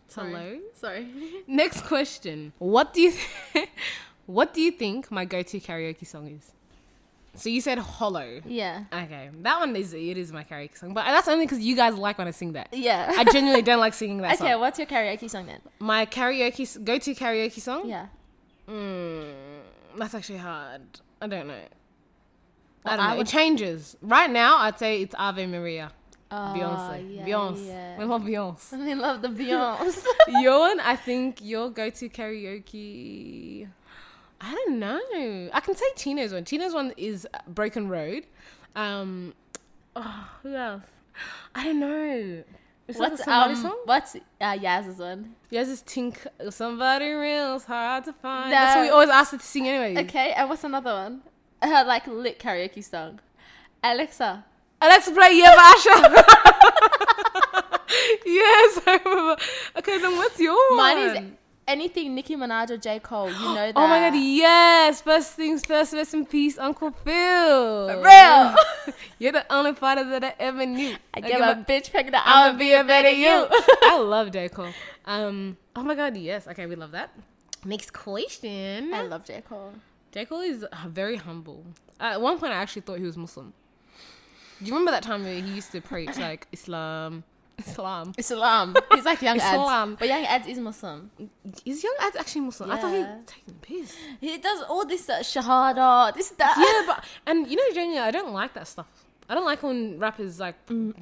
Sorry. 0.07 0.31
Hello. 0.31 0.59
Sorry. 0.75 1.07
Next 1.47 1.81
question. 1.81 2.53
What 2.59 2.93
do 2.93 3.01
you 3.01 3.13
What 4.27 4.53
do 4.53 4.61
you 4.61 4.71
think 4.71 5.11
my 5.11 5.25
go-to 5.25 5.59
karaoke 5.59 6.07
song 6.07 6.27
is? 6.27 6.51
So 7.35 7.49
you 7.49 7.59
said 7.59 7.77
Hollow. 7.79 8.41
yeah. 8.45 8.85
Okay, 8.93 9.29
that 9.41 9.59
one 9.59 9.75
is 9.75 9.93
it 9.93 10.17
is 10.17 10.31
my 10.31 10.43
karaoke 10.45 10.77
song, 10.77 10.93
but 10.93 11.03
that's 11.03 11.27
only 11.27 11.45
because 11.45 11.59
you 11.59 11.75
guys 11.75 11.93
like 11.95 12.17
when 12.17 12.27
I 12.27 12.31
sing 12.31 12.53
that. 12.53 12.69
Yeah. 12.71 13.11
I 13.17 13.25
genuinely 13.25 13.61
don't 13.61 13.79
like 13.81 13.93
singing 13.93 14.19
that 14.21 14.35
okay, 14.39 14.51
song. 14.53 14.61
what's 14.61 14.79
your 14.79 14.87
karaoke 14.87 15.29
song 15.29 15.45
then? 15.47 15.59
My 15.79 16.05
karaoke 16.05 16.83
go-to 16.85 17.13
karaoke 17.13 17.59
song. 17.59 17.89
Yeah. 17.89 18.07
Mm, 18.69 19.33
that's 19.97 20.15
actually 20.15 20.39
hard. 20.39 20.81
I 21.21 21.27
don't 21.27 21.47
know. 21.47 21.59
I 22.85 22.95
don't 22.97 23.05
I 23.05 23.09
know. 23.11 23.17
would- 23.17 23.27
It 23.27 23.31
changes. 23.31 23.97
Right 24.01 24.29
now, 24.29 24.57
I'd 24.57 24.77
say 24.79 25.01
it's 25.01 25.15
Ave 25.17 25.45
Maria. 25.47 25.91
Oh, 26.31 26.35
Beyonce. 26.35 27.15
yeah, 27.15 27.25
Beyonce. 27.25 27.67
yeah. 27.67 27.97
We 27.99 28.05
love 28.05 28.21
Beyonce. 28.23 28.79
We 28.85 28.95
love 28.95 29.21
the 29.21 29.27
Beyonce. 29.29 30.03
your 30.41 30.59
one, 30.59 30.79
I 30.79 30.95
think 30.95 31.39
your 31.41 31.69
go-to 31.69 32.09
karaoke. 32.09 33.67
I 34.41 34.51
don't 34.51 34.79
know. 34.79 35.49
I 35.53 35.59
can 35.61 35.75
say 35.75 35.85
Tina's 35.95 36.33
one. 36.33 36.43
Tina's 36.43 36.73
one 36.73 36.93
is 36.97 37.27
Broken 37.47 37.87
Road. 37.89 38.25
Um, 38.75 39.33
oh, 39.95 40.29
who 40.43 40.53
else? 40.55 40.83
I 41.53 41.63
don't 41.65 41.79
know. 41.79 42.43
Is 42.87 42.97
that 42.97 43.11
what's 43.11 43.23
somebody 43.23 43.53
um? 43.53 43.61
song? 43.61 43.77
What's 43.85 44.15
uh, 44.15 44.57
Yaz's 44.61 44.97
one? 44.99 45.35
Yes, 45.49 45.69
it's 45.69 45.81
Tink. 45.83 46.17
Somebody 46.51 47.11
real 47.11 47.55
is 47.55 47.63
hard 47.65 48.03
to 48.05 48.13
find. 48.13 48.51
No. 48.51 48.55
That's 48.57 48.75
what 48.75 48.81
we 48.83 48.89
always 48.89 49.09
ask 49.09 49.31
her 49.31 49.37
to 49.37 49.43
sing 49.43 49.67
anyway. 49.67 50.03
Okay, 50.03 50.33
and 50.33 50.49
what's 50.49 50.63
another 50.63 50.91
one? 50.93 51.21
Her 51.61 51.83
like 51.85 52.07
lit 52.07 52.39
karaoke 52.39 52.83
song. 52.83 53.19
Alexa. 53.83 54.45
Alexa, 54.81 55.11
play 55.11 55.31
Yeah 55.33 55.55
Basha. 55.55 55.95
yes, 58.25 58.79
I 58.87 58.99
remember. 59.05 59.41
Okay, 59.77 59.97
then 59.99 60.17
what's 60.17 60.39
yours? 60.39 60.77
Mine 60.77 60.97
is 60.97 61.31
anything 61.67 62.13
Nicki 62.15 62.35
Minaj 62.35 62.69
or 62.71 62.77
J 62.77 62.99
Cole. 62.99 63.29
You 63.31 63.39
know 63.39 63.55
that. 63.55 63.73
Oh 63.75 63.87
my 63.87 63.99
god, 64.09 64.15
yes! 64.17 65.01
First 65.01 65.33
things 65.33 65.65
first, 65.65 65.93
rest 65.93 66.13
in 66.13 66.25
peace, 66.25 66.57
Uncle 66.57 66.91
Phil. 66.91 68.01
Real. 68.01 68.55
You're 69.19 69.31
the 69.31 69.45
only 69.51 69.73
father 69.73 70.03
that 70.11 70.23
I 70.23 70.33
ever 70.39 70.65
knew. 70.65 70.95
I 71.13 71.21
give 71.21 71.39
a 71.39 71.63
bitch 71.67 71.91
pregnant. 71.91 72.23
I'ma 72.25 72.57
be 72.57 72.73
a 72.73 72.83
better 72.83 73.09
you. 73.09 73.47
I 73.83 73.97
love 73.99 74.31
J. 74.31 74.49
Cole. 74.49 74.73
Um, 75.05 75.57
oh 75.75 75.83
my 75.83 75.95
god, 75.95 76.17
yes. 76.17 76.47
Okay, 76.47 76.65
we 76.65 76.75
love 76.75 76.91
that. 76.91 77.11
Next 77.63 77.93
question. 77.93 78.93
I 78.93 79.01
love 79.03 79.25
J 79.25 79.41
Cole. 79.47 79.73
J. 80.15 80.23
Cole 80.23 80.39
is 80.39 80.63
uh, 80.63 80.87
very 80.87 81.17
humble. 81.17 81.65
At 81.99 82.21
one 82.21 82.39
point, 82.39 82.53
I 82.53 82.55
actually 82.55 82.83
thought 82.83 82.99
he 82.99 83.03
was 83.03 83.17
Muslim. 83.17 83.51
Do 84.59 84.65
you 84.65 84.71
remember 84.71 84.91
that 84.91 85.03
time 85.03 85.25
where 85.25 85.41
he 85.41 85.53
used 85.53 85.73
to 85.73 85.81
preach 85.81 86.17
like 86.17 86.47
Islam? 86.53 87.25
Islam. 87.57 88.13
Islam. 88.17 88.75
He's 88.93 89.03
like 89.03 89.21
young 89.21 89.35
Islam. 89.35 89.91
ads, 89.91 89.99
but 89.99 90.07
Young 90.07 90.23
Adz 90.23 90.47
is 90.47 90.57
Muslim. 90.59 91.11
Is 91.65 91.83
Young 91.83 91.97
Adz 91.99 92.15
actually 92.17 92.41
Muslim? 92.41 92.71
I 92.71 92.77
thought 92.79 92.93
he 92.93 92.99
was 92.99 93.25
taking 93.25 93.43
the 93.47 93.59
piss. 93.59 93.97
He 94.21 94.37
does 94.37 94.61
all 94.69 94.85
this 94.85 95.09
uh, 95.09 95.19
shahada, 95.19 96.13
this 96.13 96.29
that. 96.29 96.55
yeah, 96.57 96.93
but 96.93 97.03
and 97.27 97.45
you 97.49 97.57
know, 97.57 97.63
genuinely, 97.73 97.99
I 97.99 98.11
don't 98.11 98.31
like 98.31 98.53
that 98.53 98.69
stuff. 98.69 98.87
I 99.27 99.33
don't 99.33 99.45
like 99.45 99.63
when 99.63 99.97
rappers 99.99 100.39
like 100.39 100.55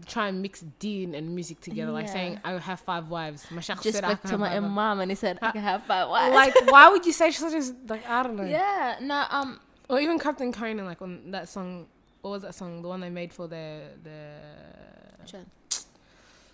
try 0.07 0.30
and 0.30 0.41
mix 0.41 0.61
deen 0.80 1.13
and 1.13 1.36
music 1.36 1.59
together, 1.59 1.91
like 1.91 2.05
Mm. 2.07 2.13
Saying 2.13 2.39
I 2.43 2.51
have 2.53 2.80
five 2.80 3.09
wives. 3.09 3.45
My 3.51 3.59
sheikh 3.61 3.82
Just 3.82 3.95
said 3.95 4.05
I 4.05 4.15
to 4.15 4.38
my 4.38 4.55
imam 4.55 5.01
and 5.01 5.11
he 5.11 5.15
said 5.15 5.39
I 5.41 5.51
can 5.51 5.61
have 5.61 5.84
five 5.84 6.07
wives. 6.09 6.34
Like, 6.34 6.71
why 6.71 6.89
would 6.89 7.05
you 7.05 7.11
say 7.11 7.32
such 7.32 7.53
as 7.53 7.74
like 7.88 8.07
I 8.07 8.24
don't 8.24 8.36
know? 8.38 8.45
yeah, 8.45 8.97
no, 9.01 9.26
um, 9.30 9.59
Or 9.89 9.99
even 9.99 10.19
Captain 10.19 10.51
Conan, 10.53 10.86
like 10.86 11.01
on 11.01 11.32
that 11.32 11.49
song. 11.49 11.88
What 12.21 12.32
was 12.32 12.41
that 12.43 12.55
song? 12.55 12.82
The 12.82 12.88
one 12.88 13.01
they 13.01 13.09
made 13.09 13.34
for 13.34 13.47
their 13.49 13.89
their 14.01 14.39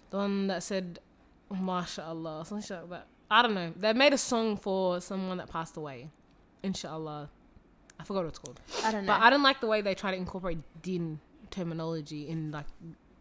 the 0.09 0.17
one 0.17 0.47
that 0.47 0.63
said 0.63 0.99
"Mashallah" 1.51 2.45
something 2.45 2.77
like 2.77 2.89
that. 2.89 3.07
I 3.29 3.43
don't 3.43 3.53
know. 3.53 3.71
They 3.75 3.93
made 3.93 4.13
a 4.13 4.17
song 4.17 4.57
for 4.57 4.99
someone 5.01 5.37
that 5.37 5.49
passed 5.49 5.77
away. 5.77 6.09
Inshallah, 6.63 7.29
I 7.99 8.03
forgot 8.03 8.21
what 8.23 8.29
it's 8.29 8.39
called. 8.39 8.59
I 8.83 8.91
don't 8.91 9.05
know. 9.05 9.13
But 9.13 9.21
I 9.21 9.29
don't 9.29 9.43
like 9.43 9.59
the 9.61 9.67
way 9.67 9.81
they 9.81 9.93
try 9.93 10.09
to 10.11 10.17
incorporate 10.17 10.57
din 10.81 11.19
terminology 11.51 12.27
in 12.29 12.51
like 12.51 12.65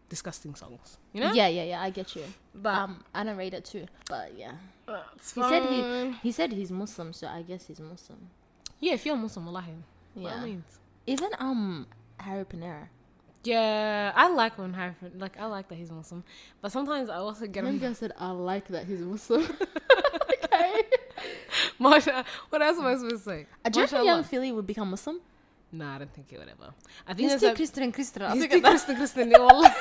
disgusting 0.09 0.55
songs. 0.55 0.97
You 1.13 1.21
know? 1.21 1.33
Yeah, 1.33 1.47
yeah, 1.47 1.63
yeah. 1.63 1.81
I 1.81 1.89
get 1.89 2.15
you. 2.15 2.23
But 2.55 2.75
Um, 2.75 3.03
I 3.13 3.23
don't 3.23 3.37
read 3.37 3.53
it 3.53 3.65
too, 3.65 3.85
but 4.09 4.37
yeah. 4.37 4.53
He 5.35 5.41
said 5.41 5.63
he 5.69 6.11
he 6.23 6.31
said 6.31 6.51
he's 6.51 6.71
Muslim, 6.71 7.13
so 7.13 7.27
I 7.27 7.43
guess 7.43 7.67
he's 7.67 7.79
Muslim. 7.79 8.29
yeah, 8.79 8.93
if 8.93 9.05
you're 9.05 9.15
Muslim, 9.15 9.45
wallahi. 9.45 9.73
Yeah. 10.15 10.35
Yeah. 10.35 10.45
means. 10.45 10.79
Even 11.05 11.29
um 11.39 11.85
Harry 12.19 12.45
Pinero. 12.45 12.87
Yeah, 13.43 14.11
I 14.15 14.27
like 14.29 14.57
when 14.57 14.73
Harry, 14.73 14.95
like 15.15 15.39
I 15.39 15.45
like 15.45 15.69
that 15.69 15.75
he's 15.75 15.91
Muslim, 15.91 16.23
but 16.61 16.71
sometimes 16.71 17.07
I 17.09 17.15
also 17.17 17.47
get 17.47 17.63
him. 17.63 17.79
I 17.83 17.93
said 17.93 18.11
I 18.17 18.31
like 18.31 18.67
that 18.69 18.85
he's 18.85 18.99
Muslim. 18.99 19.43
okay. 20.43 20.83
Masha, 21.79 22.25
what 22.49 22.61
else 22.61 22.77
am 22.77 22.85
I 22.85 22.95
supposed 22.95 23.23
to 23.23 23.29
say? 23.31 23.45
Uh, 23.63 23.69
Do 23.69 23.79
you 23.79 23.85
reckon 23.85 24.05
Yung 24.05 24.23
Filly 24.23 24.51
would 24.51 24.67
become 24.67 24.89
Muslim? 24.89 25.19
Nah, 25.71 25.95
I 25.95 25.97
don't 25.99 26.13
think 26.13 26.29
he 26.31 26.37
would 26.37 26.49
ever. 26.49 26.73
I 27.07 27.13
think 27.13 27.31
He's 27.31 27.41
too 27.41 27.47
a. 27.49 27.55
Christian 27.55 27.91
Christian. 27.91 28.21
I 28.23 28.31
He's 28.33 28.39
think 28.41 28.51
too 28.53 28.61
that- 28.61 28.69
Christian, 28.69 28.95
Christian. 28.95 29.31
yeah. 29.31 29.73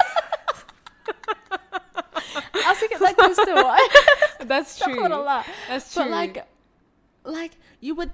I 2.55 2.74
think 2.74 2.93
it's 2.93 3.01
like 3.01 3.16
Christian. 3.16 3.55
Why? 3.55 3.89
That's 4.41 4.78
true. 4.78 4.97
That's 5.68 5.95
true. 5.95 6.05
But 6.05 6.11
like, 6.11 6.47
like 7.24 7.53
you 7.80 7.95
would. 7.95 8.11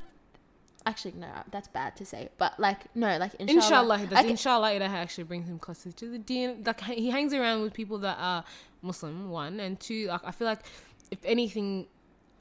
Actually, 0.87 1.13
no, 1.17 1.29
that's 1.51 1.67
bad 1.69 1.97
to 1.97 2.05
say. 2.05 2.29
But 2.37 2.61
like, 2.61 2.95
no, 2.95 3.17
like 3.17 3.33
inshallah. 3.37 3.55
Inshallah, 3.63 3.99
he 3.99 4.05
does. 4.05 4.13
Like, 4.17 4.27
Inshallah, 4.27 4.73
it 4.75 4.83
actually 4.83 5.25
brings 5.25 5.49
him 5.49 5.59
closer 5.59 5.91
to 5.91 6.11
the 6.11 6.19
deen. 6.19 6.63
Like 6.63 6.83
he 6.83 7.09
hangs 7.09 7.33
around 7.33 7.63
with 7.63 7.73
people 7.73 7.97
that 8.01 8.19
are 8.21 8.45
Muslim. 8.83 9.31
One 9.31 9.61
and 9.61 9.81
two. 9.81 10.09
Like 10.09 10.21
I 10.25 10.31
feel 10.31 10.47
like, 10.47 10.61
if 11.11 11.19
anything, 11.25 11.87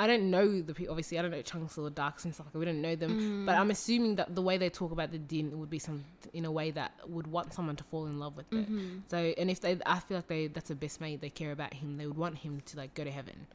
I 0.03 0.07
don't 0.07 0.29
know 0.29 0.61
the 0.61 0.73
people. 0.73 0.91
Obviously, 0.91 1.17
I 1.17 1.21
don't 1.21 1.31
know 1.31 1.41
Chunkz 1.41 1.77
or 1.77 1.89
darks 1.89 2.25
and 2.25 2.33
stuff. 2.33 2.47
Like 2.47 2.59
we 2.59 2.65
don't 2.65 2.81
know 2.81 2.95
them. 2.95 3.45
But 3.45 3.55
I'm 3.55 3.71
assuming 3.71 4.15
that 4.17 4.35
the 4.35 4.41
way 4.41 4.57
they 4.57 4.69
talk 4.69 4.91
about 4.91 5.11
the 5.11 5.17
deen 5.17 5.57
would 5.59 5.69
be 5.69 5.79
some 5.79 6.03
in 6.33 6.45
a 6.45 6.51
way 6.51 6.71
that 6.71 6.91
would 7.07 7.27
want 7.27 7.53
someone 7.53 7.77
to 7.77 7.85
fall 7.85 8.05
in 8.07 8.19
love 8.19 8.35
with 8.35 8.51
it. 8.51 8.67
So, 9.09 9.17
and 9.17 9.49
if 9.49 9.61
they, 9.61 9.77
I 9.85 9.99
feel 9.99 10.17
like 10.17 10.27
they 10.27 10.47
that's 10.47 10.71
a 10.71 10.75
best 10.75 10.99
mate. 10.99 11.21
They 11.21 11.29
care 11.29 11.51
about 11.51 11.73
him. 11.73 11.97
They 11.97 12.05
would 12.05 12.17
want 12.17 12.39
him 12.39 12.61
to 12.65 12.77
like 12.77 12.93
go 12.93 13.03
to 13.05 13.11
heaven. 13.11 13.47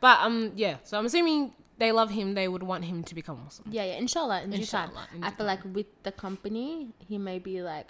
But 0.00 0.20
um, 0.20 0.52
yeah. 0.56 0.76
So 0.84 0.98
I'm 0.98 1.06
assuming 1.06 1.52
they 1.78 1.92
love 1.92 2.10
him. 2.10 2.34
They 2.34 2.48
would 2.48 2.62
want 2.62 2.84
him 2.84 3.02
to 3.04 3.14
become 3.14 3.38
Muslim. 3.44 3.68
yeah, 3.70 3.84
yeah, 3.84 3.96
inshallah, 4.04 4.42
in 4.42 4.50
due 4.50 4.64
time. 4.64 4.90
Inshallah, 4.90 5.08
in 5.14 5.24
I 5.24 5.30
feel 5.30 5.46
like 5.46 5.60
with 5.78 5.86
the 6.04 6.12
company, 6.12 6.88
he 7.08 7.18
may 7.18 7.38
be 7.38 7.62
like, 7.62 7.88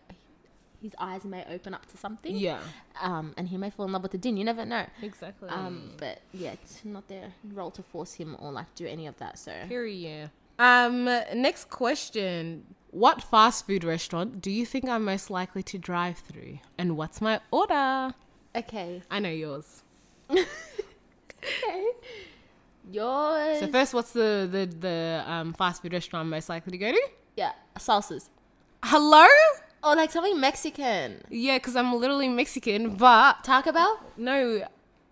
his 0.87 0.95
eyes 1.01 1.25
may 1.25 1.45
open 1.51 1.75
up 1.75 1.85
to 1.87 1.97
something. 1.97 2.37
Yeah. 2.37 2.61
Um, 3.01 3.35
and 3.37 3.49
he 3.49 3.57
may 3.57 3.71
fall 3.71 3.87
in 3.87 3.93
love 3.93 4.03
with 4.05 4.13
the 4.13 4.19
din. 4.19 4.37
You 4.37 4.45
never 4.45 4.65
know. 4.65 4.87
Exactly. 5.03 5.49
Um, 5.49 5.91
but 5.99 6.21
yeah, 6.33 6.53
it's 6.53 6.85
not 6.85 7.09
their 7.09 7.33
role 7.53 7.73
to 7.73 7.83
force 7.83 8.13
him 8.15 8.37
or 8.39 8.53
like 8.53 8.73
do 8.77 8.87
any 8.87 9.09
of 9.09 9.17
that. 9.17 9.37
So 9.37 9.53
Period. 9.67 10.31
Um, 10.61 11.05
next 11.35 11.71
question. 11.71 12.65
What 12.93 13.21
fast 13.21 13.67
food 13.67 13.83
restaurant 13.83 14.41
do 14.41 14.51
you 14.53 14.65
think 14.65 14.89
I'm 14.89 15.05
most 15.05 15.29
likely 15.29 15.65
to 15.65 15.77
drive 15.77 16.19
through? 16.19 16.61
And 16.79 16.97
what's 16.97 17.21
my 17.21 17.41
order? 17.51 18.15
okay, 18.55 19.03
I 19.11 19.19
know 19.19 19.29
yours. 19.29 19.83
okay, 20.31 20.47
yours. 22.93 23.59
So 23.59 23.67
first, 23.73 23.93
what's 23.93 24.13
the 24.13 24.49
the, 24.51 24.67
the 24.67 25.25
um, 25.27 25.53
fast 25.53 25.83
food 25.83 25.93
restaurant 25.93 26.27
I'm 26.27 26.31
most 26.31 26.49
likely 26.49 26.71
to 26.71 26.79
go 26.79 26.93
to? 26.93 27.03
yeah, 27.37 27.53
salsas. 27.77 28.29
Hello? 28.85 29.27
Oh, 29.89 29.95
like 29.95 30.11
something 30.11 30.41
Mexican. 30.41 31.23
Yeah, 31.31 31.59
because 31.59 31.77
I'm 31.77 31.95
literally 31.95 32.29
Mexican, 32.29 32.97
but 32.97 33.45
Taco 33.45 33.71
Bell. 33.73 34.01
no, 34.17 34.67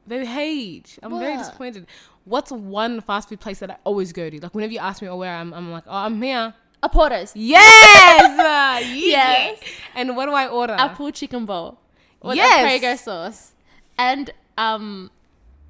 baby 0.09 0.27
H. 0.27 0.99
I'm 1.03 1.17
very 1.19 1.33
What? 1.37 1.39
disappointed. 1.39 1.87
What's 2.25 2.51
one 2.51 3.01
fast 3.01 3.29
food 3.29 3.39
place 3.39 3.61
that 3.61 3.71
I 3.71 3.77
always 3.85 4.13
go 4.13 4.29
to? 4.31 4.41
Like 4.43 4.55
whenever 4.55 4.73
you 4.73 4.81
ask 4.81 5.01
me 5.01 5.09
or 5.09 5.17
where 5.19 5.35
I'm, 5.35 5.53
I'm 5.55 5.71
like, 5.71 5.85
oh, 5.87 5.93
I'm 5.95 6.21
here. 6.21 6.55
Oportos. 6.83 7.33
Yes, 7.35 8.23
uh, 8.41 8.81
yes. 8.81 8.91
Yes. 8.93 9.59
And 9.95 10.17
what 10.17 10.27
do 10.27 10.33
I 10.33 10.49
order? 10.49 10.75
Apple 10.75 11.11
chicken 11.13 11.47
bowl. 11.47 11.79
With 12.23 12.37
Yes. 12.37 12.61
a 12.61 12.67
Prego 12.67 12.97
sauce. 12.97 13.53
And 13.97 14.33
um 14.59 15.11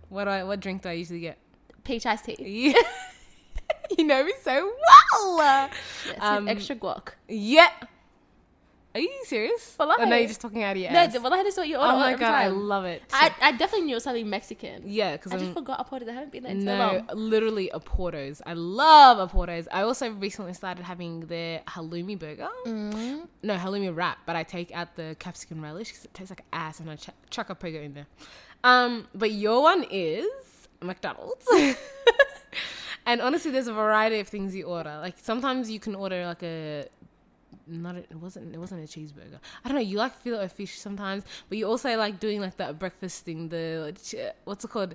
What 0.09 0.25
do 0.25 0.31
I? 0.31 0.45
What 0.45 0.61
drink 0.61 0.83
do 0.83 0.89
I 0.89 0.93
usually 0.93 1.21
get? 1.21 1.37
peach 1.85 2.07
iced 2.07 2.25
tea. 2.25 2.37
Yeah. 2.39 2.81
you 3.99 4.05
know 4.05 4.25
me 4.25 4.33
so 4.43 4.73
well. 5.37 5.69
Yes, 6.07 6.15
with 6.15 6.23
Um, 6.23 6.49
extra 6.49 6.77
guac. 6.77 7.09
Yeah. 7.29 7.69
Are 8.95 9.01
you 9.01 9.11
serious? 9.25 9.75
Wallahi. 9.79 10.03
Or 10.03 10.07
no, 10.07 10.15
you're 10.17 10.29
just 10.29 10.41
talking 10.41 10.63
out 10.63 10.77
of 10.77 10.83
your 10.83 10.93
No, 10.93 11.01
ass. 11.01 11.13
the- 11.13 11.21
well, 11.21 11.31
that's 11.31 11.57
what 11.57 11.67
you 11.67 11.77
order 11.77 11.93
oh 11.95 11.99
my 11.99 12.13
god, 12.15 12.33
I 12.33 12.47
love 12.47 12.85
it. 12.85 13.03
I, 13.13 13.33
I 13.43 13.51
definitely 13.53 13.87
knew 13.87 13.93
it 13.93 13.97
was 13.97 14.05
something 14.05 14.31
Mexican. 14.31 14.83
yeah, 14.87 15.13
because 15.17 15.33
I 15.33 15.35
I'm 15.35 15.41
just 15.41 15.53
forgot 15.53 15.85
Oporto. 15.85 16.09
I 16.09 16.13
haven't 16.13 16.31
been 16.31 16.45
there 16.45 16.53
in 16.53 16.61
so 16.61 16.77
no, 16.77 16.93
long. 16.93 17.09
literally 17.13 17.71
Oportos. 17.75 18.41
I 18.47 18.53
love 18.53 19.31
Oportos. 19.31 19.67
I 19.73 19.83
also 19.83 20.11
recently 20.13 20.53
started 20.55 20.85
having 20.85 21.21
their 21.27 21.61
halloumi 21.67 22.17
burger. 22.17 22.49
Mm. 22.67 23.27
No, 23.43 23.57
halloumi 23.57 23.95
wrap, 23.95 24.19
but 24.27 24.37
I 24.37 24.45
take 24.45 24.71
out 24.73 24.95
the 24.95 25.17
capsicum 25.19 25.61
relish 25.61 25.89
because 25.89 26.05
it 26.05 26.15
tastes 26.15 26.31
like 26.31 26.45
ass, 26.53 26.79
and 26.79 26.89
I 26.89 26.95
ch- 26.97 27.11
chuck 27.31 27.51
a 27.51 27.57
burger 27.57 27.81
in 27.81 27.95
there. 27.95 28.07
Um, 28.63 29.09
but 29.15 29.33
your 29.33 29.61
one 29.63 29.85
is 29.91 30.25
McDonald's. 30.81 31.47
and 33.07 33.21
honestly, 33.21 33.51
there's 33.51 33.67
a 33.67 33.73
variety 33.73 34.21
of 34.21 34.29
things 34.29 34.55
you 34.55 34.65
order. 34.65 34.99
Like 35.03 35.17
sometimes 35.19 35.71
you 35.71 35.81
can 35.81 35.95
order 35.95 36.25
like 36.27 36.43
a 36.43 36.87
not 37.67 37.97
a, 37.97 37.99
it 37.99 38.17
wasn't 38.17 38.55
it 38.55 38.59
wasn't 38.59 38.83
a 38.83 38.87
cheeseburger. 38.87 39.39
I 39.65 39.69
don't 39.69 39.77
know. 39.77 39.83
You 39.83 39.99
like 39.99 40.17
fillet 40.21 40.45
of 40.45 40.53
fish 40.53 40.79
sometimes, 40.79 41.25
but 41.49 41.59
you 41.59 41.67
also 41.67 41.97
like 41.97 42.21
doing 42.21 42.41
like 42.41 42.57
that 42.59 42.79
breakfast 42.79 43.25
thing. 43.25 43.49
The 43.49 43.95
what's 44.45 44.65
it 44.65 44.71
called? 44.71 44.95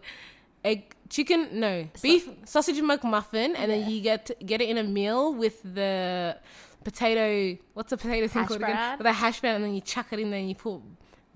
Egg 0.64 0.94
chicken? 1.10 1.48
No, 1.54 1.88
beef 2.02 2.30
sausage 2.46 2.78
McMuffin, 2.78 3.54
and 3.56 3.72
then 3.72 3.90
you 3.90 4.02
get 4.02 4.32
get 4.46 4.62
it 4.62 4.70
in 4.70 4.78
a 4.78 4.84
meal 4.84 5.34
with 5.34 5.62
the 5.64 6.38
potato. 6.84 7.58
What's 7.74 7.92
the 7.92 7.98
potato 7.98 8.28
thing 8.28 8.42
Hash 8.42 8.48
called 8.50 8.60
brown? 8.60 8.72
again? 8.72 8.98
With 8.98 9.08
a 9.08 9.14
hash 9.14 9.40
brown, 9.40 9.56
and 9.56 9.64
then 9.64 9.74
you 9.74 9.82
chuck 9.82 10.08
it 10.12 10.20
in 10.20 10.32
there, 10.32 10.40
and 10.40 10.50
you 10.50 10.56
put 10.56 10.82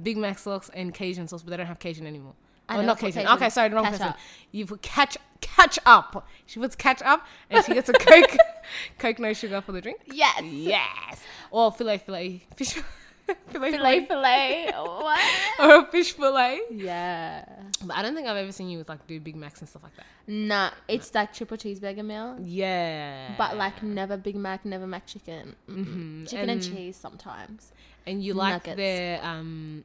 Big 0.01 0.17
Mac 0.17 0.39
sauce 0.39 0.69
and 0.73 0.93
Cajun 0.93 1.27
sauce, 1.27 1.41
but 1.41 1.51
they 1.51 1.57
don't 1.57 1.67
have 1.67 1.79
Cajun 1.79 2.05
anymore. 2.05 2.33
I 2.67 2.77
oh, 2.77 2.81
not 2.81 2.99
Cajun. 2.99 3.23
Cajun. 3.23 3.37
Okay, 3.37 3.49
sorry, 3.49 3.69
wrong 3.69 3.85
person. 3.85 4.13
You 4.51 4.65
put 4.65 4.81
catch 4.81 5.17
catch 5.43 5.77
up. 5.85 6.27
She 6.45 6.59
puts 6.59 6.75
catch 6.75 7.01
up, 7.03 7.25
and 7.49 7.63
she 7.65 7.73
gets 7.73 7.89
a 7.89 7.93
Coke, 7.93 8.35
Coke 8.99 9.19
no 9.19 9.33
sugar 9.33 9.61
for 9.61 9.71
the 9.71 9.81
drink. 9.81 9.99
Yes. 10.05 10.41
Yes. 10.43 11.21
Or 11.51 11.71
filet 11.71 11.97
filet 11.99 12.43
fish 12.55 12.73
filet 13.51 13.71
Filet, 13.71 14.05
filet. 14.05 14.71
what? 14.75 15.21
or 15.59 15.75
a 15.79 15.85
fish 15.85 16.13
fillet. 16.13 16.61
Yeah. 16.71 17.45
But 17.83 17.95
I 17.97 18.01
don't 18.01 18.15
think 18.15 18.27
I've 18.27 18.37
ever 18.37 18.51
seen 18.51 18.69
you 18.69 18.77
with 18.77 18.89
like 18.89 19.05
do 19.07 19.19
Big 19.19 19.35
Macs 19.35 19.59
and 19.61 19.69
stuff 19.69 19.83
like 19.83 19.95
that. 19.95 20.05
Nah, 20.27 20.71
it's 20.87 21.13
like 21.15 21.33
triple 21.33 21.57
cheeseburger 21.57 22.03
meal, 22.05 22.37
Yeah. 22.43 23.35
but 23.37 23.55
like 23.57 23.81
never 23.83 24.17
Big 24.17 24.35
Mac, 24.35 24.65
never 24.65 24.85
McChicken. 24.85 25.53
Mm-mm. 25.69 25.85
Mhm. 25.85 26.29
Chicken 26.29 26.49
and, 26.49 26.51
And- 26.51 26.63
cheese 26.75 26.95
sometimes. 26.97 27.71
and 28.05 28.21
you 28.23 28.33
like 28.33 28.65
nuggets. 28.67 28.77
their 28.77 29.23
um 29.23 29.83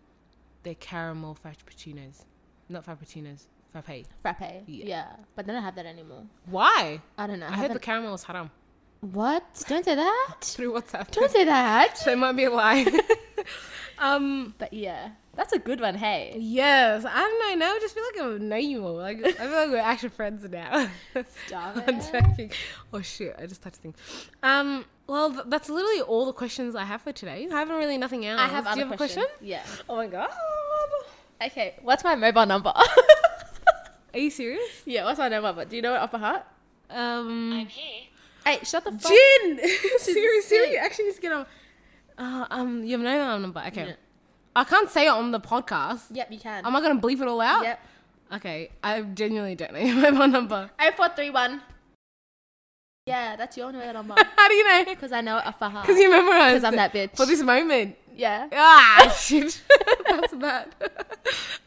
their 0.64 0.74
caramel 0.74 1.36
frappuccinos, 1.42 2.24
not 2.68 2.84
frappuccinos, 2.84 3.44
frappe. 3.72 4.06
Frappe. 4.22 4.64
Yeah. 4.66 4.84
Yeah. 4.84 5.06
But 5.36 5.46
they 5.46 5.52
don't 5.52 5.62
have 5.62 5.76
that 5.76 5.86
anymore. 5.86 6.24
Why? 6.46 7.00
I 7.16 7.26
don't 7.26 7.40
know. 7.40 7.46
I, 7.46 7.52
I 7.52 7.56
heard 7.56 7.72
the 7.72 7.78
caramel 7.78 8.12
was 8.12 8.24
haram 8.24 8.50
what? 9.00 9.64
Don't 9.68 9.84
say 9.84 9.94
that. 9.94 10.36
through 10.40 10.72
WhatsApp. 10.72 11.10
Don't 11.10 11.30
say 11.30 11.44
that. 11.44 11.98
so 11.98 12.12
it 12.12 12.18
might 12.18 12.32
be 12.32 12.44
a 12.44 12.50
lie. 12.50 12.86
um. 13.98 14.54
But 14.58 14.72
yeah, 14.72 15.10
that's 15.34 15.52
a 15.52 15.58
good 15.58 15.80
one. 15.80 15.94
Hey. 15.94 16.34
Yes, 16.36 17.04
I 17.04 17.20
don't 17.20 17.58
know. 17.60 17.66
Now 17.66 17.74
I 17.74 17.78
just 17.78 17.94
feel 17.94 18.04
like 18.04 18.20
I 18.20 18.44
know 18.44 18.56
you 18.56 18.80
more. 18.80 19.00
Like 19.00 19.24
I 19.24 19.32
feel 19.32 19.50
like 19.50 19.70
we're 19.70 19.78
actual 19.78 20.10
friends 20.10 20.48
now. 20.50 20.88
Stop 21.46 21.76
I'm 21.86 22.00
it. 22.00 22.10
joking. 22.12 22.52
Oh 22.92 23.00
shit! 23.00 23.36
I 23.38 23.46
just 23.46 23.62
touched 23.62 23.76
thing. 23.76 23.94
Um. 24.42 24.84
Well, 25.06 25.30
th- 25.32 25.44
that's 25.46 25.70
literally 25.70 26.02
all 26.02 26.26
the 26.26 26.34
questions 26.34 26.74
I 26.74 26.84
have 26.84 27.00
for 27.00 27.12
today. 27.12 27.48
I 27.50 27.54
haven't 27.54 27.76
really 27.76 27.96
nothing 27.96 28.26
else. 28.26 28.40
I 28.40 28.46
have 28.46 28.64
Do 28.64 28.70
other 28.70 28.80
you 28.80 28.84
have 28.86 28.94
a 28.94 28.96
question? 28.96 29.24
Yeah. 29.40 29.62
Oh 29.88 29.96
my 29.96 30.06
god. 30.06 30.30
Okay. 31.40 31.76
What's 31.82 32.02
my 32.02 32.16
mobile 32.16 32.46
number? 32.46 32.72
Are 34.14 34.18
you 34.18 34.30
serious? 34.30 34.82
yeah. 34.86 35.04
What's 35.04 35.18
my 35.18 35.28
mobile 35.28 35.42
number? 35.48 35.64
Do 35.64 35.76
you 35.76 35.82
know 35.82 35.94
it 35.94 35.98
off 35.98 36.10
by 36.12 36.18
heart? 36.18 36.44
Um. 36.90 37.52
I'm 37.52 37.66
here. 37.66 38.04
Hey, 38.46 38.58
shut 38.64 38.84
the 38.84 38.92
fuck. 38.92 39.02
Jin. 39.12 39.58
Siri, 39.98 40.40
Siri. 40.42 40.68
sick. 40.70 40.78
Actually, 40.80 41.04
needs 41.06 41.16
to 41.16 41.22
get 41.22 41.32
on. 41.32 41.46
Uh, 42.16 42.46
um. 42.50 42.82
You 42.84 42.92
have 42.92 43.00
no 43.00 43.18
mobile 43.26 43.38
number. 43.40 43.62
Okay. 43.68 43.86
Yeah. 43.88 43.92
I 44.56 44.64
can't 44.64 44.88
say 44.90 45.06
it 45.06 45.10
on 45.10 45.30
the 45.30 45.40
podcast. 45.40 46.04
Yep, 46.10 46.32
you 46.32 46.38
can. 46.38 46.64
Am 46.66 46.74
I 46.74 46.80
gonna 46.80 47.00
bleep 47.00 47.20
it 47.20 47.28
all 47.28 47.40
out? 47.40 47.62
Yep. 47.64 47.80
Okay. 48.36 48.70
I 48.82 49.02
genuinely 49.02 49.54
don't 49.54 49.72
know 49.72 49.78
your 49.80 49.94
mobile 49.94 50.28
number. 50.28 50.70
Oh 50.80 50.90
four 50.96 51.08
three 51.10 51.30
one. 51.30 51.60
Yeah, 53.08 53.36
that's 53.36 53.56
your 53.56 53.72
number. 53.92 54.14
How 54.36 54.48
do 54.48 54.54
you 54.54 54.64
know? 54.64 54.84
Because 54.84 55.12
I 55.12 55.20
know 55.20 55.38
it 55.38 55.44
heart. 55.44 55.86
Because 55.86 56.00
you 56.00 56.10
memorized. 56.10 56.56
Because 56.56 56.64
I'm 56.64 56.76
that 56.76 56.92
bitch. 56.92 57.16
for 57.16 57.26
this 57.26 57.42
moment. 57.42 57.96
Yeah. 58.14 58.48
Ah, 58.52 59.14
shit. 59.20 59.62
That's 60.08 60.34
bad. 60.34 60.74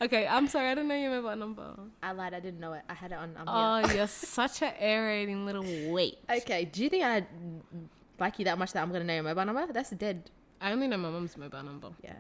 okay, 0.02 0.28
I'm 0.28 0.48
sorry. 0.48 0.68
I 0.70 0.76
don't 0.76 0.88
know 0.90 0.96
your 0.96 1.22
mobile 1.22 1.38
number. 1.38 1.76
I 2.04 2.12
lied. 2.12 2.34
I 2.34 2.42
didn't 2.42 2.60
know 2.60 2.74
it. 2.74 2.82
I 2.90 2.94
had 2.94 3.14
it 3.14 3.16
on. 3.16 3.36
Um, 3.38 3.46
Oh, 3.48 3.94
you're 3.94 4.08
such 4.08 4.62
an 4.62 4.74
aerating 4.78 5.46
little 5.46 5.64
weight. 5.94 6.18
Okay. 6.30 6.66
Do 6.66 6.84
you 6.84 6.90
think 6.90 7.06
I 7.06 7.26
like 8.20 8.38
you 8.38 8.46
that 8.46 8.58
much 8.58 8.74
that 8.74 8.84
I'm 8.84 8.92
gonna 8.92 9.06
know 9.06 9.14
your 9.14 9.24
mobile 9.24 9.46
number? 9.46 9.72
That's 9.72 9.92
dead. 9.92 10.30
I 10.60 10.74
only 10.74 10.88
know 10.88 10.98
my 10.98 11.10
mom's 11.10 11.38
mobile 11.38 11.64
number. 11.64 11.90
Yeah. 12.04 12.14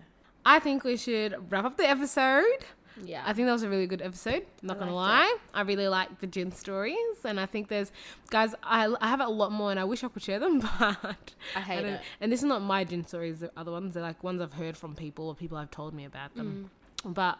I 0.45 0.59
think 0.59 0.83
we 0.85 0.95
should 0.97 1.51
wrap 1.51 1.65
up 1.65 1.75
the 1.77 1.87
episode. 1.87 2.65
Yeah. 3.03 3.23
I 3.25 3.33
think 3.33 3.47
that 3.47 3.53
was 3.53 3.63
a 3.63 3.69
really 3.69 3.87
good 3.87 4.01
episode. 4.01 4.45
Not 4.61 4.77
I 4.77 4.79
gonna 4.79 4.95
lie, 4.95 5.37
I 5.53 5.61
really 5.61 5.87
like 5.87 6.19
the 6.19 6.27
jinn 6.27 6.51
stories, 6.51 6.95
and 7.25 7.39
I 7.39 7.45
think 7.45 7.67
there's 7.67 7.91
guys. 8.29 8.53
I, 8.63 8.93
I 9.01 9.07
have 9.07 9.19
a 9.21 9.27
lot 9.27 9.51
more, 9.51 9.71
and 9.71 9.79
I 9.79 9.83
wish 9.83 10.03
I 10.03 10.07
could 10.07 10.21
share 10.21 10.39
them, 10.39 10.59
but 10.79 11.33
I 11.55 11.61
hate 11.61 11.81
don't- 11.81 11.93
it. 11.93 12.01
And 12.19 12.31
this 12.31 12.41
is 12.41 12.45
not 12.45 12.61
my 12.61 12.83
jinn 12.83 13.05
stories; 13.05 13.39
the 13.39 13.51
other 13.57 13.71
ones 13.71 13.93
they're 13.93 14.03
like 14.03 14.23
ones 14.23 14.41
I've 14.41 14.53
heard 14.53 14.77
from 14.77 14.95
people 14.95 15.27
or 15.27 15.35
people 15.35 15.57
have 15.57 15.71
told 15.71 15.93
me 15.93 16.05
about 16.05 16.35
them. 16.35 16.69
Mm. 17.05 17.13
But 17.13 17.39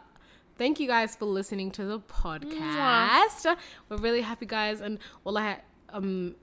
thank 0.58 0.80
you 0.80 0.88
guys 0.88 1.16
for 1.16 1.26
listening 1.26 1.72
to 1.72 1.86
the 1.86 2.00
podcast. 2.00 3.56
We're 3.90 3.98
really 3.98 4.22
happy, 4.22 4.46
guys, 4.46 4.82
and 4.82 5.00
wallahi, 5.24 5.58
um, 5.90 6.36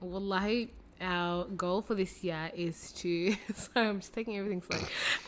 wallahi. 0.00 0.70
Our 0.98 1.44
goal 1.44 1.82
for 1.82 1.94
this 1.94 2.24
year 2.24 2.50
is 2.54 2.90
to. 2.92 3.32
Sorry, 3.54 3.86
I'm 3.86 4.00
just 4.00 4.14
taking 4.14 4.38
everything 4.38 4.62
slow. 4.62 4.78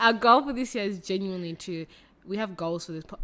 Our 0.00 0.14
goal 0.14 0.42
for 0.42 0.54
this 0.54 0.74
year 0.74 0.84
is 0.84 0.98
genuinely 0.98 1.52
to. 1.54 1.84
We 2.28 2.36
have 2.36 2.56
goals 2.56 2.86
for 2.86 2.92
this. 2.92 3.04
Po- 3.04 3.18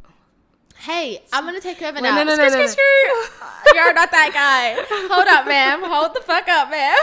Hey, 0.77 1.23
I'm 1.33 1.45
gonna 1.45 1.61
take 1.61 1.81
over 1.83 1.95
Wait, 1.95 2.03
now. 2.03 2.17
no, 2.17 2.25
no, 2.25 2.35
no, 2.35 2.49
no, 2.49 2.67
screw. 2.67 2.83
You're 3.75 3.95
not 3.95 4.11
that 4.11 4.31
guy. 4.35 4.75
Hold 5.15 5.29
up, 5.29 5.47
ma'am. 5.47 5.83
Hold 5.85 6.15
the 6.17 6.21
fuck 6.21 6.49
up, 6.49 6.69
ma'am. 6.69 6.97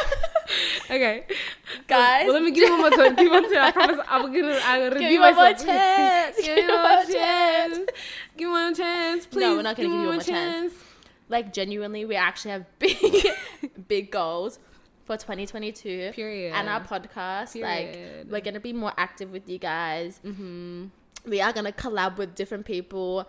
okay, 0.91 1.23
Guys. 1.87 2.25
Well, 2.25 2.33
let 2.33 2.43
me 2.43 2.51
give 2.51 2.65
you 2.67 2.71
one 2.71 2.81
more 2.81 2.89
time. 2.89 3.15
Give 3.15 3.31
one 3.31 3.43
more 3.43 3.51
time. 3.51 3.63
I 3.63 3.71
promise 3.71 4.05
I'm 4.09 4.21
gonna. 4.33 4.59
I'm 4.65 4.89
gonna 4.89 4.99
Give 4.99 5.09
me 5.09 5.19
one 5.19 5.35
more 5.35 5.43
myself. 5.51 5.65
chance. 5.65 6.35
Give 6.41 6.55
me 6.57 6.67
one 6.73 6.81
more 6.83 7.05
chance. 7.13 7.77
Give 8.35 8.47
me 8.49 8.53
one 8.53 8.75
chance, 8.75 9.25
please. 9.27 9.39
No, 9.41 9.55
we're 9.55 9.61
not 9.61 9.77
gonna 9.77 9.87
me 9.87 9.95
give 9.95 10.01
you 10.01 10.07
one 10.07 10.15
more 10.17 10.23
chance. 10.25 10.73
Like 11.29 11.53
genuinely, 11.53 12.03
we 12.03 12.15
actually 12.17 12.51
have 12.51 12.65
big, 12.77 13.25
big 13.87 14.11
goals 14.11 14.59
for 15.05 15.15
2022. 15.15 16.11
Period. 16.13 16.53
And 16.53 16.67
our 16.67 16.81
podcast, 16.81 17.53
Period. 17.53 18.27
like 18.27 18.31
we're 18.31 18.41
gonna 18.41 18.59
be 18.59 18.73
more 18.73 18.91
active 18.97 19.31
with 19.31 19.47
you 19.47 19.59
guys. 19.59 20.19
Mm-hmm. 20.25 20.87
We 21.25 21.41
are 21.41 21.53
gonna 21.53 21.71
collab 21.71 22.17
with 22.17 22.35
different 22.35 22.65
people. 22.65 23.27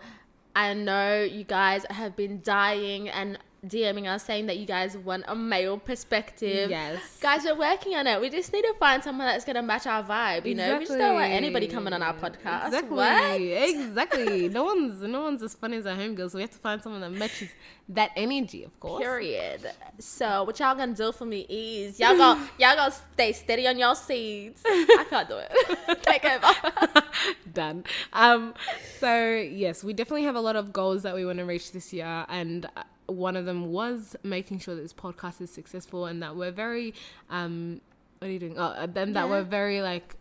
I 0.55 0.73
know 0.73 1.23
you 1.23 1.43
guys 1.43 1.85
have 1.89 2.15
been 2.15 2.41
dying 2.43 3.09
and 3.09 3.39
DMing 3.65 4.07
us 4.07 4.23
saying 4.23 4.47
that 4.47 4.57
you 4.57 4.65
guys 4.65 4.97
want 4.97 5.23
a 5.27 5.35
male 5.35 5.77
perspective. 5.77 6.69
Yes. 6.69 7.17
Guys, 7.21 7.45
we're 7.45 7.57
working 7.57 7.95
on 7.95 8.07
it. 8.07 8.19
We 8.19 8.29
just 8.29 8.51
need 8.51 8.63
to 8.63 8.73
find 8.77 9.01
someone 9.01 9.25
that's 9.27 9.45
gonna 9.45 9.63
match 9.63 9.87
our 9.87 10.03
vibe. 10.03 10.45
You 10.45 10.55
know, 10.55 10.79
we 10.79 10.85
just 10.85 10.97
don't 10.97 11.13
want 11.15 11.31
anybody 11.31 11.67
coming 11.67 11.93
on 11.93 12.01
our 12.01 12.13
podcast. 12.13 12.67
Exactly. 12.67 12.97
What? 12.97 13.41
Exactly. 13.41 14.49
no 14.49 14.65
one's 14.65 15.01
no 15.01 15.21
one's 15.21 15.41
as 15.41 15.53
funny 15.55 15.77
as 15.77 15.85
our 15.85 15.95
homegirl, 15.95 16.29
so 16.29 16.37
we 16.37 16.41
have 16.41 16.51
to 16.51 16.57
find 16.57 16.81
someone 16.81 17.01
that 17.01 17.11
matches 17.11 17.49
that 17.89 18.11
energy, 18.15 18.63
of 18.63 18.79
course. 18.79 19.01
Period. 19.03 19.61
So 19.99 20.43
what 20.43 20.59
y'all 20.59 20.75
gonna 20.75 20.93
do 20.95 21.11
for 21.11 21.25
me 21.25 21.45
is 21.49 21.99
y'all 21.99 22.17
gonna 22.17 22.49
y'all 22.59 22.75
gonna 22.75 22.93
stay 23.13 23.33
steady 23.33 23.67
on 23.67 23.77
your 23.77 23.95
seats. 23.95 24.61
I 24.65 25.05
can't 25.09 25.27
do 25.27 25.37
it. 25.37 25.51
Take 26.03 26.23
over. 26.25 27.03
Done. 27.53 27.83
Um, 28.13 28.53
so 28.99 29.35
yes, 29.35 29.83
we 29.83 29.93
definitely 29.93 30.23
have 30.23 30.35
a 30.35 30.41
lot 30.41 30.55
of 30.55 30.71
goals 30.73 31.03
that 31.03 31.13
we 31.13 31.25
want 31.25 31.39
to 31.39 31.45
reach 31.45 31.71
this 31.73 31.91
year, 31.93 32.25
and 32.29 32.65
uh, 32.77 32.83
one 33.07 33.35
of 33.35 33.45
them 33.45 33.71
was 33.71 34.15
making 34.23 34.59
sure 34.59 34.75
that 34.75 34.81
this 34.81 34.93
podcast 34.93 35.41
is 35.41 35.51
successful 35.51 36.05
and 36.05 36.23
that 36.23 36.35
we're 36.35 36.51
very, 36.51 36.93
um, 37.29 37.81
what 38.19 38.29
are 38.29 38.31
you 38.31 38.39
doing? 38.39 38.55
Oh, 38.57 38.87
then 38.87 39.13
that 39.13 39.25
Yeah. 39.25 39.29
we're 39.29 39.43
very 39.43 39.81
like. 39.81 40.15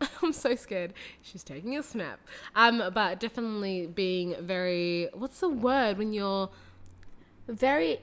I'm 0.22 0.32
so 0.32 0.54
scared. 0.54 0.92
She's 1.22 1.42
taking 1.42 1.76
a 1.76 1.82
snap. 1.82 2.20
Um, 2.54 2.82
but 2.92 3.20
definitely 3.20 3.86
being 3.86 4.34
very. 4.40 5.08
What's 5.14 5.40
the 5.40 5.48
word 5.48 5.98
when 5.98 6.12
you're 6.12 6.50
Very 7.48 8.00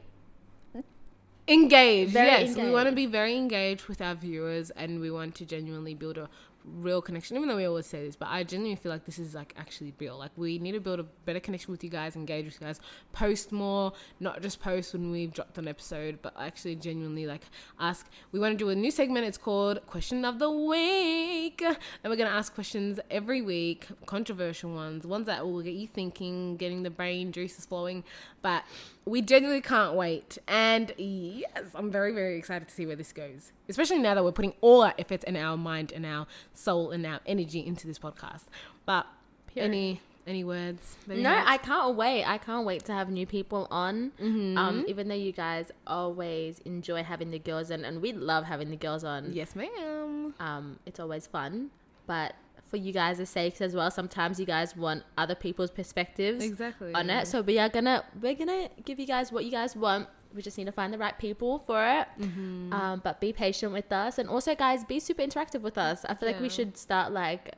engaged? 1.47 2.13
Very 2.13 2.27
yes, 2.27 2.55
we 2.55 2.71
want 2.71 2.89
to 2.89 2.95
be 2.95 3.05
very 3.05 3.35
engaged 3.35 3.87
with 3.87 4.01
our 4.01 4.15
viewers, 4.15 4.69
and 4.71 4.99
we 4.99 5.11
want 5.11 5.35
to 5.35 5.45
genuinely 5.45 5.93
build 5.93 6.17
a 6.17 6.29
real 6.65 7.01
connection. 7.01 7.35
Even 7.37 7.49
though 7.49 7.55
we 7.55 7.65
always 7.65 7.85
say 7.85 8.05
this, 8.05 8.15
but 8.15 8.27
I 8.29 8.43
genuinely 8.43 8.75
feel 8.75 8.91
like 8.91 9.05
this 9.05 9.19
is 9.19 9.35
like 9.35 9.53
actually 9.57 9.93
real. 9.99 10.17
Like 10.17 10.31
we 10.35 10.59
need 10.59 10.73
to 10.73 10.79
build 10.79 10.99
a 10.99 11.03
better 11.03 11.39
connection 11.39 11.71
with 11.71 11.83
you 11.83 11.89
guys, 11.89 12.15
engage 12.15 12.45
with 12.45 12.59
you 12.59 12.67
guys, 12.67 12.79
post 13.11 13.51
more, 13.51 13.93
not 14.19 14.41
just 14.41 14.59
post 14.59 14.93
when 14.93 15.11
we've 15.11 15.33
dropped 15.33 15.57
an 15.57 15.67
episode, 15.67 16.19
but 16.21 16.33
actually 16.39 16.75
genuinely 16.75 17.25
like 17.25 17.41
ask. 17.79 18.09
We 18.31 18.39
want 18.39 18.57
to 18.57 18.57
do 18.57 18.69
a 18.69 18.75
new 18.75 18.91
segment. 18.91 19.25
It's 19.25 19.37
called 19.37 19.85
Question 19.87 20.25
of 20.25 20.39
the 20.39 20.51
Week, 20.51 21.61
and 21.61 21.77
we're 22.05 22.15
gonna 22.15 22.29
ask 22.29 22.53
questions 22.53 22.99
every 23.09 23.41
week, 23.41 23.87
controversial 24.05 24.73
ones, 24.73 25.05
ones 25.05 25.27
that 25.27 25.45
will 25.45 25.61
get 25.61 25.73
you 25.73 25.87
thinking, 25.87 26.57
getting 26.57 26.83
the 26.83 26.89
brain 26.89 27.31
juices 27.31 27.65
flowing. 27.65 28.03
But 28.41 28.63
we 29.05 29.21
genuinely 29.21 29.61
can't 29.61 29.95
wait. 29.95 30.37
And 30.47 30.93
yes, 30.97 31.65
I'm 31.75 31.91
very 31.91 32.13
very 32.13 32.37
excited 32.37 32.67
to 32.67 32.73
see 32.73 32.85
where 32.85 32.95
this 32.95 33.11
goes. 33.11 33.51
especially 33.69 33.99
now 33.99 34.13
that 34.15 34.23
we're 34.23 34.31
putting 34.31 34.53
all 34.61 34.81
our 34.83 34.93
efforts 34.97 35.23
and 35.25 35.35
our 35.37 35.57
mind 35.57 35.91
and 35.91 36.05
our 36.05 36.27
soul 36.53 36.91
and 36.91 37.05
our 37.05 37.19
energy 37.25 37.65
into 37.65 37.87
this 37.87 37.99
podcast. 37.99 38.43
But 38.85 39.05
Period. 39.53 39.69
any 39.69 40.01
any 40.25 40.43
words? 40.45 40.95
No? 41.05 41.43
I 41.45 41.57
can't 41.57 41.95
wait. 41.97 42.23
I 42.23 42.37
can't 42.37 42.65
wait 42.65 42.85
to 42.85 42.93
have 42.93 43.09
new 43.09 43.25
people 43.25 43.67
on. 43.69 44.11
Mm-hmm. 44.21 44.57
Um, 44.57 44.85
even 44.87 45.09
though 45.09 45.15
you 45.15 45.33
guys 45.33 45.69
always 45.85 46.59
enjoy 46.59 47.03
having 47.03 47.29
the 47.31 47.39
girls 47.39 47.69
on, 47.71 47.83
and 47.83 48.01
we 48.01 48.13
love 48.13 48.45
having 48.45 48.69
the 48.69 48.77
girls 48.77 49.03
on. 49.03 49.33
yes, 49.33 49.53
ma'am. 49.53 50.33
Um, 50.39 50.79
it's 50.85 50.99
always 50.99 51.27
fun. 51.27 51.71
But 52.07 52.35
for 52.73 52.77
you 52.77 52.91
guys' 52.91 53.29
sakes 53.29 53.61
as 53.61 53.75
well, 53.75 53.91
sometimes 53.91 54.39
you 54.39 54.47
guys 54.47 54.75
want 54.75 55.03
other 55.15 55.35
people's 55.35 55.69
perspectives 55.69 56.43
Exactly. 56.43 56.91
on 56.95 57.07
it. 57.11 57.27
So 57.27 57.41
we 57.43 57.59
are 57.59 57.69
gonna 57.69 58.03
we're 58.19 58.33
gonna 58.33 58.69
give 58.83 58.97
you 58.99 59.05
guys 59.05 59.31
what 59.31 59.45
you 59.45 59.51
guys 59.51 59.75
want. 59.75 60.07
We 60.33 60.41
just 60.41 60.57
need 60.57 60.65
to 60.65 60.71
find 60.71 60.91
the 60.91 60.97
right 60.97 61.15
people 61.19 61.59
for 61.67 61.79
it. 61.85 62.07
Mm-hmm. 62.19 62.73
Um, 62.73 63.01
but 63.03 63.21
be 63.21 63.31
patient 63.31 63.73
with 63.73 63.91
us, 63.91 64.17
and 64.17 64.27
also 64.27 64.55
guys, 64.55 64.83
be 64.83 64.99
super 64.99 65.21
interactive 65.21 65.61
with 65.61 65.77
us. 65.77 66.03
I 66.09 66.15
feel 66.15 66.27
like 66.31 66.41
we 66.41 66.49
should 66.49 66.75
start 66.75 67.11
like, 67.13 67.53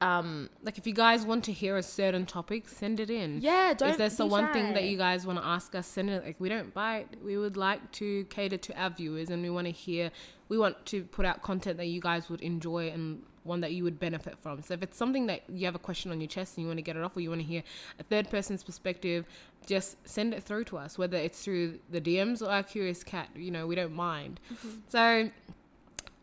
um, 0.00 0.48
Like 0.62 0.78
if 0.78 0.86
you 0.86 0.94
guys 0.94 1.26
want 1.26 1.44
to 1.44 1.52
hear 1.52 1.76
a 1.76 1.82
certain 1.82 2.24
topic, 2.24 2.70
send 2.70 2.98
it 3.00 3.10
in. 3.10 3.40
yeah. 3.42 3.74
Don't 3.74 3.90
if 3.90 3.98
there's 3.98 4.16
the 4.16 4.24
be 4.24 4.30
one 4.30 4.50
thing 4.54 4.72
that 4.72 4.84
you 4.84 4.96
guys 4.96 5.26
want 5.26 5.38
to 5.38 5.44
ask 5.44 5.74
us, 5.74 5.86
send 5.86 6.08
it. 6.08 6.24
Like 6.24 6.40
we 6.40 6.48
don't 6.48 6.72
bite. 6.72 7.08
We 7.22 7.36
would 7.36 7.58
like 7.58 7.92
to 8.00 8.24
cater 8.36 8.56
to 8.56 8.80
our 8.82 8.88
viewers, 8.88 9.28
and 9.28 9.42
we 9.42 9.50
want 9.50 9.66
to 9.66 9.72
hear. 9.72 10.10
We 10.48 10.56
want 10.56 10.86
to 10.86 11.04
put 11.04 11.26
out 11.26 11.42
content 11.42 11.76
that 11.76 11.88
you 11.88 12.00
guys 12.00 12.30
would 12.30 12.40
enjoy 12.40 12.88
and 12.88 13.22
one 13.46 13.60
that 13.60 13.72
you 13.72 13.84
would 13.84 13.98
benefit 13.98 14.36
from. 14.40 14.62
So 14.62 14.74
if 14.74 14.82
it's 14.82 14.96
something 14.96 15.26
that 15.26 15.42
you 15.48 15.66
have 15.66 15.74
a 15.74 15.80
question 15.80 16.10
on 16.10 16.20
your 16.20 16.28
chest 16.28 16.56
and 16.56 16.62
you 16.62 16.68
want 16.68 16.78
to 16.78 16.82
get 16.82 16.96
it 16.96 17.02
off, 17.02 17.16
or 17.16 17.20
you 17.20 17.30
want 17.30 17.42
to 17.42 17.46
hear 17.46 17.62
a 17.98 18.02
third 18.02 18.30
person's 18.30 18.62
perspective, 18.62 19.24
just 19.66 19.96
send 20.06 20.34
it 20.34 20.42
through 20.42 20.64
to 20.64 20.78
us. 20.78 20.98
Whether 20.98 21.16
it's 21.16 21.42
through 21.42 21.78
the 21.90 22.00
DMs 22.00 22.42
or 22.42 22.50
our 22.50 22.62
curious 22.62 23.02
cat, 23.02 23.28
you 23.34 23.50
know, 23.50 23.66
we 23.66 23.74
don't 23.74 23.94
mind. 23.94 24.40
Mm-hmm. 24.52 24.68
So 24.88 25.30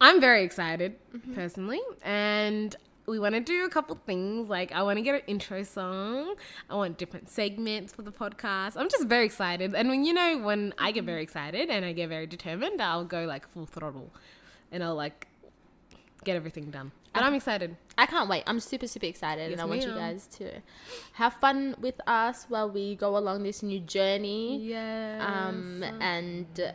I'm 0.01 0.19
very 0.19 0.43
excited 0.43 0.97
mm-hmm. 1.15 1.33
personally, 1.33 1.79
and 2.03 2.75
we 3.05 3.19
want 3.19 3.35
to 3.35 3.41
do 3.41 3.65
a 3.65 3.69
couple 3.69 3.97
things. 4.05 4.49
Like 4.49 4.71
I 4.71 4.83
want 4.83 4.97
to 4.97 5.01
get 5.01 5.15
an 5.15 5.21
intro 5.27 5.63
song. 5.63 6.35
I 6.69 6.75
want 6.75 6.97
different 6.97 7.29
segments 7.29 7.93
for 7.93 8.01
the 8.01 8.11
podcast. 8.11 8.73
I'm 8.75 8.89
just 8.89 9.07
very 9.07 9.25
excited, 9.25 9.73
and 9.73 9.89
when 9.89 10.03
you 10.03 10.13
know 10.13 10.39
when 10.39 10.73
I 10.77 10.91
get 10.91 11.05
very 11.05 11.19
mm-hmm. 11.19 11.23
excited 11.23 11.69
and 11.69 11.85
I 11.85 11.93
get 11.93 12.09
very 12.09 12.27
determined, 12.27 12.81
I'll 12.81 13.05
go 13.05 13.25
like 13.25 13.47
full 13.49 13.65
throttle, 13.65 14.11
and 14.71 14.83
I'll 14.83 14.95
like 14.95 15.27
get 16.23 16.35
everything 16.35 16.71
done. 16.71 16.91
And 17.15 17.23
I'm 17.23 17.33
excited. 17.35 17.75
I 17.97 18.05
can't 18.07 18.27
wait. 18.27 18.43
I'm 18.47 18.59
super, 18.59 18.87
super 18.87 19.05
excited, 19.05 19.51
Yes, 19.51 19.53
and 19.53 19.61
I 19.61 19.65
want 19.65 19.83
you 19.83 19.93
guys 19.93 20.27
to 20.37 20.61
have 21.13 21.33
fun 21.35 21.75
with 21.79 22.01
us 22.07 22.45
while 22.49 22.69
we 22.69 22.95
go 22.95 23.17
along 23.17 23.43
this 23.43 23.61
new 23.61 23.79
journey. 23.79 24.57
Yeah. 24.57 25.47
Um, 25.47 25.83
and 26.01 26.73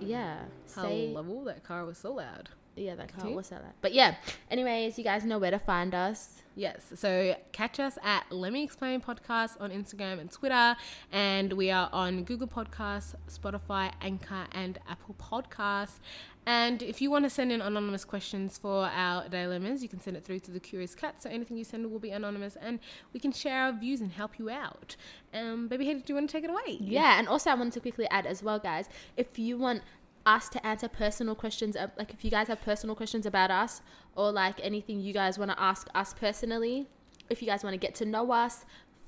yeah, 0.00 0.44
say 0.66 1.12
Hello, 1.14 1.44
that 1.44 1.62
car 1.62 1.84
was 1.84 1.98
so 1.98 2.14
loud. 2.14 2.50
Yeah, 2.80 2.94
that 2.94 3.10
See? 3.20 3.34
was 3.34 3.48
that. 3.50 3.74
But 3.80 3.92
yeah, 3.92 4.16
anyways, 4.50 4.98
you 4.98 5.04
guys 5.04 5.24
know 5.24 5.38
where 5.38 5.50
to 5.50 5.58
find 5.58 5.94
us. 5.94 6.42
Yes. 6.56 6.92
So 6.96 7.36
catch 7.52 7.78
us 7.78 7.96
at 8.02 8.24
Let 8.30 8.52
Me 8.52 8.62
Explain 8.62 9.00
Podcast 9.00 9.60
on 9.60 9.70
Instagram 9.70 10.20
and 10.20 10.30
Twitter. 10.30 10.76
And 11.12 11.52
we 11.52 11.70
are 11.70 11.88
on 11.92 12.24
Google 12.24 12.48
Podcasts, 12.48 13.14
Spotify, 13.30 13.92
Anchor, 14.00 14.46
and 14.52 14.78
Apple 14.88 15.14
Podcasts. 15.18 16.00
And 16.46 16.82
if 16.82 17.00
you 17.00 17.10
want 17.10 17.24
to 17.24 17.30
send 17.30 17.52
in 17.52 17.60
anonymous 17.60 18.04
questions 18.04 18.58
for 18.58 18.86
our 18.86 19.28
dilemmas, 19.28 19.82
you 19.82 19.88
can 19.88 20.00
send 20.00 20.16
it 20.16 20.24
through 20.24 20.40
to 20.40 20.50
the 20.50 20.58
Curious 20.58 20.94
Cat. 20.94 21.22
So 21.22 21.30
anything 21.30 21.56
you 21.56 21.64
send 21.64 21.90
will 21.90 21.98
be 21.98 22.10
anonymous 22.10 22.56
and 22.56 22.80
we 23.12 23.20
can 23.20 23.30
share 23.30 23.62
our 23.62 23.72
views 23.72 24.00
and 24.00 24.10
help 24.12 24.38
you 24.38 24.50
out. 24.50 24.96
Um, 25.32 25.68
Baby 25.68 25.84
Haiti, 25.84 26.00
do 26.00 26.04
you 26.08 26.14
want 26.16 26.30
to 26.30 26.32
take 26.36 26.44
it 26.44 26.50
away? 26.50 26.78
Yeah, 26.80 27.18
and 27.18 27.28
also 27.28 27.50
I 27.50 27.54
wanted 27.54 27.74
to 27.74 27.80
quickly 27.80 28.08
add 28.10 28.26
as 28.26 28.42
well, 28.42 28.58
guys, 28.58 28.88
if 29.16 29.38
you 29.38 29.58
want 29.58 29.82
us 30.26 30.48
to 30.50 30.66
answer 30.66 30.88
personal 30.88 31.34
questions, 31.34 31.76
like 31.96 32.12
if 32.12 32.24
you 32.24 32.30
guys 32.30 32.48
have 32.48 32.60
personal 32.62 32.94
questions 32.94 33.26
about 33.26 33.50
us 33.50 33.80
or 34.14 34.30
like 34.32 34.60
anything 34.62 35.00
you 35.00 35.12
guys 35.12 35.38
want 35.38 35.50
to 35.50 35.60
ask 35.60 35.88
us 35.94 36.14
personally, 36.14 36.88
if 37.28 37.40
you 37.42 37.48
guys 37.48 37.62
want 37.64 37.74
to 37.74 37.78
get 37.78 37.94
to 37.96 38.04
know 38.04 38.30
us, 38.32 38.64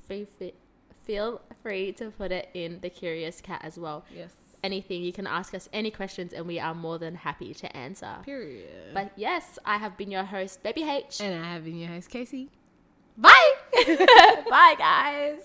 free, 0.07 0.25
free, 0.25 0.55
feel 1.05 1.41
free 1.63 1.93
to 1.93 2.11
put 2.11 2.33
it 2.33 2.49
in 2.55 2.81
the 2.81 2.91
Curious 2.91 3.41
Cat 3.41 3.61
as 3.65 3.79
well. 3.79 4.05
Yes. 4.15 4.33
Anything 4.65 5.03
you 5.03 5.13
can 5.13 5.27
ask 5.27 5.55
us 5.55 5.69
any 5.73 5.91
questions, 5.91 6.33
and 6.33 6.47
we 6.47 6.61
are 6.61 6.73
more 6.73 6.97
than 6.97 7.17
happy 7.17 7.53
to 7.53 7.77
answer. 7.77 8.19
Period. 8.25 8.95
But 8.95 9.11
yes, 9.17 9.59
I 9.65 9.79
have 9.79 9.97
been 9.97 10.11
your 10.11 10.23
host, 10.23 10.63
Baby 10.63 10.85
H. 10.89 11.21
and 11.21 11.45
I 11.45 11.53
have 11.53 11.65
been 11.65 11.77
your 11.79 11.89
host, 11.89 12.11
Casey. 12.11 12.49
Bye. 13.19 13.53
Bye, 14.49 14.75
guys. 14.79 15.41